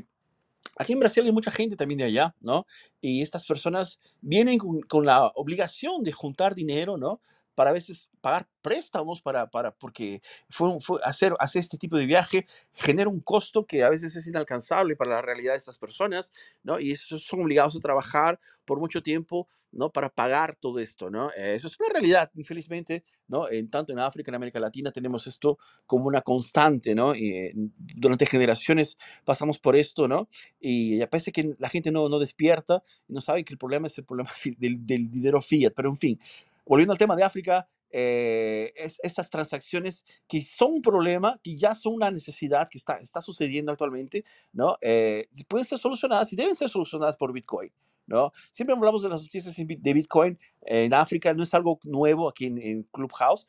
aquí 0.76 0.92
en 0.92 1.00
Brasil 1.00 1.24
hay 1.24 1.32
mucha 1.32 1.50
gente 1.50 1.76
también 1.76 1.98
de 1.98 2.04
allá, 2.04 2.34
¿no? 2.40 2.66
Y 3.00 3.22
estas 3.22 3.46
personas 3.46 3.98
vienen 4.20 4.58
con, 4.58 4.80
con 4.82 5.04
la 5.06 5.26
obligación 5.34 6.02
de 6.04 6.12
juntar 6.12 6.54
dinero, 6.54 6.96
¿no? 6.96 7.20
Para 7.54 7.70
a 7.70 7.72
veces 7.72 8.08
pagar 8.20 8.48
préstamos 8.62 9.20
para, 9.20 9.50
para 9.50 9.72
porque 9.72 10.22
fue, 10.48 10.78
fue 10.80 11.00
hacer, 11.04 11.34
hacer 11.38 11.60
este 11.60 11.76
tipo 11.76 11.96
de 11.96 12.06
viaje 12.06 12.46
genera 12.72 13.10
un 13.10 13.20
costo 13.20 13.66
que 13.66 13.82
a 13.82 13.90
veces 13.90 14.14
es 14.16 14.26
inalcanzable 14.26 14.96
para 14.96 15.10
la 15.10 15.22
realidad 15.22 15.52
de 15.52 15.58
estas 15.58 15.78
personas, 15.78 16.32
¿no? 16.62 16.78
Y 16.78 16.92
esos 16.92 17.24
son 17.24 17.42
obligados 17.42 17.76
a 17.76 17.80
trabajar 17.80 18.38
por 18.64 18.78
mucho 18.78 19.02
tiempo, 19.02 19.48
¿no? 19.72 19.90
Para 19.90 20.08
pagar 20.08 20.54
todo 20.54 20.78
esto, 20.78 21.10
¿no? 21.10 21.30
Eh, 21.36 21.54
eso 21.56 21.66
es 21.66 21.78
una 21.80 21.88
realidad, 21.88 22.30
infelizmente, 22.34 23.04
¿no? 23.26 23.50
En 23.50 23.68
tanto 23.68 23.92
en 23.92 23.98
África, 23.98 24.30
en 24.30 24.36
América 24.36 24.60
Latina, 24.60 24.92
tenemos 24.92 25.26
esto 25.26 25.58
como 25.86 26.06
una 26.06 26.20
constante, 26.22 26.94
¿no? 26.94 27.14
Y, 27.14 27.30
eh, 27.30 27.52
durante 27.76 28.26
generaciones 28.26 28.96
pasamos 29.24 29.58
por 29.58 29.76
esto, 29.76 30.06
¿no? 30.06 30.28
y 30.60 31.04
parece 31.06 31.32
que 31.32 31.54
la 31.58 31.68
gente 31.68 31.90
no, 31.90 32.08
no 32.08 32.18
despierta 32.18 32.82
no 33.08 33.20
sabe 33.20 33.44
que 33.44 33.52
el 33.54 33.58
problema 33.58 33.86
es 33.86 33.98
el 33.98 34.04
problema 34.04 34.30
del, 34.58 34.86
del 34.86 35.10
dinero 35.10 35.40
fiat. 35.40 35.72
Pero 35.74 35.90
en 35.90 35.96
fin, 35.96 36.20
volviendo 36.66 36.92
al 36.92 36.98
tema 36.98 37.16
de 37.16 37.24
África, 37.24 37.68
eh, 37.90 38.72
es, 38.76 38.98
esas 39.02 39.30
transacciones 39.30 40.04
que 40.28 40.42
son 40.42 40.74
un 40.74 40.82
problema, 40.82 41.40
que 41.42 41.56
ya 41.56 41.74
son 41.74 41.94
una 41.94 42.10
necesidad 42.10 42.68
que 42.70 42.78
está, 42.78 42.94
está 42.98 43.20
sucediendo 43.20 43.72
actualmente, 43.72 44.24
¿no? 44.52 44.76
Eh, 44.80 45.28
pueden 45.48 45.66
ser 45.66 45.78
solucionadas 45.78 46.32
y 46.32 46.36
deben 46.36 46.54
ser 46.56 46.70
solucionadas 46.70 47.16
por 47.16 47.32
Bitcoin. 47.32 47.72
¿No? 48.06 48.32
Siempre 48.50 48.74
hablamos 48.76 49.02
de 49.02 49.08
las 49.08 49.22
noticias 49.22 49.56
de 49.56 49.94
Bitcoin 49.94 50.38
en 50.62 50.92
África, 50.94 51.34
no 51.34 51.42
es 51.44 51.54
algo 51.54 51.80
nuevo 51.84 52.28
aquí 52.28 52.46
en, 52.46 52.58
en 52.58 52.82
Clubhouse, 52.92 53.46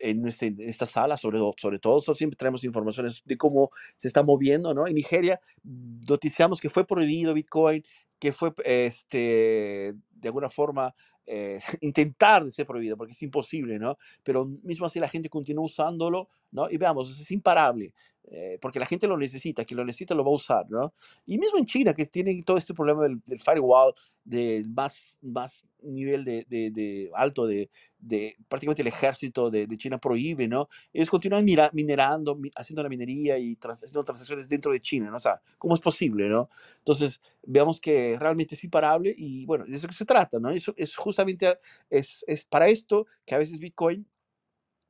en, 0.00 0.26
este- 0.26 0.46
en 0.48 0.60
esta 0.60 0.86
sala, 0.86 1.16
sobre, 1.16 1.40
sobre 1.56 1.78
todo, 1.78 2.00
siempre 2.14 2.36
traemos 2.36 2.64
informaciones 2.64 3.22
de 3.24 3.36
cómo 3.38 3.70
se 3.96 4.08
está 4.08 4.22
moviendo, 4.22 4.74
¿no? 4.74 4.86
En 4.86 4.94
Nigeria 4.94 5.40
noticiamos 5.64 6.60
que 6.60 6.70
fue 6.70 6.86
prohibido 6.86 7.34
Bitcoin, 7.34 7.84
que 8.20 8.32
fue 8.32 8.52
este, 8.64 9.94
de 10.12 10.28
alguna 10.28 10.50
forma 10.50 10.94
eh, 11.26 11.60
intentar 11.80 12.44
de 12.44 12.50
ser 12.50 12.66
prohibido, 12.66 12.96
porque 12.96 13.12
es 13.12 13.22
imposible, 13.22 13.78
¿no? 13.78 13.98
Pero 14.22 14.46
mismo 14.62 14.86
así 14.86 15.00
la 15.00 15.08
gente 15.08 15.28
continúa 15.28 15.64
usándolo, 15.64 16.28
¿no? 16.54 16.70
Y 16.70 16.78
veamos, 16.78 17.20
es 17.20 17.30
imparable, 17.32 17.92
eh, 18.30 18.58
porque 18.60 18.78
la 18.78 18.86
gente 18.86 19.06
lo 19.06 19.18
necesita, 19.18 19.64
quien 19.64 19.76
lo 19.76 19.84
necesita 19.84 20.14
lo 20.14 20.24
va 20.24 20.30
a 20.30 20.34
usar, 20.34 20.64
¿no? 20.70 20.94
Y 21.26 21.36
mismo 21.36 21.58
en 21.58 21.66
China, 21.66 21.92
que 21.92 22.06
tienen 22.06 22.42
todo 22.44 22.56
este 22.56 22.72
problema 22.72 23.02
del, 23.02 23.20
del 23.26 23.40
firewall, 23.40 23.92
del 24.24 24.70
más, 24.70 25.18
más 25.20 25.66
nivel 25.82 26.24
de, 26.24 26.46
de, 26.48 26.70
de 26.70 27.10
alto 27.14 27.46
de, 27.46 27.68
de, 27.98 28.36
prácticamente 28.48 28.82
el 28.82 28.88
ejército 28.88 29.50
de, 29.50 29.66
China 29.76 29.98
prohíbe, 29.98 30.46
¿no? 30.46 30.68
Ellos 30.92 31.10
continúan 31.10 31.44
mira, 31.44 31.70
minerando, 31.72 32.36
mi, 32.36 32.50
haciendo 32.54 32.82
la 32.82 32.88
minería 32.88 33.36
y 33.36 33.56
trans, 33.56 33.82
haciendo 33.82 34.04
transacciones 34.04 34.48
dentro 34.48 34.72
de 34.72 34.80
China, 34.80 35.10
¿no? 35.10 35.16
O 35.16 35.20
sea, 35.20 35.42
¿cómo 35.58 35.74
es 35.74 35.80
posible, 35.80 36.28
¿no? 36.28 36.48
Entonces, 36.78 37.20
veamos 37.42 37.80
que 37.80 38.16
realmente 38.18 38.54
es 38.54 38.62
imparable 38.64 39.12
y 39.16 39.44
bueno, 39.44 39.64
de 39.66 39.74
eso 39.74 39.88
que 39.88 39.94
se 39.94 40.04
trata, 40.04 40.38
¿no? 40.38 40.50
Eso 40.50 40.72
es 40.76 40.94
justamente, 40.94 41.58
es, 41.90 42.24
es 42.28 42.44
para 42.44 42.68
esto 42.68 43.06
que 43.26 43.34
a 43.34 43.38
veces 43.38 43.58
Bitcoin 43.58 44.06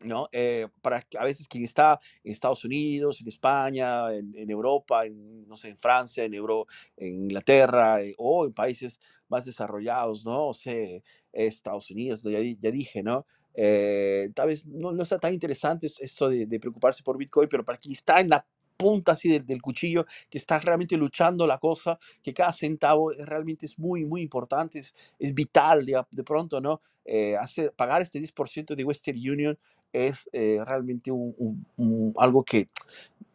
¿no? 0.04 0.28
Eh, 0.32 0.68
para 0.82 1.04
a 1.18 1.24
veces 1.24 1.48
quien 1.48 1.64
está 1.64 1.98
en 2.22 2.32
Estados 2.32 2.64
Unidos, 2.64 3.20
en 3.20 3.28
España, 3.28 4.12
en, 4.12 4.34
en 4.36 4.50
Europa, 4.50 5.06
en, 5.06 5.48
no 5.48 5.56
sé, 5.56 5.70
en 5.70 5.76
Francia, 5.76 6.24
en, 6.24 6.34
Euro, 6.34 6.66
en 6.96 7.24
Inglaterra 7.24 8.02
eh, 8.02 8.14
o 8.18 8.46
en 8.46 8.52
países 8.52 9.00
más 9.28 9.44
desarrollados, 9.44 10.24
¿no? 10.24 10.48
O 10.48 10.54
sea, 10.54 11.00
Estados 11.32 11.90
Unidos, 11.90 12.24
¿no? 12.24 12.30
ya, 12.30 12.38
ya, 12.40 12.70
dije, 12.70 13.02
¿no? 13.02 13.26
Eh, 13.54 14.30
tal 14.34 14.48
vez 14.48 14.66
no, 14.66 14.92
no, 14.92 15.02
está 15.02 15.18
tan 15.18 15.32
interesante 15.32 15.86
esto 16.00 16.28
de, 16.28 16.46
de, 16.46 16.60
preocuparse 16.60 17.02
por 17.02 17.16
Bitcoin, 17.16 17.48
pero 17.48 17.64
para 17.64 17.78
quien 17.78 17.94
está 17.94 18.20
en 18.20 18.28
la 18.28 18.44
punta 18.76 19.12
así 19.12 19.28
del, 19.28 19.46
del, 19.46 19.62
cuchillo, 19.62 20.04
que 20.28 20.38
está 20.38 20.58
realmente 20.58 20.96
luchando 20.96 21.46
la 21.46 21.58
cosa, 21.58 21.98
que 22.22 22.34
cada 22.34 22.52
centavo 22.52 23.12
realmente 23.12 23.66
es 23.66 23.78
muy, 23.78 24.04
muy 24.04 24.22
importante, 24.22 24.80
es, 24.80 24.94
es 25.18 25.32
vital 25.32 25.86
de, 25.86 26.02
de 26.10 26.24
pronto, 26.24 26.60
¿no? 26.60 26.80
Eh, 27.04 27.36
hacer, 27.36 27.72
pagar 27.72 28.00
este 28.02 28.18
10% 28.18 28.74
de 28.74 28.84
Western 28.84 29.18
Union 29.18 29.58
es 29.94 30.28
eh, 30.32 30.58
realmente 30.66 31.10
un, 31.10 31.34
un, 31.38 31.66
un, 31.76 32.14
algo 32.18 32.44
que 32.44 32.68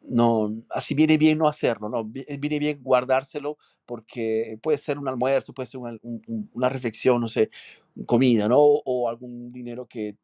no, 0.01 0.53
así 0.69 0.95
viene 0.95 1.17
bien 1.17 1.37
no 1.37 1.47
hacerlo, 1.47 1.87
¿no? 1.89 2.03
Viene 2.03 2.59
bien 2.59 2.79
guardárselo 2.81 3.57
porque 3.85 4.57
puede 4.61 4.77
ser 4.77 4.97
un 4.97 5.07
almuerzo, 5.07 5.53
puede 5.53 5.67
ser 5.67 5.79
una, 5.79 5.97
una 6.53 6.69
reflexión, 6.69 7.21
no 7.21 7.27
sé, 7.27 7.49
comida, 8.05 8.47
¿no? 8.47 8.59
O 8.59 9.07
algún 9.09 9.51
dinero 9.51 9.85
que 9.85 10.15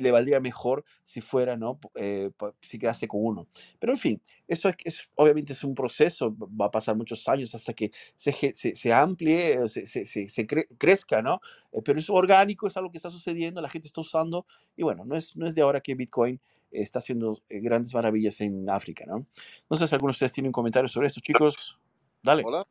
le 0.00 0.10
valdría 0.10 0.40
mejor 0.40 0.84
si 1.04 1.20
fuera, 1.20 1.56
¿no? 1.56 1.78
Eh, 1.94 2.30
si 2.60 2.78
quedase 2.78 3.08
con 3.08 3.20
uno. 3.24 3.46
Pero 3.78 3.92
en 3.92 3.98
fin, 3.98 4.22
eso 4.48 4.68
es, 4.68 4.76
es, 4.84 5.10
obviamente 5.14 5.52
es 5.52 5.64
un 5.64 5.74
proceso, 5.74 6.34
va 6.38 6.66
a 6.66 6.70
pasar 6.70 6.96
muchos 6.96 7.26
años 7.28 7.54
hasta 7.54 7.72
que 7.72 7.90
se, 8.14 8.32
se, 8.54 8.74
se 8.74 8.92
amplíe, 8.92 9.66
se, 9.68 9.86
se, 9.86 10.46
cre 10.46 10.68
crezca, 10.78 11.22
¿no? 11.22 11.40
Eh, 11.72 11.80
pero 11.84 11.98
es 11.98 12.10
orgánico, 12.10 12.66
es 12.66 12.76
algo 12.76 12.90
que 12.90 12.98
está 12.98 13.10
sucediendo, 13.10 13.60
la 13.60 13.68
gente 13.68 13.88
está 13.88 14.00
usando, 14.00 14.46
y 14.76 14.82
bueno, 14.82 15.04
no 15.04 15.16
es, 15.16 15.36
no 15.36 15.46
es 15.46 15.54
de 15.54 15.62
ahora 15.62 15.80
que 15.80 15.94
Bitcoin 15.94 16.40
está 16.70 16.98
haciendo 17.00 17.38
eh, 17.48 17.60
grandes 17.60 17.94
maravillas 17.94 18.40
en 18.40 18.68
África, 18.70 19.04
¿no? 19.06 19.26
No 19.68 19.76
sé 19.76 19.88
si 19.88 19.94
algunos 19.94 20.14
de 20.14 20.16
ustedes 20.16 20.32
tienen 20.32 20.52
comentarios 20.52 20.92
sobre 20.92 21.08
esto, 21.08 21.20
chicos. 21.20 21.78
Dale. 22.22 22.42
Hola. 22.44 22.66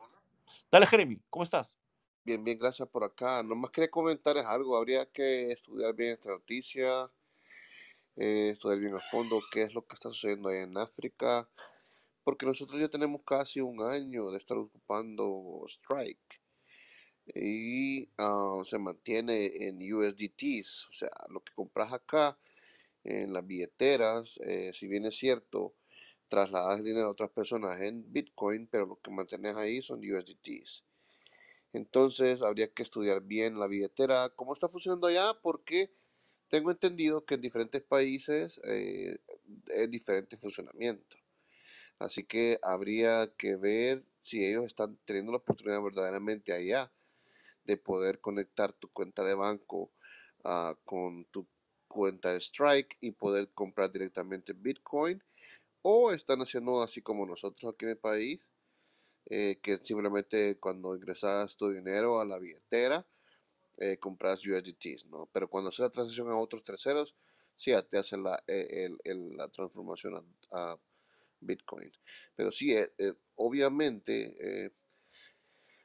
Dale, 0.71 0.85
Jeremy, 0.85 1.19
¿cómo 1.29 1.43
estás? 1.43 1.77
Bien, 2.23 2.43
bien, 2.43 2.59
gracias 2.59 2.87
por 2.87 3.03
acá. 3.03 3.41
Nomás 3.41 3.71
quería 3.71 3.89
comentar 3.89 4.37
es 4.37 4.45
algo, 4.45 4.77
habría 4.77 5.05
que 5.07 5.51
estudiar 5.51 5.95
bien 5.95 6.13
esta 6.13 6.29
noticia, 6.29 7.09
eh, 8.19 8.49
estudiar 8.49 8.79
bien 8.79 8.95
a 8.95 8.99
fondo 8.99 9.41
qué 9.51 9.63
es 9.63 9.73
lo 9.73 9.85
que 9.87 9.95
está 9.95 10.09
sucediendo 10.09 10.49
ahí 10.49 10.57
en 10.59 10.77
África, 10.77 11.49
porque 12.23 12.45
nosotros 12.45 12.79
ya 12.79 12.89
tenemos 12.89 13.21
casi 13.25 13.61
un 13.61 13.81
año 13.81 14.29
de 14.29 14.37
estar 14.37 14.57
ocupando 14.57 15.63
Strike 15.67 16.41
y 17.33 18.03
uh, 18.21 18.63
se 18.65 18.77
mantiene 18.77 19.67
en 19.67 19.81
USDTs, 19.81 20.87
o 20.89 20.93
sea, 20.93 21.11
lo 21.29 21.41
que 21.41 21.53
compras 21.53 21.93
acá 21.93 22.37
en 23.03 23.31
las 23.31 23.45
billeteras, 23.45 24.37
eh, 24.43 24.71
si 24.73 24.87
bien 24.87 25.05
es 25.05 25.17
cierto, 25.17 25.73
trasladas 26.27 26.83
dinero 26.83 27.07
a 27.07 27.11
otras 27.11 27.31
personas 27.31 27.79
en 27.81 28.11
Bitcoin, 28.11 28.67
pero 28.67 28.85
lo 28.85 28.99
que 28.99 29.11
mantienes 29.11 29.55
ahí 29.55 29.81
son 29.81 29.99
USDTs. 29.99 30.83
Entonces 31.71 32.41
habría 32.41 32.67
que 32.67 32.83
estudiar 32.83 33.21
bien 33.21 33.59
la 33.59 33.67
billetera, 33.67 34.29
cómo 34.35 34.53
está 34.53 34.67
funcionando 34.67 35.07
allá, 35.07 35.33
porque 35.41 35.91
tengo 36.49 36.71
entendido 36.71 37.25
que 37.25 37.35
en 37.35 37.41
diferentes 37.41 37.81
países 37.81 38.59
eh, 38.63 39.17
es 39.67 39.91
diferente 39.91 40.37
funcionamiento. 40.37 41.17
Así 41.99 42.23
que 42.23 42.59
habría 42.61 43.27
que 43.37 43.55
ver 43.55 44.03
si 44.21 44.43
ellos 44.45 44.65
están 44.65 44.97
teniendo 45.05 45.31
la 45.31 45.39
oportunidad 45.39 45.81
verdaderamente 45.81 46.53
allá 46.53 46.91
de 47.65 47.77
poder 47.77 48.19
conectar 48.19 48.73
tu 48.73 48.89
cuenta 48.89 49.23
de 49.23 49.35
banco 49.35 49.91
uh, 50.43 50.75
con 50.85 51.25
tu 51.25 51.47
cuenta 51.87 52.33
de 52.33 52.39
Strike 52.39 52.97
y 53.01 53.11
poder 53.11 53.49
comprar 53.53 53.91
directamente 53.91 54.53
Bitcoin 54.53 55.21
o 55.81 56.11
están 56.11 56.41
haciendo 56.41 56.81
así 56.81 57.01
como 57.01 57.25
nosotros 57.25 57.73
aquí 57.73 57.85
en 57.85 57.91
el 57.91 57.97
país 57.97 58.39
eh, 59.25 59.59
que 59.61 59.77
simplemente 59.79 60.57
cuando 60.59 60.95
ingresas 60.95 61.55
tu 61.57 61.69
dinero 61.69 62.19
a 62.19 62.25
la 62.25 62.39
billetera 62.39 63.05
eh, 63.81 63.97
compras 63.97 64.45
USDTs, 64.45 65.05
¿no? 65.05 65.29
Pero 65.31 65.49
cuando 65.49 65.69
haces 65.69 65.79
la 65.79 65.89
transacción 65.89 66.29
a 66.29 66.37
otros 66.37 66.63
terceros, 66.63 67.15
sí, 67.55 67.71
te 67.89 67.97
hacen 67.97 68.23
la, 68.23 68.43
eh, 68.45 68.89
el, 69.03 69.37
la 69.37 69.47
transformación 69.47 70.25
a, 70.51 70.77
Bitcoin. 71.41 71.89
Pero 72.35 72.51
sí, 72.51 72.75
eh, 72.75 72.91
eh 72.97 73.13
obviamente 73.35 74.73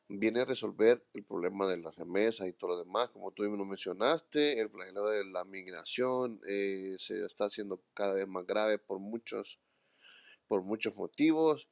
viene 0.09 0.41
a 0.41 0.45
resolver 0.45 1.07
el 1.15 1.25
problema 1.25 1.69
de 1.69 1.77
las 1.77 1.95
remesas 1.95 2.49
y 2.49 2.53
todo 2.53 2.73
lo 2.73 2.79
demás, 2.85 3.11
como 3.11 3.31
tú 3.31 3.45
mismo 3.45 3.65
mencionaste, 3.65 4.59
el 4.59 4.69
flagelo 4.69 5.09
de 5.09 5.25
la 5.25 5.45
migración 5.45 6.41
se 6.99 7.25
está 7.25 7.45
haciendo 7.45 7.81
cada 7.95 8.15
vez 8.15 8.27
más 8.27 8.45
grave 8.45 8.79
por 8.79 8.99
muchos, 8.99 9.61
por 10.49 10.63
muchos 10.63 10.97
motivos. 10.97 11.69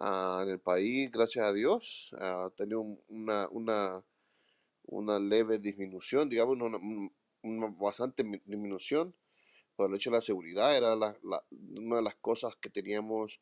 Uh, 0.00 0.42
en 0.42 0.50
el 0.50 0.60
país, 0.60 1.10
gracias 1.10 1.44
a 1.44 1.52
Dios, 1.52 2.10
uh, 2.12 2.46
ha 2.46 2.50
tenido 2.50 2.82
una, 3.08 3.48
una 3.48 4.04
una 4.88 5.18
leve 5.18 5.58
disminución, 5.58 6.28
digamos, 6.28 6.56
una, 6.56 6.78
una 7.42 7.66
bastante 7.68 8.24
disminución 8.44 9.14
por 9.76 9.90
el 9.90 9.96
hecho 9.96 10.10
de 10.10 10.16
la 10.16 10.22
seguridad. 10.22 10.76
Era 10.76 10.96
la, 10.96 11.16
la, 11.22 11.44
una 11.50 11.96
de 11.96 12.02
las 12.02 12.16
cosas 12.16 12.56
que 12.56 12.70
teníamos 12.70 13.40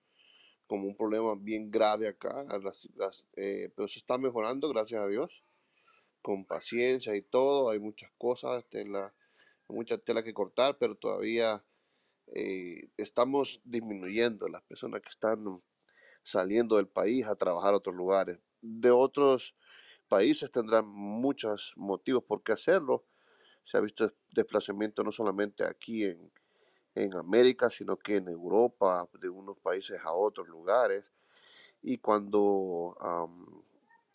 como 0.66 0.88
un 0.88 0.96
problema 0.96 1.34
bien 1.38 1.70
grave 1.70 2.08
acá, 2.08 2.44
las, 2.62 2.88
las, 2.96 3.26
eh, 3.36 3.70
pero 3.76 3.86
se 3.86 4.00
está 4.00 4.18
mejorando, 4.18 4.68
gracias 4.68 5.00
a 5.00 5.06
Dios, 5.06 5.44
con 6.20 6.44
paciencia 6.44 7.14
y 7.14 7.22
todo. 7.22 7.70
Hay 7.70 7.78
muchas 7.78 8.10
cosas, 8.18 8.64
tela, 8.68 9.14
mucha 9.68 9.96
tela 9.98 10.24
que 10.24 10.34
cortar, 10.34 10.76
pero 10.78 10.96
todavía 10.96 11.64
eh, 12.34 12.90
estamos 12.96 13.60
disminuyendo 13.64 14.48
las 14.48 14.62
personas 14.64 15.00
que 15.00 15.10
están 15.10 15.62
saliendo 16.24 16.76
del 16.76 16.88
país 16.88 17.24
a 17.24 17.36
trabajar 17.36 17.72
a 17.72 17.76
otros 17.76 17.94
lugares. 17.94 18.40
De 18.60 18.90
otros 18.90 19.54
países 20.06 20.50
tendrán 20.50 20.86
muchos 20.86 21.72
motivos 21.76 22.24
por 22.24 22.42
qué 22.42 22.52
hacerlo. 22.52 23.04
Se 23.62 23.76
ha 23.76 23.80
visto 23.80 24.12
desplazamiento 24.30 25.02
no 25.02 25.12
solamente 25.12 25.64
aquí 25.64 26.04
en, 26.04 26.32
en 26.94 27.14
América, 27.14 27.68
sino 27.70 27.98
que 27.98 28.16
en 28.16 28.28
Europa, 28.28 29.08
de 29.20 29.28
unos 29.28 29.58
países 29.58 30.00
a 30.02 30.12
otros 30.12 30.48
lugares. 30.48 31.12
Y 31.82 31.98
cuando 31.98 32.96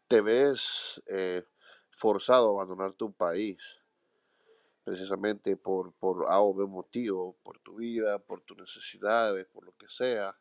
te 0.07 0.21
ves 0.21 1.01
eh, 1.07 1.43
forzado 1.89 2.49
a 2.49 2.63
abandonar 2.63 2.95
tu 2.95 3.13
país, 3.13 3.79
precisamente 4.83 5.55
por, 5.55 5.93
por 5.93 6.25
A 6.27 6.41
o 6.41 6.53
B 6.53 6.65
motivo, 6.65 7.37
por 7.43 7.59
tu 7.59 7.75
vida, 7.75 8.19
por 8.19 8.41
tus 8.41 8.57
necesidades, 8.57 9.45
por 9.47 9.63
lo 9.65 9.73
que 9.77 9.87
sea, 9.87 10.37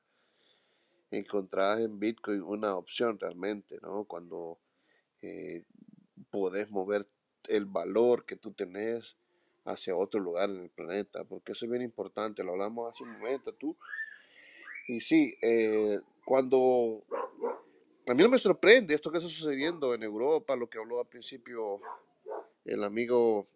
encontrarás 1.11 1.81
en 1.81 1.99
Bitcoin 1.99 2.43
una 2.43 2.77
opción 2.77 3.19
realmente, 3.19 3.79
¿no? 3.83 4.05
Cuando 4.05 4.59
eh, 5.23 5.65
podés 6.31 6.71
mover 6.71 7.07
el 7.49 7.67
valor 7.67 8.25
que 8.25 8.37
tú 8.37 8.53
tenés 8.53 9.17
hacia 9.65 9.97
otro 9.97 10.21
lugar 10.21 10.51
en 10.51 10.63
el 10.63 10.71
planeta, 10.71 11.25
porque 11.25 11.53
eso 11.53 11.65
es 11.65 11.71
bien 11.71 11.83
importante, 11.83 12.43
lo 12.43 12.53
hablamos 12.53 12.93
hace 12.93 13.05
un 13.05 13.13
momento 13.13 13.53
tú. 13.53 13.77
Y 14.89 15.01
sí, 15.01 15.37
eh, 15.43 16.01
cuando 16.25 17.05
a 18.09 18.15
mí 18.15 18.23
no 18.23 18.29
me 18.29 18.39
sorprende 18.39 18.95
esto 18.95 19.11
que 19.11 19.19
está 19.19 19.29
sucediendo 19.29 19.95
en 19.95 20.03
Europa, 20.03 20.57
lo 20.57 20.69
que 20.69 20.79
habló 20.79 21.01
al 21.01 21.07
principio 21.07 21.81
el 22.65 22.83
amigo 22.83 23.49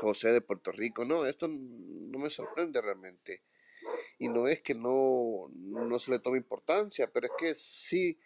José 0.00 0.32
de 0.32 0.40
Puerto 0.40 0.72
Rico, 0.72 1.04
no, 1.04 1.26
esto 1.26 1.48
no 1.48 2.18
me 2.18 2.30
sorprende 2.30 2.80
realmente. 2.80 3.42
Y 4.18 4.28
no 4.28 4.46
es 4.48 4.62
que 4.62 4.74
no, 4.74 5.50
no 5.52 5.98
se 5.98 6.12
le 6.12 6.18
tome 6.18 6.38
importancia, 6.38 7.10
pero 7.12 7.26
es 7.26 7.32
que 7.36 7.54
sí 7.54 8.18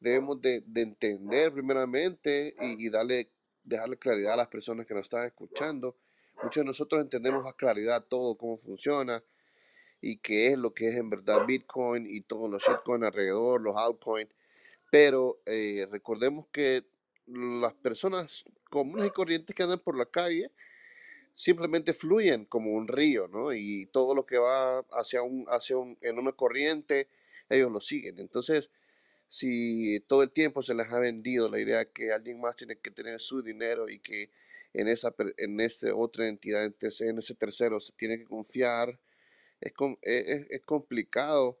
debemos 0.00 0.40
de, 0.40 0.62
de 0.66 0.82
entender 0.82 1.52
primeramente 1.52 2.54
y, 2.60 2.86
y, 2.86 2.90
darle, 2.90 3.30
dejarle 3.62 3.98
claridad 3.98 4.34
a 4.34 4.38
las 4.38 4.48
personas 4.48 4.86
que 4.86 4.94
nos 4.94 5.04
están 5.04 5.26
escuchando. 5.26 5.96
Muchos 6.42 6.62
de 6.62 6.64
nosotros 6.64 7.02
entendemos 7.02 7.46
a 7.46 7.52
claridad 7.52 8.04
todo 8.08 8.36
cómo 8.36 8.58
funciona 8.58 9.22
y 10.00 10.16
qué 10.16 10.48
es 10.48 10.58
lo 10.58 10.72
que 10.72 10.88
es 10.88 10.96
en 10.96 11.10
verdad 11.10 11.44
Bitcoin 11.46 12.06
y 12.08 12.22
todos 12.22 12.50
los 12.50 12.62
shitcoins 12.62 13.04
alrededor, 13.04 13.60
los 13.60 13.76
altcoins. 13.76 14.30
Pero 14.90 15.40
eh, 15.46 15.86
recordemos 15.90 16.46
que 16.50 16.84
las 17.26 17.74
personas 17.74 18.44
comunes 18.70 19.06
y 19.06 19.10
corrientes 19.10 19.54
que 19.54 19.62
andan 19.62 19.78
por 19.78 19.96
la 19.96 20.06
calle 20.06 20.50
simplemente 21.34 21.92
fluyen 21.92 22.44
como 22.44 22.72
un 22.72 22.88
río, 22.88 23.28
¿no? 23.28 23.52
Y 23.52 23.86
todo 23.86 24.14
lo 24.14 24.26
que 24.26 24.38
va 24.38 24.80
hacia 24.92 25.22
un, 25.22 25.46
hacia 25.48 25.76
un, 25.76 25.96
en 26.00 26.18
una 26.18 26.32
corriente, 26.32 27.08
ellos 27.48 27.70
lo 27.70 27.80
siguen. 27.80 28.18
Entonces, 28.18 28.70
si 29.30 30.00
todo 30.08 30.24
el 30.24 30.32
tiempo 30.32 30.60
se 30.60 30.74
les 30.74 30.90
ha 30.90 30.98
vendido 30.98 31.48
la 31.48 31.60
idea 31.60 31.84
que 31.84 32.12
alguien 32.12 32.40
más 32.40 32.56
tiene 32.56 32.76
que 32.78 32.90
tener 32.90 33.20
su 33.20 33.42
dinero 33.42 33.88
y 33.88 34.00
que 34.00 34.28
en 34.74 34.88
esa 34.88 35.14
en 35.36 35.56
otra 35.94 36.26
entidad, 36.26 36.64
en 36.64 37.18
ese 37.18 37.34
tercero 37.36 37.78
se 37.78 37.92
tiene 37.92 38.18
que 38.18 38.24
confiar, 38.24 38.98
es, 39.60 39.72
e, 40.02 40.46
es, 40.50 40.62
complicado 40.62 41.60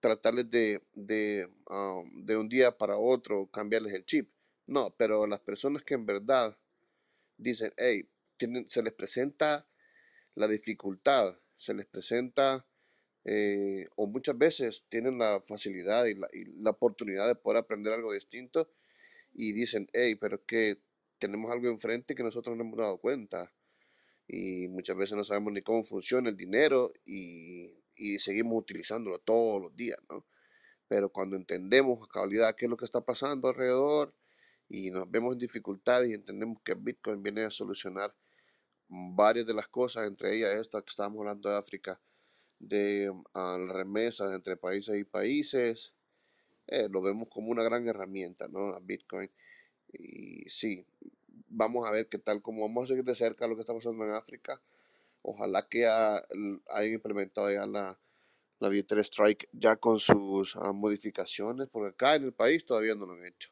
tratarles 0.00 0.50
de, 0.50 0.80
de, 0.94 1.50
um, 1.68 2.24
de 2.24 2.36
un 2.36 2.48
día 2.48 2.76
para 2.76 2.96
otro 2.96 3.46
cambiarles 3.46 3.92
el 3.92 4.06
chip. 4.06 4.30
No, 4.66 4.94
pero 4.96 5.26
las 5.26 5.40
personas 5.40 5.82
que 5.82 5.94
en 5.94 6.06
verdad 6.06 6.56
dicen, 7.36 7.72
hey, 7.76 8.08
tienen, 8.38 8.66
se 8.68 8.82
les 8.82 8.94
presenta 8.94 9.66
la 10.34 10.48
dificultad, 10.48 11.36
se 11.58 11.74
les 11.74 11.84
presenta 11.84 12.64
eh, 13.24 13.86
o 13.94 14.06
muchas 14.06 14.36
veces 14.36 14.84
tienen 14.88 15.18
la 15.18 15.40
facilidad 15.40 16.06
y 16.06 16.14
la, 16.14 16.70
oportunidad 16.70 17.28
de 17.28 17.36
poder 17.36 17.58
aprender 17.58 17.92
algo 17.92 18.12
distinto 18.12 18.68
y 19.32 19.52
dicen, 19.52 19.88
hey, 19.92 20.16
pero 20.16 20.36
es 20.36 20.42
que 20.46 20.78
tenemos 21.18 21.52
algo 21.52 21.68
enfrente 21.68 22.14
que 22.14 22.24
nosotros 22.24 22.56
no 22.56 22.64
hemos 22.64 22.78
dado 22.78 22.98
cuenta 22.98 23.52
y 24.26 24.66
muchas 24.68 24.96
veces 24.96 25.16
no 25.16 25.24
sabemos 25.24 25.52
ni 25.52 25.62
cómo 25.62 25.84
funciona 25.84 26.30
el 26.30 26.36
dinero 26.36 26.92
y, 27.04 27.78
seguimos 28.18 28.58
utilizándolo 28.58 29.20
todos 29.20 29.62
los 29.62 29.76
días, 29.76 29.98
¿no? 30.10 30.26
Pero 30.88 31.10
cuando 31.10 31.36
entendemos 31.36 32.00
a 32.02 32.12
cabalidad 32.12 32.56
qué 32.56 32.64
es 32.64 32.70
lo 32.70 32.76
que 32.76 32.84
está 32.84 33.00
pasando 33.00 33.48
alrededor 33.48 34.12
y 34.68 34.90
nos 34.90 35.08
vemos 35.08 35.34
en 35.34 35.38
dificultades 35.38 36.10
y 36.10 36.14
entendemos 36.14 36.60
que 36.64 36.74
Bitcoin 36.74 37.22
viene 37.22 37.44
a 37.44 37.50
solucionar 37.50 38.12
varias 38.88 39.46
de 39.46 39.54
las 39.54 39.68
cosas, 39.68 40.08
entre 40.08 40.36
ellas 40.36 40.54
esta 40.54 40.82
que 40.82 40.90
estábamos 40.90 41.20
hablando 41.20 41.48
de 41.48 41.56
África, 41.56 42.00
de 42.62 43.12
ah, 43.34 43.58
remesas 43.58 44.32
entre 44.32 44.56
países 44.56 44.98
y 44.98 45.04
países. 45.04 45.92
Eh, 46.68 46.88
lo 46.88 47.02
vemos 47.02 47.28
como 47.28 47.50
una 47.50 47.64
gran 47.64 47.86
herramienta, 47.86 48.48
¿no? 48.48 48.74
A 48.74 48.80
Bitcoin. 48.80 49.30
Y 49.92 50.48
sí, 50.48 50.86
vamos 51.48 51.86
a 51.86 51.90
ver 51.90 52.08
qué 52.08 52.18
tal, 52.18 52.40
como 52.40 52.62
vamos 52.62 52.84
a 52.84 52.86
seguir 52.88 53.04
de 53.04 53.14
cerca 53.14 53.46
lo 53.46 53.56
que 53.56 53.62
está 53.62 53.74
pasando 53.74 54.04
en 54.04 54.12
África. 54.12 54.60
Ojalá 55.22 55.68
que 55.68 55.86
hayan 55.86 56.92
implementado 56.92 57.52
ya 57.52 57.66
la, 57.66 57.98
la 58.58 58.68
billetera 58.68 59.02
Strike 59.02 59.48
ya 59.52 59.76
con 59.76 60.00
sus 60.00 60.56
ah, 60.56 60.72
modificaciones, 60.72 61.68
porque 61.68 61.90
acá 61.90 62.14
en 62.14 62.24
el 62.24 62.32
país 62.32 62.64
todavía 62.64 62.94
no 62.94 63.06
lo 63.06 63.14
han 63.14 63.26
hecho. 63.26 63.50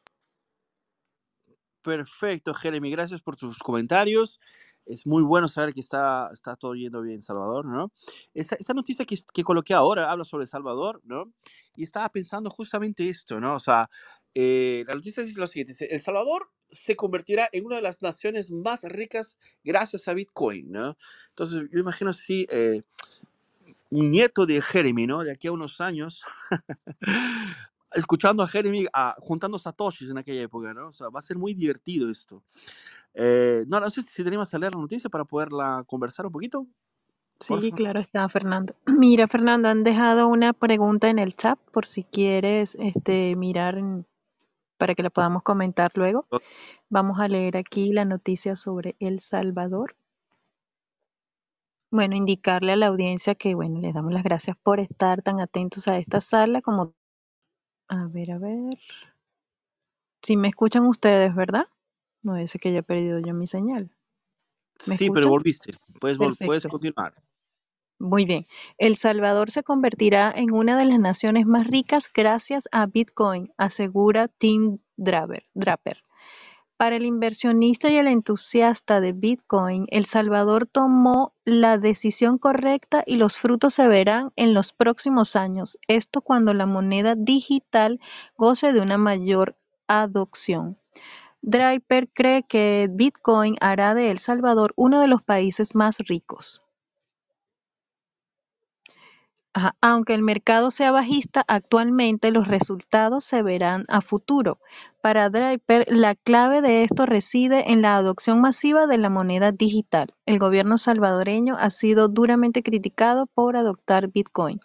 Perfecto, 1.81 2.53
Jeremy, 2.53 2.91
gracias 2.91 3.21
por 3.21 3.35
tus 3.35 3.57
comentarios 3.57 4.39
es 4.85 5.05
muy 5.05 5.23
bueno 5.23 5.47
saber 5.47 5.73
que 5.73 5.79
está, 5.79 6.29
está 6.33 6.55
todo 6.55 6.75
yendo 6.75 7.01
bien 7.01 7.15
en 7.15 7.21
Salvador, 7.21 7.65
¿no? 7.65 7.91
Esa, 8.33 8.55
esa 8.55 8.73
noticia 8.73 9.05
que, 9.05 9.15
que, 9.33 9.43
coloqué 9.43 9.73
ahora 9.73 10.11
habla 10.11 10.23
sobre 10.23 10.45
Salvador, 10.45 11.01
¿no? 11.03 11.31
Y 11.75 11.83
estaba 11.83 12.09
pensando 12.09 12.49
justamente 12.49 13.07
esto, 13.09 13.39
¿no? 13.39 13.55
O 13.55 13.59
sea, 13.59 13.89
eh, 14.33 14.83
la 14.87 14.95
noticia 14.95 15.23
dice 15.23 15.39
lo 15.39 15.47
siguiente, 15.47 15.93
El 15.93 16.01
Salvador 16.01 16.49
se 16.67 16.95
convertirá 16.95 17.49
en 17.51 17.65
una 17.65 17.75
de 17.77 17.81
las 17.81 18.01
naciones 18.01 18.49
más 18.49 18.83
ricas 18.83 19.37
gracias 19.63 20.07
a 20.07 20.13
Bitcoin, 20.13 20.71
¿no? 20.71 20.97
Entonces, 21.29 21.63
yo 21.71 21.79
imagino 21.79 22.13
si 22.13 22.47
eh, 22.49 22.81
un 23.89 24.09
nieto 24.09 24.45
de 24.45 24.61
Jeremy, 24.61 25.05
¿no? 25.05 25.23
De 25.23 25.31
aquí 25.31 25.47
a 25.47 25.51
unos 25.51 25.81
años, 25.81 26.23
escuchando 27.93 28.41
a 28.41 28.47
Jeremy 28.47 28.87
a, 28.93 29.15
juntando 29.19 29.57
satoshis 29.57 30.09
en 30.09 30.17
aquella 30.17 30.43
época, 30.43 30.73
¿no? 30.73 30.87
O 30.87 30.93
sea, 30.93 31.09
va 31.09 31.19
a 31.19 31.23
ser 31.23 31.37
muy 31.37 31.53
divertido 31.53 32.09
esto. 32.09 32.41
Eh, 33.13 33.65
no, 33.67 33.79
no 33.79 33.89
sé 33.89 34.01
si 34.01 34.23
tenemos 34.23 34.53
a 34.53 34.59
leer 34.59 34.73
la 34.73 34.81
noticia 34.81 35.09
para 35.09 35.25
poderla 35.25 35.83
conversar 35.87 36.25
un 36.25 36.31
poquito. 36.31 36.67
Sí, 37.39 37.71
claro 37.71 37.99
está, 37.99 38.27
Fernando. 38.29 38.75
Mira, 38.99 39.27
Fernando, 39.27 39.67
han 39.67 39.83
dejado 39.83 40.27
una 40.27 40.53
pregunta 40.53 41.09
en 41.09 41.19
el 41.19 41.35
chat 41.35 41.59
por 41.71 41.85
si 41.85 42.03
quieres 42.03 42.75
este, 42.75 43.35
mirar 43.35 43.81
para 44.77 44.95
que 44.95 45.03
la 45.03 45.09
podamos 45.09 45.43
comentar 45.43 45.91
luego. 45.95 46.27
Vamos 46.89 47.19
a 47.19 47.27
leer 47.27 47.57
aquí 47.57 47.91
la 47.91 48.05
noticia 48.05 48.55
sobre 48.55 48.95
El 48.99 49.19
Salvador. 49.19 49.95
Bueno, 51.91 52.15
indicarle 52.15 52.71
a 52.71 52.75
la 52.77 52.87
audiencia 52.87 53.35
que, 53.35 53.53
bueno, 53.53 53.79
les 53.81 53.93
damos 53.93 54.13
las 54.13 54.23
gracias 54.23 54.55
por 54.55 54.79
estar 54.79 55.21
tan 55.21 55.41
atentos 55.41 55.87
a 55.87 55.97
esta 55.97 56.21
sala 56.21 56.61
como... 56.61 56.93
A 57.89 58.07
ver, 58.07 58.31
a 58.31 58.37
ver. 58.37 58.69
Si 60.21 60.37
me 60.37 60.47
escuchan 60.47 60.85
ustedes, 60.85 61.35
¿verdad? 61.35 61.67
No 62.23 62.37
es 62.37 62.57
que 62.59 62.69
haya 62.69 62.81
perdido 62.81 63.19
yo 63.19 63.33
mi 63.33 63.47
señal. 63.47 63.89
sí, 64.79 65.09
pero 65.09 65.29
volviste. 65.29 65.73
Puedes, 65.99 66.17
puedes 66.37 66.67
continuar. 66.67 67.13
Muy 68.01 68.25
bien. 68.25 68.47
El 68.79 68.97
Salvador 68.97 69.51
se 69.51 69.61
convertirá 69.61 70.33
en 70.35 70.51
una 70.53 70.75
de 70.75 70.85
las 70.85 70.99
naciones 70.99 71.45
más 71.45 71.67
ricas 71.67 72.09
gracias 72.11 72.67
a 72.71 72.87
Bitcoin, 72.87 73.53
asegura 73.57 74.27
Tim 74.27 74.79
Draper. 74.97 75.45
Para 76.77 76.95
el 76.95 77.05
inversionista 77.05 77.91
y 77.91 77.97
el 77.97 78.07
entusiasta 78.07 79.01
de 79.01 79.13
Bitcoin, 79.13 79.85
El 79.89 80.05
Salvador 80.05 80.65
tomó 80.65 81.35
la 81.45 81.77
decisión 81.77 82.39
correcta 82.39 83.03
y 83.05 83.17
los 83.17 83.37
frutos 83.37 83.75
se 83.75 83.87
verán 83.87 84.31
en 84.35 84.55
los 84.55 84.73
próximos 84.73 85.35
años. 85.35 85.77
Esto 85.87 86.21
cuando 86.21 86.55
la 86.55 86.65
moneda 86.65 87.13
digital 87.15 87.99
goce 88.35 88.73
de 88.73 88.81
una 88.81 88.97
mayor 88.97 89.55
adopción. 89.85 90.79
Draper 91.41 92.09
cree 92.13 92.43
que 92.43 92.87
Bitcoin 92.91 93.55
hará 93.61 93.93
de 93.93 94.11
El 94.11 94.19
Salvador 94.19 94.73
uno 94.75 94.99
de 94.99 95.07
los 95.07 95.23
países 95.23 95.75
más 95.75 95.97
ricos. 95.99 96.61
Aunque 99.81 100.13
el 100.13 100.21
mercado 100.21 100.71
sea 100.71 100.91
bajista 100.91 101.43
actualmente, 101.45 102.31
los 102.31 102.47
resultados 102.47 103.25
se 103.25 103.43
verán 103.43 103.83
a 103.89 103.99
futuro. 103.99 104.59
Para 105.01 105.29
Draper, 105.29 105.85
la 105.89 106.15
clave 106.15 106.61
de 106.61 106.83
esto 106.83 107.05
reside 107.05 107.71
en 107.71 107.81
la 107.81 107.97
adopción 107.97 108.39
masiva 108.39 108.87
de 108.87 108.97
la 108.97 109.09
moneda 109.09 109.51
digital. 109.51 110.07
El 110.25 110.39
gobierno 110.39 110.77
salvadoreño 110.77 111.57
ha 111.59 111.69
sido 111.69 112.07
duramente 112.07 112.63
criticado 112.63 113.27
por 113.27 113.57
adoptar 113.57 114.07
Bitcoin. 114.07 114.61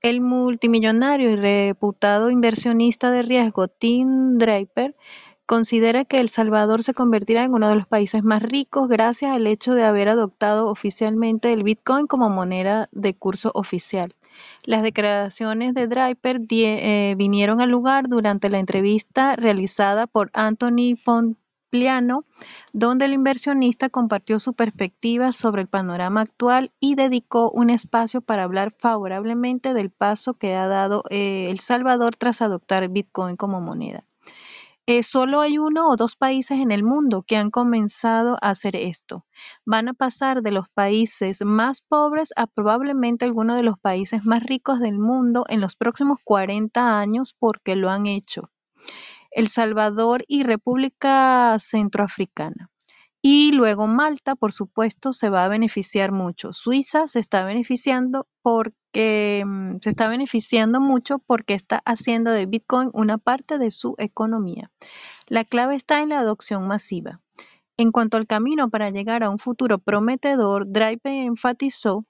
El 0.00 0.20
multimillonario 0.20 1.30
y 1.30 1.36
reputado 1.36 2.28
inversionista 2.28 3.12
de 3.12 3.22
riesgo 3.22 3.68
Tim 3.68 4.36
Draper 4.36 4.96
considera 5.46 6.04
que 6.04 6.20
El 6.20 6.28
Salvador 6.28 6.82
se 6.82 6.94
convertirá 6.94 7.44
en 7.44 7.52
uno 7.52 7.68
de 7.68 7.76
los 7.76 7.86
países 7.86 8.24
más 8.24 8.42
ricos 8.42 8.88
gracias 8.88 9.32
al 9.32 9.46
hecho 9.46 9.74
de 9.74 9.84
haber 9.84 10.08
adoptado 10.08 10.68
oficialmente 10.68 11.52
el 11.52 11.62
Bitcoin 11.62 12.06
como 12.06 12.30
moneda 12.30 12.88
de 12.92 13.14
curso 13.14 13.50
oficial. 13.54 14.12
Las 14.64 14.82
declaraciones 14.82 15.74
de 15.74 15.86
Draper 15.86 16.40
eh, 16.50 17.14
vinieron 17.16 17.60
al 17.60 17.70
lugar 17.70 18.08
durante 18.08 18.48
la 18.48 18.58
entrevista 18.58 19.32
realizada 19.32 20.06
por 20.06 20.30
Anthony 20.32 20.96
Pompliano, 21.04 22.24
donde 22.72 23.04
el 23.04 23.12
inversionista 23.12 23.90
compartió 23.90 24.38
su 24.38 24.54
perspectiva 24.54 25.32
sobre 25.32 25.62
el 25.62 25.68
panorama 25.68 26.22
actual 26.22 26.72
y 26.80 26.94
dedicó 26.94 27.50
un 27.50 27.68
espacio 27.68 28.22
para 28.22 28.44
hablar 28.44 28.72
favorablemente 28.78 29.74
del 29.74 29.90
paso 29.90 30.34
que 30.34 30.54
ha 30.54 30.68
dado 30.68 31.02
eh, 31.10 31.48
El 31.50 31.58
Salvador 31.60 32.14
tras 32.16 32.40
adoptar 32.40 32.88
Bitcoin 32.88 33.36
como 33.36 33.60
moneda. 33.60 34.04
Eh, 34.86 35.02
solo 35.02 35.40
hay 35.40 35.56
uno 35.56 35.88
o 35.88 35.96
dos 35.96 36.14
países 36.14 36.60
en 36.60 36.70
el 36.70 36.82
mundo 36.84 37.22
que 37.22 37.38
han 37.38 37.50
comenzado 37.50 38.36
a 38.42 38.50
hacer 38.50 38.76
esto. 38.76 39.24
Van 39.64 39.88
a 39.88 39.94
pasar 39.94 40.42
de 40.42 40.50
los 40.50 40.68
países 40.68 41.42
más 41.42 41.80
pobres 41.80 42.34
a 42.36 42.46
probablemente 42.46 43.24
algunos 43.24 43.56
de 43.56 43.62
los 43.62 43.78
países 43.78 44.26
más 44.26 44.42
ricos 44.42 44.80
del 44.80 44.98
mundo 44.98 45.44
en 45.48 45.62
los 45.62 45.74
próximos 45.74 46.18
40 46.22 46.98
años 47.00 47.34
porque 47.38 47.76
lo 47.76 47.88
han 47.88 48.04
hecho. 48.04 48.50
El 49.30 49.48
Salvador 49.48 50.22
y 50.28 50.42
República 50.42 51.56
Centroafricana. 51.58 52.70
Y 53.26 53.52
luego 53.52 53.86
Malta, 53.86 54.36
por 54.36 54.52
supuesto, 54.52 55.10
se 55.14 55.30
va 55.30 55.46
a 55.46 55.48
beneficiar 55.48 56.12
mucho. 56.12 56.52
Suiza 56.52 57.06
se 57.06 57.20
está 57.20 57.46
beneficiando 57.46 58.28
porque 58.42 59.42
mm, 59.46 59.76
se 59.80 59.88
está 59.88 60.08
beneficiando 60.08 60.78
mucho 60.78 61.20
porque 61.20 61.54
está 61.54 61.80
haciendo 61.86 62.32
de 62.32 62.44
Bitcoin 62.44 62.90
una 62.92 63.16
parte 63.16 63.56
de 63.56 63.70
su 63.70 63.94
economía. 63.96 64.70
La 65.26 65.46
clave 65.46 65.74
está 65.74 66.02
en 66.02 66.10
la 66.10 66.18
adopción 66.18 66.68
masiva. 66.68 67.22
En 67.78 67.92
cuanto 67.92 68.18
al 68.18 68.26
camino 68.26 68.68
para 68.68 68.90
llegar 68.90 69.22
a 69.22 69.30
un 69.30 69.38
futuro 69.38 69.78
prometedor, 69.78 70.70
Drive 70.70 71.00
enfatizó 71.04 72.04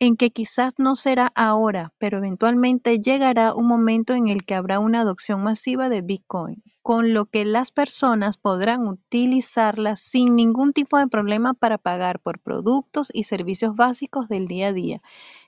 en 0.00 0.16
que 0.16 0.30
quizás 0.30 0.72
no 0.78 0.96
será 0.96 1.30
ahora, 1.34 1.92
pero 1.98 2.18
eventualmente 2.18 2.98
llegará 2.98 3.54
un 3.54 3.66
momento 3.66 4.14
en 4.14 4.28
el 4.28 4.46
que 4.46 4.54
habrá 4.54 4.78
una 4.78 5.02
adopción 5.02 5.42
masiva 5.42 5.90
de 5.90 6.00
Bitcoin, 6.00 6.62
con 6.80 7.12
lo 7.12 7.26
que 7.26 7.44
las 7.44 7.70
personas 7.70 8.38
podrán 8.38 8.88
utilizarla 8.88 9.96
sin 9.96 10.36
ningún 10.36 10.72
tipo 10.72 10.96
de 10.96 11.06
problema 11.06 11.52
para 11.52 11.76
pagar 11.76 12.18
por 12.18 12.38
productos 12.38 13.10
y 13.12 13.24
servicios 13.24 13.76
básicos 13.76 14.26
del 14.26 14.46
día 14.46 14.68
a 14.68 14.72
día, 14.72 15.02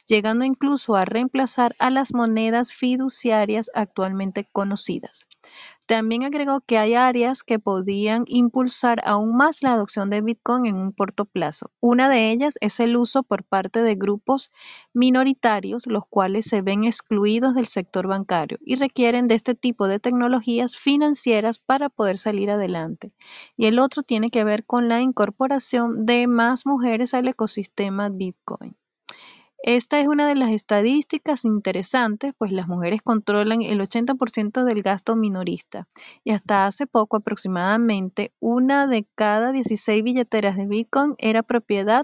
llegando 0.06 0.44
incluso 0.44 0.96
a 0.96 1.06
reemplazar 1.06 1.74
a 1.78 1.88
las 1.88 2.12
monedas 2.12 2.74
fiduciarias 2.74 3.70
actualmente 3.72 4.46
conocidas. 4.52 5.24
También 5.92 6.22
agregó 6.24 6.62
que 6.62 6.78
hay 6.78 6.94
áreas 6.94 7.42
que 7.42 7.58
podían 7.58 8.24
impulsar 8.26 9.02
aún 9.04 9.36
más 9.36 9.62
la 9.62 9.74
adopción 9.74 10.08
de 10.08 10.22
Bitcoin 10.22 10.64
en 10.64 10.76
un 10.76 10.90
corto 10.90 11.26
plazo. 11.26 11.70
Una 11.80 12.08
de 12.08 12.30
ellas 12.30 12.56
es 12.62 12.80
el 12.80 12.96
uso 12.96 13.22
por 13.24 13.44
parte 13.44 13.82
de 13.82 13.94
grupos 13.94 14.50
minoritarios, 14.94 15.86
los 15.86 16.06
cuales 16.08 16.46
se 16.46 16.62
ven 16.62 16.84
excluidos 16.84 17.54
del 17.54 17.66
sector 17.66 18.06
bancario 18.06 18.56
y 18.64 18.76
requieren 18.76 19.26
de 19.26 19.34
este 19.34 19.54
tipo 19.54 19.86
de 19.86 20.00
tecnologías 20.00 20.78
financieras 20.78 21.58
para 21.58 21.90
poder 21.90 22.16
salir 22.16 22.50
adelante. 22.50 23.12
Y 23.58 23.66
el 23.66 23.78
otro 23.78 24.02
tiene 24.02 24.30
que 24.30 24.44
ver 24.44 24.64
con 24.64 24.88
la 24.88 25.02
incorporación 25.02 26.06
de 26.06 26.26
más 26.26 26.64
mujeres 26.64 27.12
al 27.12 27.28
ecosistema 27.28 28.08
Bitcoin. 28.08 28.78
Esta 29.64 30.00
es 30.00 30.08
una 30.08 30.26
de 30.26 30.34
las 30.34 30.50
estadísticas 30.50 31.44
interesantes, 31.44 32.34
pues 32.36 32.50
las 32.50 32.66
mujeres 32.66 33.00
controlan 33.00 33.62
el 33.62 33.80
80% 33.80 34.64
del 34.64 34.82
gasto 34.82 35.14
minorista 35.14 35.86
y 36.24 36.32
hasta 36.32 36.66
hace 36.66 36.88
poco 36.88 37.18
aproximadamente 37.18 38.32
una 38.40 38.88
de 38.88 39.06
cada 39.14 39.52
16 39.52 40.02
billeteras 40.02 40.56
de 40.56 40.66
Bitcoin 40.66 41.14
era 41.18 41.44
propiedad 41.44 42.02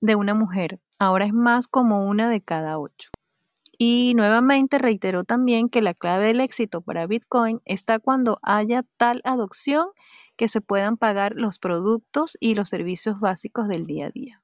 de 0.00 0.14
una 0.14 0.34
mujer. 0.34 0.78
Ahora 1.00 1.24
es 1.24 1.32
más 1.32 1.66
como 1.66 2.06
una 2.06 2.28
de 2.28 2.40
cada 2.40 2.78
ocho. 2.78 3.10
Y 3.76 4.12
nuevamente 4.14 4.78
reiteró 4.78 5.24
también 5.24 5.68
que 5.68 5.82
la 5.82 5.94
clave 5.94 6.28
del 6.28 6.40
éxito 6.40 6.80
para 6.80 7.08
Bitcoin 7.08 7.60
está 7.64 7.98
cuando 7.98 8.38
haya 8.40 8.84
tal 8.96 9.20
adopción 9.24 9.88
que 10.36 10.46
se 10.46 10.60
puedan 10.60 10.96
pagar 10.96 11.32
los 11.34 11.58
productos 11.58 12.36
y 12.38 12.54
los 12.54 12.68
servicios 12.68 13.18
básicos 13.18 13.66
del 13.66 13.84
día 13.84 14.06
a 14.06 14.10
día. 14.10 14.43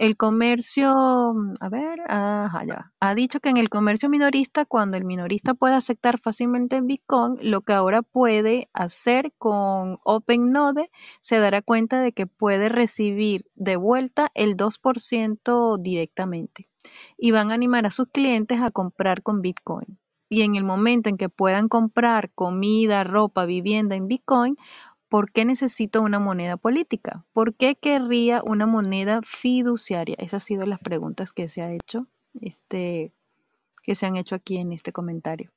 El 0.00 0.16
comercio, 0.16 0.88
a 1.60 1.68
ver, 1.68 2.00
ajá, 2.08 2.64
ya. 2.64 2.90
Ha 3.00 3.14
dicho 3.14 3.38
que 3.38 3.50
en 3.50 3.58
el 3.58 3.68
comercio 3.68 4.08
minorista, 4.08 4.64
cuando 4.64 4.96
el 4.96 5.04
minorista 5.04 5.52
puede 5.52 5.74
aceptar 5.74 6.18
fácilmente 6.18 6.80
Bitcoin, 6.80 7.36
lo 7.42 7.60
que 7.60 7.74
ahora 7.74 8.00
puede 8.00 8.70
hacer 8.72 9.34
con 9.36 9.98
OpenNode, 10.02 10.90
se 11.20 11.38
dará 11.38 11.60
cuenta 11.60 12.00
de 12.00 12.12
que 12.12 12.26
puede 12.26 12.70
recibir 12.70 13.44
de 13.56 13.76
vuelta 13.76 14.30
el 14.32 14.56
2% 14.56 15.76
directamente 15.76 16.70
y 17.18 17.32
van 17.32 17.50
a 17.50 17.54
animar 17.54 17.84
a 17.84 17.90
sus 17.90 18.08
clientes 18.08 18.58
a 18.62 18.70
comprar 18.70 19.22
con 19.22 19.42
Bitcoin. 19.42 19.98
Y 20.30 20.42
en 20.42 20.54
el 20.54 20.64
momento 20.64 21.10
en 21.10 21.18
que 21.18 21.28
puedan 21.28 21.68
comprar 21.68 22.30
comida, 22.32 23.04
ropa, 23.04 23.44
vivienda 23.44 23.96
en 23.96 24.06
Bitcoin, 24.06 24.56
¿Por 25.10 25.32
qué 25.32 25.44
necesito 25.44 26.02
una 26.02 26.20
moneda 26.20 26.56
política? 26.56 27.26
¿Por 27.32 27.54
qué 27.54 27.74
querría 27.74 28.42
una 28.44 28.64
moneda 28.64 29.22
fiduciaria? 29.22 30.14
Esas 30.18 30.34
han 30.34 30.40
sido 30.40 30.66
las 30.66 30.78
preguntas 30.78 31.32
que 31.32 31.48
se 31.48 31.62
ha 31.62 31.72
hecho, 31.72 32.06
este, 32.40 33.12
que 33.82 33.96
se 33.96 34.06
han 34.06 34.16
hecho 34.16 34.36
aquí 34.36 34.58
en 34.58 34.72
este 34.72 34.92
comentario. 34.92 35.50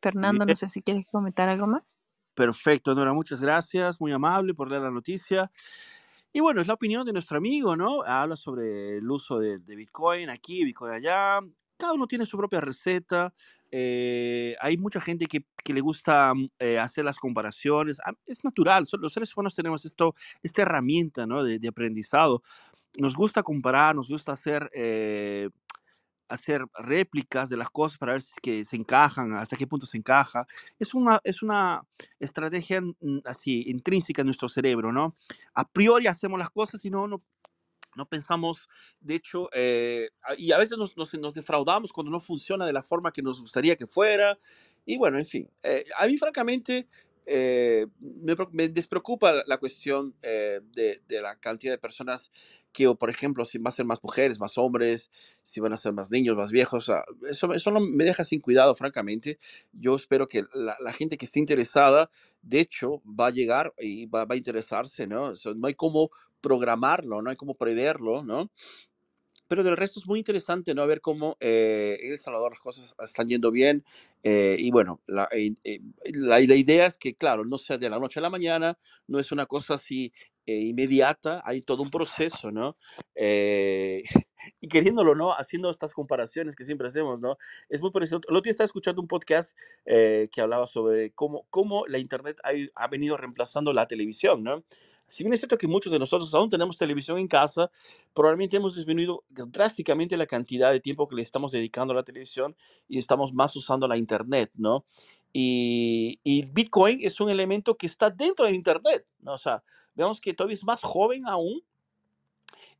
Fernando, 0.00 0.44
no 0.44 0.54
sé 0.56 0.66
si 0.66 0.82
quieres 0.82 1.06
comentar 1.06 1.48
algo 1.48 1.68
más. 1.68 1.96
Perfecto, 2.34 2.92
Nora, 2.96 3.12
muchas 3.12 3.40
gracias, 3.40 4.00
muy 4.00 4.10
amable 4.10 4.52
por 4.52 4.68
leer 4.68 4.82
la 4.82 4.90
noticia. 4.90 5.52
Y 6.32 6.40
bueno, 6.40 6.60
es 6.60 6.66
la 6.66 6.74
opinión 6.74 7.06
de 7.06 7.12
nuestro 7.12 7.38
amigo, 7.38 7.76
¿no? 7.76 8.02
Habla 8.02 8.34
sobre 8.34 8.98
el 8.98 9.08
uso 9.08 9.38
de, 9.38 9.58
de 9.58 9.76
Bitcoin 9.76 10.28
aquí, 10.28 10.64
Bitcoin 10.64 10.94
allá. 10.94 11.38
Cada 11.76 11.92
uno 11.92 12.08
tiene 12.08 12.26
su 12.26 12.36
propia 12.36 12.60
receta. 12.60 13.32
Eh, 13.74 14.54
hay 14.60 14.76
mucha 14.76 15.00
gente 15.00 15.24
que, 15.26 15.46
que 15.64 15.72
le 15.72 15.80
gusta 15.80 16.34
mm, 16.34 16.50
eh, 16.58 16.78
hacer 16.78 17.06
las 17.06 17.18
comparaciones. 17.18 17.98
Es 18.26 18.44
natural, 18.44 18.84
los 19.00 19.12
seres 19.12 19.34
humanos 19.34 19.54
tenemos 19.54 19.84
esto, 19.86 20.14
esta 20.42 20.62
herramienta 20.62 21.26
¿no? 21.26 21.42
de, 21.42 21.58
de 21.58 21.68
aprendizado. 21.68 22.42
Nos 22.98 23.14
gusta 23.14 23.42
comparar, 23.42 23.96
nos 23.96 24.08
gusta 24.08 24.32
hacer, 24.32 24.70
eh, 24.74 25.48
hacer 26.28 26.64
réplicas 26.74 27.48
de 27.48 27.56
las 27.56 27.70
cosas 27.70 27.96
para 27.96 28.12
ver 28.12 28.22
si 28.22 28.32
es 28.34 28.40
que 28.40 28.64
se 28.66 28.76
encajan, 28.76 29.32
hasta 29.32 29.56
qué 29.56 29.66
punto 29.66 29.86
se 29.86 29.96
encaja. 29.96 30.46
Es 30.78 30.92
una, 30.92 31.18
es 31.24 31.42
una 31.42 31.82
estrategia 32.20 32.82
mm, 32.82 33.20
así 33.24 33.64
intrínseca 33.68 34.20
en 34.20 34.26
nuestro 34.26 34.50
cerebro, 34.50 34.92
¿no? 34.92 35.16
A 35.54 35.66
priori 35.66 36.08
hacemos 36.08 36.38
las 36.38 36.50
cosas 36.50 36.84
y 36.84 36.90
no, 36.90 37.08
no, 37.08 37.22
no 37.96 38.06
pensamos, 38.06 38.68
de 39.00 39.16
hecho, 39.16 39.48
eh, 39.52 40.10
y 40.38 40.52
a 40.52 40.58
veces 40.58 40.78
nos, 40.78 40.96
nos, 40.96 41.34
defraudamos 41.34 41.92
cuando 41.92 42.10
no 42.10 42.20
funciona 42.20 42.66
de 42.66 42.72
la 42.72 42.82
forma 42.82 43.12
que 43.12 43.22
nos 43.22 43.40
gustaría 43.40 43.76
que 43.76 43.86
fuera. 43.86 44.38
Y 44.84 44.96
bueno, 44.96 45.18
en 45.18 45.26
fin, 45.26 45.50
eh, 45.62 45.84
a 45.96 46.06
mí 46.06 46.16
francamente 46.16 46.88
eh, 47.24 47.86
me, 48.00 48.68
despreocupa 48.68 49.44
la 49.46 49.58
cuestión 49.58 50.14
de, 50.20 51.02
de, 51.06 51.22
la 51.22 51.36
cantidad 51.36 51.72
de 51.72 51.78
personas 51.78 52.32
que, 52.72 52.88
o 52.88 52.96
por 52.96 53.10
ejemplo, 53.10 53.44
si 53.44 53.58
van 53.58 53.68
a 53.68 53.72
ser 53.72 53.84
más 53.84 54.02
mujeres, 54.02 54.40
más 54.40 54.58
hombres, 54.58 55.10
si 55.42 55.60
van 55.60 55.72
a 55.72 55.76
ser 55.76 55.92
más 55.92 56.10
niños, 56.10 56.36
más 56.36 56.50
viejos. 56.50 56.90
Eso, 57.28 57.52
eso 57.52 57.70
me 57.70 58.04
deja 58.04 58.24
sin 58.24 58.40
cuidado, 58.40 58.74
francamente. 58.74 59.38
Yo 59.72 59.94
espero 59.94 60.26
que 60.26 60.44
la, 60.54 60.92
gente 60.94 61.16
que 61.16 61.26
esté 61.26 61.38
interesada, 61.38 62.10
de 62.40 62.60
hecho, 62.60 63.02
va 63.06 63.28
a 63.28 63.30
llegar 63.30 63.72
y 63.78 64.06
va, 64.06 64.24
va 64.24 64.34
a 64.34 64.38
interesarse, 64.38 65.06
¿no? 65.06 65.32
no 65.54 65.66
hay 65.68 65.74
como 65.74 66.10
programarlo, 66.42 67.22
no 67.22 67.30
hay 67.30 67.36
como 67.36 67.54
preverlo, 67.54 68.22
¿no? 68.22 68.50
Pero 69.52 69.64
del 69.64 69.76
resto 69.76 70.00
es 70.00 70.06
muy 70.06 70.18
interesante, 70.18 70.74
¿no? 70.74 70.86
Ver 70.86 71.02
cómo 71.02 71.36
eh, 71.38 71.98
en 72.00 72.12
El 72.12 72.18
Salvador 72.18 72.52
las 72.52 72.60
cosas 72.62 72.94
están 73.04 73.28
yendo 73.28 73.50
bien. 73.50 73.84
Eh, 74.22 74.56
y 74.58 74.70
bueno, 74.70 75.02
la, 75.06 75.28
eh, 75.30 75.52
la, 76.06 76.40
la, 76.40 76.54
idea 76.54 76.86
es 76.86 76.96
que, 76.96 77.14
claro, 77.14 77.44
no 77.44 77.58
sea 77.58 77.76
de 77.76 77.90
la 77.90 77.98
noche 77.98 78.18
a 78.18 78.22
la 78.22 78.30
mañana, 78.30 78.78
no 79.08 79.18
es 79.18 79.30
una 79.30 79.44
cosa 79.44 79.74
así 79.74 80.10
inmediata, 80.46 81.42
hay 81.44 81.60
todo 81.60 81.82
un 81.82 81.90
proceso, 81.90 82.50
¿no? 82.50 82.78
y 83.14 84.68
queriéndolo, 84.70 85.14
¿no? 85.14 85.34
Haciendo 85.34 85.68
estas 85.68 85.92
comparaciones 85.92 86.56
que 86.56 86.64
siempre 86.64 86.86
hacemos, 86.86 87.20
¿no? 87.20 87.36
Es 87.68 87.82
muy 87.82 87.90
parecido. 87.90 88.22
El 88.26 88.36
otro 88.36 88.44
día 88.44 88.52
estaba 88.52 88.64
escuchando 88.64 89.02
un 89.02 89.08
podcast 89.08 89.54
que 89.84 90.40
hablaba 90.40 90.64
sobre 90.64 91.12
cómo, 91.12 91.46
cómo 91.50 91.86
la 91.88 91.98
Internet 91.98 92.38
ha, 92.42 92.52
ha 92.74 92.88
venido 92.88 93.18
reemplazando 93.18 93.74
la 93.74 93.86
televisión, 93.86 94.42
¿no? 94.42 94.64
Si 95.12 95.22
bien 95.22 95.34
es 95.34 95.40
cierto 95.40 95.58
que 95.58 95.68
muchos 95.68 95.92
de 95.92 95.98
nosotros 95.98 96.32
aún 96.32 96.48
tenemos 96.48 96.78
televisión 96.78 97.18
en 97.18 97.28
casa, 97.28 97.70
probablemente 98.14 98.56
hemos 98.56 98.74
disminuido 98.74 99.24
drásticamente 99.28 100.16
la 100.16 100.24
cantidad 100.24 100.72
de 100.72 100.80
tiempo 100.80 101.06
que 101.06 101.16
le 101.16 101.20
estamos 101.20 101.52
dedicando 101.52 101.92
a 101.92 101.96
la 101.96 102.02
televisión 102.02 102.56
y 102.88 102.96
estamos 102.96 103.34
más 103.34 103.54
usando 103.54 103.86
la 103.86 103.98
Internet, 103.98 104.52
¿no? 104.54 104.86
Y, 105.30 106.18
y 106.24 106.50
Bitcoin 106.50 107.00
es 107.02 107.20
un 107.20 107.28
elemento 107.28 107.76
que 107.76 107.84
está 107.84 108.08
dentro 108.08 108.46
de 108.46 108.54
Internet, 108.54 109.04
¿no? 109.18 109.34
O 109.34 109.36
sea, 109.36 109.62
vemos 109.94 110.18
que 110.18 110.32
todavía 110.32 110.54
es 110.54 110.64
más 110.64 110.80
joven 110.80 111.24
aún, 111.26 111.62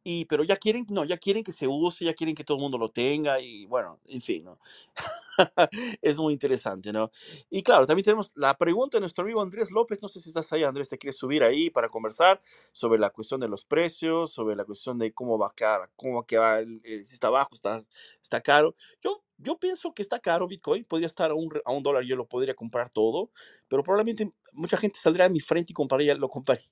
y, 0.05 0.24
pero 0.27 0.45
ya 0.45 0.57
quieren, 0.57 0.87
no, 0.91 1.05
ya 1.05 1.16
quieren 1.16 1.45
que 1.45 1.53
se 1.53 1.66
use, 1.69 2.05
ya 2.05 2.15
quieren 2.15 2.35
que 2.35 2.45
todo 2.45 2.57
el 2.57 2.62
mundo 2.62 2.79
lo 2.79 2.89
tenga 2.89 3.41
y 3.41 3.66
bueno, 3.66 4.01
en 4.07 4.20
fin, 4.20 4.45
¿no? 4.45 4.59
es 6.03 6.19
muy 6.19 6.33
interesante, 6.33 6.93
¿no? 6.93 7.11
Y 7.51 7.62
claro, 7.62 7.87
también 7.87 8.05
tenemos 8.05 8.33
la 8.35 8.57
pregunta 8.57 8.97
de 8.97 9.01
nuestro 9.01 9.24
amigo 9.24 9.41
Andrés 9.41 9.70
López, 9.70 10.03
no 10.03 10.09
sé 10.09 10.20
si 10.20 10.31
estás 10.31 10.53
ahí, 10.53 10.65
Andrés, 10.65 10.89
te 10.89 10.99
quieres 10.99 11.16
subir 11.16 11.43
ahí 11.43 11.70
para 11.70 11.89
conversar 11.89 12.41
sobre 12.73 12.99
la 12.99 13.11
cuestión 13.11 13.41
de 13.41 13.49
los 13.49 13.65
precios, 13.65 14.33
sobre 14.33 14.57
la 14.57 14.65
cuestión 14.65 14.99
de 14.99 15.12
cómo 15.12 15.39
va 15.39 15.49
a 15.49 15.55
quedar, 15.55 15.91
cómo 15.97 16.15
va 16.15 16.20
a 16.23 16.27
quedar, 16.27 16.65
si 16.85 17.15
está 17.15 17.31
bajo, 17.31 17.55
está, 17.55 17.85
está 18.20 18.41
caro. 18.41 18.74
Yo, 19.03 19.23
yo 19.39 19.59
pienso 19.59 19.95
que 19.95 20.03
está 20.03 20.19
caro 20.20 20.47
Bitcoin, 20.49 20.85
podría 20.85 21.07
estar 21.07 21.31
a 21.31 21.35
un, 21.35 21.51
a 21.65 21.73
un 21.73 21.83
dólar, 21.83 22.05
yo 22.05 22.16
lo 22.16 22.27
podría 22.27 22.55
comprar 22.55 22.91
todo, 22.91 23.31
pero 23.69 23.83
probablemente 23.83 24.31
mucha 24.53 24.77
gente 24.77 24.99
saldría 24.99 25.27
a 25.27 25.29
mi 25.29 25.41
frente 25.41 25.73
y 25.73 25.74
compraría, 25.74 26.15
lo 26.15 26.29
compraría. 26.29 26.66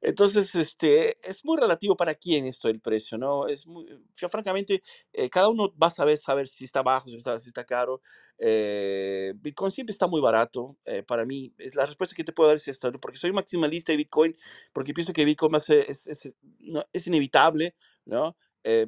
Entonces, 0.00 0.54
este, 0.54 1.14
es 1.28 1.44
muy 1.44 1.58
relativo 1.58 1.96
para 1.96 2.14
quién 2.14 2.46
esto 2.46 2.68
el 2.68 2.80
precio, 2.80 3.18
¿no? 3.18 3.48
Es 3.48 3.66
muy, 3.66 3.86
yo 4.16 4.28
francamente, 4.28 4.82
eh, 5.12 5.28
cada 5.28 5.48
uno 5.48 5.72
va 5.76 5.88
a 5.88 5.90
saber, 5.90 6.18
saber 6.18 6.48
si 6.48 6.64
está 6.64 6.82
bajo, 6.82 7.08
si 7.08 7.16
está, 7.16 7.38
si 7.38 7.48
está 7.48 7.64
caro. 7.64 8.00
Eh, 8.38 9.32
Bitcoin 9.36 9.70
siempre 9.72 9.92
está 9.92 10.06
muy 10.06 10.20
barato. 10.20 10.76
Eh, 10.84 11.02
para 11.02 11.24
mí, 11.24 11.52
es 11.58 11.74
la 11.74 11.86
respuesta 11.86 12.14
que 12.14 12.24
te 12.24 12.32
puedo 12.32 12.48
dar 12.48 12.56
es 12.56 12.68
esta, 12.68 12.90
porque 12.92 13.18
soy 13.18 13.32
maximalista 13.32 13.92
de 13.92 13.98
Bitcoin, 13.98 14.36
porque 14.72 14.94
pienso 14.94 15.12
que 15.12 15.24
Bitcoin 15.24 15.54
es, 15.56 15.68
es, 15.70 16.06
es, 16.06 16.32
no, 16.60 16.84
es 16.92 17.06
inevitable, 17.06 17.74
¿no? 18.04 18.36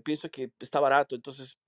pienso 0.02 0.30
que 0.30 0.50
está 0.58 0.80
barato, 0.80 1.14
entonces 1.14 1.58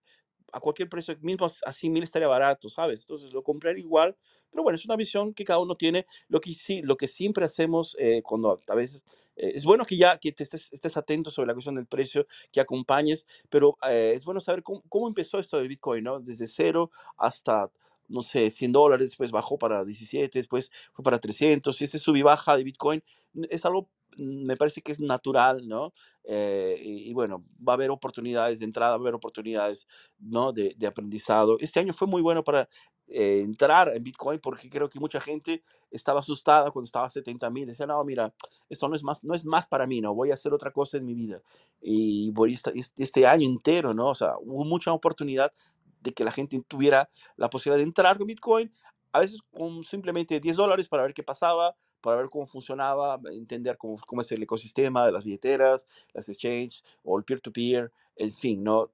a 0.52 0.60
cualquier 0.60 0.88
precio, 0.88 1.16
mismo 1.20 1.46
así 1.66 1.90
mil 1.90 2.02
estaría 2.02 2.28
barato, 2.28 2.68
¿sabes? 2.68 3.00
Entonces 3.02 3.32
lo 3.32 3.42
compré 3.42 3.78
igual, 3.78 4.16
pero 4.50 4.62
bueno, 4.62 4.76
es 4.76 4.84
una 4.84 4.96
visión 4.96 5.34
que 5.34 5.44
cada 5.44 5.60
uno 5.60 5.76
tiene. 5.76 6.06
Lo 6.28 6.40
que, 6.40 6.52
sí, 6.52 6.82
lo 6.82 6.96
que 6.96 7.06
siempre 7.06 7.44
hacemos 7.44 7.96
eh, 7.98 8.22
cuando 8.22 8.60
a 8.68 8.74
veces 8.74 9.04
eh, 9.36 9.52
es 9.54 9.64
bueno 9.64 9.84
que 9.84 9.96
ya 9.96 10.18
que 10.18 10.32
te 10.32 10.42
estés, 10.42 10.72
estés, 10.72 10.96
atento 10.96 11.30
sobre 11.30 11.48
la 11.48 11.54
cuestión 11.54 11.76
del 11.76 11.86
precio, 11.86 12.26
que 12.52 12.60
acompañes, 12.60 13.26
pero 13.48 13.76
eh, 13.88 14.12
es 14.16 14.24
bueno 14.24 14.40
saber 14.40 14.62
cómo, 14.62 14.82
cómo, 14.88 15.08
empezó 15.08 15.38
esto 15.38 15.58
del 15.58 15.68
Bitcoin, 15.68 16.04
¿no? 16.04 16.20
Desde 16.20 16.46
cero 16.46 16.90
hasta, 17.16 17.70
no 18.08 18.22
sé, 18.22 18.50
100 18.50 18.72
dólares, 18.72 19.10
después 19.10 19.30
bajó 19.30 19.58
para 19.58 19.84
17, 19.84 20.38
después 20.38 20.70
fue 20.92 21.02
para 21.02 21.18
300, 21.18 21.80
y 21.80 21.84
ese 21.84 21.98
sub 21.98 22.16
y 22.16 22.22
baja 22.22 22.56
de 22.56 22.64
Bitcoin 22.64 23.02
es 23.50 23.64
algo 23.64 23.88
me 24.18 24.56
parece 24.56 24.82
que 24.82 24.92
es 24.92 25.00
natural, 25.00 25.68
¿no? 25.68 25.92
Eh, 26.24 26.76
y, 26.82 27.08
y, 27.08 27.12
bueno, 27.14 27.44
va 27.66 27.74
a 27.74 27.76
haber 27.76 27.90
oportunidades 27.90 28.58
de 28.58 28.64
entrada, 28.64 28.92
va 28.92 28.96
a 28.96 29.00
haber 29.00 29.14
oportunidades, 29.14 29.86
¿no? 30.18 30.52
De, 30.52 30.74
de 30.76 30.86
aprendizado. 30.86 31.56
Este 31.60 31.80
año 31.80 31.92
fue 31.92 32.08
muy 32.08 32.20
bueno 32.20 32.42
para 32.42 32.68
eh, 33.10 33.40
entrar 33.42 33.94
en 33.96 34.04
Bitcoin 34.04 34.38
porque 34.38 34.68
creo 34.68 34.90
que 34.90 35.00
mucha 35.00 35.20
gente 35.20 35.62
estaba 35.90 36.20
asustada 36.20 36.70
cuando 36.70 36.86
estaba 36.86 37.06
a 37.06 37.10
70 37.10 37.48
mil. 37.50 37.66
Decía, 37.66 37.86
no, 37.86 38.02
mira, 38.04 38.34
esto 38.68 38.88
no 38.88 38.94
es, 38.94 39.02
más, 39.02 39.24
no 39.24 39.34
es 39.34 39.44
más 39.44 39.66
para 39.66 39.86
mí, 39.86 40.00
¿no? 40.00 40.14
Voy 40.14 40.30
a 40.30 40.34
hacer 40.34 40.52
otra 40.52 40.70
cosa 40.72 40.98
en 40.98 41.06
mi 41.06 41.14
vida. 41.14 41.40
Y 41.80 42.30
voy 42.32 42.58
este, 42.96 43.26
año 43.26 43.46
entero, 43.46 43.94
¿no? 43.94 44.08
O 44.10 44.14
sea, 44.14 44.34
hubo 44.40 44.64
mucha 44.64 44.92
oportunidad 44.92 45.52
de 46.00 46.12
que 46.12 46.22
la 46.22 46.32
gente 46.32 46.62
tuviera 46.68 47.08
la 47.36 47.48
posibilidad 47.48 47.78
de 47.78 47.84
entrar 47.84 48.18
con 48.18 48.26
Bitcoin, 48.26 48.70
a 49.12 49.20
veces 49.20 49.40
con 49.50 49.82
simplemente 49.84 50.38
10 50.38 50.56
dólares 50.56 50.86
para 50.86 51.02
ver 51.02 51.14
qué 51.14 51.22
pasaba, 51.22 51.74
para 52.02 52.18
ver 52.18 52.28
cómo 52.28 52.46
funcionaba, 52.46 53.18
entender 53.32 53.78
cómo, 53.78 53.96
cómo 54.06 54.20
es 54.20 54.30
el 54.32 54.42
ecosistema 54.42 55.06
de 55.06 55.12
las 55.12 55.24
billeteras, 55.24 55.86
las 56.12 56.28
exchanges 56.28 56.84
o 57.02 57.18
el 57.18 57.24
peer-to-peer, 57.24 57.90
en 58.16 58.32
fin, 58.32 58.62
¿no? 58.62 58.90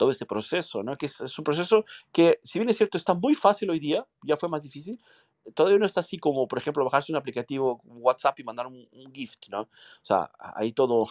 Todo 0.00 0.10
este 0.10 0.24
proceso, 0.24 0.82
¿no? 0.82 0.96
Que 0.96 1.04
es, 1.06 1.20
es 1.20 1.38
un 1.38 1.44
proceso 1.44 1.84
que, 2.10 2.40
si 2.42 2.58
bien 2.58 2.70
es 2.70 2.78
cierto, 2.78 2.96
está 2.96 3.12
muy 3.12 3.34
fácil 3.34 3.68
hoy 3.68 3.78
día, 3.78 4.06
ya 4.22 4.34
fue 4.38 4.48
más 4.48 4.62
difícil, 4.62 4.98
todavía 5.54 5.78
no 5.78 5.84
está 5.84 6.00
así 6.00 6.16
como, 6.16 6.48
por 6.48 6.58
ejemplo, 6.58 6.84
bajarse 6.84 7.12
un 7.12 7.18
aplicativo 7.18 7.82
WhatsApp 7.84 8.38
y 8.40 8.44
mandar 8.44 8.66
un, 8.66 8.88
un 8.92 9.12
gift, 9.12 9.48
¿no? 9.50 9.62
O 9.62 9.68
sea, 10.02 10.30
hay 10.38 10.72
todo, 10.72 11.06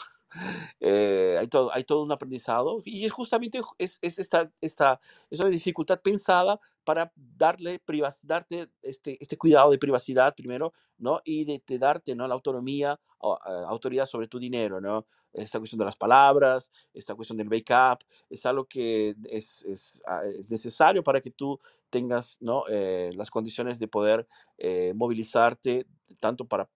eh, 0.79 1.37
hay, 1.39 1.47
todo, 1.47 1.73
hay 1.73 1.83
todo 1.83 2.03
un 2.03 2.11
aprendizado 2.11 2.81
y 2.85 3.05
es 3.05 3.11
justamente 3.11 3.61
es, 3.77 3.99
es 4.01 4.19
esta, 4.19 4.51
esta, 4.61 4.99
es 5.29 5.39
una 5.39 5.49
dificultad 5.49 6.01
pensada 6.01 6.59
para 6.83 7.11
darle 7.15 7.81
darte 8.23 8.69
este, 8.81 9.17
este 9.21 9.37
cuidado 9.37 9.69
de 9.71 9.77
privacidad 9.77 10.33
primero, 10.35 10.73
¿no? 10.97 11.21
Y 11.23 11.45
de, 11.45 11.61
de 11.65 11.77
darte, 11.77 12.15
¿no? 12.15 12.27
La 12.27 12.33
autonomía, 12.33 12.99
o, 13.19 13.35
eh, 13.35 13.63
autoridad 13.67 14.05
sobre 14.07 14.27
tu 14.27 14.39
dinero, 14.39 14.81
¿no? 14.81 15.05
Esta 15.31 15.59
cuestión 15.59 15.77
de 15.79 15.85
las 15.85 15.95
palabras, 15.95 16.71
esta 16.91 17.13
cuestión 17.13 17.37
del 17.37 17.49
backup, 17.49 18.03
es 18.29 18.45
algo 18.47 18.65
que 18.65 19.15
es, 19.29 19.63
es 19.65 20.01
ah, 20.07 20.23
es 20.25 20.49
necesario 20.49 21.03
para 21.03 21.21
que 21.21 21.29
tú 21.29 21.59
tengas, 21.91 22.37
¿no? 22.41 22.63
Eh, 22.67 23.11
las 23.15 23.29
condiciones 23.29 23.77
de 23.77 23.87
poder 23.87 24.27
eh, 24.57 24.93
movilizarte 24.95 25.85
tanto 26.19 26.45
para 26.45 26.67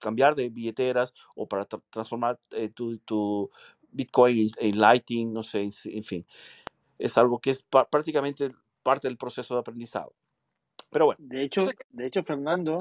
cambiar 0.00 0.34
de 0.34 0.50
billeteras 0.50 1.14
o 1.36 1.48
para 1.48 1.68
tra- 1.68 1.82
transformar 1.90 2.38
eh, 2.52 2.70
tu, 2.70 2.98
tu 2.98 3.50
Bitcoin 3.90 4.50
en, 4.58 4.78
Lightning, 4.78 5.32
no 5.32 5.42
sé, 5.42 5.62
en, 5.62 5.70
en 5.86 6.04
fin. 6.04 6.26
Es 6.98 7.18
algo 7.18 7.40
que 7.40 7.50
es 7.50 7.62
pa- 7.62 7.88
prácticamente 7.88 8.50
parte 8.82 9.08
del 9.08 9.18
proceso 9.18 9.54
de 9.54 9.60
aprendizado. 9.60 10.14
Pero 10.90 11.06
bueno, 11.06 11.20
De 11.20 11.42
hecho, 11.42 11.66
de 11.90 12.06
hecho, 12.06 12.24
Fernando, 12.24 12.78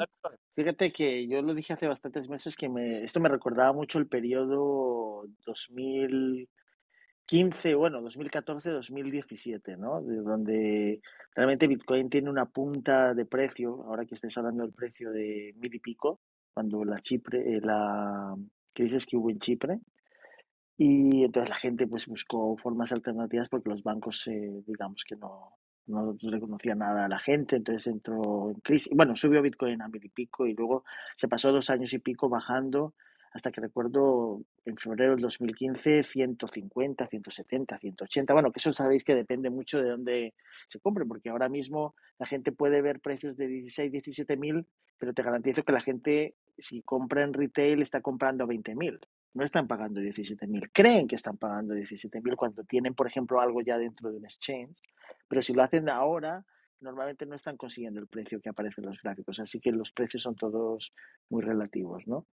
fíjate 0.55 0.91
que 0.91 1.27
yo 1.27 1.41
lo 1.43 1.53
dije 1.53 1.73
hace 1.73 1.88
bastantes 1.88 2.30
meses 2.30 2.57
que 2.57 2.69
me, 2.69 3.03
esto 3.03 3.19
me 3.19 3.30
recordaba 3.30 3.73
mucho 3.73 3.99
el 3.99 4.07
periodo 4.07 5.25
2015, 5.45 6.57
bueno, 7.75 8.01
2014-2017, 8.01 9.77
¿no? 9.77 10.01
De 10.01 10.17
donde 10.17 11.01
realmente 11.35 11.67
Bitcoin 11.67 12.09
tiene 12.09 12.30
una 12.30 12.45
punta 12.47 13.13
de 13.13 13.25
precio, 13.25 13.84
ahora 13.85 14.05
que 14.05 14.15
estáis 14.15 14.38
hablando 14.38 14.63
del 14.63 14.73
precio 14.73 15.11
de 15.11 15.53
mil 15.57 15.73
y 15.75 15.80
pico, 15.80 16.19
cuando 16.53 16.84
la 16.85 16.99
Chipre, 16.99 17.57
eh, 17.57 17.61
la 17.61 18.35
crisis 18.73 19.05
que 19.05 19.17
hubo 19.17 19.30
en 19.30 19.39
Chipre, 19.39 19.80
y 20.77 21.23
entonces 21.23 21.49
la 21.49 21.55
gente 21.55 21.88
pues 21.88 22.07
buscó 22.07 22.57
formas 22.57 22.91
alternativas 22.91 23.49
porque 23.49 23.69
los 23.69 23.84
bancos, 23.84 24.27
eh, 24.27 24.63
digamos 24.65 25.03
que 25.07 25.15
no, 25.15 25.57
no 25.88 26.15
reconocían 26.21 26.80
nada 26.80 27.05
a 27.05 27.09
la 27.09 27.19
gente, 27.19 27.55
entonces 27.55 27.88
entró 27.88 28.49
en 28.49 28.59
crisis. 28.61 28.91
Bueno, 28.95 29.15
subió 29.15 29.41
Bitcoin 29.41 29.81
a 29.81 29.88
mil 29.88 30.03
y 30.03 30.09
pico 30.09 30.47
y 30.47 30.53
luego 30.53 30.84
se 31.15 31.27
pasó 31.27 31.51
dos 31.51 31.69
años 31.69 31.93
y 31.93 31.99
pico 31.99 32.30
bajando 32.30 32.93
hasta 33.34 33.51
que 33.51 33.61
recuerdo 33.61 34.43
en 34.63 34.77
febrero 34.77 35.13
del 35.13 35.21
2015 35.21 36.03
150, 36.03 37.07
170, 37.07 37.80
180. 37.80 38.34
Bueno, 38.34 38.51
que 38.51 38.59
eso 38.59 38.71
sabéis 38.73 39.03
que 39.03 39.15
depende 39.15 39.49
mucho 39.49 39.81
de 39.81 39.89
dónde 39.89 40.34
se 40.69 40.80
compre, 40.80 41.05
porque 41.05 41.30
ahora 41.30 41.49
mismo 41.49 41.95
la 42.19 42.27
gente 42.27 42.51
puede 42.51 42.81
ver 42.81 42.99
precios 42.99 43.35
de 43.35 43.47
16, 43.47 43.91
17 43.91 44.38
mil, 44.38 44.67
pero 44.99 45.13
te 45.13 45.23
garantizo 45.23 45.63
que 45.63 45.73
la 45.73 45.81
gente 45.81 46.35
si 46.57 46.81
compra 46.81 47.23
en 47.23 47.34
retail 47.34 47.81
está 47.81 48.01
comprando 48.01 48.43
a 48.43 48.47
20 48.47 48.75
mil 48.75 48.99
no 49.34 49.43
están 49.43 49.67
pagando 49.67 49.99
17.000. 49.99 50.69
Creen 50.71 51.07
que 51.07 51.15
están 51.15 51.38
pagando 51.38 51.73
17.000 51.73 52.35
cuando 52.35 52.63
tienen, 52.63 52.93
por 52.93 53.07
ejemplo, 53.07 53.41
algo 53.41 53.61
ya 53.61 53.77
dentro 53.77 54.11
de 54.11 54.17
un 54.17 54.25
exchange, 54.25 54.77
pero 55.27 55.41
si 55.41 55.53
lo 55.53 55.63
hacen 55.63 55.89
ahora, 55.89 56.45
normalmente 56.80 57.25
no 57.25 57.35
están 57.35 57.57
consiguiendo 57.57 57.99
el 57.99 58.07
precio 58.07 58.39
que 58.41 58.49
aparece 58.49 58.81
en 58.81 58.88
los 58.88 59.01
gráficos. 59.01 59.39
Así 59.39 59.59
que 59.59 59.71
los 59.71 59.91
precios 59.91 60.21
son 60.21 60.35
todos 60.35 60.93
muy 61.30 61.41
relativos, 61.41 62.07
¿no? 62.07 62.27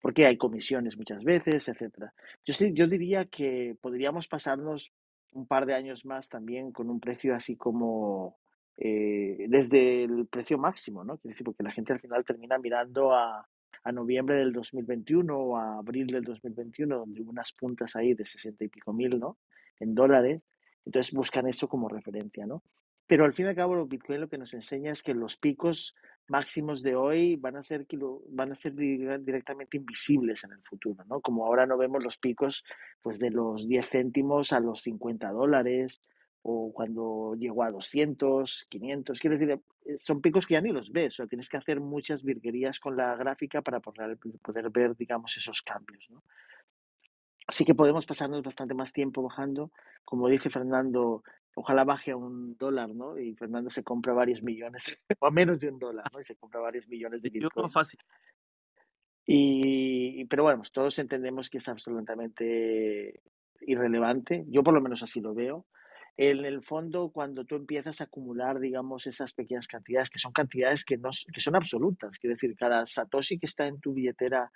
Porque 0.00 0.26
hay 0.26 0.36
comisiones 0.36 0.96
muchas 0.96 1.24
veces, 1.24 1.68
etcétera. 1.68 2.14
Yo 2.44 2.54
sí, 2.54 2.72
yo 2.72 2.86
diría 2.86 3.26
que 3.26 3.76
podríamos 3.80 4.28
pasarnos 4.28 4.92
un 5.32 5.46
par 5.46 5.66
de 5.66 5.74
años 5.74 6.06
más 6.06 6.28
también 6.28 6.72
con 6.72 6.88
un 6.88 7.00
precio 7.00 7.34
así 7.34 7.56
como 7.56 8.38
eh, 8.78 9.46
desde 9.48 10.04
el 10.04 10.26
precio 10.28 10.56
máximo, 10.56 11.04
¿no? 11.04 11.18
Quiere 11.18 11.32
decir, 11.32 11.44
porque 11.44 11.64
la 11.64 11.72
gente 11.72 11.92
al 11.92 12.00
final 12.00 12.24
termina 12.24 12.58
mirando 12.58 13.12
a, 13.12 13.46
a 13.86 13.92
noviembre 13.92 14.36
del 14.36 14.52
2021 14.52 15.36
o 15.36 15.56
a 15.56 15.78
abril 15.78 16.08
del 16.08 16.24
2021, 16.24 16.98
donde 16.98 17.22
hubo 17.22 17.30
unas 17.30 17.52
puntas 17.52 17.94
ahí 17.94 18.14
de 18.14 18.24
60 18.24 18.64
y 18.64 18.68
pico 18.68 18.92
mil, 18.92 19.18
¿no? 19.18 19.38
En 19.78 19.94
dólares. 19.94 20.42
Entonces 20.84 21.12
buscan 21.14 21.46
eso 21.46 21.68
como 21.68 21.88
referencia, 21.88 22.46
¿no? 22.46 22.62
Pero 23.06 23.24
al 23.24 23.32
fin 23.32 23.46
y 23.46 23.48
al 23.50 23.54
cabo, 23.54 23.86
Bitcoin 23.86 24.20
lo 24.22 24.28
que 24.28 24.38
nos 24.38 24.52
enseña 24.54 24.90
es 24.90 25.02
que 25.04 25.14
los 25.14 25.36
picos 25.36 25.94
máximos 26.26 26.82
de 26.82 26.96
hoy 26.96 27.36
van 27.36 27.54
a 27.56 27.62
ser, 27.62 27.86
van 28.30 28.50
a 28.50 28.54
ser 28.56 28.74
dire- 28.74 29.22
directamente 29.24 29.76
invisibles 29.76 30.42
en 30.42 30.52
el 30.52 30.62
futuro, 30.64 31.04
¿no? 31.04 31.20
Como 31.20 31.46
ahora 31.46 31.66
no 31.66 31.78
vemos 31.78 32.02
los 32.02 32.18
picos 32.18 32.64
pues 33.02 33.20
de 33.20 33.30
los 33.30 33.68
10 33.68 33.88
céntimos 33.88 34.52
a 34.52 34.58
los 34.58 34.80
50 34.82 35.30
dólares 35.30 36.00
o 36.48 36.72
cuando 36.72 37.34
llegó 37.34 37.64
a 37.64 37.72
200, 37.72 38.66
500, 38.68 39.18
quiero 39.18 39.36
decir, 39.36 39.60
eh, 39.84 39.98
son 39.98 40.20
picos 40.20 40.46
que 40.46 40.54
ya 40.54 40.60
ni 40.60 40.70
los 40.70 40.92
ves, 40.92 41.18
o 41.18 41.26
tienes 41.26 41.48
que 41.48 41.56
hacer 41.56 41.80
muchas 41.80 42.22
virguerías 42.22 42.78
con 42.78 42.96
la 42.96 43.16
gráfica 43.16 43.62
para 43.62 43.80
poder, 43.80 44.16
poder 44.42 44.70
ver, 44.70 44.96
digamos, 44.96 45.36
esos 45.36 45.60
cambios, 45.62 46.08
¿no? 46.08 46.22
Así 47.48 47.64
que 47.64 47.74
podemos 47.74 48.06
pasarnos 48.06 48.42
bastante 48.42 48.74
más 48.74 48.92
tiempo 48.92 49.22
bajando. 49.22 49.72
Como 50.04 50.28
dice 50.28 50.48
Fernando, 50.48 51.24
ojalá 51.56 51.82
baje 51.84 52.12
a 52.12 52.16
un 52.16 52.56
dólar, 52.56 52.94
¿no? 52.94 53.18
Y 53.18 53.34
Fernando 53.34 53.68
se 53.68 53.82
compra 53.82 54.12
varios 54.12 54.40
millones, 54.44 54.84
o 55.18 55.26
a 55.26 55.30
menos 55.32 55.58
de 55.58 55.70
un 55.70 55.80
dólar, 55.80 56.04
¿no? 56.12 56.20
Y 56.20 56.24
se 56.24 56.36
compra 56.36 56.60
varios 56.60 56.86
millones 56.86 57.22
de 57.22 57.30
Yo 57.34 57.48
Bitcoin. 57.48 57.70
fácil. 57.70 57.98
Y, 59.26 60.24
pero 60.26 60.44
bueno, 60.44 60.58
pues 60.58 60.70
todos 60.70 60.96
entendemos 61.00 61.50
que 61.50 61.58
es 61.58 61.68
absolutamente 61.68 63.20
irrelevante. 63.62 64.44
Yo 64.48 64.62
por 64.62 64.74
lo 64.74 64.80
menos 64.80 65.02
así 65.02 65.20
lo 65.20 65.34
veo. 65.34 65.66
En 66.18 66.44
el 66.46 66.62
fondo, 66.62 67.10
cuando 67.10 67.44
tú 67.44 67.56
empiezas 67.56 68.00
a 68.00 68.04
acumular, 68.04 68.58
digamos, 68.58 69.06
esas 69.06 69.34
pequeñas 69.34 69.66
cantidades, 69.66 70.08
que 70.10 70.18
son 70.18 70.32
cantidades 70.32 70.84
que, 70.84 70.96
no, 70.96 71.10
que 71.32 71.40
son 71.40 71.56
absolutas, 71.56 72.18
quiero 72.18 72.34
decir, 72.34 72.56
cada 72.56 72.86
satoshi 72.86 73.38
que 73.38 73.46
está 73.46 73.66
en 73.66 73.80
tu 73.80 73.92
billetera 73.92 74.50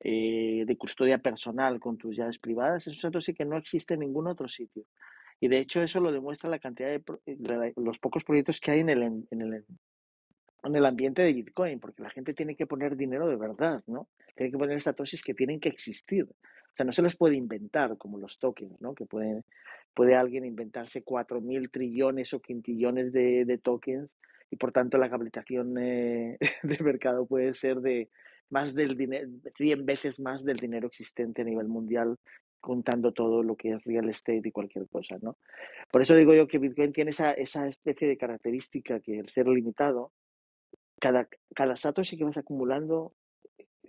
eh, 0.00 0.64
de 0.66 0.76
custodia 0.78 1.18
personal 1.18 1.80
con 1.80 1.96
tus 1.98 2.16
llaves 2.16 2.38
privadas, 2.38 2.86
es 2.86 2.94
un 2.94 3.00
satoshi 3.00 3.34
que 3.34 3.44
no 3.44 3.56
existe 3.56 3.94
en 3.94 4.00
ningún 4.00 4.26
otro 4.28 4.48
sitio. 4.48 4.84
Y 5.40 5.48
de 5.48 5.58
hecho 5.58 5.82
eso 5.82 6.00
lo 6.00 6.12
demuestra 6.12 6.50
la 6.50 6.58
cantidad 6.58 6.90
de 6.90 7.00
pro- 7.00 7.20
la- 7.26 7.72
los 7.76 7.98
pocos 7.98 8.24
proyectos 8.24 8.60
que 8.60 8.72
hay 8.72 8.80
en 8.80 8.90
el, 8.90 9.02
en 9.04 9.42
el 9.42 9.64
en 10.64 10.74
el 10.76 10.84
ambiente 10.86 11.22
de 11.22 11.32
Bitcoin, 11.32 11.78
porque 11.78 12.02
la 12.02 12.10
gente 12.10 12.34
tiene 12.34 12.56
que 12.56 12.66
poner 12.66 12.96
dinero 12.96 13.28
de 13.28 13.36
verdad, 13.36 13.82
¿no? 13.86 14.08
Tiene 14.34 14.50
que 14.52 14.58
poner 14.58 14.80
satoshis 14.82 15.22
que 15.22 15.34
tienen 15.34 15.60
que 15.60 15.68
existir. 15.68 16.26
O 16.76 16.82
sea, 16.84 16.84
no 16.84 16.92
se 16.92 17.00
los 17.00 17.16
puede 17.16 17.36
inventar 17.36 17.96
como 17.96 18.18
los 18.18 18.38
tokens, 18.38 18.78
¿no? 18.82 18.94
Que 18.94 19.06
pueden, 19.06 19.44
puede 19.94 20.14
alguien 20.14 20.44
inventarse 20.44 21.02
4.000 21.02 21.70
trillones 21.70 22.34
o 22.34 22.40
quintillones 22.40 23.12
de, 23.12 23.46
de 23.46 23.56
tokens 23.56 24.18
y 24.50 24.56
por 24.56 24.72
tanto 24.72 24.98
la 24.98 25.08
capitalización 25.08 25.78
eh, 25.78 26.36
de 26.62 26.78
mercado 26.84 27.24
puede 27.24 27.54
ser 27.54 27.80
de 27.80 28.10
más 28.50 28.74
del 28.74 28.94
dinero, 28.94 29.26
100 29.56 29.86
veces 29.86 30.20
más 30.20 30.44
del 30.44 30.58
dinero 30.58 30.86
existente 30.86 31.40
a 31.40 31.46
nivel 31.46 31.66
mundial, 31.66 32.18
contando 32.60 33.12
todo 33.12 33.42
lo 33.42 33.56
que 33.56 33.72
es 33.72 33.82
real 33.84 34.10
estate 34.10 34.42
y 34.44 34.52
cualquier 34.52 34.86
cosa, 34.86 35.16
¿no? 35.22 35.38
Por 35.90 36.02
eso 36.02 36.14
digo 36.14 36.34
yo 36.34 36.46
que 36.46 36.58
Bitcoin 36.58 36.92
tiene 36.92 37.12
esa, 37.12 37.32
esa 37.32 37.66
especie 37.68 38.06
de 38.06 38.18
característica 38.18 39.00
que 39.00 39.18
el 39.18 39.30
ser 39.30 39.48
limitado 39.48 40.12
cada, 41.00 41.26
cada 41.54 41.74
satoshi 41.74 42.18
que 42.18 42.24
vas 42.24 42.36
acumulando 42.36 43.14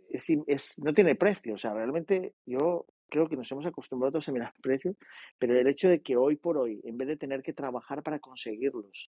es, 0.10 0.80
no 0.80 0.94
tiene 0.94 1.16
precio. 1.16 1.56
O 1.56 1.58
sea, 1.58 1.74
realmente 1.74 2.34
yo 2.46 2.86
creo 3.10 3.28
que 3.28 3.36
nos 3.38 3.52
hemos 3.52 3.66
acostumbrado 3.66 4.14
todos 4.14 4.30
a 4.30 4.32
mirar 4.32 4.54
precios, 4.62 4.96
pero 5.40 5.58
el 5.58 5.68
hecho 5.68 5.90
de 5.90 6.02
que 6.02 6.16
hoy 6.18 6.36
por 6.36 6.58
hoy, 6.58 6.82
en 6.84 6.98
vez 6.98 7.08
de 7.08 7.18
tener 7.18 7.42
que 7.44 7.54
trabajar 7.54 8.04
para 8.04 8.20
conseguirlos, 8.20 9.10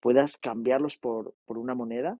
puedas 0.00 0.36
cambiarlos 0.36 0.96
por, 0.98 1.34
por 1.44 1.58
una 1.58 1.74
moneda, 1.74 2.18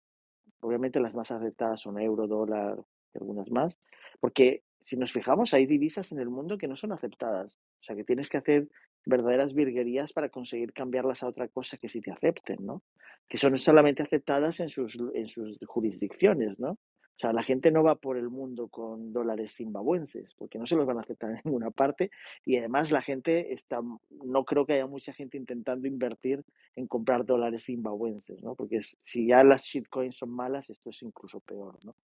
obviamente 0.60 1.00
las 1.00 1.14
más 1.14 1.30
aceptadas 1.30 1.82
son 1.82 2.00
euro, 2.00 2.26
dólar 2.26 2.78
y 3.14 3.18
algunas 3.18 3.50
más, 3.50 3.78
porque 4.20 4.62
si 4.84 4.96
nos 4.96 5.12
fijamos, 5.12 5.54
hay 5.54 5.66
divisas 5.66 6.12
en 6.12 6.18
el 6.18 6.28
mundo 6.28 6.58
que 6.58 6.68
no 6.68 6.76
son 6.76 6.92
aceptadas. 6.92 7.54
O 7.80 7.84
sea, 7.84 7.96
que 7.96 8.04
tienes 8.04 8.28
que 8.28 8.36
hacer 8.36 8.68
verdaderas 9.06 9.54
virguerías 9.54 10.12
para 10.12 10.28
conseguir 10.28 10.72
cambiarlas 10.72 11.22
a 11.22 11.28
otra 11.28 11.48
cosa 11.48 11.78
que 11.78 11.88
sí 11.88 12.00
te 12.00 12.10
acepten, 12.10 12.58
¿no? 12.60 12.82
Que 13.28 13.38
son 13.38 13.56
solamente 13.58 14.02
aceptadas 14.02 14.60
en 14.60 14.68
sus, 14.68 14.98
en 15.14 15.28
sus 15.28 15.58
jurisdicciones, 15.66 16.58
¿no? 16.58 16.78
O 17.16 17.18
sea, 17.18 17.32
la 17.32 17.42
gente 17.44 17.70
no 17.70 17.84
va 17.84 17.94
por 17.94 18.16
el 18.16 18.28
mundo 18.28 18.68
con 18.68 19.12
dólares 19.12 19.54
zimbabuenses, 19.54 20.34
porque 20.34 20.58
no 20.58 20.66
se 20.66 20.74
los 20.74 20.84
van 20.84 20.98
a 20.98 21.02
aceptar 21.02 21.30
en 21.30 21.40
ninguna 21.44 21.70
parte. 21.70 22.10
Y 22.44 22.56
además 22.56 22.90
la 22.90 23.02
gente 23.02 23.52
está, 23.52 23.80
no 24.10 24.44
creo 24.44 24.66
que 24.66 24.74
haya 24.74 24.86
mucha 24.86 25.12
gente 25.12 25.36
intentando 25.36 25.86
invertir 25.86 26.44
en 26.74 26.86
comprar 26.88 27.24
dólares 27.24 27.64
zimbabuenses, 27.64 28.42
¿no? 28.42 28.54
Porque 28.56 28.80
si 28.80 29.28
ya 29.28 29.44
las 29.44 29.62
shitcoins 29.64 30.16
son 30.16 30.30
malas, 30.30 30.70
esto 30.70 30.90
es 30.90 31.02
incluso 31.02 31.40
peor, 31.40 31.78
¿no? 31.84 31.94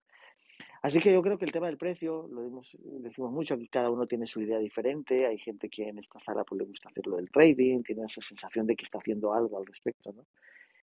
Así 0.82 0.98
que 0.98 1.12
yo 1.12 1.22
creo 1.22 1.36
que 1.36 1.44
el 1.44 1.52
tema 1.52 1.66
del 1.66 1.76
precio, 1.76 2.26
lo 2.28 2.62
decimos 3.00 3.32
mucho, 3.32 3.54
aquí 3.54 3.68
cada 3.68 3.90
uno 3.90 4.06
tiene 4.06 4.26
su 4.26 4.40
idea 4.40 4.58
diferente, 4.58 5.26
hay 5.26 5.36
gente 5.36 5.68
que 5.68 5.88
en 5.88 5.98
esta 5.98 6.18
sala 6.18 6.42
pues, 6.44 6.58
le 6.58 6.66
gusta 6.66 6.88
hacerlo 6.88 7.16
del 7.16 7.30
trading, 7.30 7.82
tiene 7.82 8.06
esa 8.06 8.22
sensación 8.22 8.66
de 8.66 8.76
que 8.76 8.84
está 8.84 8.98
haciendo 8.98 9.34
algo 9.34 9.58
al 9.58 9.66
respecto, 9.66 10.12
¿no? 10.12 10.24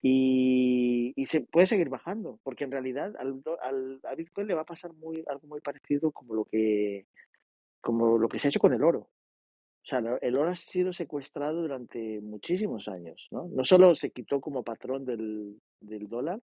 Y, 0.02 1.14
se 1.27 1.43
puede 1.43 1.66
seguir 1.66 1.89
bajando, 1.90 2.39
porque 2.43 2.64
en 2.64 2.72
realidad 2.72 3.14
al, 3.18 3.43
al- 3.62 4.01
a 4.05 4.14
Bitcoin 4.14 4.47
le 4.48 4.55
va 4.55 4.62
a 4.62 4.66
pasar 4.66 4.93
muy, 4.94 5.22
algo 5.28 5.47
muy 5.47 5.60
parecido 5.60 6.10
como 6.12 6.35
lo 6.35 6.44
que, 6.47 7.06
como 7.81 8.18
lo 8.18 8.28
que 8.28 8.39
se 8.39 8.48
ha 8.48 8.51
hecho 8.51 8.60
con 8.60 8.74
el 8.74 8.85
oro. 8.85 9.01
O 9.82 9.86
sea, 9.90 10.01
el 10.22 10.36
oro 10.36 10.51
ha 10.51 10.56
sido 10.56 10.93
secuestrado 10.93 11.62
durante 11.62 12.20
muchísimos 12.20 12.89
años, 12.89 13.28
¿no? 13.31 13.48
No 13.48 13.64
solo 13.64 13.94
se 13.94 14.10
quitó 14.10 14.40
como 14.40 14.62
patrón 14.64 15.05
del, 15.06 15.60
del 15.81 16.09
dólar, 16.09 16.40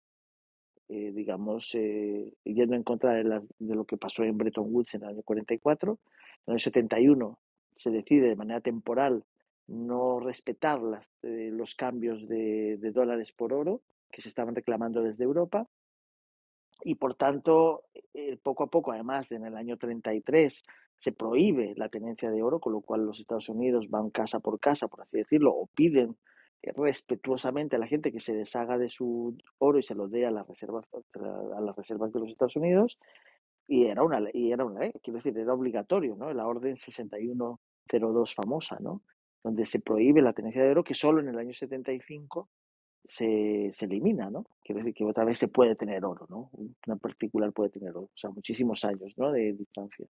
eh, 0.90 1.12
digamos, 1.14 1.72
eh, 1.76 2.34
yendo 2.44 2.76
en 2.76 2.84
contra 2.84 3.14
de, 3.14 3.24
las- 3.24 3.44
de 3.60 3.76
lo 3.76 3.86
que 3.86 3.98
pasó 3.98 4.24
en 4.24 4.38
Bretton 4.38 4.68
Woods 4.74 4.94
en 4.96 5.04
el 5.04 5.10
año 5.10 5.24
44. 5.24 6.00
En 6.48 6.54
el 6.56 6.60
71 6.60 7.40
se 7.78 7.90
decide 7.92 8.28
de 8.30 8.36
manera 8.36 8.62
temporal 8.62 9.24
no 9.68 10.20
respetar 10.20 10.82
las, 10.82 11.10
eh, 11.24 11.50
los 11.52 11.76
cambios 11.76 12.28
de, 12.28 12.78
de 12.78 12.92
dólares 12.92 13.32
por 13.32 13.54
oro 13.54 13.82
que 14.12 14.22
se 14.22 14.30
estaban 14.30 14.56
reclamando 14.56 15.02
desde 15.02 15.24
Europa 15.24 15.68
y 16.84 16.96
por 16.96 17.16
tanto, 17.16 17.84
eh, 18.14 18.38
poco 18.42 18.64
a 18.64 18.68
poco, 18.68 18.92
además, 18.92 19.32
en 19.32 19.46
el 19.46 19.56
año 19.56 19.78
33 19.78 20.64
se 20.98 21.12
prohíbe 21.12 21.74
la 21.78 21.90
tenencia 21.90 22.30
de 22.30 22.42
oro, 22.44 22.60
con 22.60 22.74
lo 22.74 22.82
cual 22.82 23.06
los 23.06 23.20
Estados 23.20 23.50
Unidos 23.50 23.90
van 23.90 24.10
casa 24.10 24.40
por 24.40 24.60
casa, 24.60 24.88
por 24.88 25.02
así 25.02 25.18
decirlo, 25.18 25.54
o 25.54 25.68
piden 25.68 26.18
eh, 26.62 26.72
respetuosamente 26.76 27.76
a 27.76 27.80
la 27.80 27.88
gente 27.88 28.12
que 28.12 28.20
se 28.20 28.34
deshaga 28.34 28.78
de 28.78 28.90
su 28.90 29.38
oro 29.60 29.80
y 29.80 29.84
se 29.84 29.96
lo 29.96 30.08
dé 30.08 30.26
a 30.26 30.32
las 30.32 30.48
reservas, 30.48 30.86
a 30.94 31.62
las 31.62 31.76
reservas 31.76 32.12
de 32.12 32.20
los 32.20 32.30
Estados 32.30 32.56
Unidos, 32.56 33.00
y 33.68 33.86
era 33.86 34.04
una 34.04 34.22
y 34.34 34.52
era 34.52 34.66
una 34.66 34.82
ley, 34.82 34.92
quiero 35.02 35.18
decir, 35.20 35.38
era 35.38 35.54
obligatorio, 35.54 36.16
¿no? 36.16 36.34
La 36.34 36.48
orden 36.48 36.76
6102 36.76 38.36
famosa, 38.36 38.78
¿no? 38.82 39.02
Donde 39.44 39.66
se 39.66 39.80
prohíbe 39.80 40.22
la 40.22 40.34
tenencia 40.34 40.64
de 40.64 40.72
oro, 40.72 40.84
que 40.84 40.94
solo 40.94 41.20
en 41.20 41.28
el 41.28 41.38
año 41.38 41.54
75 41.54 42.50
se, 43.06 43.70
se 43.72 43.86
elimina, 43.86 44.30
¿no? 44.30 44.46
Quiere 44.64 44.82
decir 44.82 44.94
que 44.94 45.04
otra 45.04 45.26
vez 45.26 45.40
se 45.40 45.50
puede 45.50 45.76
tener 45.76 46.06
oro, 46.06 46.26
¿no? 46.30 46.50
Una 46.88 46.96
particular 46.96 47.52
puede 47.52 47.70
tener 47.70 47.90
oro, 47.92 48.04
o 48.04 48.18
sea, 48.18 48.30
muchísimos 48.30 48.86
años, 48.86 49.14
¿no? 49.18 49.32
De 49.32 49.54
distancia. 49.54 50.08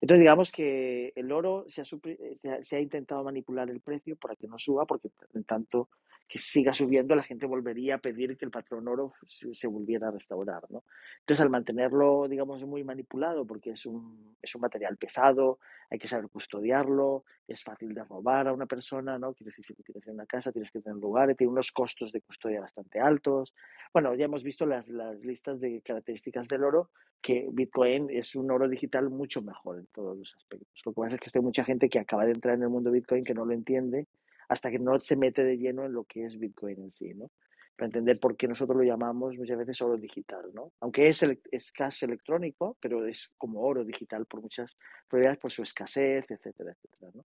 Entonces, 0.00 0.20
digamos 0.20 0.50
que 0.50 1.12
el 1.16 1.30
oro 1.32 1.64
se 1.68 1.82
ha, 1.82 1.84
eh, 1.84 2.34
se 2.34 2.50
ha, 2.50 2.62
se 2.62 2.76
ha 2.76 2.80
intentado 2.80 3.22
manipular 3.24 3.68
el 3.68 3.80
precio 3.80 4.16
para 4.16 4.36
que 4.36 4.48
no 4.48 4.58
suba, 4.58 4.86
porque 4.86 5.10
en 5.34 5.44
tanto 5.44 5.88
que 6.30 6.38
siga 6.38 6.72
subiendo, 6.72 7.16
la 7.16 7.24
gente 7.24 7.48
volvería 7.48 7.96
a 7.96 7.98
pedir 7.98 8.36
que 8.36 8.44
el 8.44 8.52
patrón 8.52 8.86
oro 8.86 9.10
se, 9.26 9.66
volviera 9.66 10.08
a 10.08 10.10
restaurar, 10.12 10.62
¿no? 10.70 10.84
Entonces, 11.18 11.40
al 11.40 11.50
mantenerlo, 11.50 12.28
digamos, 12.28 12.64
muy 12.64 12.84
manipulado, 12.84 13.44
porque 13.44 13.70
es 13.70 13.84
un, 13.84 14.36
es 14.40 14.54
un 14.54 14.60
material 14.60 14.96
pesado, 14.96 15.58
hay 15.90 15.98
que 15.98 16.06
saber 16.06 16.28
custodiarlo, 16.28 17.24
es 17.48 17.64
fácil 17.64 17.92
de 17.92 18.04
robar 18.04 18.46
a 18.46 18.52
una 18.52 18.66
persona, 18.66 19.18
¿no? 19.18 19.34
Quiere 19.34 19.48
decir, 19.48 19.64
si 19.64 19.74
tienes 19.82 20.06
en 20.06 20.14
una 20.14 20.26
casa, 20.26 20.52
tienes 20.52 20.70
que 20.70 20.80
tener 20.80 20.98
lugares, 20.98 21.36
tiene 21.36 21.52
unos 21.52 21.72
costos 21.72 22.12
de 22.12 22.20
custodia 22.30 22.60
bastante 22.60 23.00
altos. 23.00 23.54
Bueno, 23.92 24.14
ya 24.14 24.26
hemos 24.26 24.44
visto 24.44 24.66
las, 24.66 24.88
las 24.88 25.20
listas 25.24 25.58
de 25.58 25.82
características 25.82 26.46
del 26.46 26.62
oro, 26.62 26.90
que 27.20 27.48
Bitcoin 27.50 28.08
es 28.08 28.36
un 28.36 28.50
oro 28.52 28.68
digital 28.68 29.10
mucho 29.10 29.42
mejor 29.42 29.80
en 29.80 29.86
todos 29.86 30.16
los 30.16 30.34
aspectos. 30.36 30.80
Lo 30.84 30.92
que 30.92 31.00
pasa 31.00 31.16
es 31.16 31.20
que 31.20 31.38
hay 31.38 31.44
mucha 31.44 31.64
gente 31.64 31.88
que 31.88 31.98
acaba 31.98 32.24
de 32.24 32.32
entrar 32.32 32.54
en 32.54 32.62
el 32.62 32.68
mundo 32.68 32.92
Bitcoin 32.92 33.24
que 33.24 33.34
no 33.34 33.44
lo 33.44 33.52
entiende 33.52 34.06
hasta 34.48 34.70
que 34.70 34.78
no 34.78 34.98
se 35.00 35.16
mete 35.16 35.42
de 35.42 35.58
lleno 35.58 35.84
en 35.84 35.92
lo 35.92 36.04
que 36.04 36.24
es 36.24 36.38
Bitcoin 36.38 36.80
en 36.80 36.90
sí, 36.92 37.14
¿no? 37.14 37.30
Para 37.76 37.86
entender 37.86 38.18
por 38.20 38.36
qué 38.36 38.46
nosotros 38.46 38.76
lo 38.76 38.84
llamamos 38.84 39.36
muchas 39.36 39.58
veces 39.58 39.82
oro 39.82 39.96
digital, 39.96 40.50
¿no? 40.54 40.72
Aunque 40.80 41.08
es, 41.08 41.24
es 41.50 41.72
cash 41.72 42.04
electrónico, 42.04 42.76
pero 42.80 43.06
es 43.06 43.32
como 43.38 43.60
oro 43.60 43.84
digital 43.84 44.26
por 44.26 44.40
muchas 44.40 44.76
propiedades, 45.08 45.38
por 45.38 45.50
su 45.50 45.62
escasez, 45.62 46.30
etcétera, 46.30 46.72
etcétera, 46.72 47.10
¿no? 47.14 47.24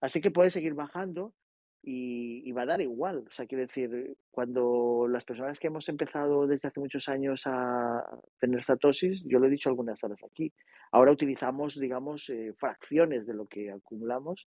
Así 0.00 0.20
que 0.20 0.30
puede 0.30 0.50
seguir 0.50 0.74
bajando 0.74 1.34
y, 1.82 2.50
va 2.52 2.62
a 2.62 2.66
dar 2.66 2.80
igual. 2.80 3.24
O 3.28 3.30
sea, 3.30 3.46
quiero 3.46 3.62
decir, 3.62 4.16
cuando 4.30 5.06
las 5.08 5.24
personas 5.24 5.58
que 5.58 5.68
hemos 5.68 5.88
empezado 5.88 6.46
desde 6.46 6.68
hace 6.68 6.80
muchos 6.80 7.08
años 7.08 7.42
a 7.46 8.04
tener 8.40 8.62
satoshis, 8.64 9.22
yo 9.24 9.38
lo 9.38 9.46
he 9.46 9.50
dicho 9.50 9.68
algunas 9.68 10.00
veces 10.00 10.24
aquí, 10.24 10.52
ahora 10.92 11.12
utilizamos, 11.12 11.78
digamos, 11.78 12.28
eh, 12.30 12.52
fracciones 12.58 13.26
de 13.26 13.34
lo 13.34 13.46
que 13.46 13.70
acumulamos 13.70 14.48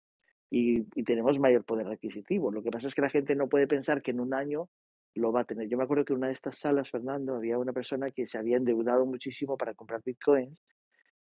y, 0.50 0.86
y 0.94 1.04
tenemos 1.04 1.38
mayor 1.38 1.64
poder 1.64 1.86
adquisitivo. 1.86 2.50
Lo 2.52 2.62
que 2.62 2.70
pasa 2.70 2.88
es 2.88 2.94
que 2.94 3.02
la 3.02 3.10
gente 3.10 3.34
no 3.34 3.48
puede 3.48 3.66
pensar 3.66 4.02
que 4.02 4.10
en 4.10 4.20
un 4.20 4.34
año 4.34 4.68
lo 5.14 5.32
va 5.32 5.42
a 5.42 5.44
tener. 5.44 5.68
Yo 5.68 5.78
me 5.78 5.84
acuerdo 5.84 6.04
que 6.04 6.12
en 6.12 6.18
una 6.18 6.28
de 6.28 6.34
estas 6.34 6.58
salas, 6.58 6.90
Fernando, 6.90 7.36
había 7.36 7.58
una 7.58 7.72
persona 7.72 8.10
que 8.10 8.26
se 8.26 8.38
había 8.38 8.56
endeudado 8.56 9.06
muchísimo 9.06 9.56
para 9.56 9.74
comprar 9.74 10.02
bitcoins 10.04 10.58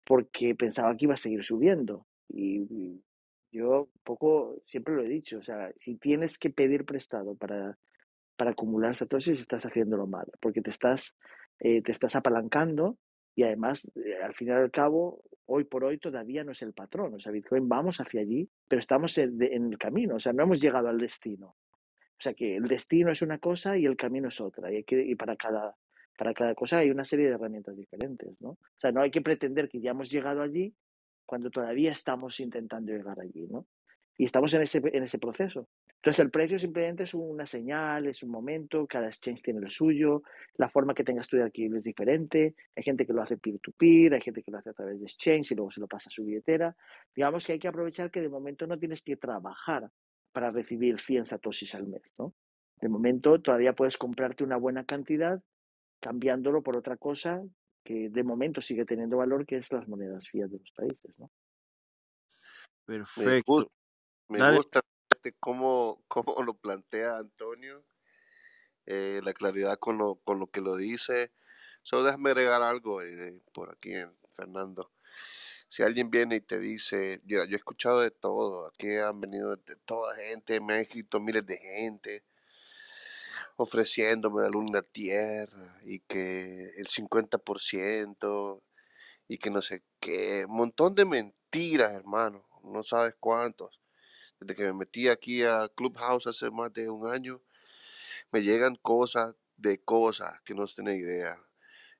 porque 0.04 0.54
pensaba 0.54 0.96
que 0.96 1.06
iba 1.06 1.14
a 1.14 1.18
seguir 1.18 1.44
subiendo. 1.44 2.06
Y 2.28 3.02
yo 3.52 3.88
poco, 4.04 4.60
siempre 4.64 4.94
lo 4.94 5.02
he 5.02 5.08
dicho, 5.08 5.38
o 5.38 5.42
sea, 5.42 5.72
si 5.80 5.96
tienes 5.96 6.38
que 6.38 6.50
pedir 6.50 6.84
prestado 6.84 7.34
para, 7.36 7.78
para 8.36 8.50
acumular 8.52 8.96
satoshis, 8.96 9.40
estás 9.40 9.64
haciéndolo 9.64 10.06
mal, 10.06 10.26
porque 10.40 10.60
te 10.60 10.70
estás, 10.70 11.16
eh, 11.60 11.82
te 11.82 11.92
estás 11.92 12.16
apalancando 12.16 12.98
y 13.34 13.42
además, 13.42 13.90
eh, 13.96 14.22
al 14.22 14.34
fin 14.34 14.48
y 14.48 14.50
al 14.50 14.70
cabo, 14.70 15.22
hoy 15.46 15.64
por 15.64 15.84
hoy 15.84 15.98
todavía 15.98 16.42
no 16.42 16.52
es 16.52 16.62
el 16.62 16.72
patrón. 16.72 17.14
O 17.14 17.20
sea, 17.20 17.32
Bitcoin 17.32 17.68
vamos 17.68 18.00
hacia 18.00 18.22
allí, 18.22 18.48
pero 18.66 18.80
estamos 18.80 19.16
en, 19.18 19.42
en 19.42 19.72
el 19.72 19.78
camino, 19.78 20.16
o 20.16 20.20
sea, 20.20 20.32
no 20.32 20.42
hemos 20.42 20.60
llegado 20.60 20.88
al 20.88 20.98
destino. 20.98 21.54
O 22.18 22.22
sea 22.22 22.32
que 22.32 22.56
el 22.56 22.66
destino 22.66 23.12
es 23.12 23.20
una 23.20 23.38
cosa 23.38 23.76
y 23.76 23.84
el 23.84 23.96
camino 23.96 24.28
es 24.28 24.40
otra. 24.40 24.72
Y, 24.72 24.76
hay 24.76 24.84
que, 24.84 25.02
y 25.02 25.14
para, 25.16 25.36
cada, 25.36 25.76
para 26.16 26.32
cada 26.32 26.54
cosa 26.54 26.78
hay 26.78 26.90
una 26.90 27.04
serie 27.04 27.26
de 27.26 27.34
herramientas 27.34 27.76
diferentes, 27.76 28.40
¿no? 28.40 28.50
O 28.50 28.80
sea, 28.80 28.90
no 28.90 29.02
hay 29.02 29.10
que 29.10 29.20
pretender 29.20 29.68
que 29.68 29.80
ya 29.80 29.90
hemos 29.90 30.10
llegado 30.10 30.42
allí 30.42 30.74
cuando 31.26 31.50
todavía 31.50 31.92
estamos 31.92 32.40
intentando 32.40 32.92
llegar 32.92 33.20
allí, 33.20 33.46
¿no? 33.48 33.66
Y 34.18 34.24
estamos 34.24 34.54
en 34.54 34.62
ese, 34.62 34.80
en 34.82 35.02
ese 35.02 35.18
proceso. 35.18 35.68
Entonces 35.96 36.24
el 36.24 36.30
precio 36.30 36.58
simplemente 36.58 37.02
es 37.02 37.12
una 37.12 37.46
señal, 37.46 38.06
es 38.06 38.22
un 38.22 38.30
momento, 38.30 38.86
cada 38.86 39.08
exchange 39.08 39.42
tiene 39.42 39.60
el 39.60 39.70
suyo, 39.70 40.22
la 40.56 40.68
forma 40.68 40.94
que 40.94 41.04
tengas 41.04 41.28
tú 41.28 41.36
de 41.36 41.42
adquirirlo 41.42 41.78
es 41.78 41.84
diferente, 41.84 42.54
hay 42.74 42.82
gente 42.82 43.04
que 43.04 43.12
lo 43.12 43.22
hace 43.22 43.36
peer-to-peer, 43.36 44.14
hay 44.14 44.20
gente 44.20 44.42
que 44.42 44.50
lo 44.50 44.58
hace 44.58 44.70
a 44.70 44.72
través 44.72 45.00
de 45.00 45.04
exchange 45.04 45.50
y 45.50 45.54
luego 45.54 45.70
se 45.70 45.80
lo 45.80 45.88
pasa 45.88 46.08
a 46.08 46.12
su 46.12 46.24
billetera. 46.24 46.74
Digamos 47.14 47.44
que 47.44 47.52
hay 47.52 47.58
que 47.58 47.68
aprovechar 47.68 48.10
que 48.10 48.20
de 48.20 48.28
momento 48.28 48.66
no 48.66 48.78
tienes 48.78 49.02
que 49.02 49.16
trabajar 49.16 49.90
para 50.32 50.50
recibir 50.50 50.98
100 50.98 51.26
satoshis 51.26 51.74
al 51.74 51.88
mes, 51.88 52.02
¿no? 52.18 52.32
De 52.80 52.88
momento 52.88 53.40
todavía 53.40 53.72
puedes 53.72 53.96
comprarte 53.96 54.44
una 54.44 54.56
buena 54.56 54.84
cantidad 54.84 55.42
cambiándolo 56.00 56.62
por 56.62 56.76
otra 56.76 56.96
cosa 56.96 57.42
que 57.86 58.10
de 58.10 58.24
momento 58.24 58.60
sigue 58.60 58.84
teniendo 58.84 59.18
valor, 59.18 59.46
que 59.46 59.56
es 59.56 59.72
las 59.72 59.86
monedas 59.88 60.28
fiat 60.28 60.48
de 60.48 60.58
los 60.58 60.72
países, 60.72 61.14
¿no? 61.18 61.30
Me 62.86 62.96
Perfecto. 62.98 63.42
gusta, 63.46 63.72
me 64.28 64.54
gusta 64.54 64.80
cómo, 65.40 66.02
cómo 66.08 66.42
lo 66.42 66.54
plantea 66.54 67.18
Antonio, 67.18 67.84
eh, 68.86 69.20
la 69.22 69.32
claridad 69.32 69.78
con 69.78 69.98
lo, 69.98 70.16
con 70.16 70.40
lo 70.40 70.48
que 70.48 70.60
lo 70.60 70.76
dice. 70.76 71.32
Solo 71.82 72.02
déjame 72.02 72.30
agregar 72.30 72.62
algo 72.62 73.02
eh, 73.02 73.40
por 73.54 73.70
aquí, 73.70 73.94
en 73.94 74.12
Fernando. 74.34 74.92
Si 75.68 75.82
alguien 75.82 76.10
viene 76.10 76.36
y 76.36 76.40
te 76.40 76.58
dice, 76.58 77.20
yo, 77.24 77.44
yo 77.44 77.54
he 77.54 77.56
escuchado 77.56 78.00
de 78.00 78.10
todo, 78.10 78.66
aquí 78.66 78.96
han 78.96 79.20
venido 79.20 79.54
de 79.56 79.76
toda 79.76 80.14
gente, 80.16 80.60
me 80.60 80.74
han 80.74 80.80
escrito 80.80 81.20
miles 81.20 81.46
de 81.46 81.56
gente 81.56 82.24
ofreciéndome 83.56 84.42
de 84.42 84.50
luna 84.50 84.82
tierra 84.82 85.80
y 85.84 86.00
que 86.00 86.72
el 86.76 86.86
50% 86.86 88.62
y 89.28 89.38
que 89.38 89.50
no 89.50 89.62
sé 89.62 89.82
qué, 90.00 90.46
montón 90.48 90.94
de 90.94 91.04
mentiras, 91.04 91.92
hermano, 91.92 92.46
no 92.62 92.82
sabes 92.84 93.14
cuántos. 93.18 93.80
Desde 94.38 94.54
que 94.54 94.64
me 94.64 94.74
metí 94.74 95.08
aquí 95.08 95.42
a 95.42 95.68
Clubhouse 95.74 96.26
hace 96.26 96.50
más 96.50 96.72
de 96.72 96.90
un 96.90 97.06
año, 97.06 97.40
me 98.30 98.42
llegan 98.42 98.76
cosas 98.76 99.34
de 99.56 99.82
cosas 99.82 100.40
que 100.44 100.54
no 100.54 100.66
tienen 100.66 100.98
idea. 100.98 101.38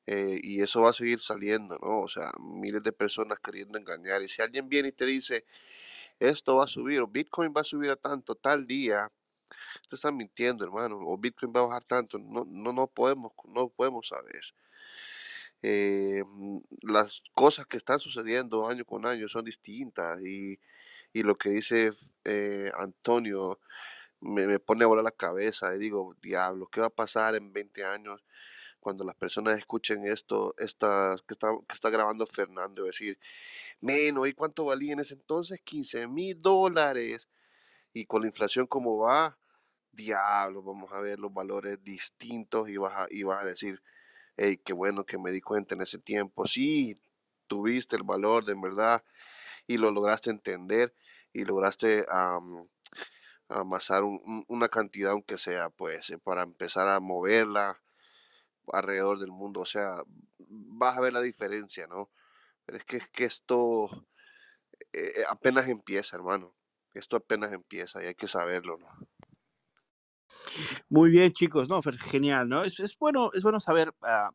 Eh, 0.06 0.38
y 0.42 0.62
eso 0.62 0.82
va 0.82 0.90
a 0.90 0.92
seguir 0.92 1.20
saliendo, 1.20 1.78
¿no? 1.82 2.00
O 2.02 2.08
sea, 2.08 2.30
miles 2.38 2.82
de 2.82 2.92
personas 2.92 3.40
queriendo 3.40 3.78
engañar. 3.78 4.22
Y 4.22 4.28
si 4.28 4.40
alguien 4.42 4.68
viene 4.68 4.88
y 4.88 4.92
te 4.92 5.06
dice, 5.06 5.44
esto 6.20 6.56
va 6.56 6.64
a 6.64 6.68
subir, 6.68 7.00
o 7.00 7.08
Bitcoin 7.08 7.52
va 7.56 7.62
a 7.62 7.64
subir 7.64 7.90
a 7.90 7.96
tanto 7.96 8.36
tal 8.36 8.66
día, 8.66 9.10
te 9.88 9.96
están 9.96 10.16
mintiendo, 10.16 10.64
hermano, 10.64 10.98
o 11.00 11.16
Bitcoin 11.18 11.52
va 11.54 11.60
a 11.60 11.66
bajar 11.66 11.84
tanto, 11.84 12.18
no, 12.18 12.44
no, 12.46 12.72
no 12.72 12.86
podemos, 12.86 13.32
no 13.46 13.68
podemos 13.68 14.08
saber. 14.08 14.42
Eh, 15.62 16.22
mm, 16.26 16.58
las 16.82 17.22
cosas 17.34 17.66
que 17.66 17.76
están 17.78 18.00
sucediendo 18.00 18.68
año 18.68 18.84
con 18.84 19.06
año 19.06 19.28
son 19.28 19.44
distintas 19.44 20.20
y, 20.22 20.58
y 21.12 21.22
lo 21.22 21.34
que 21.34 21.50
dice 21.50 21.92
eh, 22.24 22.70
Antonio 22.76 23.58
me, 24.20 24.46
me 24.46 24.60
pone 24.60 24.84
a 24.84 24.86
volar 24.88 25.04
la 25.04 25.10
cabeza 25.12 25.74
y 25.74 25.78
digo, 25.78 26.14
diablo, 26.22 26.68
¿qué 26.68 26.80
va 26.80 26.88
a 26.88 26.90
pasar 26.90 27.34
en 27.36 27.52
20 27.52 27.84
años 27.84 28.22
cuando 28.86 29.04
las 29.04 29.16
personas 29.16 29.58
escuchen 29.58 30.06
esto, 30.06 30.54
estas 30.58 31.22
que 31.22 31.34
está, 31.34 31.48
que 31.68 31.74
está 31.74 31.90
grabando 31.90 32.24
Fernando, 32.24 32.84
decir, 32.84 33.18
menos, 33.80 34.28
¿y 34.28 34.32
cuánto 34.32 34.64
valía 34.66 34.92
en 34.92 35.00
ese 35.00 35.14
entonces? 35.14 35.60
15 35.64 36.06
mil 36.06 36.40
dólares. 36.40 37.26
Y 37.96 38.04
con 38.04 38.20
la 38.20 38.28
inflación 38.28 38.66
como 38.66 38.98
va, 38.98 39.38
diablo, 39.90 40.62
vamos 40.62 40.92
a 40.92 41.00
ver 41.00 41.18
los 41.18 41.32
valores 41.32 41.82
distintos 41.82 42.68
y 42.68 42.76
vas 42.76 42.94
a, 42.94 43.06
y 43.08 43.22
vas 43.22 43.42
a 43.42 43.46
decir, 43.46 43.82
hey, 44.36 44.60
qué 44.62 44.74
bueno 44.74 45.06
que 45.06 45.16
me 45.16 45.32
di 45.32 45.40
cuenta 45.40 45.74
en 45.74 45.80
ese 45.80 45.98
tiempo. 45.98 46.46
Sí, 46.46 47.00
tuviste 47.46 47.96
el 47.96 48.02
valor 48.02 48.44
de 48.44 48.54
verdad 48.54 49.02
y 49.66 49.78
lo 49.78 49.90
lograste 49.92 50.28
entender 50.28 50.94
y 51.32 51.46
lograste 51.46 52.04
am, 52.10 52.68
amasar 53.48 54.02
una 54.04 54.68
cantidad, 54.68 55.12
aunque 55.12 55.38
sea, 55.38 55.70
pues, 55.70 56.10
eh, 56.10 56.18
para 56.18 56.42
empezar 56.42 56.90
a 56.90 57.00
moverla 57.00 57.80
alrededor 58.74 59.20
del 59.20 59.30
mundo. 59.32 59.60
O 59.62 59.66
sea, 59.66 60.02
vas 60.38 60.98
a 60.98 61.00
ver 61.00 61.14
la 61.14 61.22
diferencia, 61.22 61.86
¿no? 61.86 62.10
Pero 62.66 62.76
es 62.76 62.84
que, 62.84 62.98
es 62.98 63.08
que 63.08 63.24
esto 63.24 63.88
eh, 64.92 65.24
apenas 65.30 65.66
empieza, 65.68 66.16
hermano. 66.16 66.54
Esto 66.98 67.16
apenas 67.16 67.52
empieza 67.52 68.02
y 68.02 68.06
hay 68.06 68.14
que 68.14 68.28
saberlo, 68.28 68.78
¿no? 68.78 68.88
Muy 70.88 71.10
bien, 71.10 71.32
chicos, 71.32 71.68
no, 71.68 71.80
genial, 71.82 72.48
¿no? 72.48 72.62
Es, 72.62 72.80
es 72.80 72.96
bueno, 72.98 73.30
es 73.34 73.42
bueno 73.42 73.60
saber, 73.60 73.94
uh, 74.02 74.30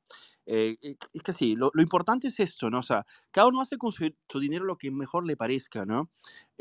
eh, 0.46 0.78
es 0.82 1.24
que 1.24 1.34
sí, 1.34 1.56
lo, 1.56 1.72
lo, 1.74 1.82
importante 1.82 2.28
es 2.28 2.40
esto, 2.40 2.70
¿no? 2.70 2.80
O 2.80 2.84
sea, 2.84 3.06
cada 3.32 3.48
uno 3.48 3.62
hace 3.62 3.78
con 3.78 3.92
su, 3.92 4.14
su 4.28 4.40
dinero 4.40 4.66
lo 4.66 4.78
que 4.78 4.92
mejor 4.92 5.26
le 5.26 5.38
parezca, 5.38 5.86
¿no? 5.86 6.10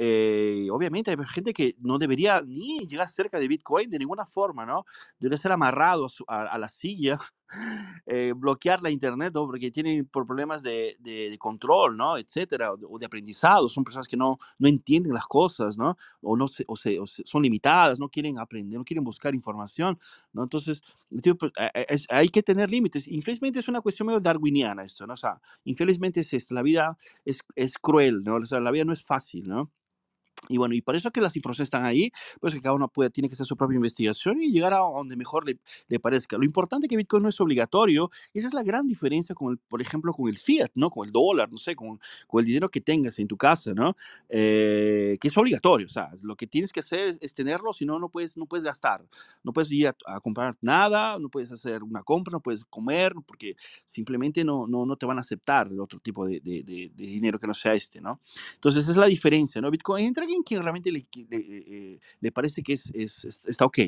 Eh, 0.02 0.66
obviamente 0.72 1.10
hay 1.10 1.16
gente 1.28 1.52
que 1.52 1.76
no 1.78 1.98
debería 1.98 2.40
ni 2.40 2.78
llegar 2.86 3.10
cerca 3.10 3.38
de 3.38 3.46
Bitcoin 3.46 3.90
de 3.90 3.98
ninguna 3.98 4.24
forma, 4.24 4.64
¿no? 4.64 4.86
Debería 5.18 5.36
ser 5.36 5.52
amarrado 5.52 6.06
a, 6.26 6.44
a, 6.44 6.56
la 6.56 6.70
silla, 6.70 7.18
eh, 8.06 8.32
bloquear 8.34 8.80
la 8.82 8.88
internet, 8.88 9.32
¿no? 9.34 9.44
Porque 9.44 9.70
tienen 9.70 10.06
problemas 10.06 10.62
de, 10.62 10.96
de, 11.00 11.28
de, 11.28 11.36
control, 11.36 11.98
¿no? 11.98 12.16
Etcétera, 12.16 12.72
o 12.72 12.98
de, 12.98 13.04
aprendizado, 13.04 13.68
son 13.68 13.84
personas 13.84 14.08
que 14.08 14.16
no, 14.16 14.38
no 14.58 14.68
entienden 14.68 15.12
las 15.12 15.26
cosas, 15.26 15.76
¿no? 15.76 15.98
O, 16.22 16.34
no 16.34 16.48
se, 16.48 16.64
o, 16.66 16.76
se, 16.76 16.98
o 16.98 17.04
se, 17.04 17.22
son 17.26 17.42
limitadas, 17.42 18.00
no 18.00 18.08
quieren 18.08 18.38
aprender, 18.38 18.78
no 18.78 18.84
quieren 18.86 19.04
buscar 19.04 19.34
información, 19.34 19.98
¿no? 20.32 20.44
Entonces, 20.44 20.80
pues, 21.10 21.52
es, 21.88 22.06
hay 22.08 22.30
que 22.30 22.42
tener 22.42 22.70
límites. 22.70 23.06
Infelizmente 23.06 23.58
es 23.58 23.68
una 23.68 23.82
cuestión 23.82 24.06
medio 24.06 24.20
darwiniana 24.20 24.82
esto, 24.82 25.06
¿no? 25.06 25.12
O 25.12 25.18
sea, 25.18 25.38
infelizmente 25.64 26.20
es 26.20 26.32
esto, 26.32 26.54
la 26.54 26.62
vida 26.62 26.96
es, 27.26 27.40
es 27.54 27.76
cruel, 27.76 28.24
¿no? 28.24 28.36
O 28.36 28.46
sea, 28.46 28.60
la 28.60 28.70
vida 28.70 28.86
no 28.86 28.94
es 28.94 29.04
fácil, 29.04 29.46
¿no? 29.46 29.70
Y 30.48 30.56
bueno, 30.56 30.74
y 30.74 30.80
por 30.80 30.96
eso 30.96 31.10
que 31.10 31.20
las 31.20 31.36
informaciones 31.36 31.66
están 31.66 31.84
ahí, 31.84 32.10
pues 32.40 32.54
que 32.54 32.60
cada 32.60 32.74
uno 32.74 32.88
puede, 32.88 33.10
tiene 33.10 33.28
que 33.28 33.34
hacer 33.34 33.46
su 33.46 33.56
propia 33.56 33.76
investigación 33.76 34.40
y 34.42 34.50
llegar 34.50 34.72
a 34.72 34.78
donde 34.78 35.16
mejor 35.16 35.46
le, 35.46 35.58
le 35.88 36.00
parezca. 36.00 36.36
Lo 36.38 36.44
importante 36.44 36.86
es 36.86 36.90
que 36.90 36.96
Bitcoin 36.96 37.22
no 37.22 37.28
es 37.28 37.40
obligatorio, 37.40 38.10
esa 38.32 38.48
es 38.48 38.54
la 38.54 38.62
gran 38.62 38.86
diferencia 38.86 39.34
con 39.34 39.52
el, 39.52 39.58
por 39.58 39.82
ejemplo, 39.82 40.12
con 40.12 40.28
el 40.28 40.38
fiat, 40.38 40.70
¿no? 40.74 40.90
Con 40.90 41.06
el 41.06 41.12
dólar, 41.12 41.50
no 41.50 41.58
sé, 41.58 41.76
con, 41.76 42.00
con 42.26 42.40
el 42.40 42.46
dinero 42.46 42.68
que 42.68 42.80
tengas 42.80 43.18
en 43.18 43.28
tu 43.28 43.36
casa, 43.36 43.74
¿no? 43.74 43.96
Eh, 44.28 45.18
que 45.20 45.28
es 45.28 45.36
obligatorio, 45.36 45.86
o 45.86 45.90
sea, 45.90 46.10
lo 46.22 46.36
que 46.36 46.46
tienes 46.46 46.72
que 46.72 46.80
hacer 46.80 47.08
es, 47.08 47.18
es 47.20 47.34
tenerlo, 47.34 47.72
si 47.72 47.84
no, 47.84 47.98
no 47.98 48.08
puedes, 48.08 48.36
no 48.36 48.46
puedes 48.46 48.64
gastar, 48.64 49.04
no 49.44 49.52
puedes 49.52 49.70
ir 49.70 49.88
a, 49.88 49.96
a, 50.06 50.20
comprar 50.20 50.56
nada, 50.62 51.18
no 51.18 51.28
puedes 51.28 51.52
hacer 51.52 51.82
una 51.82 52.02
compra, 52.02 52.32
no 52.32 52.40
puedes 52.40 52.64
comer, 52.64 53.14
porque 53.26 53.56
simplemente 53.84 54.42
no, 54.42 54.66
no, 54.66 54.86
no 54.86 54.96
te 54.96 55.06
van 55.06 55.18
a 55.18 55.20
aceptar 55.20 55.68
el 55.68 55.80
otro 55.80 56.00
tipo 56.00 56.26
de, 56.26 56.40
de, 56.40 56.62
de, 56.62 56.90
de 56.94 57.06
dinero 57.06 57.38
que 57.38 57.46
no 57.46 57.54
sea 57.54 57.74
este, 57.74 58.00
¿no? 58.00 58.20
Entonces, 58.54 58.84
esa 58.84 58.92
es 58.92 58.96
la 58.96 59.06
diferencia, 59.06 59.60
¿no? 59.60 59.70
Bitcoin 59.70 60.06
entra 60.06 60.19
alguien 60.20 60.42
que 60.44 60.58
realmente 60.60 60.90
le, 60.92 61.06
eh, 61.14 61.98
le 62.20 62.32
parece 62.32 62.62
que 62.62 62.74
es, 62.74 62.90
es, 62.94 63.24
está 63.46 63.64
ok. 63.64 63.78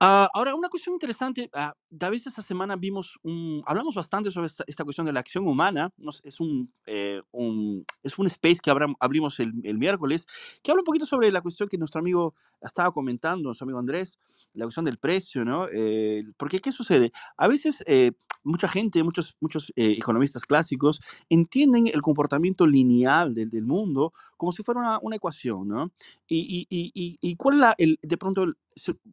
Uh, 0.00 0.30
ahora, 0.32 0.54
una 0.54 0.68
cuestión 0.68 0.94
interesante, 0.94 1.50
uh, 1.54 1.96
tal 1.98 2.12
vez 2.12 2.24
esta 2.24 2.40
semana 2.40 2.76
vimos 2.76 3.18
un, 3.24 3.64
hablamos 3.66 3.96
bastante 3.96 4.30
sobre 4.30 4.46
esta, 4.46 4.62
esta 4.68 4.84
cuestión 4.84 5.06
de 5.06 5.12
la 5.12 5.18
acción 5.18 5.48
humana, 5.48 5.92
Nos, 5.96 6.20
es, 6.24 6.38
un, 6.38 6.72
eh, 6.86 7.20
un, 7.32 7.84
es 8.04 8.16
un 8.16 8.26
space 8.28 8.58
que 8.62 8.70
abram, 8.70 8.94
abrimos 9.00 9.40
el, 9.40 9.52
el, 9.64 9.76
miércoles, 9.76 10.28
que 10.62 10.70
habla 10.70 10.82
un 10.82 10.84
poquito 10.84 11.04
sobre 11.04 11.32
la 11.32 11.40
cuestión 11.40 11.68
que 11.68 11.78
nuestro 11.78 11.98
amigo 11.98 12.36
estaba 12.60 12.92
comentando, 12.92 13.48
nuestro 13.48 13.64
amigo 13.64 13.80
Andrés, 13.80 14.20
la 14.54 14.66
cuestión 14.66 14.84
del 14.84 14.98
precio, 14.98 15.44
¿no? 15.44 15.66
Eh, 15.72 16.22
porque, 16.36 16.60
¿qué 16.60 16.70
sucede? 16.70 17.10
A 17.36 17.48
veces, 17.48 17.82
eh, 17.88 18.12
mucha 18.44 18.68
gente, 18.68 19.02
muchos, 19.02 19.36
muchos 19.40 19.72
eh, 19.74 19.94
economistas 19.98 20.44
clásicos 20.44 21.00
entienden 21.28 21.88
el 21.88 22.02
comportamiento 22.02 22.66
lineal 22.68 23.34
del, 23.34 23.50
del 23.50 23.64
mundo 23.64 24.12
como 24.36 24.52
si 24.52 24.62
fuera 24.62 24.80
una, 24.80 24.98
una 25.02 25.16
ecuación, 25.16 25.66
¿no? 25.66 25.90
Y, 26.28 26.66
y, 26.70 26.92
y, 26.94 27.18
y 27.20 27.36
cuál 27.36 27.56
es 27.56 27.60
la, 27.60 27.74
el, 27.78 27.98
de 28.00 28.16
pronto, 28.16 28.44
el, 28.44 28.56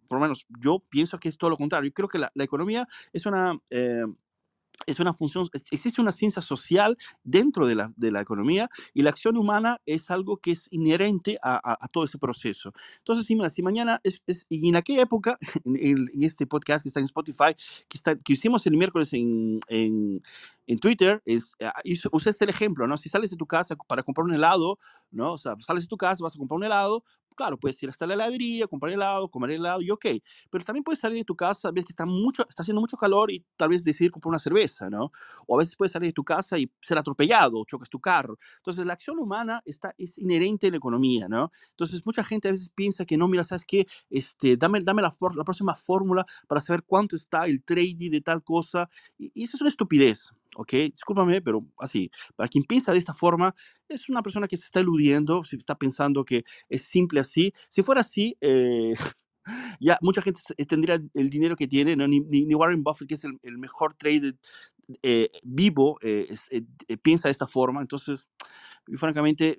por 0.07 0.17
lo 0.17 0.21
menos 0.21 0.45
yo 0.61 0.79
pienso 0.89 1.19
que 1.19 1.29
es 1.29 1.37
todo 1.37 1.49
lo 1.49 1.57
contrario. 1.57 1.89
Yo 1.89 1.93
creo 1.93 2.09
que 2.09 2.19
la, 2.19 2.31
la 2.33 2.43
economía 2.43 2.87
es 3.13 3.25
una... 3.25 3.59
Eh, 3.69 4.05
es 4.85 4.99
una 4.99 5.13
función, 5.13 5.47
existe 5.53 6.01
una 6.01 6.11
ciencia 6.11 6.41
social 6.41 6.97
dentro 7.23 7.65
de 7.67 7.75
la, 7.75 7.89
de 7.95 8.11
la, 8.11 8.21
economía 8.21 8.69
y 8.93 9.03
la 9.03 9.09
acción 9.09 9.37
humana 9.37 9.81
es 9.85 10.09
algo 10.11 10.37
que 10.37 10.51
es 10.51 10.67
inherente 10.71 11.37
a, 11.41 11.55
a, 11.55 11.77
a 11.79 11.87
todo 11.87 12.03
ese 12.03 12.17
proceso. 12.17 12.73
Entonces, 12.99 13.25
si, 13.25 13.37
si 13.49 13.63
mañana, 13.63 13.99
es, 14.03 14.21
es, 14.25 14.45
y 14.49 14.67
en 14.67 14.75
aquella 14.75 15.03
época, 15.03 15.37
en, 15.65 16.09
en, 16.13 16.23
este 16.23 16.45
podcast 16.45 16.83
que 16.83 16.89
está 16.89 16.99
en 16.99 17.05
Spotify, 17.05 17.55
que, 17.87 17.97
está, 17.97 18.15
que 18.15 18.33
hicimos 18.33 18.65
el 18.67 18.77
miércoles 18.77 19.13
en, 19.13 19.59
en, 19.67 20.21
en 20.67 20.79
Twitter, 20.79 21.21
es, 21.25 21.55
usé 22.11 22.31
el 22.39 22.49
ejemplo, 22.49 22.87
¿no? 22.87 22.97
Si 22.97 23.09
sales 23.09 23.29
de 23.29 23.37
tu 23.37 23.45
casa 23.45 23.75
para 23.75 24.03
comprar 24.03 24.25
un 24.25 24.33
helado, 24.33 24.79
¿no? 25.11 25.33
O 25.33 25.37
sea, 25.37 25.55
sales 25.59 25.83
de 25.83 25.89
tu 25.89 25.97
casa, 25.97 26.23
vas 26.23 26.35
a 26.35 26.39
comprar 26.39 26.57
un 26.57 26.63
helado, 26.63 27.03
claro, 27.36 27.57
puedes 27.57 27.82
ir 27.84 27.90
hasta 27.90 28.07
la 28.07 28.14
heladería, 28.16 28.68
comprar 28.68 28.94
helado, 28.94 29.30
comer 29.30 29.52
helado 29.52 29.82
y 29.82 29.91
ok, 29.91 30.06
pero 30.49 30.64
también 30.64 30.84
puedes 30.84 30.99
salir 30.99 31.20
de 31.20 31.26
tu 31.26 31.36
casa, 31.36 31.72
ver 31.72 31.84
que 31.84 31.91
está, 31.91 32.06
mucho, 32.06 32.45
está 32.48 32.64
haciendo 32.64 32.82
mucho 32.82 32.98
calor 32.98 33.32
y 33.32 33.44
tal 33.57 33.70
vez 33.70 33.84
decidir 33.84 34.12
comprar 34.12 34.30
una 34.30 34.40
cerveza, 34.40 34.90
¿no? 34.90 35.12
O 35.48 35.56
a 35.56 35.60
veces 35.60 35.76
puedes 35.76 35.91
salir 35.91 36.10
de 36.10 36.14
tu 36.14 36.24
casa 36.24 36.57
y 36.57 36.72
ser 36.82 36.98
atropellado, 36.98 37.64
chocas 37.66 37.90
tu 37.90 37.99
carro. 37.99 38.38
Entonces, 38.57 38.86
la 38.86 38.94
acción 38.94 39.20
humana 39.20 39.62
está, 39.66 39.94
es 39.98 40.18
inherente 40.18 40.68
en 40.68 40.74
la 40.74 40.78
economía, 40.78 41.28
¿no? 41.28 41.52
Entonces, 41.72 42.06
mucha 42.06 42.24
gente 42.24 42.48
a 42.48 42.52
veces 42.52 42.70
piensa 42.70 43.06
que 43.06 43.18
no, 43.18 43.28
mira, 43.28 43.44
¿sabes 43.44 43.66
qué? 43.66 43.86
Este, 44.10 44.57
dame, 44.57 44.82
dame 44.82 45.02
la, 45.02 45.14
la 45.36 45.44
próxima 45.44 45.76
fórmula 45.76 46.26
para 46.48 46.62
saber 46.62 46.84
cuánto 46.84 47.16
está 47.16 47.45
el 47.45 47.64
trading 47.64 48.12
de 48.12 48.22
tal 48.22 48.44
cosa. 48.44 48.90
Y, 49.18 49.32
y 49.34 49.44
eso 49.44 49.57
es 49.57 49.62
una 49.62 49.70
estupidez. 49.70 50.32
¿Ok? 50.56 50.72
Discúlpame, 50.91 51.41
pero 51.41 51.65
así, 51.77 52.10
para 52.36 52.48
quien 52.49 52.64
piensa 52.64 52.91
de 52.91 52.99
esta 52.99 53.14
forma, 53.14 53.53
es 53.88 54.10
una 54.10 54.22
persona 54.22 54.48
que 54.48 54.57
se 54.57 54.65
está 54.65 54.80
eludiendo, 54.80 55.44
si 55.44 55.56
está 55.56 55.76
pensando 55.76 56.26
que 56.26 56.44
es 56.69 56.84
simple 56.84 57.19
así. 57.19 57.53
Si 57.69 57.84
fuera 57.84 58.02
así, 58.02 58.38
eh, 58.41 58.95
ya 59.80 59.98
mucha 60.02 60.22
gente 60.22 60.40
tendría 60.68 61.02
el 61.14 61.30
dinero 61.30 61.56
que 61.56 61.68
tiene, 61.68 61.95
¿no? 61.95 62.07
ni, 62.07 62.19
ni, 62.22 62.56
Warren 62.56 62.84
Buffett, 62.84 63.07
que 63.07 63.15
es 63.15 63.23
el, 63.23 63.38
el 63.44 63.57
mejor 63.57 63.94
trader 63.94 64.36
eh, 65.02 65.30
vivo, 65.44 65.98
eh, 66.02 66.27
es, 66.30 66.49
piensa 67.02 67.27
de 67.27 67.34
esta 67.34 67.48
forma. 67.48 67.82
Entonces, 67.82 68.27
francamente, 68.98 69.57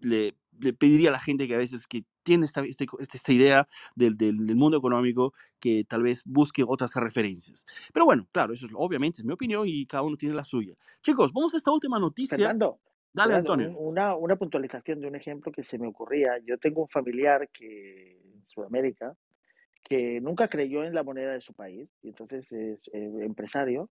le, 0.00 0.34
le 0.62 0.72
pediría 0.72 1.10
a 1.10 1.12
la 1.12 1.20
gente 1.20 1.46
que 1.46 1.54
a 1.54 1.58
veces 1.58 1.86
que 1.86 2.04
tiene 2.22 2.46
esta, 2.46 2.62
este, 2.62 2.86
esta 2.98 3.32
idea 3.32 3.66
del, 3.94 4.16
del, 4.16 4.46
del, 4.46 4.56
mundo 4.56 4.78
económico 4.78 5.32
que 5.60 5.84
tal 5.84 6.02
vez 6.02 6.22
busque 6.24 6.64
otras 6.66 6.94
referencias. 6.94 7.66
Pero 7.92 8.06
bueno, 8.06 8.26
claro, 8.32 8.52
eso 8.52 8.66
es, 8.66 8.72
obviamente 8.74 9.18
es 9.18 9.24
mi 9.24 9.32
opinión 9.32 9.66
y 9.66 9.86
cada 9.86 10.02
uno 10.04 10.16
tiene 10.16 10.34
la 10.34 10.44
suya. 10.44 10.74
Chicos, 11.02 11.32
vamos 11.32 11.52
a 11.54 11.56
esta 11.56 11.72
última 11.72 11.98
noticia. 11.98 12.36
Fernando, 12.36 12.78
Dale, 13.12 13.34
Fernando, 13.34 13.52
Antonio. 13.52 13.78
Una, 13.78 14.14
una 14.14 14.36
puntualización 14.36 15.00
de 15.00 15.08
un 15.08 15.16
ejemplo 15.16 15.52
que 15.52 15.62
se 15.62 15.78
me 15.78 15.88
ocurría. 15.88 16.38
Yo 16.46 16.58
tengo 16.58 16.82
un 16.82 16.88
familiar 16.88 17.48
que 17.50 18.20
en 18.22 18.46
Sudamérica 18.46 19.16
que 19.82 20.20
nunca 20.20 20.48
creyó 20.48 20.84
en 20.84 20.94
la 20.94 21.02
moneda 21.02 21.32
de 21.32 21.40
su 21.40 21.54
país 21.54 21.88
y 22.02 22.08
entonces 22.08 22.52
es 22.52 22.80
eh, 22.92 23.10
empresario 23.20 23.90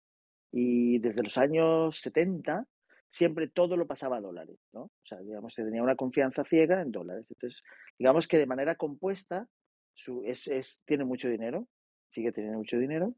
y 0.52 1.00
desde 1.00 1.22
los 1.22 1.38
años 1.38 2.00
70 2.02 2.66
siempre 3.12 3.48
todo 3.48 3.78
lo 3.78 3.88
pasaba 3.88 4.18
a 4.18 4.22
dólares, 4.22 4.58
¿no? 4.74 4.84
O 4.84 5.06
sea, 5.06 5.20
digamos, 5.20 5.54
se 5.54 5.64
tenía 5.64 5.84
una 5.84 5.96
confianza 5.96 6.44
ciega 6.44 6.82
en 6.82 6.92
dólares. 6.92 7.26
Entonces, 7.30 7.64
digamos 7.98 8.28
que 8.28 8.38
de 8.38 8.46
manera 8.46 8.76
compuesta 8.76 9.48
su, 9.94 10.24
es, 10.26 10.48
es, 10.48 10.82
tiene 10.86 11.06
mucho 11.06 11.30
dinero, 11.30 11.68
sigue 12.12 12.32
teniendo 12.32 12.60
mucho 12.60 12.78
dinero, 12.78 13.16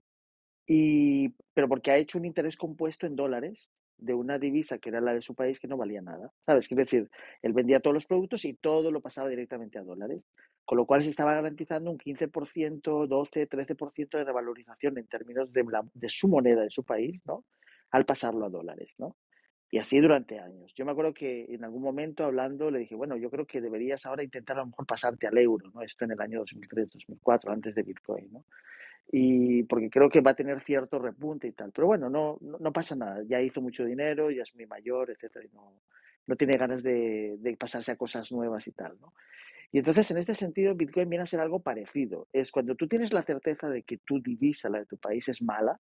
y, 0.65 1.29
pero 1.53 1.67
porque 1.67 1.91
ha 1.91 1.97
hecho 1.97 2.17
un 2.17 2.25
interés 2.25 2.57
compuesto 2.57 3.07
en 3.07 3.15
dólares 3.15 3.71
de 3.97 4.13
una 4.13 4.37
divisa 4.37 4.77
que 4.77 4.89
era 4.89 5.01
la 5.01 5.13
de 5.13 5.21
su 5.21 5.33
país 5.33 5.59
que 5.59 5.67
no 5.67 5.77
valía 5.77 6.01
nada, 6.01 6.31
¿sabes? 6.45 6.67
Quiero 6.67 6.83
decir, 6.83 7.09
él 7.41 7.53
vendía 7.53 7.79
todos 7.79 7.95
los 7.95 8.05
productos 8.05 8.45
y 8.45 8.53
todo 8.53 8.91
lo 8.91 9.01
pasaba 9.01 9.29
directamente 9.29 9.79
a 9.79 9.83
dólares, 9.83 10.21
con 10.65 10.77
lo 10.77 10.85
cual 10.85 11.01
se 11.01 11.09
estaba 11.09 11.33
garantizando 11.33 11.89
un 11.89 11.97
15%, 11.97 13.07
12, 13.07 13.49
13% 13.49 14.17
de 14.17 14.23
revalorización 14.23 14.97
en 14.97 15.07
términos 15.07 15.51
de, 15.51 15.63
la, 15.63 15.83
de 15.93 16.09
su 16.09 16.27
moneda 16.27 16.61
de 16.61 16.69
su 16.69 16.83
país, 16.83 17.19
¿no? 17.25 17.45
Al 17.91 18.05
pasarlo 18.05 18.45
a 18.45 18.49
dólares, 18.49 18.93
¿no? 18.97 19.15
Y 19.69 19.79
así 19.79 19.99
durante 19.99 20.39
años. 20.39 20.73
Yo 20.75 20.85
me 20.85 20.91
acuerdo 20.91 21.13
que 21.13 21.45
en 21.49 21.63
algún 21.63 21.81
momento 21.81 22.23
hablando 22.23 22.71
le 22.71 22.79
dije, 22.79 22.95
bueno, 22.95 23.17
yo 23.17 23.29
creo 23.29 23.45
que 23.45 23.59
deberías 23.59 24.05
ahora 24.05 24.23
intentar 24.23 24.57
a 24.57 24.61
lo 24.61 24.67
mejor 24.67 24.85
pasarte 24.85 25.27
al 25.27 25.37
euro, 25.37 25.69
¿no? 25.73 25.81
Esto 25.81 26.05
en 26.05 26.11
el 26.11 26.21
año 26.21 26.39
2003, 26.39 26.89
2004, 26.89 27.51
antes 27.51 27.75
de 27.75 27.83
Bitcoin, 27.83 28.31
¿no? 28.31 28.45
Y 29.11 29.63
porque 29.63 29.89
creo 29.89 30.09
que 30.09 30.21
va 30.21 30.31
a 30.31 30.35
tener 30.35 30.61
cierto 30.61 30.99
repunte 30.99 31.47
y 31.47 31.51
tal. 31.51 31.71
Pero 31.73 31.87
bueno, 31.87 32.09
no, 32.09 32.37
no, 32.41 32.57
no 32.59 32.71
pasa 32.71 32.95
nada. 32.95 33.23
Ya 33.27 33.41
hizo 33.41 33.61
mucho 33.61 33.83
dinero, 33.85 34.31
ya 34.31 34.43
es 34.43 34.55
muy 34.55 34.65
mayor, 34.65 35.11
etcétera, 35.11 35.45
y 35.45 35.49
no, 35.53 35.81
no 36.27 36.35
tiene 36.35 36.57
ganas 36.57 36.81
de, 36.83 37.35
de 37.39 37.57
pasarse 37.57 37.91
a 37.91 37.97
cosas 37.97 38.31
nuevas 38.31 38.67
y 38.67 38.71
tal, 38.71 38.97
¿no? 39.01 39.13
Y 39.71 39.79
entonces, 39.79 40.09
en 40.11 40.17
este 40.17 40.33
sentido, 40.33 40.75
Bitcoin 40.75 41.09
viene 41.09 41.23
a 41.23 41.27
ser 41.27 41.41
algo 41.41 41.61
parecido. 41.61 42.27
Es 42.31 42.51
cuando 42.51 42.75
tú 42.75 42.87
tienes 42.87 43.11
la 43.11 43.21
certeza 43.23 43.69
de 43.69 43.83
que 43.83 43.97
tu 43.97 44.21
divisa, 44.21 44.69
la 44.69 44.79
de 44.79 44.85
tu 44.85 44.97
país, 44.97 45.27
es 45.27 45.41
mala, 45.41 45.77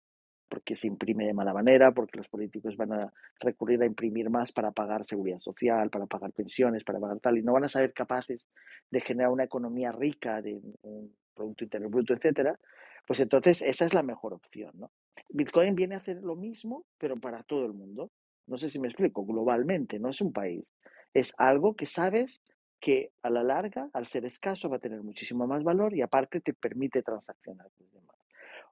porque 0.48 0.74
se 0.74 0.86
imprime 0.86 1.26
de 1.26 1.34
mala 1.34 1.52
manera, 1.52 1.92
porque 1.92 2.18
los 2.18 2.28
políticos 2.28 2.76
van 2.76 2.92
a 2.92 3.12
recurrir 3.40 3.82
a 3.82 3.86
imprimir 3.86 4.30
más 4.30 4.52
para 4.52 4.70
pagar 4.70 5.04
seguridad 5.04 5.38
social, 5.38 5.90
para 5.90 6.06
pagar 6.06 6.32
pensiones, 6.32 6.84
para 6.84 7.00
pagar 7.00 7.20
tal, 7.20 7.38
y 7.38 7.42
no 7.42 7.52
van 7.52 7.64
a 7.64 7.68
ser 7.68 7.92
capaces 7.92 8.48
de 8.90 9.00
generar 9.00 9.32
una 9.32 9.44
economía 9.44 9.92
rica 9.92 10.40
de 10.42 10.54
un 10.82 11.14
Producto 11.34 11.64
Interno 11.64 11.90
Bruto, 11.90 12.14
etcétera, 12.14 12.58
pues 13.06 13.20
entonces 13.20 13.62
esa 13.62 13.84
es 13.84 13.94
la 13.94 14.02
mejor 14.02 14.34
opción, 14.34 14.72
¿no? 14.74 14.90
Bitcoin 15.28 15.74
viene 15.74 15.94
a 15.94 15.98
hacer 15.98 16.22
lo 16.22 16.34
mismo, 16.34 16.86
pero 16.98 17.16
para 17.16 17.42
todo 17.42 17.66
el 17.66 17.72
mundo. 17.72 18.10
No 18.46 18.56
sé 18.56 18.70
si 18.70 18.78
me 18.78 18.88
explico, 18.88 19.24
globalmente, 19.24 19.98
no 19.98 20.10
es 20.10 20.20
un 20.20 20.32
país. 20.32 20.64
Es 21.12 21.32
algo 21.36 21.74
que 21.74 21.86
sabes 21.86 22.40
que 22.80 23.10
a 23.22 23.30
la 23.30 23.42
larga, 23.42 23.90
al 23.92 24.06
ser 24.06 24.24
escaso, 24.24 24.68
va 24.68 24.76
a 24.76 24.80
tener 24.80 25.02
muchísimo 25.02 25.46
más 25.46 25.64
valor 25.64 25.94
y 25.94 26.02
aparte 26.02 26.40
te 26.40 26.54
permite 26.54 27.02
transaccionar 27.02 27.68
los 27.78 27.92
demás. 27.92 28.16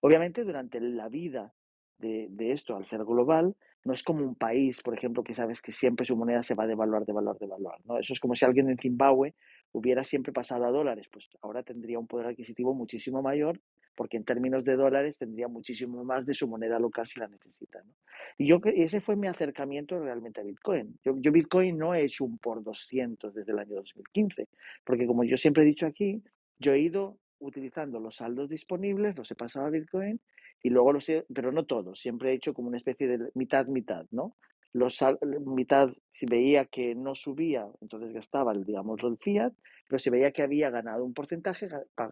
Obviamente, 0.00 0.44
durante 0.44 0.80
la 0.80 1.08
vida 1.08 1.52
de, 1.98 2.28
de 2.30 2.52
esto, 2.52 2.76
al 2.76 2.84
ser 2.84 3.04
global, 3.04 3.54
no 3.84 3.92
es 3.92 4.02
como 4.02 4.24
un 4.24 4.34
país, 4.34 4.82
por 4.82 4.94
ejemplo, 4.94 5.22
que 5.22 5.34
sabes 5.34 5.60
que 5.60 5.72
siempre 5.72 6.06
su 6.06 6.16
moneda 6.16 6.42
se 6.42 6.54
va 6.54 6.64
a 6.64 6.66
devaluar, 6.66 7.04
devaluar, 7.04 7.38
devaluar. 7.38 7.78
¿no? 7.84 7.98
Eso 7.98 8.14
es 8.14 8.20
como 8.20 8.34
si 8.34 8.44
alguien 8.44 8.70
en 8.70 8.78
Zimbabue 8.78 9.34
hubiera 9.72 10.04
siempre 10.04 10.32
pasado 10.32 10.64
a 10.64 10.70
dólares, 10.70 11.08
pues 11.10 11.28
ahora 11.42 11.62
tendría 11.62 11.98
un 11.98 12.06
poder 12.06 12.26
adquisitivo 12.26 12.74
muchísimo 12.74 13.20
mayor, 13.20 13.60
porque 13.94 14.16
en 14.16 14.24
términos 14.24 14.64
de 14.64 14.76
dólares 14.76 15.18
tendría 15.18 15.48
muchísimo 15.48 16.02
más 16.02 16.26
de 16.26 16.34
su 16.34 16.48
moneda 16.48 16.78
local 16.78 17.06
si 17.06 17.20
la 17.20 17.28
necesita. 17.28 17.82
¿no? 17.84 17.92
Y 18.38 18.48
yo 18.48 18.60
ese 18.64 19.00
fue 19.00 19.16
mi 19.16 19.28
acercamiento 19.28 19.98
realmente 20.00 20.40
a 20.40 20.44
Bitcoin. 20.44 20.98
Yo, 21.04 21.14
yo 21.18 21.30
Bitcoin 21.30 21.76
no 21.76 21.94
he 21.94 22.02
hecho 22.02 22.24
un 22.24 22.38
por 22.38 22.62
200 22.62 23.34
desde 23.34 23.52
el 23.52 23.58
año 23.58 23.76
2015, 23.76 24.48
porque 24.84 25.06
como 25.06 25.24
yo 25.24 25.36
siempre 25.36 25.62
he 25.62 25.66
dicho 25.66 25.86
aquí, 25.86 26.22
yo 26.58 26.72
he 26.72 26.78
ido 26.78 27.18
utilizando 27.38 28.00
los 28.00 28.16
saldos 28.16 28.48
disponibles, 28.48 29.16
los 29.16 29.30
he 29.30 29.34
pasado 29.34 29.66
a 29.66 29.70
Bitcoin 29.70 30.20
y 30.64 30.70
luego 30.70 30.94
los 30.94 31.06
he, 31.10 31.26
pero 31.32 31.52
no 31.52 31.66
todos, 31.66 32.00
siempre 32.00 32.30
he 32.30 32.34
hecho 32.34 32.54
como 32.54 32.68
una 32.68 32.78
especie 32.78 33.06
de 33.06 33.30
mitad, 33.34 33.66
mitad, 33.66 34.06
¿no? 34.10 34.34
Los 34.72 35.04
mitad, 35.46 35.90
si 36.10 36.26
veía 36.26 36.64
que 36.64 36.94
no 36.94 37.14
subía, 37.14 37.68
entonces 37.82 38.12
gastaba, 38.12 38.54
digamos, 38.54 38.98
el 39.04 39.18
fiat, 39.18 39.52
pero 39.86 39.98
si 39.98 40.08
veía 40.08 40.32
que 40.32 40.42
había 40.42 40.70
ganado 40.70 41.04
un 41.04 41.12
porcentaje, 41.12 41.68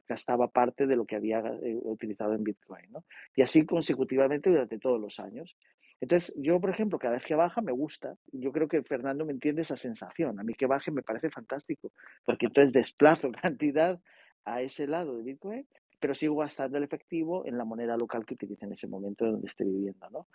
gastaba 0.07 0.49
parte 0.49 0.87
de 0.87 0.97
lo 0.97 1.07
que 1.07 1.17
había 1.17 1.39
eh, 1.41 1.77
utilizado 1.83 2.35
en 2.35 2.45
Bitcoin, 2.45 2.93
¿no? 2.93 3.05
Y 3.35 3.43
así 3.43 3.65
consecutivamente 3.65 4.51
durante 4.51 4.79
todos 4.79 5.01
los 5.01 5.19
años. 5.19 5.57
Entonces, 6.01 6.35
yo, 6.37 6.61
por 6.61 6.71
ejemplo, 6.71 6.99
cada 6.99 7.15
vez 7.15 7.25
que 7.25 7.35
baja 7.35 7.63
me 7.63 7.73
gusta. 7.73 8.17
Yo 8.33 8.53
creo 8.53 8.69
que 8.69 8.83
Fernando 8.83 9.25
me 9.25 9.33
entiende 9.33 9.63
esa 9.63 9.77
sensación. 9.77 10.39
A 10.39 10.45
mí 10.45 10.53
que 10.55 10.67
baje 10.67 10.91
me 10.91 11.03
parece 11.03 11.31
fantástico, 11.31 11.91
porque 12.25 12.47
entonces 12.47 12.73
desplazo 12.73 13.33
cantidad 13.43 13.99
a 14.45 14.61
ese 14.61 14.87
lado 14.87 15.17
de 15.17 15.23
Bitcoin, 15.23 15.67
pero 16.03 16.17
sigo 16.17 16.35
gastando 16.35 16.79
el 16.79 16.83
efectivo 16.83 17.47
en 17.47 17.57
la 17.57 17.65
moneda 17.65 17.97
local 17.97 18.27
que 18.27 18.35
utilice 18.35 18.65
en 18.65 18.73
ese 18.73 18.89
momento 18.89 19.25
donde 19.25 19.47
esté 19.47 19.63
viviendo, 19.63 20.11
¿no? 20.11 20.27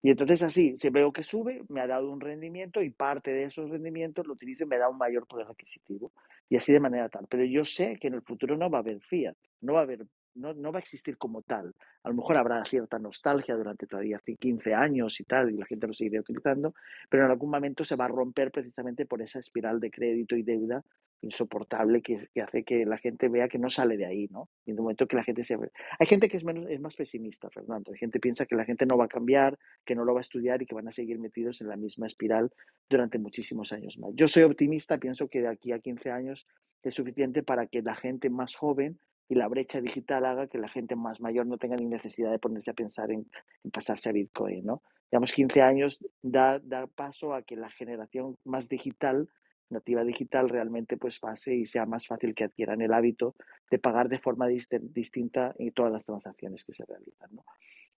Y 0.00 0.10
entonces 0.10 0.40
así, 0.44 0.76
si 0.78 0.88
veo 0.88 1.12
que 1.12 1.24
sube, 1.24 1.64
me 1.68 1.80
ha 1.80 1.88
dado 1.88 2.12
un 2.12 2.20
rendimiento 2.20 2.80
y 2.80 2.90
parte 2.90 3.32
de 3.32 3.42
esos 3.42 3.68
rendimientos 3.68 4.24
lo 4.24 4.34
utilizo 4.34 4.62
y 4.62 4.68
me 4.68 4.78
da 4.78 4.88
un 4.88 4.98
mayor 4.98 5.26
poder 5.26 5.48
adquisitivo. 5.48 6.12
Y 6.48 6.56
así 6.56 6.72
de 6.72 6.78
manera 6.78 7.08
tal. 7.08 7.26
Pero 7.28 7.44
yo 7.44 7.64
sé 7.64 7.98
que 8.00 8.06
en 8.06 8.14
el 8.14 8.22
futuro 8.22 8.56
no 8.56 8.70
va 8.70 8.78
a 8.78 8.82
haber 8.82 9.00
fiat, 9.00 9.34
no 9.62 9.72
va 9.72 9.80
a 9.80 9.82
haber, 9.82 10.06
no, 10.36 10.54
no 10.54 10.72
va 10.72 10.78
a 10.78 10.82
existir 10.82 11.16
como 11.18 11.42
tal. 11.42 11.74
A 12.02 12.08
lo 12.08 12.14
mejor 12.14 12.36
habrá 12.36 12.64
cierta 12.64 12.98
nostalgia 12.98 13.56
durante 13.56 13.86
todavía 13.86 14.20
15 14.24 14.74
años 14.74 15.20
y 15.20 15.24
tal, 15.24 15.50
y 15.50 15.56
la 15.56 15.66
gente 15.66 15.86
lo 15.86 15.92
seguirá 15.92 16.20
utilizando, 16.20 16.74
pero 17.08 17.24
en 17.24 17.30
algún 17.30 17.50
momento 17.50 17.84
se 17.84 17.96
va 17.96 18.04
a 18.04 18.08
romper 18.08 18.50
precisamente 18.50 19.06
por 19.06 19.22
esa 19.22 19.38
espiral 19.38 19.80
de 19.80 19.90
crédito 19.90 20.36
y 20.36 20.42
deuda 20.42 20.84
insoportable 21.22 22.02
que, 22.02 22.28
hace 22.42 22.62
que 22.62 22.84
la 22.84 22.98
gente 22.98 23.28
vea 23.28 23.48
que 23.48 23.58
no 23.58 23.70
sale 23.70 23.96
de 23.96 24.06
ahí, 24.06 24.28
¿no? 24.30 24.48
Y 24.64 24.70
en 24.70 24.76
el 24.76 24.82
momento 24.82 25.06
que 25.06 25.16
la 25.16 25.24
gente 25.24 25.44
se... 25.44 25.56
Hay 25.98 26.06
gente 26.06 26.28
que 26.28 26.36
es, 26.36 26.44
menos, 26.44 26.66
es 26.68 26.80
más 26.80 26.94
pesimista, 26.94 27.48
Fernando. 27.50 27.90
Hay 27.92 27.98
gente 27.98 28.18
que 28.18 28.20
piensa 28.20 28.46
que 28.46 28.54
la 28.54 28.64
gente 28.64 28.86
no 28.86 28.96
va 28.96 29.06
a 29.06 29.08
cambiar, 29.08 29.58
que 29.84 29.94
no 29.94 30.04
lo 30.04 30.14
va 30.14 30.20
a 30.20 30.22
estudiar 30.22 30.62
y 30.62 30.66
que 30.66 30.74
van 30.74 30.88
a 30.88 30.92
seguir 30.92 31.18
metidos 31.18 31.60
en 31.60 31.68
la 31.68 31.76
misma 31.76 32.06
espiral 32.06 32.52
durante 32.88 33.18
muchísimos 33.18 33.72
años 33.72 33.98
más. 33.98 34.10
Yo 34.14 34.28
soy 34.28 34.42
optimista, 34.42 34.98
pienso 34.98 35.28
que 35.28 35.40
de 35.40 35.48
aquí 35.48 35.72
a 35.72 35.78
15 35.78 36.10
años 36.10 36.46
es 36.82 36.94
suficiente 36.94 37.42
para 37.42 37.66
que 37.66 37.82
la 37.82 37.96
gente 37.96 38.30
más 38.30 38.54
joven 38.54 38.98
y 39.28 39.34
la 39.34 39.48
brecha 39.48 39.80
digital 39.80 40.24
haga 40.24 40.46
que 40.46 40.58
la 40.58 40.68
gente 40.68 40.96
más 40.96 41.20
mayor 41.20 41.46
no 41.46 41.58
tenga 41.58 41.76
ni 41.76 41.86
necesidad 41.86 42.30
de 42.30 42.38
ponerse 42.38 42.70
a 42.70 42.74
pensar 42.74 43.10
en, 43.10 43.28
en 43.64 43.70
pasarse 43.70 44.08
a 44.08 44.12
Bitcoin, 44.12 44.64
¿no? 44.64 44.82
Digamos, 45.10 45.32
15 45.32 45.62
años 45.62 45.98
da, 46.22 46.58
da 46.58 46.86
paso 46.86 47.34
a 47.34 47.42
que 47.42 47.56
la 47.56 47.70
generación 47.70 48.36
más 48.44 48.68
digital 48.68 49.28
nativa 49.68 50.04
digital 50.04 50.48
realmente 50.48 50.96
pues 50.96 51.18
pase 51.18 51.54
y 51.54 51.66
sea 51.66 51.86
más 51.86 52.06
fácil 52.06 52.34
que 52.34 52.44
adquieran 52.44 52.80
el 52.82 52.92
hábito 52.92 53.34
de 53.70 53.78
pagar 53.78 54.08
de 54.08 54.18
forma 54.18 54.46
dist 54.46 54.72
distinta 54.74 55.54
en 55.58 55.72
todas 55.72 55.92
las 55.92 56.04
transacciones 56.04 56.64
que 56.64 56.72
se 56.72 56.84
realizan. 56.84 57.30
¿no? 57.34 57.44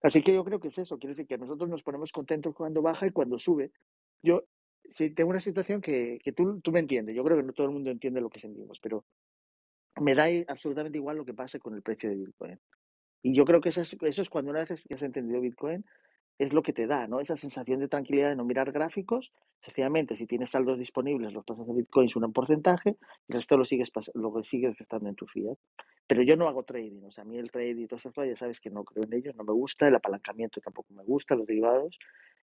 Así 0.02 0.22
que 0.22 0.32
yo 0.32 0.44
creo 0.44 0.60
que 0.60 0.68
es 0.68 0.78
eso, 0.78 0.98
quiere 0.98 1.14
decir 1.14 1.26
que 1.26 1.38
nosotros 1.38 1.68
nos 1.68 1.82
ponemos 1.82 2.12
contentos 2.12 2.54
cuando 2.54 2.82
baja 2.82 3.06
y 3.06 3.10
cuando 3.10 3.38
sube. 3.38 3.72
Yo 4.22 4.44
sí, 4.88 5.10
tengo 5.10 5.30
una 5.30 5.40
situación 5.40 5.80
que, 5.80 6.18
que 6.22 6.32
tú, 6.32 6.60
tú 6.60 6.72
me 6.72 6.80
entiendes, 6.80 7.14
yo 7.14 7.24
creo 7.24 7.36
que 7.36 7.42
no 7.42 7.52
todo 7.52 7.66
el 7.66 7.72
mundo 7.72 7.90
entiende 7.90 8.20
lo 8.20 8.30
que 8.30 8.40
sentimos, 8.40 8.80
pero 8.80 9.04
me 10.00 10.14
da 10.14 10.26
absolutamente 10.48 10.98
igual 10.98 11.16
lo 11.16 11.24
que 11.24 11.34
pase 11.34 11.58
con 11.58 11.74
el 11.74 11.82
precio 11.82 12.10
de 12.10 12.16
Bitcoin. 12.16 12.58
Y 13.22 13.34
yo 13.34 13.44
creo 13.44 13.60
que 13.60 13.70
eso 13.70 13.80
es, 13.80 13.96
eso 14.00 14.22
es 14.22 14.28
cuando 14.28 14.50
una 14.50 14.64
vez 14.64 14.84
que 14.86 14.94
has 14.94 15.02
entendido 15.02 15.40
Bitcoin, 15.40 15.84
es 16.38 16.52
lo 16.52 16.62
que 16.62 16.72
te 16.72 16.86
da, 16.86 17.06
¿no? 17.08 17.20
Esa 17.20 17.36
sensación 17.36 17.80
de 17.80 17.88
tranquilidad 17.88 18.30
de 18.30 18.36
no 18.36 18.44
mirar 18.44 18.70
gráficos. 18.70 19.32
Sencillamente, 19.60 20.14
si 20.14 20.26
tienes 20.26 20.50
saldos 20.50 20.78
disponibles, 20.78 21.32
los 21.32 21.44
pasas 21.44 21.68
a 21.68 21.72
bitcoins 21.72 22.14
un 22.14 22.32
porcentaje, 22.32 22.90
y 23.26 23.32
el 23.32 23.34
resto 23.34 23.56
lo 23.56 23.64
sigues, 23.64 23.90
lo 24.14 24.42
sigues 24.44 24.76
gastando 24.78 25.08
en 25.08 25.16
tu 25.16 25.26
fiat. 25.26 25.58
Pero 26.06 26.22
yo 26.22 26.36
no 26.36 26.46
hago 26.46 26.62
trading, 26.62 27.02
o 27.02 27.10
sea, 27.10 27.22
a 27.22 27.26
mí 27.26 27.36
el 27.38 27.50
trading 27.50 27.82
y 27.82 27.86
todas 27.88 28.02
esas 28.02 28.14
cosas, 28.14 28.30
ya 28.30 28.36
sabes 28.36 28.60
que 28.60 28.70
no 28.70 28.84
creo 28.84 29.04
en 29.04 29.14
ellos, 29.14 29.34
no 29.34 29.42
me 29.42 29.52
gusta, 29.52 29.88
el 29.88 29.96
apalancamiento 29.96 30.60
tampoco 30.60 30.94
me 30.94 31.02
gusta, 31.02 31.34
los 31.34 31.46
derivados. 31.46 31.98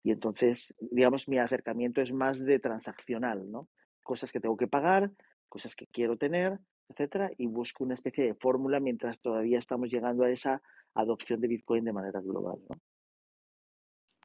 Y 0.03 0.13
entonces, 0.13 0.75
digamos, 0.81 1.29
mi 1.29 1.39
acercamiento 1.39 2.01
es 2.01 2.13
más 2.13 2.43
de 2.43 2.59
transaccional, 2.59 3.51
¿no? 3.51 3.69
Cosas 4.03 4.33
que 4.33 4.41
tengo 4.41 4.57
que 4.57 4.67
pagar, 4.67 5.11
cosas 5.49 5.77
que 5.77 5.87
quiero 5.87 6.17
tener, 6.17 6.59
etcétera, 6.89 7.31
y 7.39 7.47
busco 7.47 7.85
una 7.85 7.95
especie 7.95 8.25
de 8.25 8.35
fórmula 8.35 8.81
mientras 8.81 9.21
todavía 9.21 9.59
estamos 9.59 9.91
llegando 9.91 10.25
a 10.25 10.31
esa 10.31 10.63
adopción 10.95 11.41
de 11.41 11.49
Bitcoin 11.49 11.85
de 11.85 11.93
manera 11.93 12.21
global, 12.21 12.59
¿no? 12.69 12.77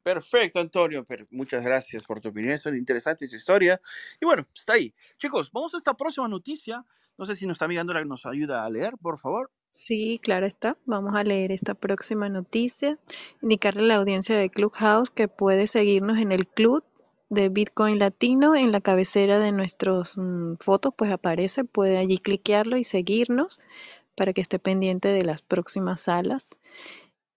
Perfecto, 0.03 0.60
Antonio. 0.60 1.03
Pero 1.07 1.27
muchas 1.30 1.64
gracias 1.64 2.06
por 2.06 2.19
tu 2.19 2.30
opinión. 2.30 2.53
Es 2.53 2.65
interesante 2.65 3.26
esa 3.26 3.36
historia. 3.36 3.81
Y 4.19 4.26
bueno, 4.26 4.48
está 4.56 4.73
ahí. 4.73 4.94
Chicos, 5.18 5.52
vamos 5.52 5.73
a 5.73 5.77
esta 5.77 5.94
próxima 5.94 6.27
noticia. 6.27 6.86
No 7.18 7.26
sé 7.26 7.36
si 7.36 7.45
nuestra 7.45 7.65
amiga 7.65 7.81
Andora 7.81 8.03
nos 8.06 8.26
ayuda 8.26 8.64
a 8.64 8.69
leer, 8.69 8.94
por 9.02 9.19
favor. 9.19 9.52
Sí, 9.72 10.19
claro 10.23 10.48
está. 10.48 10.77
Vamos 10.86 11.15
a 11.15 11.23
leer 11.23 11.52
esta 11.52 11.76
próxima 11.76 12.30
noticia. 12.30 12.94
Indicarle 13.41 13.84
a 13.84 13.86
la 13.88 13.95
audiencia 13.98 14.36
de 14.36 14.49
Clubhouse 14.49 15.10
que 15.10 15.27
puede 15.27 15.68
seguirnos 15.68 16.18
en 16.18 16.31
el 16.31 16.48
club 16.48 16.84
de 17.30 17.50
Bitcoin 17.50 18.00
Latino. 18.00 18.56
En 18.56 18.72
la 18.72 18.82
cabecera 18.82 19.40
de 19.40 19.52
nuestras 19.52 20.18
mmm, 20.18 20.56
fotos, 20.60 20.94
pues 20.96 21.12
aparece. 21.12 21.64
Puede 21.64 21.98
allí 21.98 22.18
cliquearlo 22.18 22.78
y 22.78 22.84
seguirnos 22.84 23.60
para 24.16 24.34
que 24.34 24.42
esté 24.42 24.60
pendiente 24.60 25.10
de 25.10 25.24
las 25.24 25.42
próximas 25.42 26.02
salas. 26.02 26.58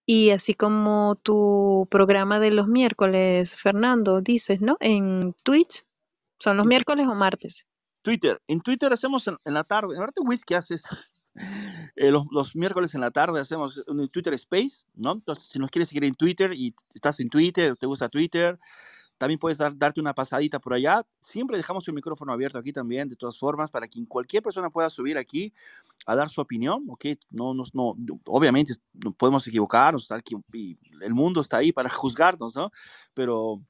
Y 0.05 0.31
así 0.31 0.53
como 0.53 1.15
tu 1.15 1.87
programa 1.89 2.39
de 2.39 2.51
los 2.51 2.67
miércoles, 2.67 3.55
Fernando, 3.55 4.21
dices, 4.21 4.59
¿no? 4.59 4.75
En 4.81 5.33
Twitch, 5.45 5.83
¿son 6.39 6.57
los 6.57 6.65
miércoles 6.65 7.07
o 7.07 7.15
martes? 7.15 7.65
Twitter. 8.01 8.41
En 8.47 8.59
Twitter 8.59 8.91
hacemos 8.91 9.27
en, 9.27 9.37
en 9.45 9.53
la 9.53 9.63
tarde. 9.63 9.97
Ahorita 9.97 10.21
Whisky 10.21 10.55
haces 10.55 10.83
eh, 11.95 12.11
los, 12.11 12.25
los, 12.31 12.55
miércoles 12.55 12.93
en 12.95 13.01
la 13.01 13.11
tarde 13.11 13.39
hacemos 13.39 13.81
un 13.87 14.09
Twitter 14.09 14.33
Space, 14.33 14.85
¿no? 14.93 15.13
Entonces, 15.15 15.45
si 15.49 15.57
nos 15.57 15.71
quieres 15.71 15.87
seguir 15.87 16.03
en 16.03 16.15
Twitter 16.15 16.53
y 16.53 16.75
estás 16.93 17.19
en 17.21 17.29
Twitter, 17.29 17.77
te 17.77 17.85
gusta 17.85 18.09
Twitter, 18.09 18.59
también 19.23 19.39
puedes 19.39 19.57
dar, 19.57 19.77
darte 19.77 20.01
una 20.01 20.13
pasadita 20.13 20.59
por 20.59 20.73
allá. 20.73 21.01
Siempre 21.21 21.55
dejamos 21.55 21.87
el 21.87 21.93
micrófono 21.93 22.33
abierto 22.33 22.57
aquí 22.57 22.73
también, 22.73 23.07
de 23.07 23.15
todas 23.15 23.39
formas, 23.39 23.71
para 23.71 23.87
que 23.87 24.05
cualquier 24.05 24.43
persona 24.43 24.69
pueda 24.69 24.89
subir 24.89 25.17
aquí 25.17 25.53
a 26.05 26.13
dar 26.13 26.29
su 26.29 26.41
opinión, 26.41 26.83
¿ok? 26.89 27.05
No, 27.29 27.53
no, 27.53 27.63
no 27.71 27.95
obviamente 28.25 28.73
podemos 29.15 29.47
equivocarnos, 29.47 30.09
el 30.11 31.13
mundo 31.13 31.39
está 31.39 31.55
ahí 31.55 31.71
para 31.71 31.87
juzgarnos, 31.89 32.53
¿no? 32.53 32.69
Pero 33.13 33.61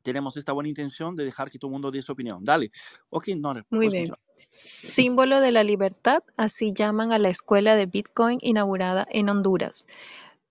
tenemos 0.00 0.38
esta 0.38 0.52
buena 0.52 0.70
intención 0.70 1.14
de 1.14 1.26
dejar 1.26 1.50
que 1.50 1.58
todo 1.58 1.68
el 1.68 1.72
mundo 1.72 1.90
dé 1.90 2.00
su 2.00 2.12
opinión. 2.12 2.42
Dale. 2.42 2.70
Ok, 3.10 3.28
Nora. 3.36 3.66
Muy 3.68 3.90
bien. 3.90 4.08
Continuar. 4.08 4.20
Símbolo 4.48 5.40
de 5.40 5.52
la 5.52 5.62
libertad, 5.62 6.22
así 6.38 6.72
llaman 6.72 7.12
a 7.12 7.18
la 7.18 7.28
escuela 7.28 7.76
de 7.76 7.84
Bitcoin 7.84 8.38
inaugurada 8.40 9.06
en 9.10 9.28
Honduras. 9.28 9.84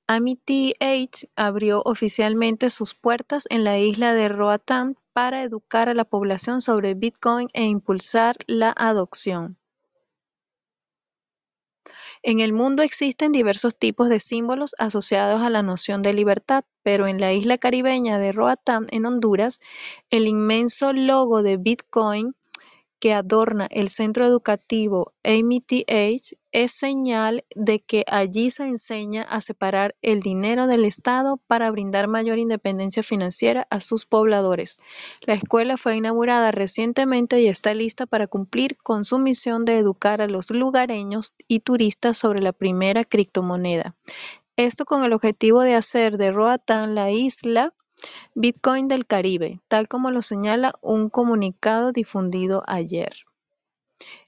Amity 0.07 0.73
H 0.79 1.27
abrió 1.35 1.81
oficialmente 1.83 2.69
sus 2.69 2.93
puertas 2.93 3.47
en 3.49 3.63
la 3.63 3.79
isla 3.79 4.13
de 4.13 4.29
Roatán 4.29 4.97
para 5.13 5.41
educar 5.41 5.89
a 5.89 5.95
la 5.95 6.05
población 6.05 6.61
sobre 6.61 6.93
Bitcoin 6.93 7.47
e 7.53 7.63
impulsar 7.63 8.37
la 8.45 8.71
adopción. 8.77 9.57
En 12.21 12.39
el 12.39 12.53
mundo 12.53 12.83
existen 12.83 13.31
diversos 13.31 13.75
tipos 13.75 14.07
de 14.09 14.19
símbolos 14.19 14.75
asociados 14.77 15.41
a 15.41 15.49
la 15.49 15.63
noción 15.63 16.03
de 16.03 16.13
libertad, 16.13 16.65
pero 16.83 17.07
en 17.07 17.19
la 17.19 17.33
isla 17.33 17.57
caribeña 17.57 18.19
de 18.19 18.31
Roatán, 18.31 18.85
en 18.91 19.07
Honduras, 19.07 19.59
el 20.11 20.27
inmenso 20.27 20.93
logo 20.93 21.41
de 21.41 21.57
Bitcoin 21.57 22.35
que 23.05 23.13
adorna 23.13 23.67
el 23.69 23.89
centro 23.89 24.25
educativo 24.25 25.13
AMTH 25.23 26.33
es 26.51 26.71
señal 26.71 27.45
de 27.55 27.79
que 27.79 28.03
allí 28.07 28.49
se 28.49 28.63
enseña 28.63 29.21
a 29.21 29.41
separar 29.41 29.95
el 30.01 30.21
dinero 30.21 30.65
del 30.65 30.85
Estado 30.85 31.39
para 31.45 31.69
brindar 31.69 32.07
mayor 32.07 32.39
independencia 32.39 33.03
financiera 33.03 33.67
a 33.69 33.79
sus 33.79 34.07
pobladores. 34.07 34.77
La 35.21 35.35
escuela 35.35 35.77
fue 35.77 35.97
inaugurada 35.97 36.49
recientemente 36.49 37.39
y 37.39 37.47
está 37.47 37.75
lista 37.75 38.07
para 38.07 38.25
cumplir 38.25 38.75
con 38.77 39.05
su 39.05 39.19
misión 39.19 39.65
de 39.65 39.77
educar 39.77 40.23
a 40.23 40.27
los 40.27 40.49
lugareños 40.49 41.35
y 41.47 41.59
turistas 41.59 42.17
sobre 42.17 42.41
la 42.41 42.53
primera 42.53 43.03
criptomoneda. 43.03 43.95
Esto 44.57 44.83
con 44.85 45.03
el 45.03 45.13
objetivo 45.13 45.61
de 45.61 45.75
hacer 45.75 46.17
de 46.17 46.31
Roatán 46.31 46.95
la 46.95 47.11
isla 47.11 47.71
Bitcoin 48.33 48.87
del 48.87 49.05
Caribe, 49.05 49.61
tal 49.67 49.87
como 49.87 50.11
lo 50.11 50.21
señala 50.21 50.73
un 50.81 51.09
comunicado 51.09 51.91
difundido 51.91 52.63
ayer. 52.67 53.13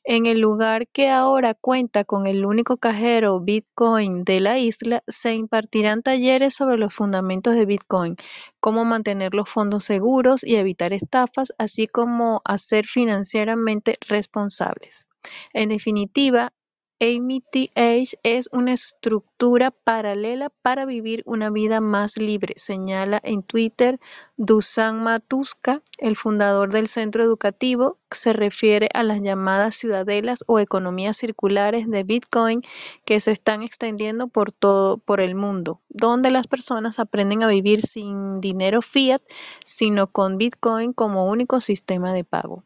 En 0.10 0.26
el 0.26 0.40
lugar 0.40 0.88
que 0.88 1.10
ahora 1.10 1.54
cuenta 1.54 2.06
con 2.06 2.28
el 2.28 2.46
único 2.46 2.78
cajero 2.78 3.42
Bitcoin 3.42 4.24
de 4.24 4.40
la 4.40 4.58
isla, 4.58 5.04
se 5.08 5.34
impartirán 5.34 6.02
talleres 6.02 6.54
sobre 6.54 6.78
los 6.78 6.94
fundamentos 6.94 7.56
de 7.56 7.66
Bitcoin, 7.66 8.16
cómo 8.62 8.86
mantener 8.86 9.34
los 9.34 9.50
fondos 9.50 9.84
seguros 9.84 10.46
y 10.46 10.56
evitar 10.56 10.94
estafas, 10.94 11.54
así 11.58 11.88
como 11.88 12.42
a 12.46 12.58
ser 12.58 12.86
financieramente 12.86 13.98
responsables. 14.08 15.06
En 15.52 15.68
definitiva, 15.68 16.54
AMTH 17.00 18.18
es 18.24 18.50
una 18.52 18.74
estructura 18.74 19.70
paralela 19.70 20.50
para 20.50 20.86
vivir 20.86 21.22
una 21.28 21.52
vida 21.52 21.80
más 21.80 22.18
libre, 22.18 22.56
señala 22.58 23.22
en 23.24 23.44
Twitter 23.44 24.00
Dusan 24.36 25.04
Matuska, 25.04 25.84
el 26.00 26.16
fundador 26.16 26.72
del 26.72 26.88
centro 26.88 27.24
educativo, 27.24 28.00
se 28.10 28.34
refiere 28.34 28.90
a 28.96 29.04
las 29.04 29.22
llamadas 29.22 29.76
ciudadelas 29.76 30.44
o 30.48 30.58
economías 30.58 31.18
circulares 31.18 31.88
de 31.88 32.04
Bitcoin 32.04 32.62
que 33.06 33.20
se 33.20 33.32
están 33.32 33.62
extendiendo 33.62 34.28
por 34.28 34.52
todo 34.52 34.98
por 34.98 35.22
el 35.22 35.36
mundo, 35.36 35.82
donde 35.90 36.32
las 36.32 36.48
personas 36.48 36.98
aprenden 36.98 37.44
a 37.44 37.48
vivir 37.48 37.80
sin 37.80 38.42
dinero 38.42 38.82
fiat, 38.82 39.22
sino 39.64 40.08
con 40.08 40.40
Bitcoin 40.40 40.94
como 40.94 41.28
único 41.28 41.60
sistema 41.60 42.12
de 42.12 42.24
pago. 42.24 42.64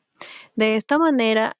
De 0.56 0.78
esta 0.78 0.98
manera, 0.98 1.58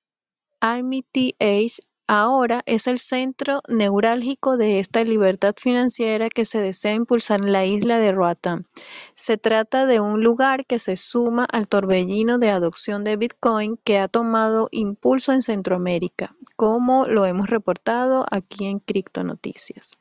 AMTH 0.62 1.91
ahora 2.12 2.62
es 2.66 2.88
el 2.88 3.00
centro 3.00 3.62
neurálgico 3.70 4.58
de 4.58 4.80
esta 4.80 5.02
libertad 5.06 5.56
financiera 5.58 6.28
que 6.28 6.44
se 6.44 6.60
desea 6.60 6.94
impulsar 6.94 7.40
en 7.40 7.54
la 7.54 7.64
isla 7.64 8.00
de 8.00 8.12
Roatán. 8.12 8.68
Se 9.14 9.38
trata 9.38 9.86
de 9.86 10.02
un 10.02 10.22
lugar 10.22 10.66
que 10.66 10.78
se 10.78 10.98
suma 10.98 11.46
al 11.50 11.70
torbellino 11.70 12.38
de 12.38 12.50
adopción 12.50 13.06
de 13.06 13.16
Bitcoin 13.16 13.78
que 13.86 13.98
ha 13.98 14.10
tomado 14.10 14.68
impulso 14.72 15.32
en 15.32 15.42
Centroamérica, 15.42 16.36
como 16.58 17.08
lo 17.08 17.26
hemos 17.26 17.50
reportado 17.50 18.26
aquí 18.30 18.66
en 18.66 18.80
Cripto 18.80 19.24
Noticias. 19.24 19.94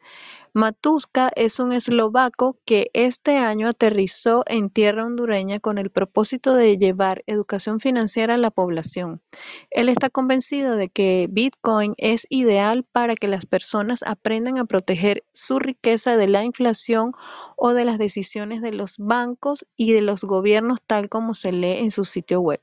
Matuska 0.52 1.30
es 1.36 1.60
un 1.60 1.72
eslovaco 1.72 2.58
que 2.64 2.90
este 2.92 3.36
año 3.36 3.68
aterrizó 3.68 4.42
en 4.48 4.68
tierra 4.68 5.06
hondureña 5.06 5.60
con 5.60 5.78
el 5.78 5.90
propósito 5.90 6.54
de 6.54 6.76
llevar 6.76 7.22
educación 7.26 7.78
financiera 7.78 8.34
a 8.34 8.38
la 8.38 8.50
población. 8.50 9.22
Él 9.70 9.88
está 9.88 10.10
convencido 10.10 10.74
de 10.74 10.88
que 10.88 11.28
Bitcoin 11.30 11.94
es 11.98 12.26
ideal 12.30 12.84
para 12.90 13.14
que 13.14 13.28
las 13.28 13.46
personas 13.46 14.02
aprendan 14.04 14.58
a 14.58 14.64
proteger 14.64 15.24
su 15.32 15.60
riqueza 15.60 16.16
de 16.16 16.26
la 16.26 16.42
inflación 16.42 17.12
o 17.56 17.72
de 17.72 17.84
las 17.84 17.98
decisiones 17.98 18.60
de 18.60 18.72
los 18.72 18.98
bancos 18.98 19.66
y 19.76 19.92
de 19.92 20.02
los 20.02 20.24
gobiernos 20.24 20.80
tal 20.84 21.08
como 21.08 21.34
se 21.34 21.52
lee 21.52 21.78
en 21.78 21.92
su 21.92 22.04
sitio 22.04 22.40
web. 22.40 22.60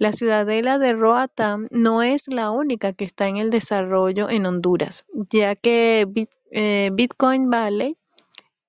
La 0.00 0.14
ciudadela 0.14 0.78
de 0.78 0.94
Roatán 0.94 1.66
no 1.70 2.02
es 2.02 2.26
la 2.28 2.50
única 2.50 2.94
que 2.94 3.04
está 3.04 3.28
en 3.28 3.36
el 3.36 3.50
desarrollo 3.50 4.30
en 4.30 4.46
Honduras, 4.46 5.04
ya 5.12 5.54
que 5.54 6.06
eh, 6.52 6.88
Bitcoin 6.94 7.50
Valley 7.50 7.92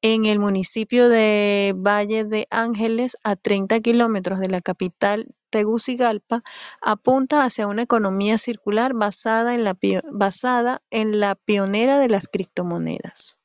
en 0.02 0.26
el 0.26 0.40
municipio 0.40 1.08
de 1.08 1.74
Valle 1.74 2.26
de 2.26 2.48
Ángeles, 2.52 3.16
a 3.24 3.38
30 3.38 3.80
kilómetros 3.80 4.41
de 4.41 4.49
la 4.49 4.60
capital 4.60 5.34
Tegucigalpa, 5.49 6.44
apunta 6.82 7.45
hacia 7.45 7.66
una 7.66 7.84
economía 7.84 8.38
circular 8.38 8.94
basada 8.94 9.56
en 9.56 9.64
la, 9.64 9.78
basada 10.12 10.82
en 10.90 11.22
la 11.22 11.36
pionera 11.36 11.99
de 11.99 12.10
las 12.10 12.28
criptomonedas. 12.28 13.38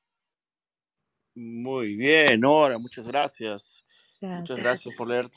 Muy 1.36 1.94
bien, 1.94 2.40
Nora, 2.40 2.78
muchas 2.80 3.06
gracias. 3.06 3.84
gracias. 4.20 4.40
Muchas 4.40 4.56
gracias 4.56 4.94
por 4.96 5.06
leer 5.06 5.28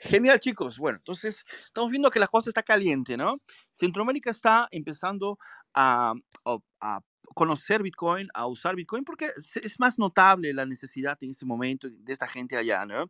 Genial, 0.00 0.38
chicos. 0.38 0.78
Bueno, 0.78 0.98
entonces 0.98 1.44
estamos 1.64 1.90
viendo 1.90 2.10
que 2.10 2.20
la 2.20 2.28
cosa 2.28 2.50
está 2.50 2.62
caliente, 2.62 3.16
¿no? 3.16 3.30
Centroamérica 3.74 4.30
está 4.30 4.68
empezando 4.70 5.38
a, 5.74 6.14
a, 6.44 7.00
conocer 7.34 7.82
Bitcoin, 7.82 8.28
a 8.32 8.46
usar 8.46 8.74
Bitcoin, 8.74 9.04
porque 9.04 9.30
es 9.36 9.78
más 9.78 9.98
notable 9.98 10.52
la 10.54 10.64
necesidad 10.64 11.18
en 11.20 11.30
este 11.30 11.44
momento 11.44 11.88
de 11.90 12.12
esta 12.12 12.26
gente 12.26 12.56
allá, 12.56 12.86
¿no? 12.86 13.08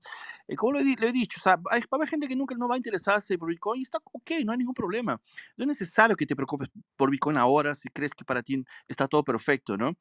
Eh, 0.49 0.57
como 0.57 0.73
lo 0.73 0.81
he, 0.81 1.13
dicho, 1.13 1.39
o 1.41 1.43
sea, 1.43 1.57
va 1.57 1.77
a 1.77 1.97
haber 1.97 2.09
gente 2.09 2.27
que 2.27 2.37
nunca 2.37 2.55
no 2.57 2.69
va 2.69 2.75
a 2.75 2.79
interesarse 2.79 3.39
por 3.39 3.49
Bitcoin 3.49 3.81
y 3.81 3.83
está 3.85 3.99
ok, 3.99 4.31
no 4.45 4.53
hay 4.53 4.59
ningún 4.59 4.75
problema. 4.75 5.21
No 5.57 5.65
es 5.65 5.69
necesario 5.69 6.17
que 6.17 6.27
te 6.27 6.35
preocupes 6.35 6.69
por 6.97 7.11
Bitcoin 7.11 7.37
ahora 7.37 7.75
si 7.75 7.89
crees 7.91 8.15
que 8.15 8.25
para 8.25 8.43
ti 8.43 8.65
está 8.89 9.07
todo 9.07 9.23
perfecto, 9.23 9.77
¿no? 9.77 9.95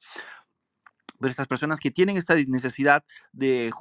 Pero 1.19 1.31
estas 1.31 1.48
personas 1.48 1.80
que 1.80 1.91
tienen 1.91 2.18
esta 2.18 2.35
necesidad 2.35 3.03
de, 3.31 3.72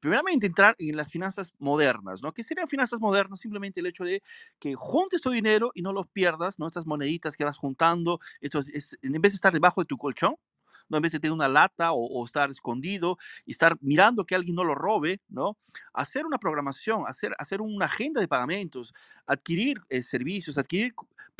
primeramente, 0.00 0.46
entrar 0.46 0.74
en 0.78 0.96
las 0.96 1.10
finanzas 1.10 1.54
modernas, 1.58 2.22
¿no? 2.22 2.32
¿Qué 2.32 2.42
serían 2.42 2.68
finanzas 2.68 3.00
modernas? 3.00 3.40
Simplemente 3.40 3.80
el 3.80 3.86
hecho 3.86 4.04
de 4.04 4.22
que 4.58 4.74
juntes 4.74 5.20
tu 5.20 5.30
dinero 5.30 5.70
y 5.74 5.82
no 5.82 5.92
los 5.92 6.08
pierdas, 6.08 6.58
¿no? 6.58 6.66
Estas 6.66 6.86
moneditas 6.86 7.36
que 7.36 7.44
vas 7.44 7.56
juntando, 7.56 8.20
esto 8.40 8.60
es, 8.60 8.98
en 9.02 9.20
vez 9.20 9.32
de 9.32 9.36
estar 9.36 9.52
debajo 9.52 9.80
de 9.80 9.86
tu 9.86 9.98
colchón, 9.98 10.36
¿no? 10.88 10.96
En 10.98 11.02
vez 11.02 11.12
de 11.12 11.20
tener 11.20 11.32
una 11.32 11.48
lata 11.48 11.92
o, 11.92 12.24
estar 12.24 12.50
escondido 12.50 13.16
y 13.46 13.52
estar 13.52 13.76
mirando 13.80 14.26
que 14.26 14.34
alguien 14.34 14.56
no 14.56 14.64
lo 14.64 14.74
robe, 14.74 15.20
¿no? 15.28 15.56
Hacer 15.94 16.26
una 16.26 16.38
programación, 16.38 17.04
hacer, 17.06 17.32
hacer 17.38 17.60
una 17.60 17.86
agenda 17.86 18.20
de 18.20 18.28
pagamentos, 18.28 18.92
adquirir 19.26 19.80
eh, 19.88 20.02
servicios, 20.02 20.58
adquirir 20.58 20.94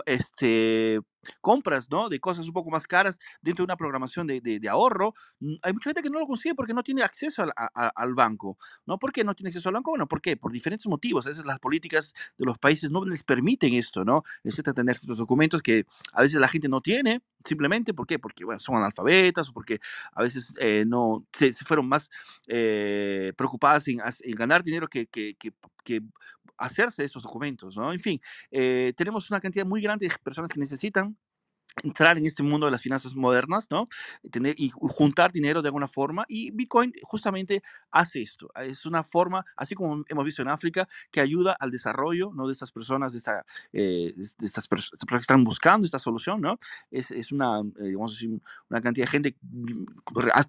este, 0.06 1.00
compras. 1.40 1.88
De 2.10 2.20
cosas 2.20 2.46
un 2.46 2.52
poco 2.52 2.70
más 2.70 2.86
caras 2.86 3.18
dentro 3.42 3.62
de 3.62 3.66
una 3.66 3.76
programación 3.76 4.26
de, 4.26 4.68
ahorro. 4.68 5.14
Mm, 5.40 5.54
hay 5.62 5.72
mucha 5.72 5.90
gente 5.90 6.02
que 6.02 6.10
no 6.10 6.18
lo 6.18 6.26
consigue 6.26 6.54
porque 6.54 6.72
no 6.72 6.82
tiene 6.82 7.02
acceso 7.02 7.42
al, 7.42 8.14
banco, 8.14 8.58
¿no? 8.86 8.98
¿Por 8.98 9.12
qué 9.12 9.24
no 9.24 9.34
tiene 9.34 9.48
acceso 9.48 9.68
al 9.68 9.74
banco? 9.74 9.90
Bueno, 9.90 10.06
¿por 10.06 10.20
qué? 10.20 10.36
Por 10.36 10.52
diferentes 10.52 10.86
motivos. 10.86 11.26
Esas 11.26 11.44
las 11.44 11.58
políticas 11.58 12.14
de 12.38 12.46
los 12.46 12.58
países 12.58 12.90
no 12.90 13.04
les 13.04 13.22
permiten 13.22 13.74
esto, 13.74 14.04
¿no? 14.04 14.22
Necesitan 14.44 14.74
tener 14.74 14.96
estos 14.96 15.18
documentos 15.18 15.62
que 15.62 15.84
a 16.12 16.22
veces 16.22 16.40
la 16.40 16.48
gente 16.48 16.68
no 16.68 16.80
tiene, 16.80 17.22
simplemente, 17.44 17.94
¿por 17.94 18.06
qué? 18.06 18.18
Porque, 18.18 18.44
bueno, 18.44 18.60
son 18.60 18.76
analfabetas 18.76 19.48
o 19.48 19.52
porque 19.52 19.80
a 20.12 20.22
veces 20.22 20.54
eh, 20.58 20.84
no, 20.86 21.26
se, 21.32 21.52
fueron 21.52 21.88
más 21.88 22.10
eh, 22.46 23.32
preocupadas 23.36 23.86
en, 23.88 24.00
ganar 24.36 24.62
dinero 24.62 24.88
que 24.88 25.08
hacerse 26.60 27.04
estos 27.04 27.22
documentos, 27.22 27.76
¿no? 27.76 27.92
En 27.92 28.00
fin, 28.00 28.20
eh, 28.50 28.92
tenemos 28.96 29.30
una 29.30 29.40
cantidad 29.40 29.66
muy 29.66 29.80
grande 29.82 30.08
de 30.08 30.14
personas 30.22 30.52
que 30.52 30.60
necesitan 30.60 31.16
entrar 31.82 32.18
en 32.18 32.26
este 32.26 32.42
mundo 32.42 32.66
de 32.66 32.72
las 32.72 32.82
finanzas 32.82 33.14
modernas, 33.14 33.68
¿no? 33.70 33.86
Tener, 34.30 34.54
y 34.58 34.70
juntar 34.70 35.32
dinero 35.32 35.62
de 35.62 35.68
alguna 35.68 35.88
forma. 35.88 36.24
Y 36.28 36.50
Bitcoin 36.50 36.92
justamente 37.02 37.62
hace 37.90 38.22
esto. 38.22 38.48
Es 38.56 38.86
una 38.86 39.04
forma, 39.04 39.44
así 39.56 39.74
como 39.74 40.04
hemos 40.08 40.24
visto 40.24 40.42
en 40.42 40.48
África, 40.48 40.88
que 41.10 41.20
ayuda 41.20 41.56
al 41.58 41.70
desarrollo, 41.70 42.32
¿no? 42.34 42.46
De 42.46 42.52
estas 42.52 42.72
personas, 42.72 43.12
de, 43.12 43.18
esta, 43.18 43.44
eh, 43.72 44.12
de 44.16 44.46
estas 44.46 44.66
personas 44.68 44.98
que 45.08 45.16
están 45.16 45.44
buscando 45.44 45.84
esta 45.84 45.98
solución, 45.98 46.40
¿no? 46.40 46.58
Es, 46.90 47.10
es 47.10 47.32
una, 47.32 47.60
eh, 47.60 47.86
digamos, 47.88 48.20
una 48.68 48.80
cantidad 48.80 49.06
de 49.06 49.10
gente, 49.10 49.36
mm, 49.42 49.84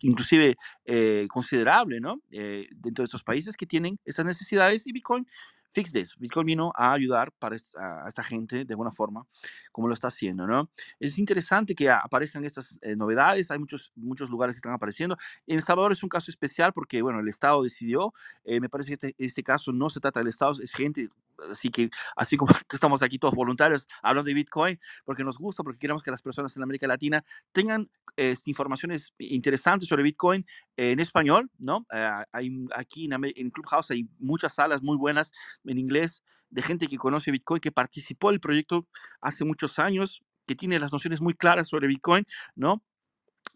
inclusive 0.02 0.58
eh, 0.86 1.28
considerable, 1.30 2.00
¿no? 2.00 2.22
dentro 2.30 3.04
de 3.04 3.06
estos 3.06 3.24
países 3.24 3.56
que 3.56 3.66
tienen 3.66 4.00
esas 4.06 4.26
necesidades 4.26 4.88
y 4.88 4.92
Bitcoin 4.92 5.28
Fix 5.72 5.92
This. 5.92 6.16
Bitcoin 6.18 6.46
vino 6.46 6.72
a 6.76 6.94
ayudar 6.94 7.32
para 7.32 7.56
a 7.56 8.08
esta 8.08 8.24
gente 8.24 8.66
de 8.66 8.74
alguna 8.74 8.92
forma, 8.92 9.26
como 9.72 9.88
lo 9.88 9.94
está 9.94 10.08
haciendo, 10.08 10.46
¿no? 10.48 10.70
Es 11.00 11.18
interesante 11.18 11.76
que 11.76 11.90
aparezcan 11.90 12.44
estas 12.44 12.78
eh, 12.82 12.96
novedades, 12.96 13.52
hay 13.52 13.60
muchos, 13.60 13.92
muchos 13.96 14.30
lugares 14.30 14.54
que 14.54 14.58
están 14.58 14.74
apareciendo. 14.74 15.18
En 15.48 15.58
El 15.58 15.64
Salvador 15.64 15.92
es 15.92 16.04
un 16.04 16.10
caso 16.10 16.32
especial 16.32 16.74
porque, 16.74 17.02
bueno, 17.02 17.20
el 17.20 17.28
Estado 17.28 17.64
decidió, 17.64 18.14
eh, 18.44 18.60
me 18.60 18.70
parece 18.70 18.90
que 18.90 18.94
este, 18.94 19.16
este 19.18 19.44
caso 19.44 19.72
no 19.72 19.90
se 19.90 20.00
trata 20.00 20.20
del 20.20 20.28
Estado, 20.28 20.54
es 20.62 20.74
gente, 20.74 21.10
así 21.50 21.70
que, 21.70 21.90
así 22.16 22.38
como 22.38 22.54
estamos 22.72 23.02
aquí 23.02 23.18
todos 23.18 23.34
voluntarios 23.34 23.88
hablando 24.02 24.28
de 24.28 24.34
Bitcoin, 24.34 24.80
porque 25.06 25.24
nos 25.24 25.38
gusta, 25.38 25.64
porque 25.64 25.80
queremos 25.80 26.04
que 26.04 26.12
las 26.12 26.22
personas 26.22 26.56
en 26.58 26.64
América 26.64 26.88
Latina 26.88 27.24
tengan 27.52 27.90
eh, 28.18 28.36
informaciones 28.46 29.14
interesantes 29.20 29.88
sobre 29.88 30.04
Bitcoin 30.04 30.46
en 30.76 31.00
español, 31.00 31.50
¿no? 31.58 31.86
hay, 32.32 32.66
aquí 32.76 33.06
en, 33.06 33.14
en 33.24 33.50
Clubhouse 33.52 33.92
hay 33.92 34.08
muchas 34.20 34.54
salas 34.54 34.82
muy 34.82 34.98
buenas 34.98 35.32
en 35.64 35.78
inglés 35.78 36.24
de 36.52 36.62
gente 36.62 36.88
que 36.88 36.98
conoce 36.98 37.32
Bitcoin, 37.32 37.62
que 37.62 37.72
participó 37.72 38.30
del 38.30 38.40
proyecto 38.40 38.88
hace 39.22 39.44
muchos 39.44 39.80
años, 39.80 40.22
que 40.46 40.56
tiene 40.56 40.80
las 40.80 40.92
nociones 40.92 41.22
muy 41.22 41.34
claras 41.34 41.68
sobre 41.68 41.88
Bitcoin, 41.88 42.26
¿no? 42.56 42.84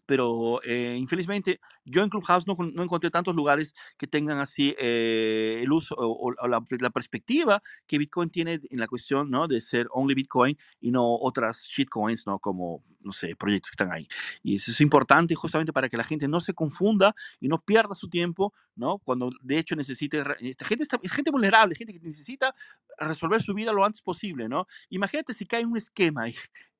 Pero 0.06 0.60
eh, 0.62 0.96
infelizmente 0.98 1.60
yo 1.84 2.02
en 2.02 2.08
Clubhouse 2.08 2.46
no, 2.46 2.54
no, 2.72 2.82
encontré 2.82 3.10
tantos 3.10 3.34
lugares 3.34 3.74
que 3.98 4.06
tengan 4.06 4.38
así 4.38 4.74
eh, 4.78 5.60
el 5.62 5.72
uso 5.72 5.94
o, 5.98 6.32
la, 6.48 6.62
la, 6.80 6.90
perspectiva 6.90 7.62
que 7.86 7.98
Bitcoin 7.98 8.30
tiene 8.30 8.60
en 8.70 8.80
la 8.80 8.86
cuestión 8.86 9.30
¿no? 9.30 9.46
de 9.48 9.60
ser 9.60 9.88
only 9.90 10.14
Bitcoin 10.14 10.56
y 10.80 10.90
no 10.90 11.16
otras 11.16 11.64
shitcoins, 11.64 12.26
¿no? 12.26 12.38
como, 12.38 12.82
no 13.00 13.12
sé, 13.12 13.36
proyectos 13.36 13.70
que 13.70 13.74
están 13.74 13.92
ahí. 13.92 14.08
Y 14.42 14.56
eso 14.56 14.70
es 14.70 14.80
importante 14.80 15.34
justamente 15.34 15.72
para 15.72 15.88
que 15.88 15.96
la 15.96 16.04
gente 16.04 16.28
no 16.28 16.40
se 16.40 16.54
confunda 16.54 17.14
y 17.40 17.48
no 17.48 17.60
pierda 17.60 17.94
su 17.94 18.08
tiempo, 18.08 18.52
¿no? 18.74 18.98
Cuando 18.98 19.30
de 19.42 19.58
hecho 19.58 19.76
necesite, 19.76 20.22
esta 20.40 20.64
gente, 20.64 20.82
está, 20.82 20.98
gente 21.04 21.30
vulnerable, 21.30 21.74
gente 21.74 21.92
que 21.92 22.00
necesita 22.00 22.54
resolver 22.98 23.42
su 23.42 23.54
vida 23.54 23.72
lo 23.72 23.84
antes 23.84 24.02
posible, 24.02 24.48
¿no? 24.48 24.66
Imagínate 24.90 25.32
si 25.32 25.46
cae 25.46 25.64
un 25.64 25.76
esquema 25.76 26.28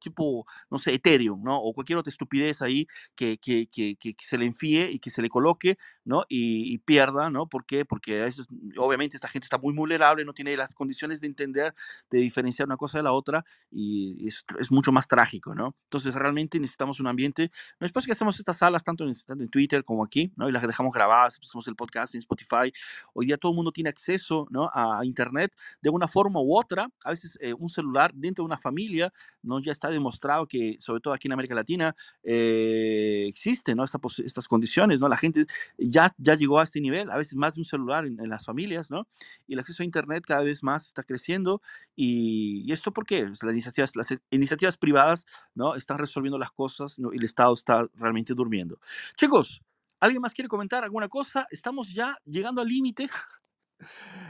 tipo, 0.01 0.47
no 0.71 0.79
sé, 0.79 0.95
Ethereum, 0.95 1.43
¿no? 1.43 1.59
O 1.59 1.73
cualquier 1.73 1.99
otra 1.99 2.11
estupidez 2.11 2.63
ahí 2.63 2.87
que, 3.15 3.39
que, 3.39 3.69
que, 3.69 3.97
que, 3.97 4.15
se 4.21 4.39
le 4.39 4.47
enfíe 4.47 4.91
y 4.91 4.99
que 4.99 5.11
se 5.11 5.23
le 5.23 5.29
coloque, 5.29 5.79
¿no? 6.07 6.25
Y, 6.29 6.79
pierda, 6.79 7.31
¿no? 7.31 7.49
¿Por 7.49 7.67
qué? 7.67 7.85
Porque 7.85 8.21
a 8.21 8.25
veces, 8.25 8.47
obviamente 8.79 9.17
esta 9.17 9.29
gente 9.29 9.45
está 9.47 9.59
muy 9.59 9.75
vulnerable, 9.75 10.25
no 10.25 10.33
tiene 10.33 10.57
las 10.57 10.75
condiciones 10.75 11.21
de 11.21 11.27
entender, 11.27 11.75
de 12.11 12.19
diferenciar 12.19 12.67
una 12.67 12.77
cosa 12.77 12.99
de 12.99 13.05
la 13.05 13.13
otra 13.13 13.45
y 13.71 14.27
es, 14.27 14.45
es 14.59 14.71
mucho 14.71 14.93
más 14.93 15.09
trágico, 15.09 15.55
¿no? 15.55 15.75
Entonces 15.85 16.15
realmente 16.15 16.61
necesitamos 16.61 17.01
un 17.01 17.09
ambiente, 17.09 17.51
no 17.81 17.87
es 17.87 17.93
que 17.93 18.13
hacemos 18.13 18.39
estas 18.39 18.59
salas 18.59 18.85
tanto 18.85 19.05
en, 19.05 19.49
Twitter 19.49 19.85
como 19.85 20.05
aquí, 20.05 20.33
¿no? 20.37 20.49
Y 20.49 20.53
las 20.53 20.63
dejamos 20.63 20.93
grabadas, 20.93 21.39
hacemos 21.43 21.67
el 21.67 21.75
podcast 21.75 22.15
en 22.15 22.21
Spotify. 22.21 22.73
Hoy 23.13 23.27
día 23.27 23.37
todo 23.37 23.53
el 23.53 23.57
mundo 23.57 23.73
tiene 23.73 23.91
acceso, 23.91 24.47
¿no? 24.51 24.71
A 24.73 25.01
Internet 25.05 25.57
de 25.81 25.91
una 25.91 26.07
forma 26.07 26.41
u 26.41 26.57
otra. 26.57 26.89
A 27.05 27.11
veces 27.11 27.37
eh, 27.41 27.53
un 27.53 27.69
celular 27.69 28.13
dentro 28.15 28.43
de 28.43 28.47
una 28.47 28.59
familia, 28.59 29.13
¿no? 29.43 29.61
Ya 29.61 29.73
está 29.73 29.89
demostrado 29.89 30.47
que, 30.47 30.77
sobre 30.79 31.01
todo 31.01 31.15
aquí 31.15 31.27
en 31.29 31.33
América 31.33 31.55
Latina, 31.55 31.97
eh, 32.23 33.25
existen, 33.29 33.77
¿no? 33.77 33.85
Esta, 33.85 33.99
estas 34.25 34.47
condiciones, 34.47 35.01
¿no? 35.01 35.09
La 35.09 35.17
gente 35.17 35.47
ya, 35.79 35.96
ya 36.19 36.35
llegó 36.35 36.61
a 36.61 36.65
este 36.65 36.81
nivel, 36.81 37.11
a 37.11 37.17
veces 37.17 37.37
más 37.37 37.55
de 37.55 37.61
un 37.61 37.65
celular 37.65 38.07
en, 38.07 38.21
en 38.21 38.29
las 38.29 38.45
familias, 38.45 38.91
¿no? 38.91 39.07
Y 39.47 39.55
el 39.55 39.61
acceso 39.61 39.83
a 39.83 39.87
Internet 39.87 40.25
cada 40.27 40.43
vez 40.43 40.63
más 40.63 40.87
está 40.87 41.03
creciendo. 41.03 41.63
¿Y, 41.95 42.71
esto 42.73 42.93
por 42.93 43.07
qué? 43.07 43.27
Pues 43.27 43.43
Las 43.43 43.53
iniciativas, 43.53 43.97
las 43.97 44.09
iniciativas 44.31 44.77
privadas, 44.77 45.27
¿no? 45.55 45.75
Están 45.75 45.99
resolviendo 45.99 46.39
las 46.39 46.53
cosas, 46.53 46.99
¿no? 46.99 47.13
Y 47.13 47.19
el 47.19 47.25
Estado 47.25 47.53
está 47.53 47.87
realmente 47.95 48.35
durmiendo. 48.35 48.79
Chicos, 49.17 49.63
¿alguien 50.01 50.23
más 50.23 50.35
quiere 50.35 50.49
comentar 50.49 50.85
alguna 50.85 51.09
cosa? 51.09 51.47
Estamos 51.51 51.93
ya 51.93 52.17
llegando 52.25 52.61
al 52.63 52.69
límite. 52.69 53.09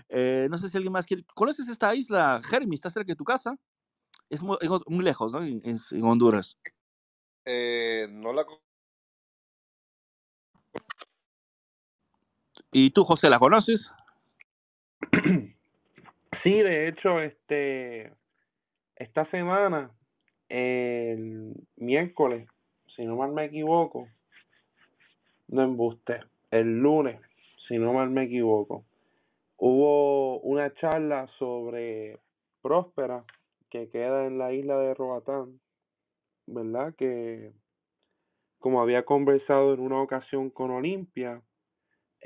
Eh, 0.08 0.48
no 0.50 0.56
sé 0.56 0.68
si 0.68 0.76
alguien 0.76 0.92
más 0.92 1.06
quiere. 1.06 1.24
¿Conoces 1.32 1.68
esta 1.68 1.94
isla, 1.94 2.40
Jeremy? 2.42 2.74
¿Está 2.74 2.90
cerca 2.90 3.12
de 3.12 3.16
tu 3.16 3.22
casa? 3.22 3.56
Es 4.28 4.42
muy, 4.42 4.56
muy 4.88 5.04
lejos, 5.04 5.32
¿no? 5.32 5.40
En 5.40 5.78
Honduras. 6.02 6.58
Eh, 7.44 8.08
no 8.10 8.32
la 8.32 8.44
¿Y 12.72 12.90
tú, 12.90 13.04
José, 13.04 13.30
la 13.30 13.38
conoces? 13.38 13.92
Sí, 16.42 16.52
de 16.52 16.86
hecho, 16.86 17.20
este, 17.20 18.12
esta 18.94 19.28
semana, 19.32 19.90
el 20.48 21.54
miércoles, 21.74 22.48
si 22.94 23.04
no 23.04 23.16
mal 23.16 23.32
me 23.32 23.46
equivoco, 23.46 24.06
no 25.48 25.62
embuste, 25.62 26.20
el 26.52 26.78
lunes, 26.78 27.20
si 27.66 27.78
no 27.78 27.92
mal 27.92 28.10
me 28.10 28.24
equivoco, 28.24 28.84
hubo 29.56 30.38
una 30.40 30.72
charla 30.74 31.26
sobre 31.36 32.20
Próspera 32.62 33.24
que 33.68 33.90
queda 33.90 34.26
en 34.26 34.38
la 34.38 34.52
isla 34.52 34.78
de 34.78 34.94
Roatán, 34.94 35.58
¿verdad? 36.46 36.94
Que, 36.94 37.50
como 38.60 38.80
había 38.80 39.04
conversado 39.04 39.74
en 39.74 39.80
una 39.80 40.00
ocasión 40.00 40.50
con 40.50 40.70
Olimpia, 40.70 41.42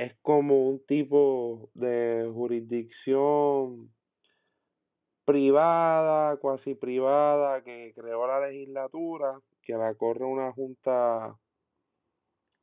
es 0.01 0.16
como 0.22 0.66
un 0.66 0.85
tipo 0.86 1.68
de 1.74 2.31
jurisdicción 2.32 3.93
privada, 5.27 6.39
cuasi 6.39 6.74
privada, 6.74 7.62
que 7.62 7.93
creó 7.94 8.27
la 8.27 8.48
legislatura, 8.48 9.39
que 9.62 9.74
la 9.74 9.94
corre 9.94 10.24
una 10.24 10.52
junta 10.52 11.36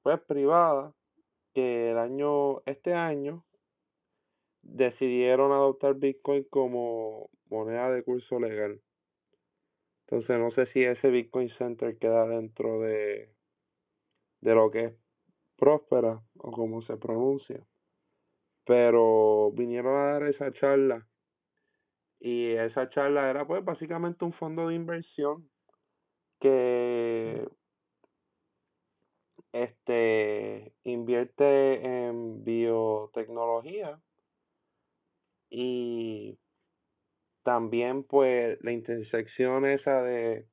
pues 0.01 0.19
privada, 0.21 0.91
que 1.53 1.91
el 1.91 1.99
año, 1.99 2.61
este 2.65 2.95
año, 2.95 3.45
decidieron 4.63 5.51
adoptar 5.51 5.93
Bitcoin 5.93 6.43
como 6.49 7.29
moneda 7.51 7.91
de 7.91 8.03
curso 8.03 8.39
legal. 8.39 8.81
Entonces 10.07 10.39
no 10.39 10.49
sé 10.51 10.65
si 10.73 10.83
ese 10.83 11.09
Bitcoin 11.09 11.49
Center 11.59 11.97
queda 11.99 12.25
dentro 12.27 12.81
de, 12.81 13.29
de 14.41 14.55
lo 14.55 14.71
que 14.71 14.85
es 14.85 15.06
Próspera 15.57 16.21
o 16.37 16.51
como 16.51 16.81
se 16.83 16.97
pronuncia. 16.97 17.65
Pero 18.65 19.51
vinieron 19.53 19.95
a 19.95 20.13
dar 20.13 20.23
esa 20.23 20.51
charla 20.53 21.07
y 22.19 22.51
esa 22.51 22.89
charla 22.89 23.29
era 23.29 23.45
pues 23.45 23.63
básicamente 23.63 24.25
un 24.25 24.33
fondo 24.33 24.67
de 24.67 24.75
inversión 24.75 25.49
que 26.39 27.47
este 29.53 30.73
invierte 30.83 32.05
en 32.07 32.43
biotecnología 32.43 33.99
y 35.49 36.37
también 37.43 38.03
pues 38.03 38.61
la 38.61 38.71
intersección 38.71 39.65
esa 39.65 40.01
de 40.01 40.47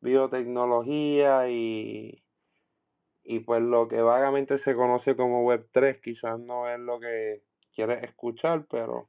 biotecnología 0.00 1.48
y 1.48 2.21
y 3.24 3.40
pues 3.40 3.62
lo 3.62 3.88
que 3.88 4.00
vagamente 4.00 4.58
se 4.64 4.74
conoce 4.74 5.14
como 5.16 5.44
Web3 5.44 6.00
quizás 6.00 6.38
no 6.40 6.68
es 6.68 6.80
lo 6.80 6.98
que 6.98 7.42
quieres 7.74 8.02
escuchar, 8.04 8.66
pero 8.70 9.08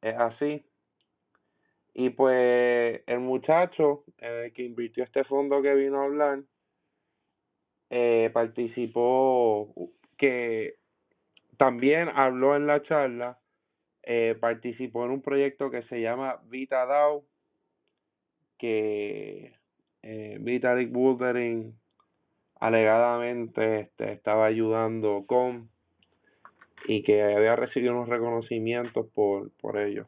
es 0.00 0.16
así. 0.16 0.64
Y 1.94 2.10
pues 2.10 3.02
el 3.06 3.20
muchacho 3.20 4.04
eh, 4.18 4.52
que 4.54 4.62
invirtió 4.62 5.04
este 5.04 5.24
fondo 5.24 5.62
que 5.62 5.74
vino 5.74 6.00
a 6.00 6.04
hablar, 6.04 6.42
eh, 7.90 8.30
participó, 8.32 9.72
que 10.18 10.76
también 11.56 12.08
habló 12.08 12.56
en 12.56 12.66
la 12.66 12.82
charla, 12.82 13.38
eh, 14.02 14.36
participó 14.38 15.04
en 15.04 15.12
un 15.12 15.22
proyecto 15.22 15.70
que 15.70 15.82
se 15.84 16.00
llama 16.00 16.40
VitaDAO, 16.46 17.24
que 18.58 19.54
Vitalik 20.40 20.90
Buterin 20.90 21.78
alegadamente 22.60 23.80
este, 23.80 24.12
estaba 24.12 24.46
ayudando 24.46 25.24
con 25.26 25.68
y 26.86 27.02
que 27.02 27.22
había 27.22 27.56
recibido 27.56 27.92
unos 27.92 28.08
reconocimientos 28.08 29.06
por, 29.14 29.50
por 29.52 29.78
ello. 29.78 30.06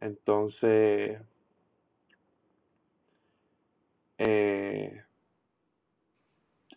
Entonces, 0.00 1.20
eh, 4.18 5.02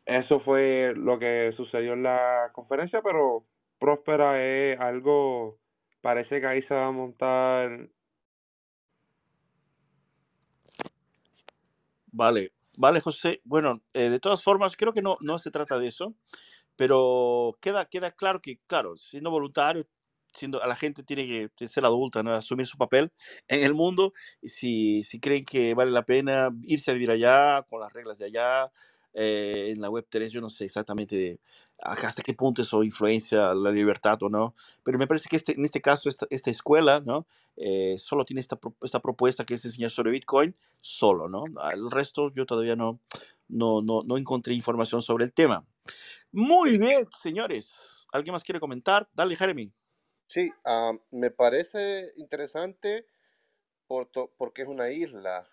eso 0.06 0.40
fue 0.42 0.94
lo 0.96 1.18
que 1.18 1.54
sucedió 1.58 1.94
en 1.94 2.04
la 2.04 2.50
conferencia, 2.54 3.02
pero 3.02 3.44
Próspera 3.80 4.44
es 4.44 4.80
algo, 4.80 5.58
parece 6.02 6.40
que 6.40 6.48
ahí 6.48 6.62
se 6.64 6.74
va 6.74 6.88
a 6.88 6.92
montar 6.92 7.90
Vale, 12.18 12.54
vale, 12.78 13.02
José. 13.02 13.42
Bueno, 13.44 13.82
eh, 13.94 14.10
de 14.10 14.20
todas 14.20 14.44
formas, 14.44 14.76
creo 14.76 14.94
que 14.94 15.02
no, 15.02 15.18
no 15.22 15.40
se 15.40 15.52
trata 15.52 15.80
de 15.80 15.88
eso, 15.88 16.16
pero 16.76 17.58
queda, 17.62 17.86
queda 17.88 18.12
claro 18.12 18.42
que, 18.42 18.60
claro, 18.68 18.98
siendo 18.98 19.32
voluntario, 19.32 19.88
siendo, 20.34 20.60
la 20.66 20.76
gente 20.76 21.04
tiene 21.04 21.50
que 21.58 21.70
ser 21.70 21.86
adulta, 21.86 22.24
¿no? 22.24 22.34
Asumir 22.34 22.68
su 22.68 22.78
papel 22.78 23.12
en 23.48 23.64
el 23.64 23.74
mundo, 23.76 24.14
y 24.42 24.50
si, 24.50 25.04
si 25.04 25.20
creen 25.20 25.46
que 25.46 25.74
vale 25.76 25.92
la 25.92 26.04
pena 26.06 26.50
irse 26.64 26.92
a 26.92 26.94
vivir 26.96 27.12
allá, 27.12 27.64
con 27.70 27.82
las 27.82 27.94
reglas 27.94 28.18
de 28.20 28.26
allá, 28.28 28.72
eh, 29.16 29.72
en 29.76 29.82
la 29.82 29.90
web 29.90 30.08
3, 30.10 30.32
yo 30.34 30.42
no 30.42 30.50
sé 30.52 30.66
exactamente 30.66 31.18
de- 31.18 31.42
hasta 31.82 32.24
qué 32.24 32.34
punto 32.36 32.62
eso 32.64 32.84
influencia 32.84 33.54
la 33.56 33.72
libertad 33.72 34.22
o 34.24 34.30
no, 34.30 34.56
pero 34.84 35.00
me 35.00 35.08
parece 35.08 35.30
que 35.30 35.38
este, 35.38 35.54
en 35.54 35.66
este 35.66 35.82
caso, 35.82 36.10
esta, 36.10 36.28
esta 36.32 36.52
escuela, 36.52 37.02
¿no? 37.02 37.28
Eh, 37.58 37.98
solo 38.00 38.26
tiene 38.26 38.42
esta, 38.42 38.60
esta 38.84 39.02
propuesta 39.02 39.46
que 39.46 39.56
es 39.56 39.66
enseñar 39.66 39.92
sobre 39.92 40.12
Bitcoin, 40.12 40.56
solo, 40.82 41.30
¿no? 41.30 41.46
El 41.74 41.92
resto 41.92 42.32
yo 42.36 42.46
todavía 42.46 42.78
no, 42.78 43.00
no, 43.50 43.82
no, 43.82 44.04
no 44.04 44.18
encontré 44.18 44.54
información 44.56 45.02
sobre 45.02 45.26
el 45.26 45.34
tema. 45.34 45.66
Muy 46.32 46.78
bien, 46.78 47.08
señores. 47.12 48.08
¿Alguien 48.12 48.34
más 48.34 48.44
quiere 48.44 48.60
comentar? 48.60 49.10
Dale, 49.14 49.36
Jeremy. 49.36 49.72
Sí, 50.28 50.52
ah, 50.66 50.94
me 51.12 51.32
parece 51.32 52.14
interesante 52.18 53.08
por 53.88 54.10
porque 54.38 54.64
es 54.64 54.68
una 54.68 54.92
isla 54.92 55.50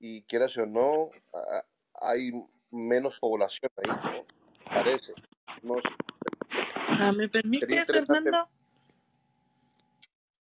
y 0.00 0.24
quieras 0.24 0.56
o 0.58 0.66
no, 0.66 1.10
ah, 1.34 1.64
hay 2.04 2.32
menos 2.70 3.18
población 3.18 3.70
ahí, 3.76 3.90
¿no? 3.90 4.24
Parece. 4.64 5.12
No 5.62 5.74
sé, 5.80 5.88
Ah, 6.88 7.12
¿Me 7.12 7.28
permite. 7.28 7.66
Fernando? 7.84 8.48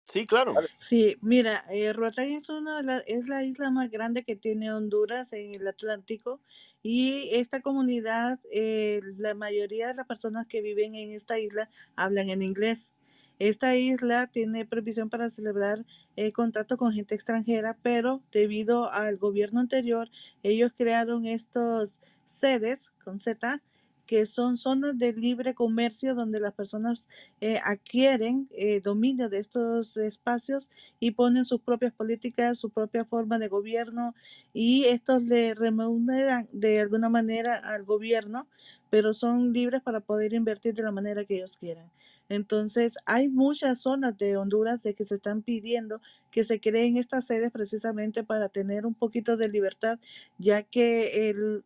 Sí, 0.06 0.26
claro. 0.26 0.54
Vale. 0.54 0.70
Sí, 0.80 1.18
mira, 1.22 1.66
eh, 1.70 1.92
Roatán 1.92 2.30
es 2.32 2.50
una 2.50 2.78
de 2.78 2.84
la, 2.84 2.98
es 3.00 3.28
la 3.28 3.44
isla 3.44 3.72
más 3.72 3.92
grande 3.92 4.24
que 4.24 4.36
tiene 4.36 4.72
Honduras 4.72 5.34
en 5.34 5.56
el 5.56 5.68
Atlántico 5.68 6.40
y 6.82 7.30
esta 7.34 7.62
comunidad, 7.62 8.40
eh, 8.52 9.02
la 9.18 9.34
mayoría 9.34 9.90
de 9.90 9.96
las 9.96 10.08
personas 10.08 10.48
que 10.48 10.62
viven 10.62 10.96
en 10.96 11.12
esta 11.12 11.38
isla 11.40 11.70
hablan 11.96 12.30
en 12.30 12.42
inglés. 12.42 12.94
Esta 13.40 13.76
isla 13.76 14.28
tiene 14.28 14.66
previsión 14.66 15.10
para 15.10 15.30
celebrar 15.30 15.86
eh, 16.16 16.32
contratos 16.32 16.78
con 16.78 16.94
gente 16.94 17.16
extranjera, 17.16 17.78
pero 17.82 18.24
debido 18.32 18.92
al 18.92 19.18
gobierno 19.18 19.60
anterior, 19.60 20.10
ellos 20.44 20.72
crearon 20.76 21.26
estos 21.26 22.02
sedes 22.26 22.92
con 23.04 23.20
Z 23.20 23.62
que 24.08 24.26
son 24.26 24.58
zonas 24.58 24.98
de 24.98 25.14
libre 25.14 25.54
comercio 25.54 26.16
donde 26.16 26.40
las 26.40 26.54
personas 26.54 27.10
eh, 27.42 27.60
adquieren 27.64 28.48
eh, 28.52 28.80
dominio 28.80 29.30
de 29.30 29.40
estos 29.40 29.98
espacios 29.98 30.72
y 31.00 31.12
ponen 31.12 31.46
sus 31.46 31.62
propias 31.62 31.94
políticas, 31.94 32.58
su 32.58 32.70
propia 32.70 33.06
forma 33.06 33.38
de 33.38 33.50
gobierno 33.50 34.16
y 34.54 34.86
estos 34.86 35.24
le 35.24 35.54
remuneran 35.54 36.48
de 36.54 36.80
alguna 36.80 37.10
manera 37.10 37.58
al 37.58 37.84
gobierno, 37.84 38.48
pero 38.90 39.14
son 39.14 39.52
libres 39.52 39.82
para 39.82 40.00
poder 40.00 40.34
invertir 40.34 40.74
de 40.74 40.84
la 40.84 40.92
manera 40.92 41.26
que 41.26 41.36
ellos 41.36 41.58
quieran. 41.58 41.92
Entonces, 42.30 42.98
hay 43.06 43.30
muchas 43.30 43.82
zonas 43.82 44.18
de 44.18 44.38
Honduras 44.38 44.82
de 44.84 44.94
que 44.94 45.06
se 45.06 45.16
están 45.16 45.42
pidiendo 45.42 46.02
que 46.32 46.44
se 46.44 46.60
creen 46.60 46.98
estas 46.98 47.26
sedes 47.26 47.52
precisamente 47.52 48.24
para 48.24 48.50
tener 48.50 48.86
un 48.86 48.94
poquito 48.94 49.38
de 49.38 49.50
libertad, 49.50 50.00
ya 50.38 50.64
que 50.64 51.30
el, 51.30 51.64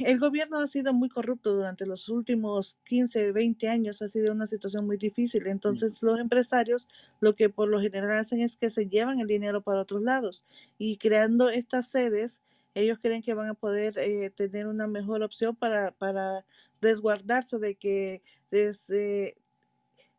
el 0.00 0.18
gobierno 0.18 0.58
ha 0.58 0.66
sido 0.66 0.92
muy 0.92 1.08
corrupto 1.08 1.54
durante 1.54 1.86
los 1.86 2.08
últimos 2.08 2.78
15, 2.84 3.32
20 3.32 3.68
años, 3.68 4.02
ha 4.02 4.08
sido 4.08 4.32
una 4.32 4.46
situación 4.46 4.86
muy 4.86 4.96
difícil. 4.96 5.46
Entonces 5.46 6.02
los 6.02 6.20
empresarios 6.20 6.88
lo 7.20 7.34
que 7.34 7.50
por 7.50 7.68
lo 7.68 7.80
general 7.80 8.18
hacen 8.18 8.40
es 8.40 8.56
que 8.56 8.70
se 8.70 8.86
llevan 8.86 9.20
el 9.20 9.26
dinero 9.26 9.62
para 9.62 9.80
otros 9.80 10.02
lados 10.02 10.44
y 10.78 10.96
creando 10.98 11.50
estas 11.50 11.88
sedes, 11.88 12.40
ellos 12.74 12.98
creen 13.00 13.22
que 13.22 13.34
van 13.34 13.48
a 13.48 13.54
poder 13.54 13.98
eh, 13.98 14.30
tener 14.30 14.66
una 14.66 14.86
mejor 14.88 15.22
opción 15.22 15.54
para, 15.54 15.92
para 15.92 16.44
resguardarse 16.84 17.58
de 17.58 17.74
que 17.76 18.22
desde 18.50 19.36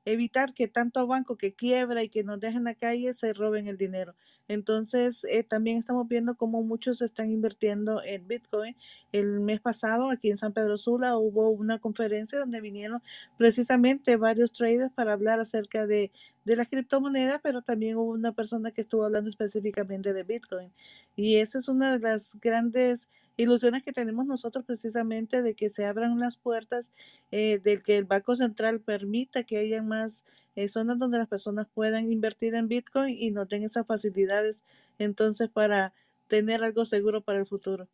evitar 0.05 0.53
que 0.53 0.67
tanto 0.67 1.07
banco 1.07 1.37
que 1.37 1.53
quiebra 1.55 2.03
y 2.03 2.09
que 2.09 2.23
nos 2.23 2.39
dejen 2.39 2.59
en 2.59 2.63
la 2.65 2.75
calle 2.75 3.13
se 3.13 3.33
roben 3.33 3.67
el 3.67 3.77
dinero. 3.77 4.15
Entonces, 4.47 5.26
eh, 5.30 5.43
también 5.43 5.77
estamos 5.77 6.07
viendo 6.07 6.35
cómo 6.35 6.61
muchos 6.63 7.01
están 7.01 7.31
invirtiendo 7.31 8.03
en 8.03 8.27
Bitcoin. 8.27 8.76
El 9.11 9.39
mes 9.39 9.59
pasado, 9.59 10.11
aquí 10.11 10.30
en 10.30 10.38
San 10.38 10.53
Pedro 10.53 10.77
Sula, 10.77 11.17
hubo 11.17 11.49
una 11.49 11.80
conferencia 11.80 12.39
donde 12.39 12.61
vinieron 12.61 13.01
precisamente 13.38 14.17
varios 14.17 14.51
traders 14.51 14.91
para 14.93 15.13
hablar 15.13 15.39
acerca 15.39 15.88
de, 15.88 16.11
las 16.43 16.67
criptomonedas, 16.67 17.39
pero 17.41 17.63
también 17.63 17.95
hubo 17.95 18.11
una 18.11 18.31
persona 18.34 18.72
que 18.72 18.81
estuvo 18.81 19.03
hablando 19.03 19.31
específicamente 19.31 20.13
de 20.13 20.23
Bitcoin. 20.23 20.72
Y 21.15 21.38
esa 21.38 21.57
es 21.57 21.67
una 21.67 21.93
de 21.93 21.99
las 21.99 22.38
grandes 22.39 23.09
ilusiones 23.38 23.84
que 23.84 23.91
tenemos 23.91 24.27
nosotros 24.27 24.63
precisamente 24.63 25.41
de 25.41 25.55
que 25.55 25.69
se 25.69 25.85
abran 25.85 26.19
las 26.19 26.38
puertas, 26.38 26.85
eh, 27.31 27.59
de 27.63 27.81
que 27.81 27.97
el 27.97 28.05
Banco 28.05 28.35
Central 28.35 28.80
permita 28.80 29.43
que 29.43 29.57
haya 29.57 29.81
más 29.81 30.23
eh, 30.56 30.68
zonas 30.68 30.99
donde 30.99 31.18
las 31.18 31.27
personas 31.27 31.68
puedan 31.73 32.11
invertir 32.11 32.56
en 32.56 32.68
Bitcoin 32.68 33.15
y 33.18 33.32
no 33.32 33.48
tengan 33.48 33.68
esas 33.68 33.86
facilidades 33.86 34.61
entonces 34.98 35.49
para 35.49 35.94
tener 36.27 36.64
algo 36.64 36.86
seguro 36.86 37.22
para 37.22 37.40
el 37.40 37.45
futuro. 37.45 37.88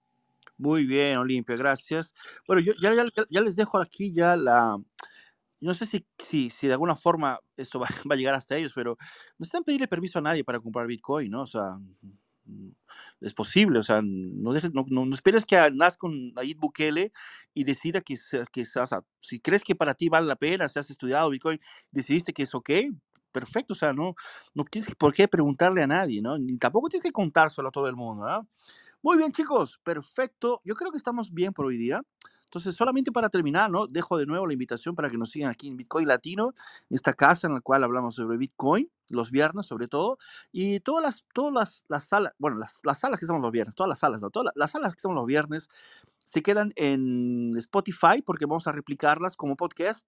Muy 0.58 0.86
bien, 0.86 1.18
Olimpia, 1.18 1.56
gracias. 1.56 2.14
Bueno, 2.48 2.62
yo 2.62 2.74
ya, 2.82 2.94
ya, 2.94 3.06
ya 3.30 3.42
les 3.42 3.56
dejo 3.56 3.80
aquí 3.80 4.14
ya 4.14 4.36
la, 4.36 4.78
no 5.62 5.74
sé 5.76 5.86
si, 5.86 6.06
si, 6.18 6.50
si 6.50 6.68
de 6.68 6.74
alguna 6.74 6.96
forma 6.96 7.40
esto 7.56 7.80
va, 7.80 7.88
va, 8.12 8.16
a 8.16 8.18
llegar 8.18 8.36
hasta 8.36 8.58
ellos, 8.58 8.74
pero 8.76 8.98
no 9.38 9.44
están 9.44 9.64
pedirle 9.64 9.88
permiso 9.88 10.20
a 10.20 10.22
nadie 10.22 10.44
para 10.44 10.60
comprar 10.60 10.88
Bitcoin, 10.88 11.32
¿no? 11.32 11.44
O 11.44 11.46
sea, 11.46 11.80
es 13.22 13.34
posible, 13.34 13.80
o 13.80 13.84
sea, 13.84 14.02
no, 14.04 14.54
dejes, 14.54 14.74
no, 14.74 14.86
no, 14.90 15.14
esperes 15.14 15.46
que 15.46 15.56
nazca 15.72 16.00
con 16.00 16.34
Nayib 16.34 16.58
Bukele 16.58 17.12
y 17.54 17.64
decida 17.64 18.02
que, 18.02 18.16
que 18.52 18.62
o 18.62 19.06
si 19.20 19.40
crees 19.40 19.64
que 19.64 19.76
para 19.76 19.94
ti 19.94 20.10
vale 20.10 20.28
la 20.28 20.36
pena, 20.36 20.68
si 20.68 20.80
has 20.80 20.90
estudiado 20.90 21.30
Bitcoin, 21.30 21.60
decidiste 21.92 22.34
que 22.34 22.44
es 22.44 22.56
ok, 22.56 22.70
perfecto, 23.32 23.74
o 23.74 23.78
sea, 23.78 23.94
no, 23.94 24.16
no 24.54 24.66
tienes 24.66 24.94
por 24.96 25.14
qué 25.14 25.28
preguntarle 25.28 25.84
a 25.84 25.88
nadie, 25.88 26.22
¿no? 26.22 26.38
Ni 26.38 26.58
tampoco 26.58 26.90
tienes 26.90 27.04
que 27.04 27.12
contárselo 27.12 27.70
a 27.70 27.72
todo 27.72 27.88
el 27.88 27.96
mundo, 27.96 28.28
¿no? 28.28 28.48
Muy 29.04 29.18
bien, 29.18 29.32
chicos, 29.32 29.80
perfecto. 29.84 30.62
Yo 30.64 30.76
creo 30.76 30.92
que 30.92 30.98
estamos 30.98 31.34
bien 31.34 31.54
por 31.54 31.66
hoy 31.66 31.78
día. 31.78 32.04
Entonces, 32.52 32.76
solamente 32.76 33.14
para 33.14 33.30
terminar, 33.30 33.72
¿no? 33.72 33.88
Dejo 33.88 34.18
de 34.18 34.26
nuevo 34.26 34.46
la 34.46 34.52
invitación 34.52 34.94
para 34.94 35.10
que 35.10 35.18
nos 35.18 35.30
sigan 35.30 35.50
aquí 35.50 35.70
en 35.70 35.78
Bitcoin 35.78 36.06
Latino, 36.06 36.54
esta 36.90 37.14
casa 37.14 37.48
en 37.48 37.54
la 37.54 37.62
cual 37.62 37.82
hablamos 37.82 38.16
sobre 38.16 38.36
Bitcoin, 38.38 38.92
los 39.08 39.32
viernes 39.32 39.68
sobre 39.68 39.88
todo, 39.88 40.18
y 40.52 40.82
todas 40.82 41.02
las, 41.02 41.26
todas 41.34 41.54
las, 41.54 41.86
las 41.88 42.04
salas, 42.04 42.34
bueno, 42.38 42.58
las, 42.58 42.82
las, 42.84 43.00
salas 43.00 43.18
que 43.18 43.24
estamos 43.24 43.42
los 43.42 43.54
viernes, 43.54 43.74
todas 43.74 43.88
las 43.88 44.00
salas, 44.00 44.22
¿no? 44.22 44.32
Todas 44.32 44.48
las, 44.48 44.54
las 44.58 44.72
salas 44.72 44.92
que 44.92 44.98
estamos 44.98 45.16
los 45.16 45.26
viernes 45.26 45.70
se 46.26 46.44
quedan 46.44 46.74
en 46.76 47.54
Spotify 47.56 48.22
porque 48.22 48.46
vamos 48.46 48.68
a 48.68 48.74
replicarlas 48.74 49.38
como 49.38 49.56
podcast 49.56 50.06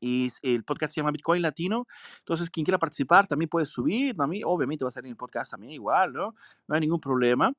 y 0.00 0.32
el 0.40 0.64
podcast 0.64 0.94
se 0.94 1.00
llama 1.00 1.10
Bitcoin 1.10 1.42
Latino. 1.42 1.86
Entonces, 2.20 2.48
quien 2.48 2.64
quiera 2.64 2.78
participar 2.78 3.26
también 3.26 3.50
puede 3.50 3.66
subir. 3.66 4.16
A 4.18 4.26
mí, 4.26 4.40
obviamente, 4.44 4.82
va 4.82 4.88
a 4.88 4.92
salir 4.92 5.08
en 5.08 5.12
el 5.12 5.16
podcast 5.18 5.50
también 5.50 5.72
igual, 5.72 6.14
¿no? 6.14 6.34
No 6.66 6.74
hay 6.74 6.80
ningún 6.80 7.00
problema. 7.00 7.52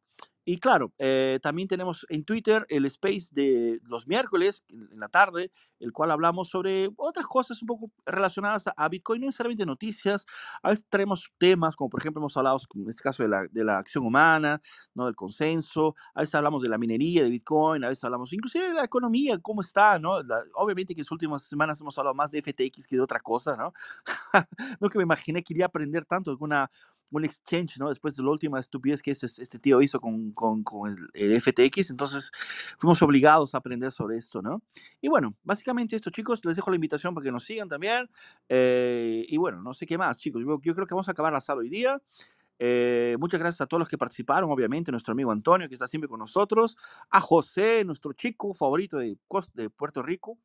Y 0.50 0.60
claro, 0.60 0.94
eh, 0.98 1.40
también 1.42 1.68
tenemos 1.68 2.06
en 2.08 2.24
Twitter 2.24 2.66
el 2.70 2.86
space 2.86 3.32
de 3.34 3.82
los 3.84 4.08
miércoles 4.08 4.64
en 4.70 4.98
la 4.98 5.10
tarde, 5.10 5.52
el 5.82 5.92
cual 5.92 6.10
hablamos 6.10 6.48
sobre 6.48 6.88
otras 6.96 7.28
cosas 7.28 7.62
un 7.62 7.68
poco 7.68 7.92
relacionadas 8.06 8.64
a 8.78 8.88
Bitcoin, 8.88 9.20
no 9.20 9.26
necesariamente 9.26 9.66
noticias. 9.66 10.26
A 10.64 10.70
veces 10.70 10.86
traemos 10.88 11.30
temas, 11.38 11.76
como 11.76 11.90
por 11.90 12.00
ejemplo 12.00 12.22
hemos 12.22 12.38
hablado 12.38 12.60
en 12.76 12.88
este 12.88 13.04
caso 13.04 13.24
de 13.24 13.30
la, 13.30 13.46
de 13.52 13.66
la 13.66 13.78
acción 13.78 14.06
humana, 14.06 14.62
¿no? 14.96 15.08
del 15.08 15.18
consenso. 15.18 15.98
A 16.16 16.22
veces 16.22 16.34
hablamos 16.34 16.62
de 16.62 16.70
la 16.70 16.78
minería 16.78 17.24
de 17.24 17.30
Bitcoin, 17.30 17.84
a 17.84 17.90
veces 17.90 18.06
hablamos 18.06 18.32
inclusive 18.32 18.70
de 18.70 18.74
la 18.74 18.86
economía, 18.86 19.38
cómo 19.40 19.60
está, 19.60 20.00
¿no? 20.00 20.24
La, 20.24 20.46
obviamente 20.54 20.96
que 20.96 21.02
en 21.02 21.04
las 21.04 21.12
últimas 21.12 21.44
semanas 21.44 21.82
hemos 21.82 21.98
hablado 21.98 22.16
más 22.16 22.32
de 22.32 22.42
FTX 22.42 22.88
que 22.88 22.96
de 22.96 23.02
otra 23.02 23.20
cosa, 23.20 23.58
¿no? 23.58 23.74
no 24.80 24.90
que 24.90 24.98
me 24.98 25.04
imaginé 25.04 25.44
que 25.44 25.54
iría 25.54 25.66
a 25.66 25.68
aprender 25.68 26.06
tanto 26.06 26.32
de 26.32 26.38
una 26.40 26.72
un 27.12 27.26
exchange, 27.26 27.78
¿no? 27.80 27.90
Después 27.90 28.16
de 28.16 28.24
la 28.24 28.30
última 28.30 28.60
estupidez 28.60 29.02
que 29.02 29.12
este, 29.12 29.26
este 29.26 29.60
tío 29.60 29.82
hizo 29.82 30.00
con, 30.00 30.32
con, 30.32 30.64
con 30.64 30.90
el, 30.92 31.10
el, 31.14 31.42
FTX, 31.42 31.90
entonces 31.92 32.32
fuimos 32.78 33.02
obligados 33.02 33.54
a 33.54 33.60
aprender 33.60 33.92
sobre 33.92 34.18
esto, 34.18 34.42
¿no? 34.42 34.62
Y 35.02 35.08
bueno, 35.08 35.36
básicamente 35.44 35.96
esto, 35.96 36.10
chicos, 36.10 36.44
les 36.44 36.56
dejo 36.56 36.70
la 36.70 36.76
invitación 36.76 37.14
para 37.14 37.24
que 37.24 37.32
nos 37.32 37.44
sigan 37.44 37.68
también. 37.68 38.10
Eh, 38.50 39.26
y 39.28 39.38
bueno, 39.38 39.62
no 39.62 39.74
sé 39.74 39.86
qué 39.86 39.98
más, 39.98 40.20
chicos, 40.20 40.42
yo, 40.44 40.60
yo, 40.62 40.76
creo 40.76 40.88
que 40.88 40.94
vamos 40.94 41.08
a 41.08 41.12
acabar 41.12 41.34
la 41.34 41.42
sala 41.42 41.62
hoy 41.62 41.70
día. 41.70 42.02
Eh, 42.60 43.16
muchas 43.20 43.40
gracias 43.40 43.62
a 43.62 43.68
todos 43.68 43.80
los 43.80 43.88
que 43.88 43.98
participaron, 43.98 44.50
obviamente, 44.50 44.92
nuestro 44.92 45.12
amigo 45.12 45.32
Antonio, 45.32 45.68
que 45.68 45.76
está 45.76 45.88
siempre 45.88 46.08
con 46.08 46.20
nosotros, 46.20 46.76
a 47.10 47.22
José, 47.22 47.86
nuestro 47.86 48.14
chico 48.14 48.54
favorito 48.54 48.98
de, 48.98 49.18
de 49.54 49.70
Puerto 49.70 50.02
Rico, 50.02 50.38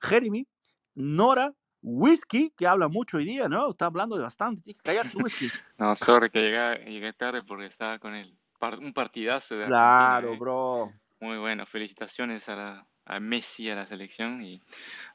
Jeremy, 0.00 0.46
Nora, 0.94 1.54
Whisky, 1.82 2.50
que 2.56 2.66
habla 2.66 2.88
mucho 2.88 3.18
hoy 3.18 3.24
día, 3.24 3.48
¿no? 3.48 3.70
Está 3.70 3.86
hablando 3.86 4.16
de 4.16 4.22
bastante. 4.22 4.62
Tienes 4.62 4.80
que 4.80 4.88
callarte, 4.88 5.16
Whisky. 5.16 5.48
no, 5.78 5.96
sorry 5.96 6.30
que 6.30 6.40
llegué, 6.40 6.90
llegué, 6.90 7.12
tarde 7.12 7.42
porque 7.42 7.66
estaba 7.66 7.98
con 7.98 8.14
el 8.14 8.36
un 8.80 8.92
partidazo 8.92 9.56
de 9.56 9.64
Claro, 9.64 10.34
¿eh? 10.34 10.38
bro. 10.38 10.92
Muy 11.20 11.36
bueno. 11.38 11.66
Felicitaciones 11.66 12.48
a, 12.48 12.54
la, 12.54 12.86
a 13.04 13.18
Messi, 13.18 13.68
a 13.68 13.74
la 13.74 13.86
selección 13.86 14.42
y 14.42 14.62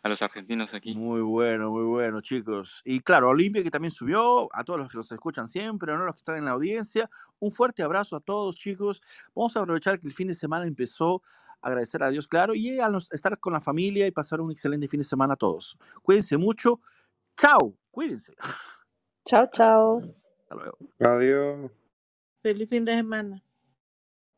a 0.03 0.09
los 0.09 0.21
argentinos 0.21 0.73
aquí. 0.73 0.93
Muy 0.95 1.21
bueno, 1.21 1.71
muy 1.71 1.85
bueno, 1.85 2.19
chicos. 2.19 2.81
Y 2.83 2.99
claro, 2.99 3.29
Olimpia 3.29 3.63
que 3.63 3.71
también 3.71 3.91
subió, 3.91 4.49
a 4.53 4.63
todos 4.63 4.79
los 4.79 4.91
que 4.91 4.97
nos 4.97 5.11
escuchan 5.11 5.47
siempre, 5.47 5.93
¿no? 5.93 6.05
los 6.05 6.15
que 6.15 6.19
están 6.19 6.37
en 6.37 6.45
la 6.45 6.51
audiencia. 6.51 7.09
Un 7.39 7.51
fuerte 7.51 7.83
abrazo 7.83 8.17
a 8.17 8.19
todos, 8.19 8.55
chicos. 8.55 9.01
Vamos 9.33 9.55
a 9.55 9.61
aprovechar 9.61 9.99
que 9.99 10.07
el 10.07 10.13
fin 10.13 10.27
de 10.27 10.35
semana 10.35 10.65
empezó 10.65 11.21
agradecer 11.67 12.03
a 12.03 12.09
Dios, 12.09 12.27
claro, 12.27 12.55
y 12.55 12.79
a 12.79 12.89
estar 13.11 13.37
con 13.39 13.53
la 13.53 13.59
familia 13.59 14.07
y 14.07 14.11
pasar 14.11 14.41
un 14.41 14.51
excelente 14.51 14.87
fin 14.87 14.99
de 14.99 15.03
semana 15.03 15.33
a 15.33 15.37
todos. 15.37 15.77
Cuídense 16.01 16.37
mucho. 16.37 16.79
Chao, 17.35 17.75
cuídense. 17.91 18.33
Chao, 19.25 19.47
chao. 19.51 20.01
Hasta 20.41 20.55
luego. 20.55 20.77
Adiós. 20.99 21.71
Feliz 22.41 22.69
fin 22.69 22.85
de 22.85 22.95
semana. 22.95 23.43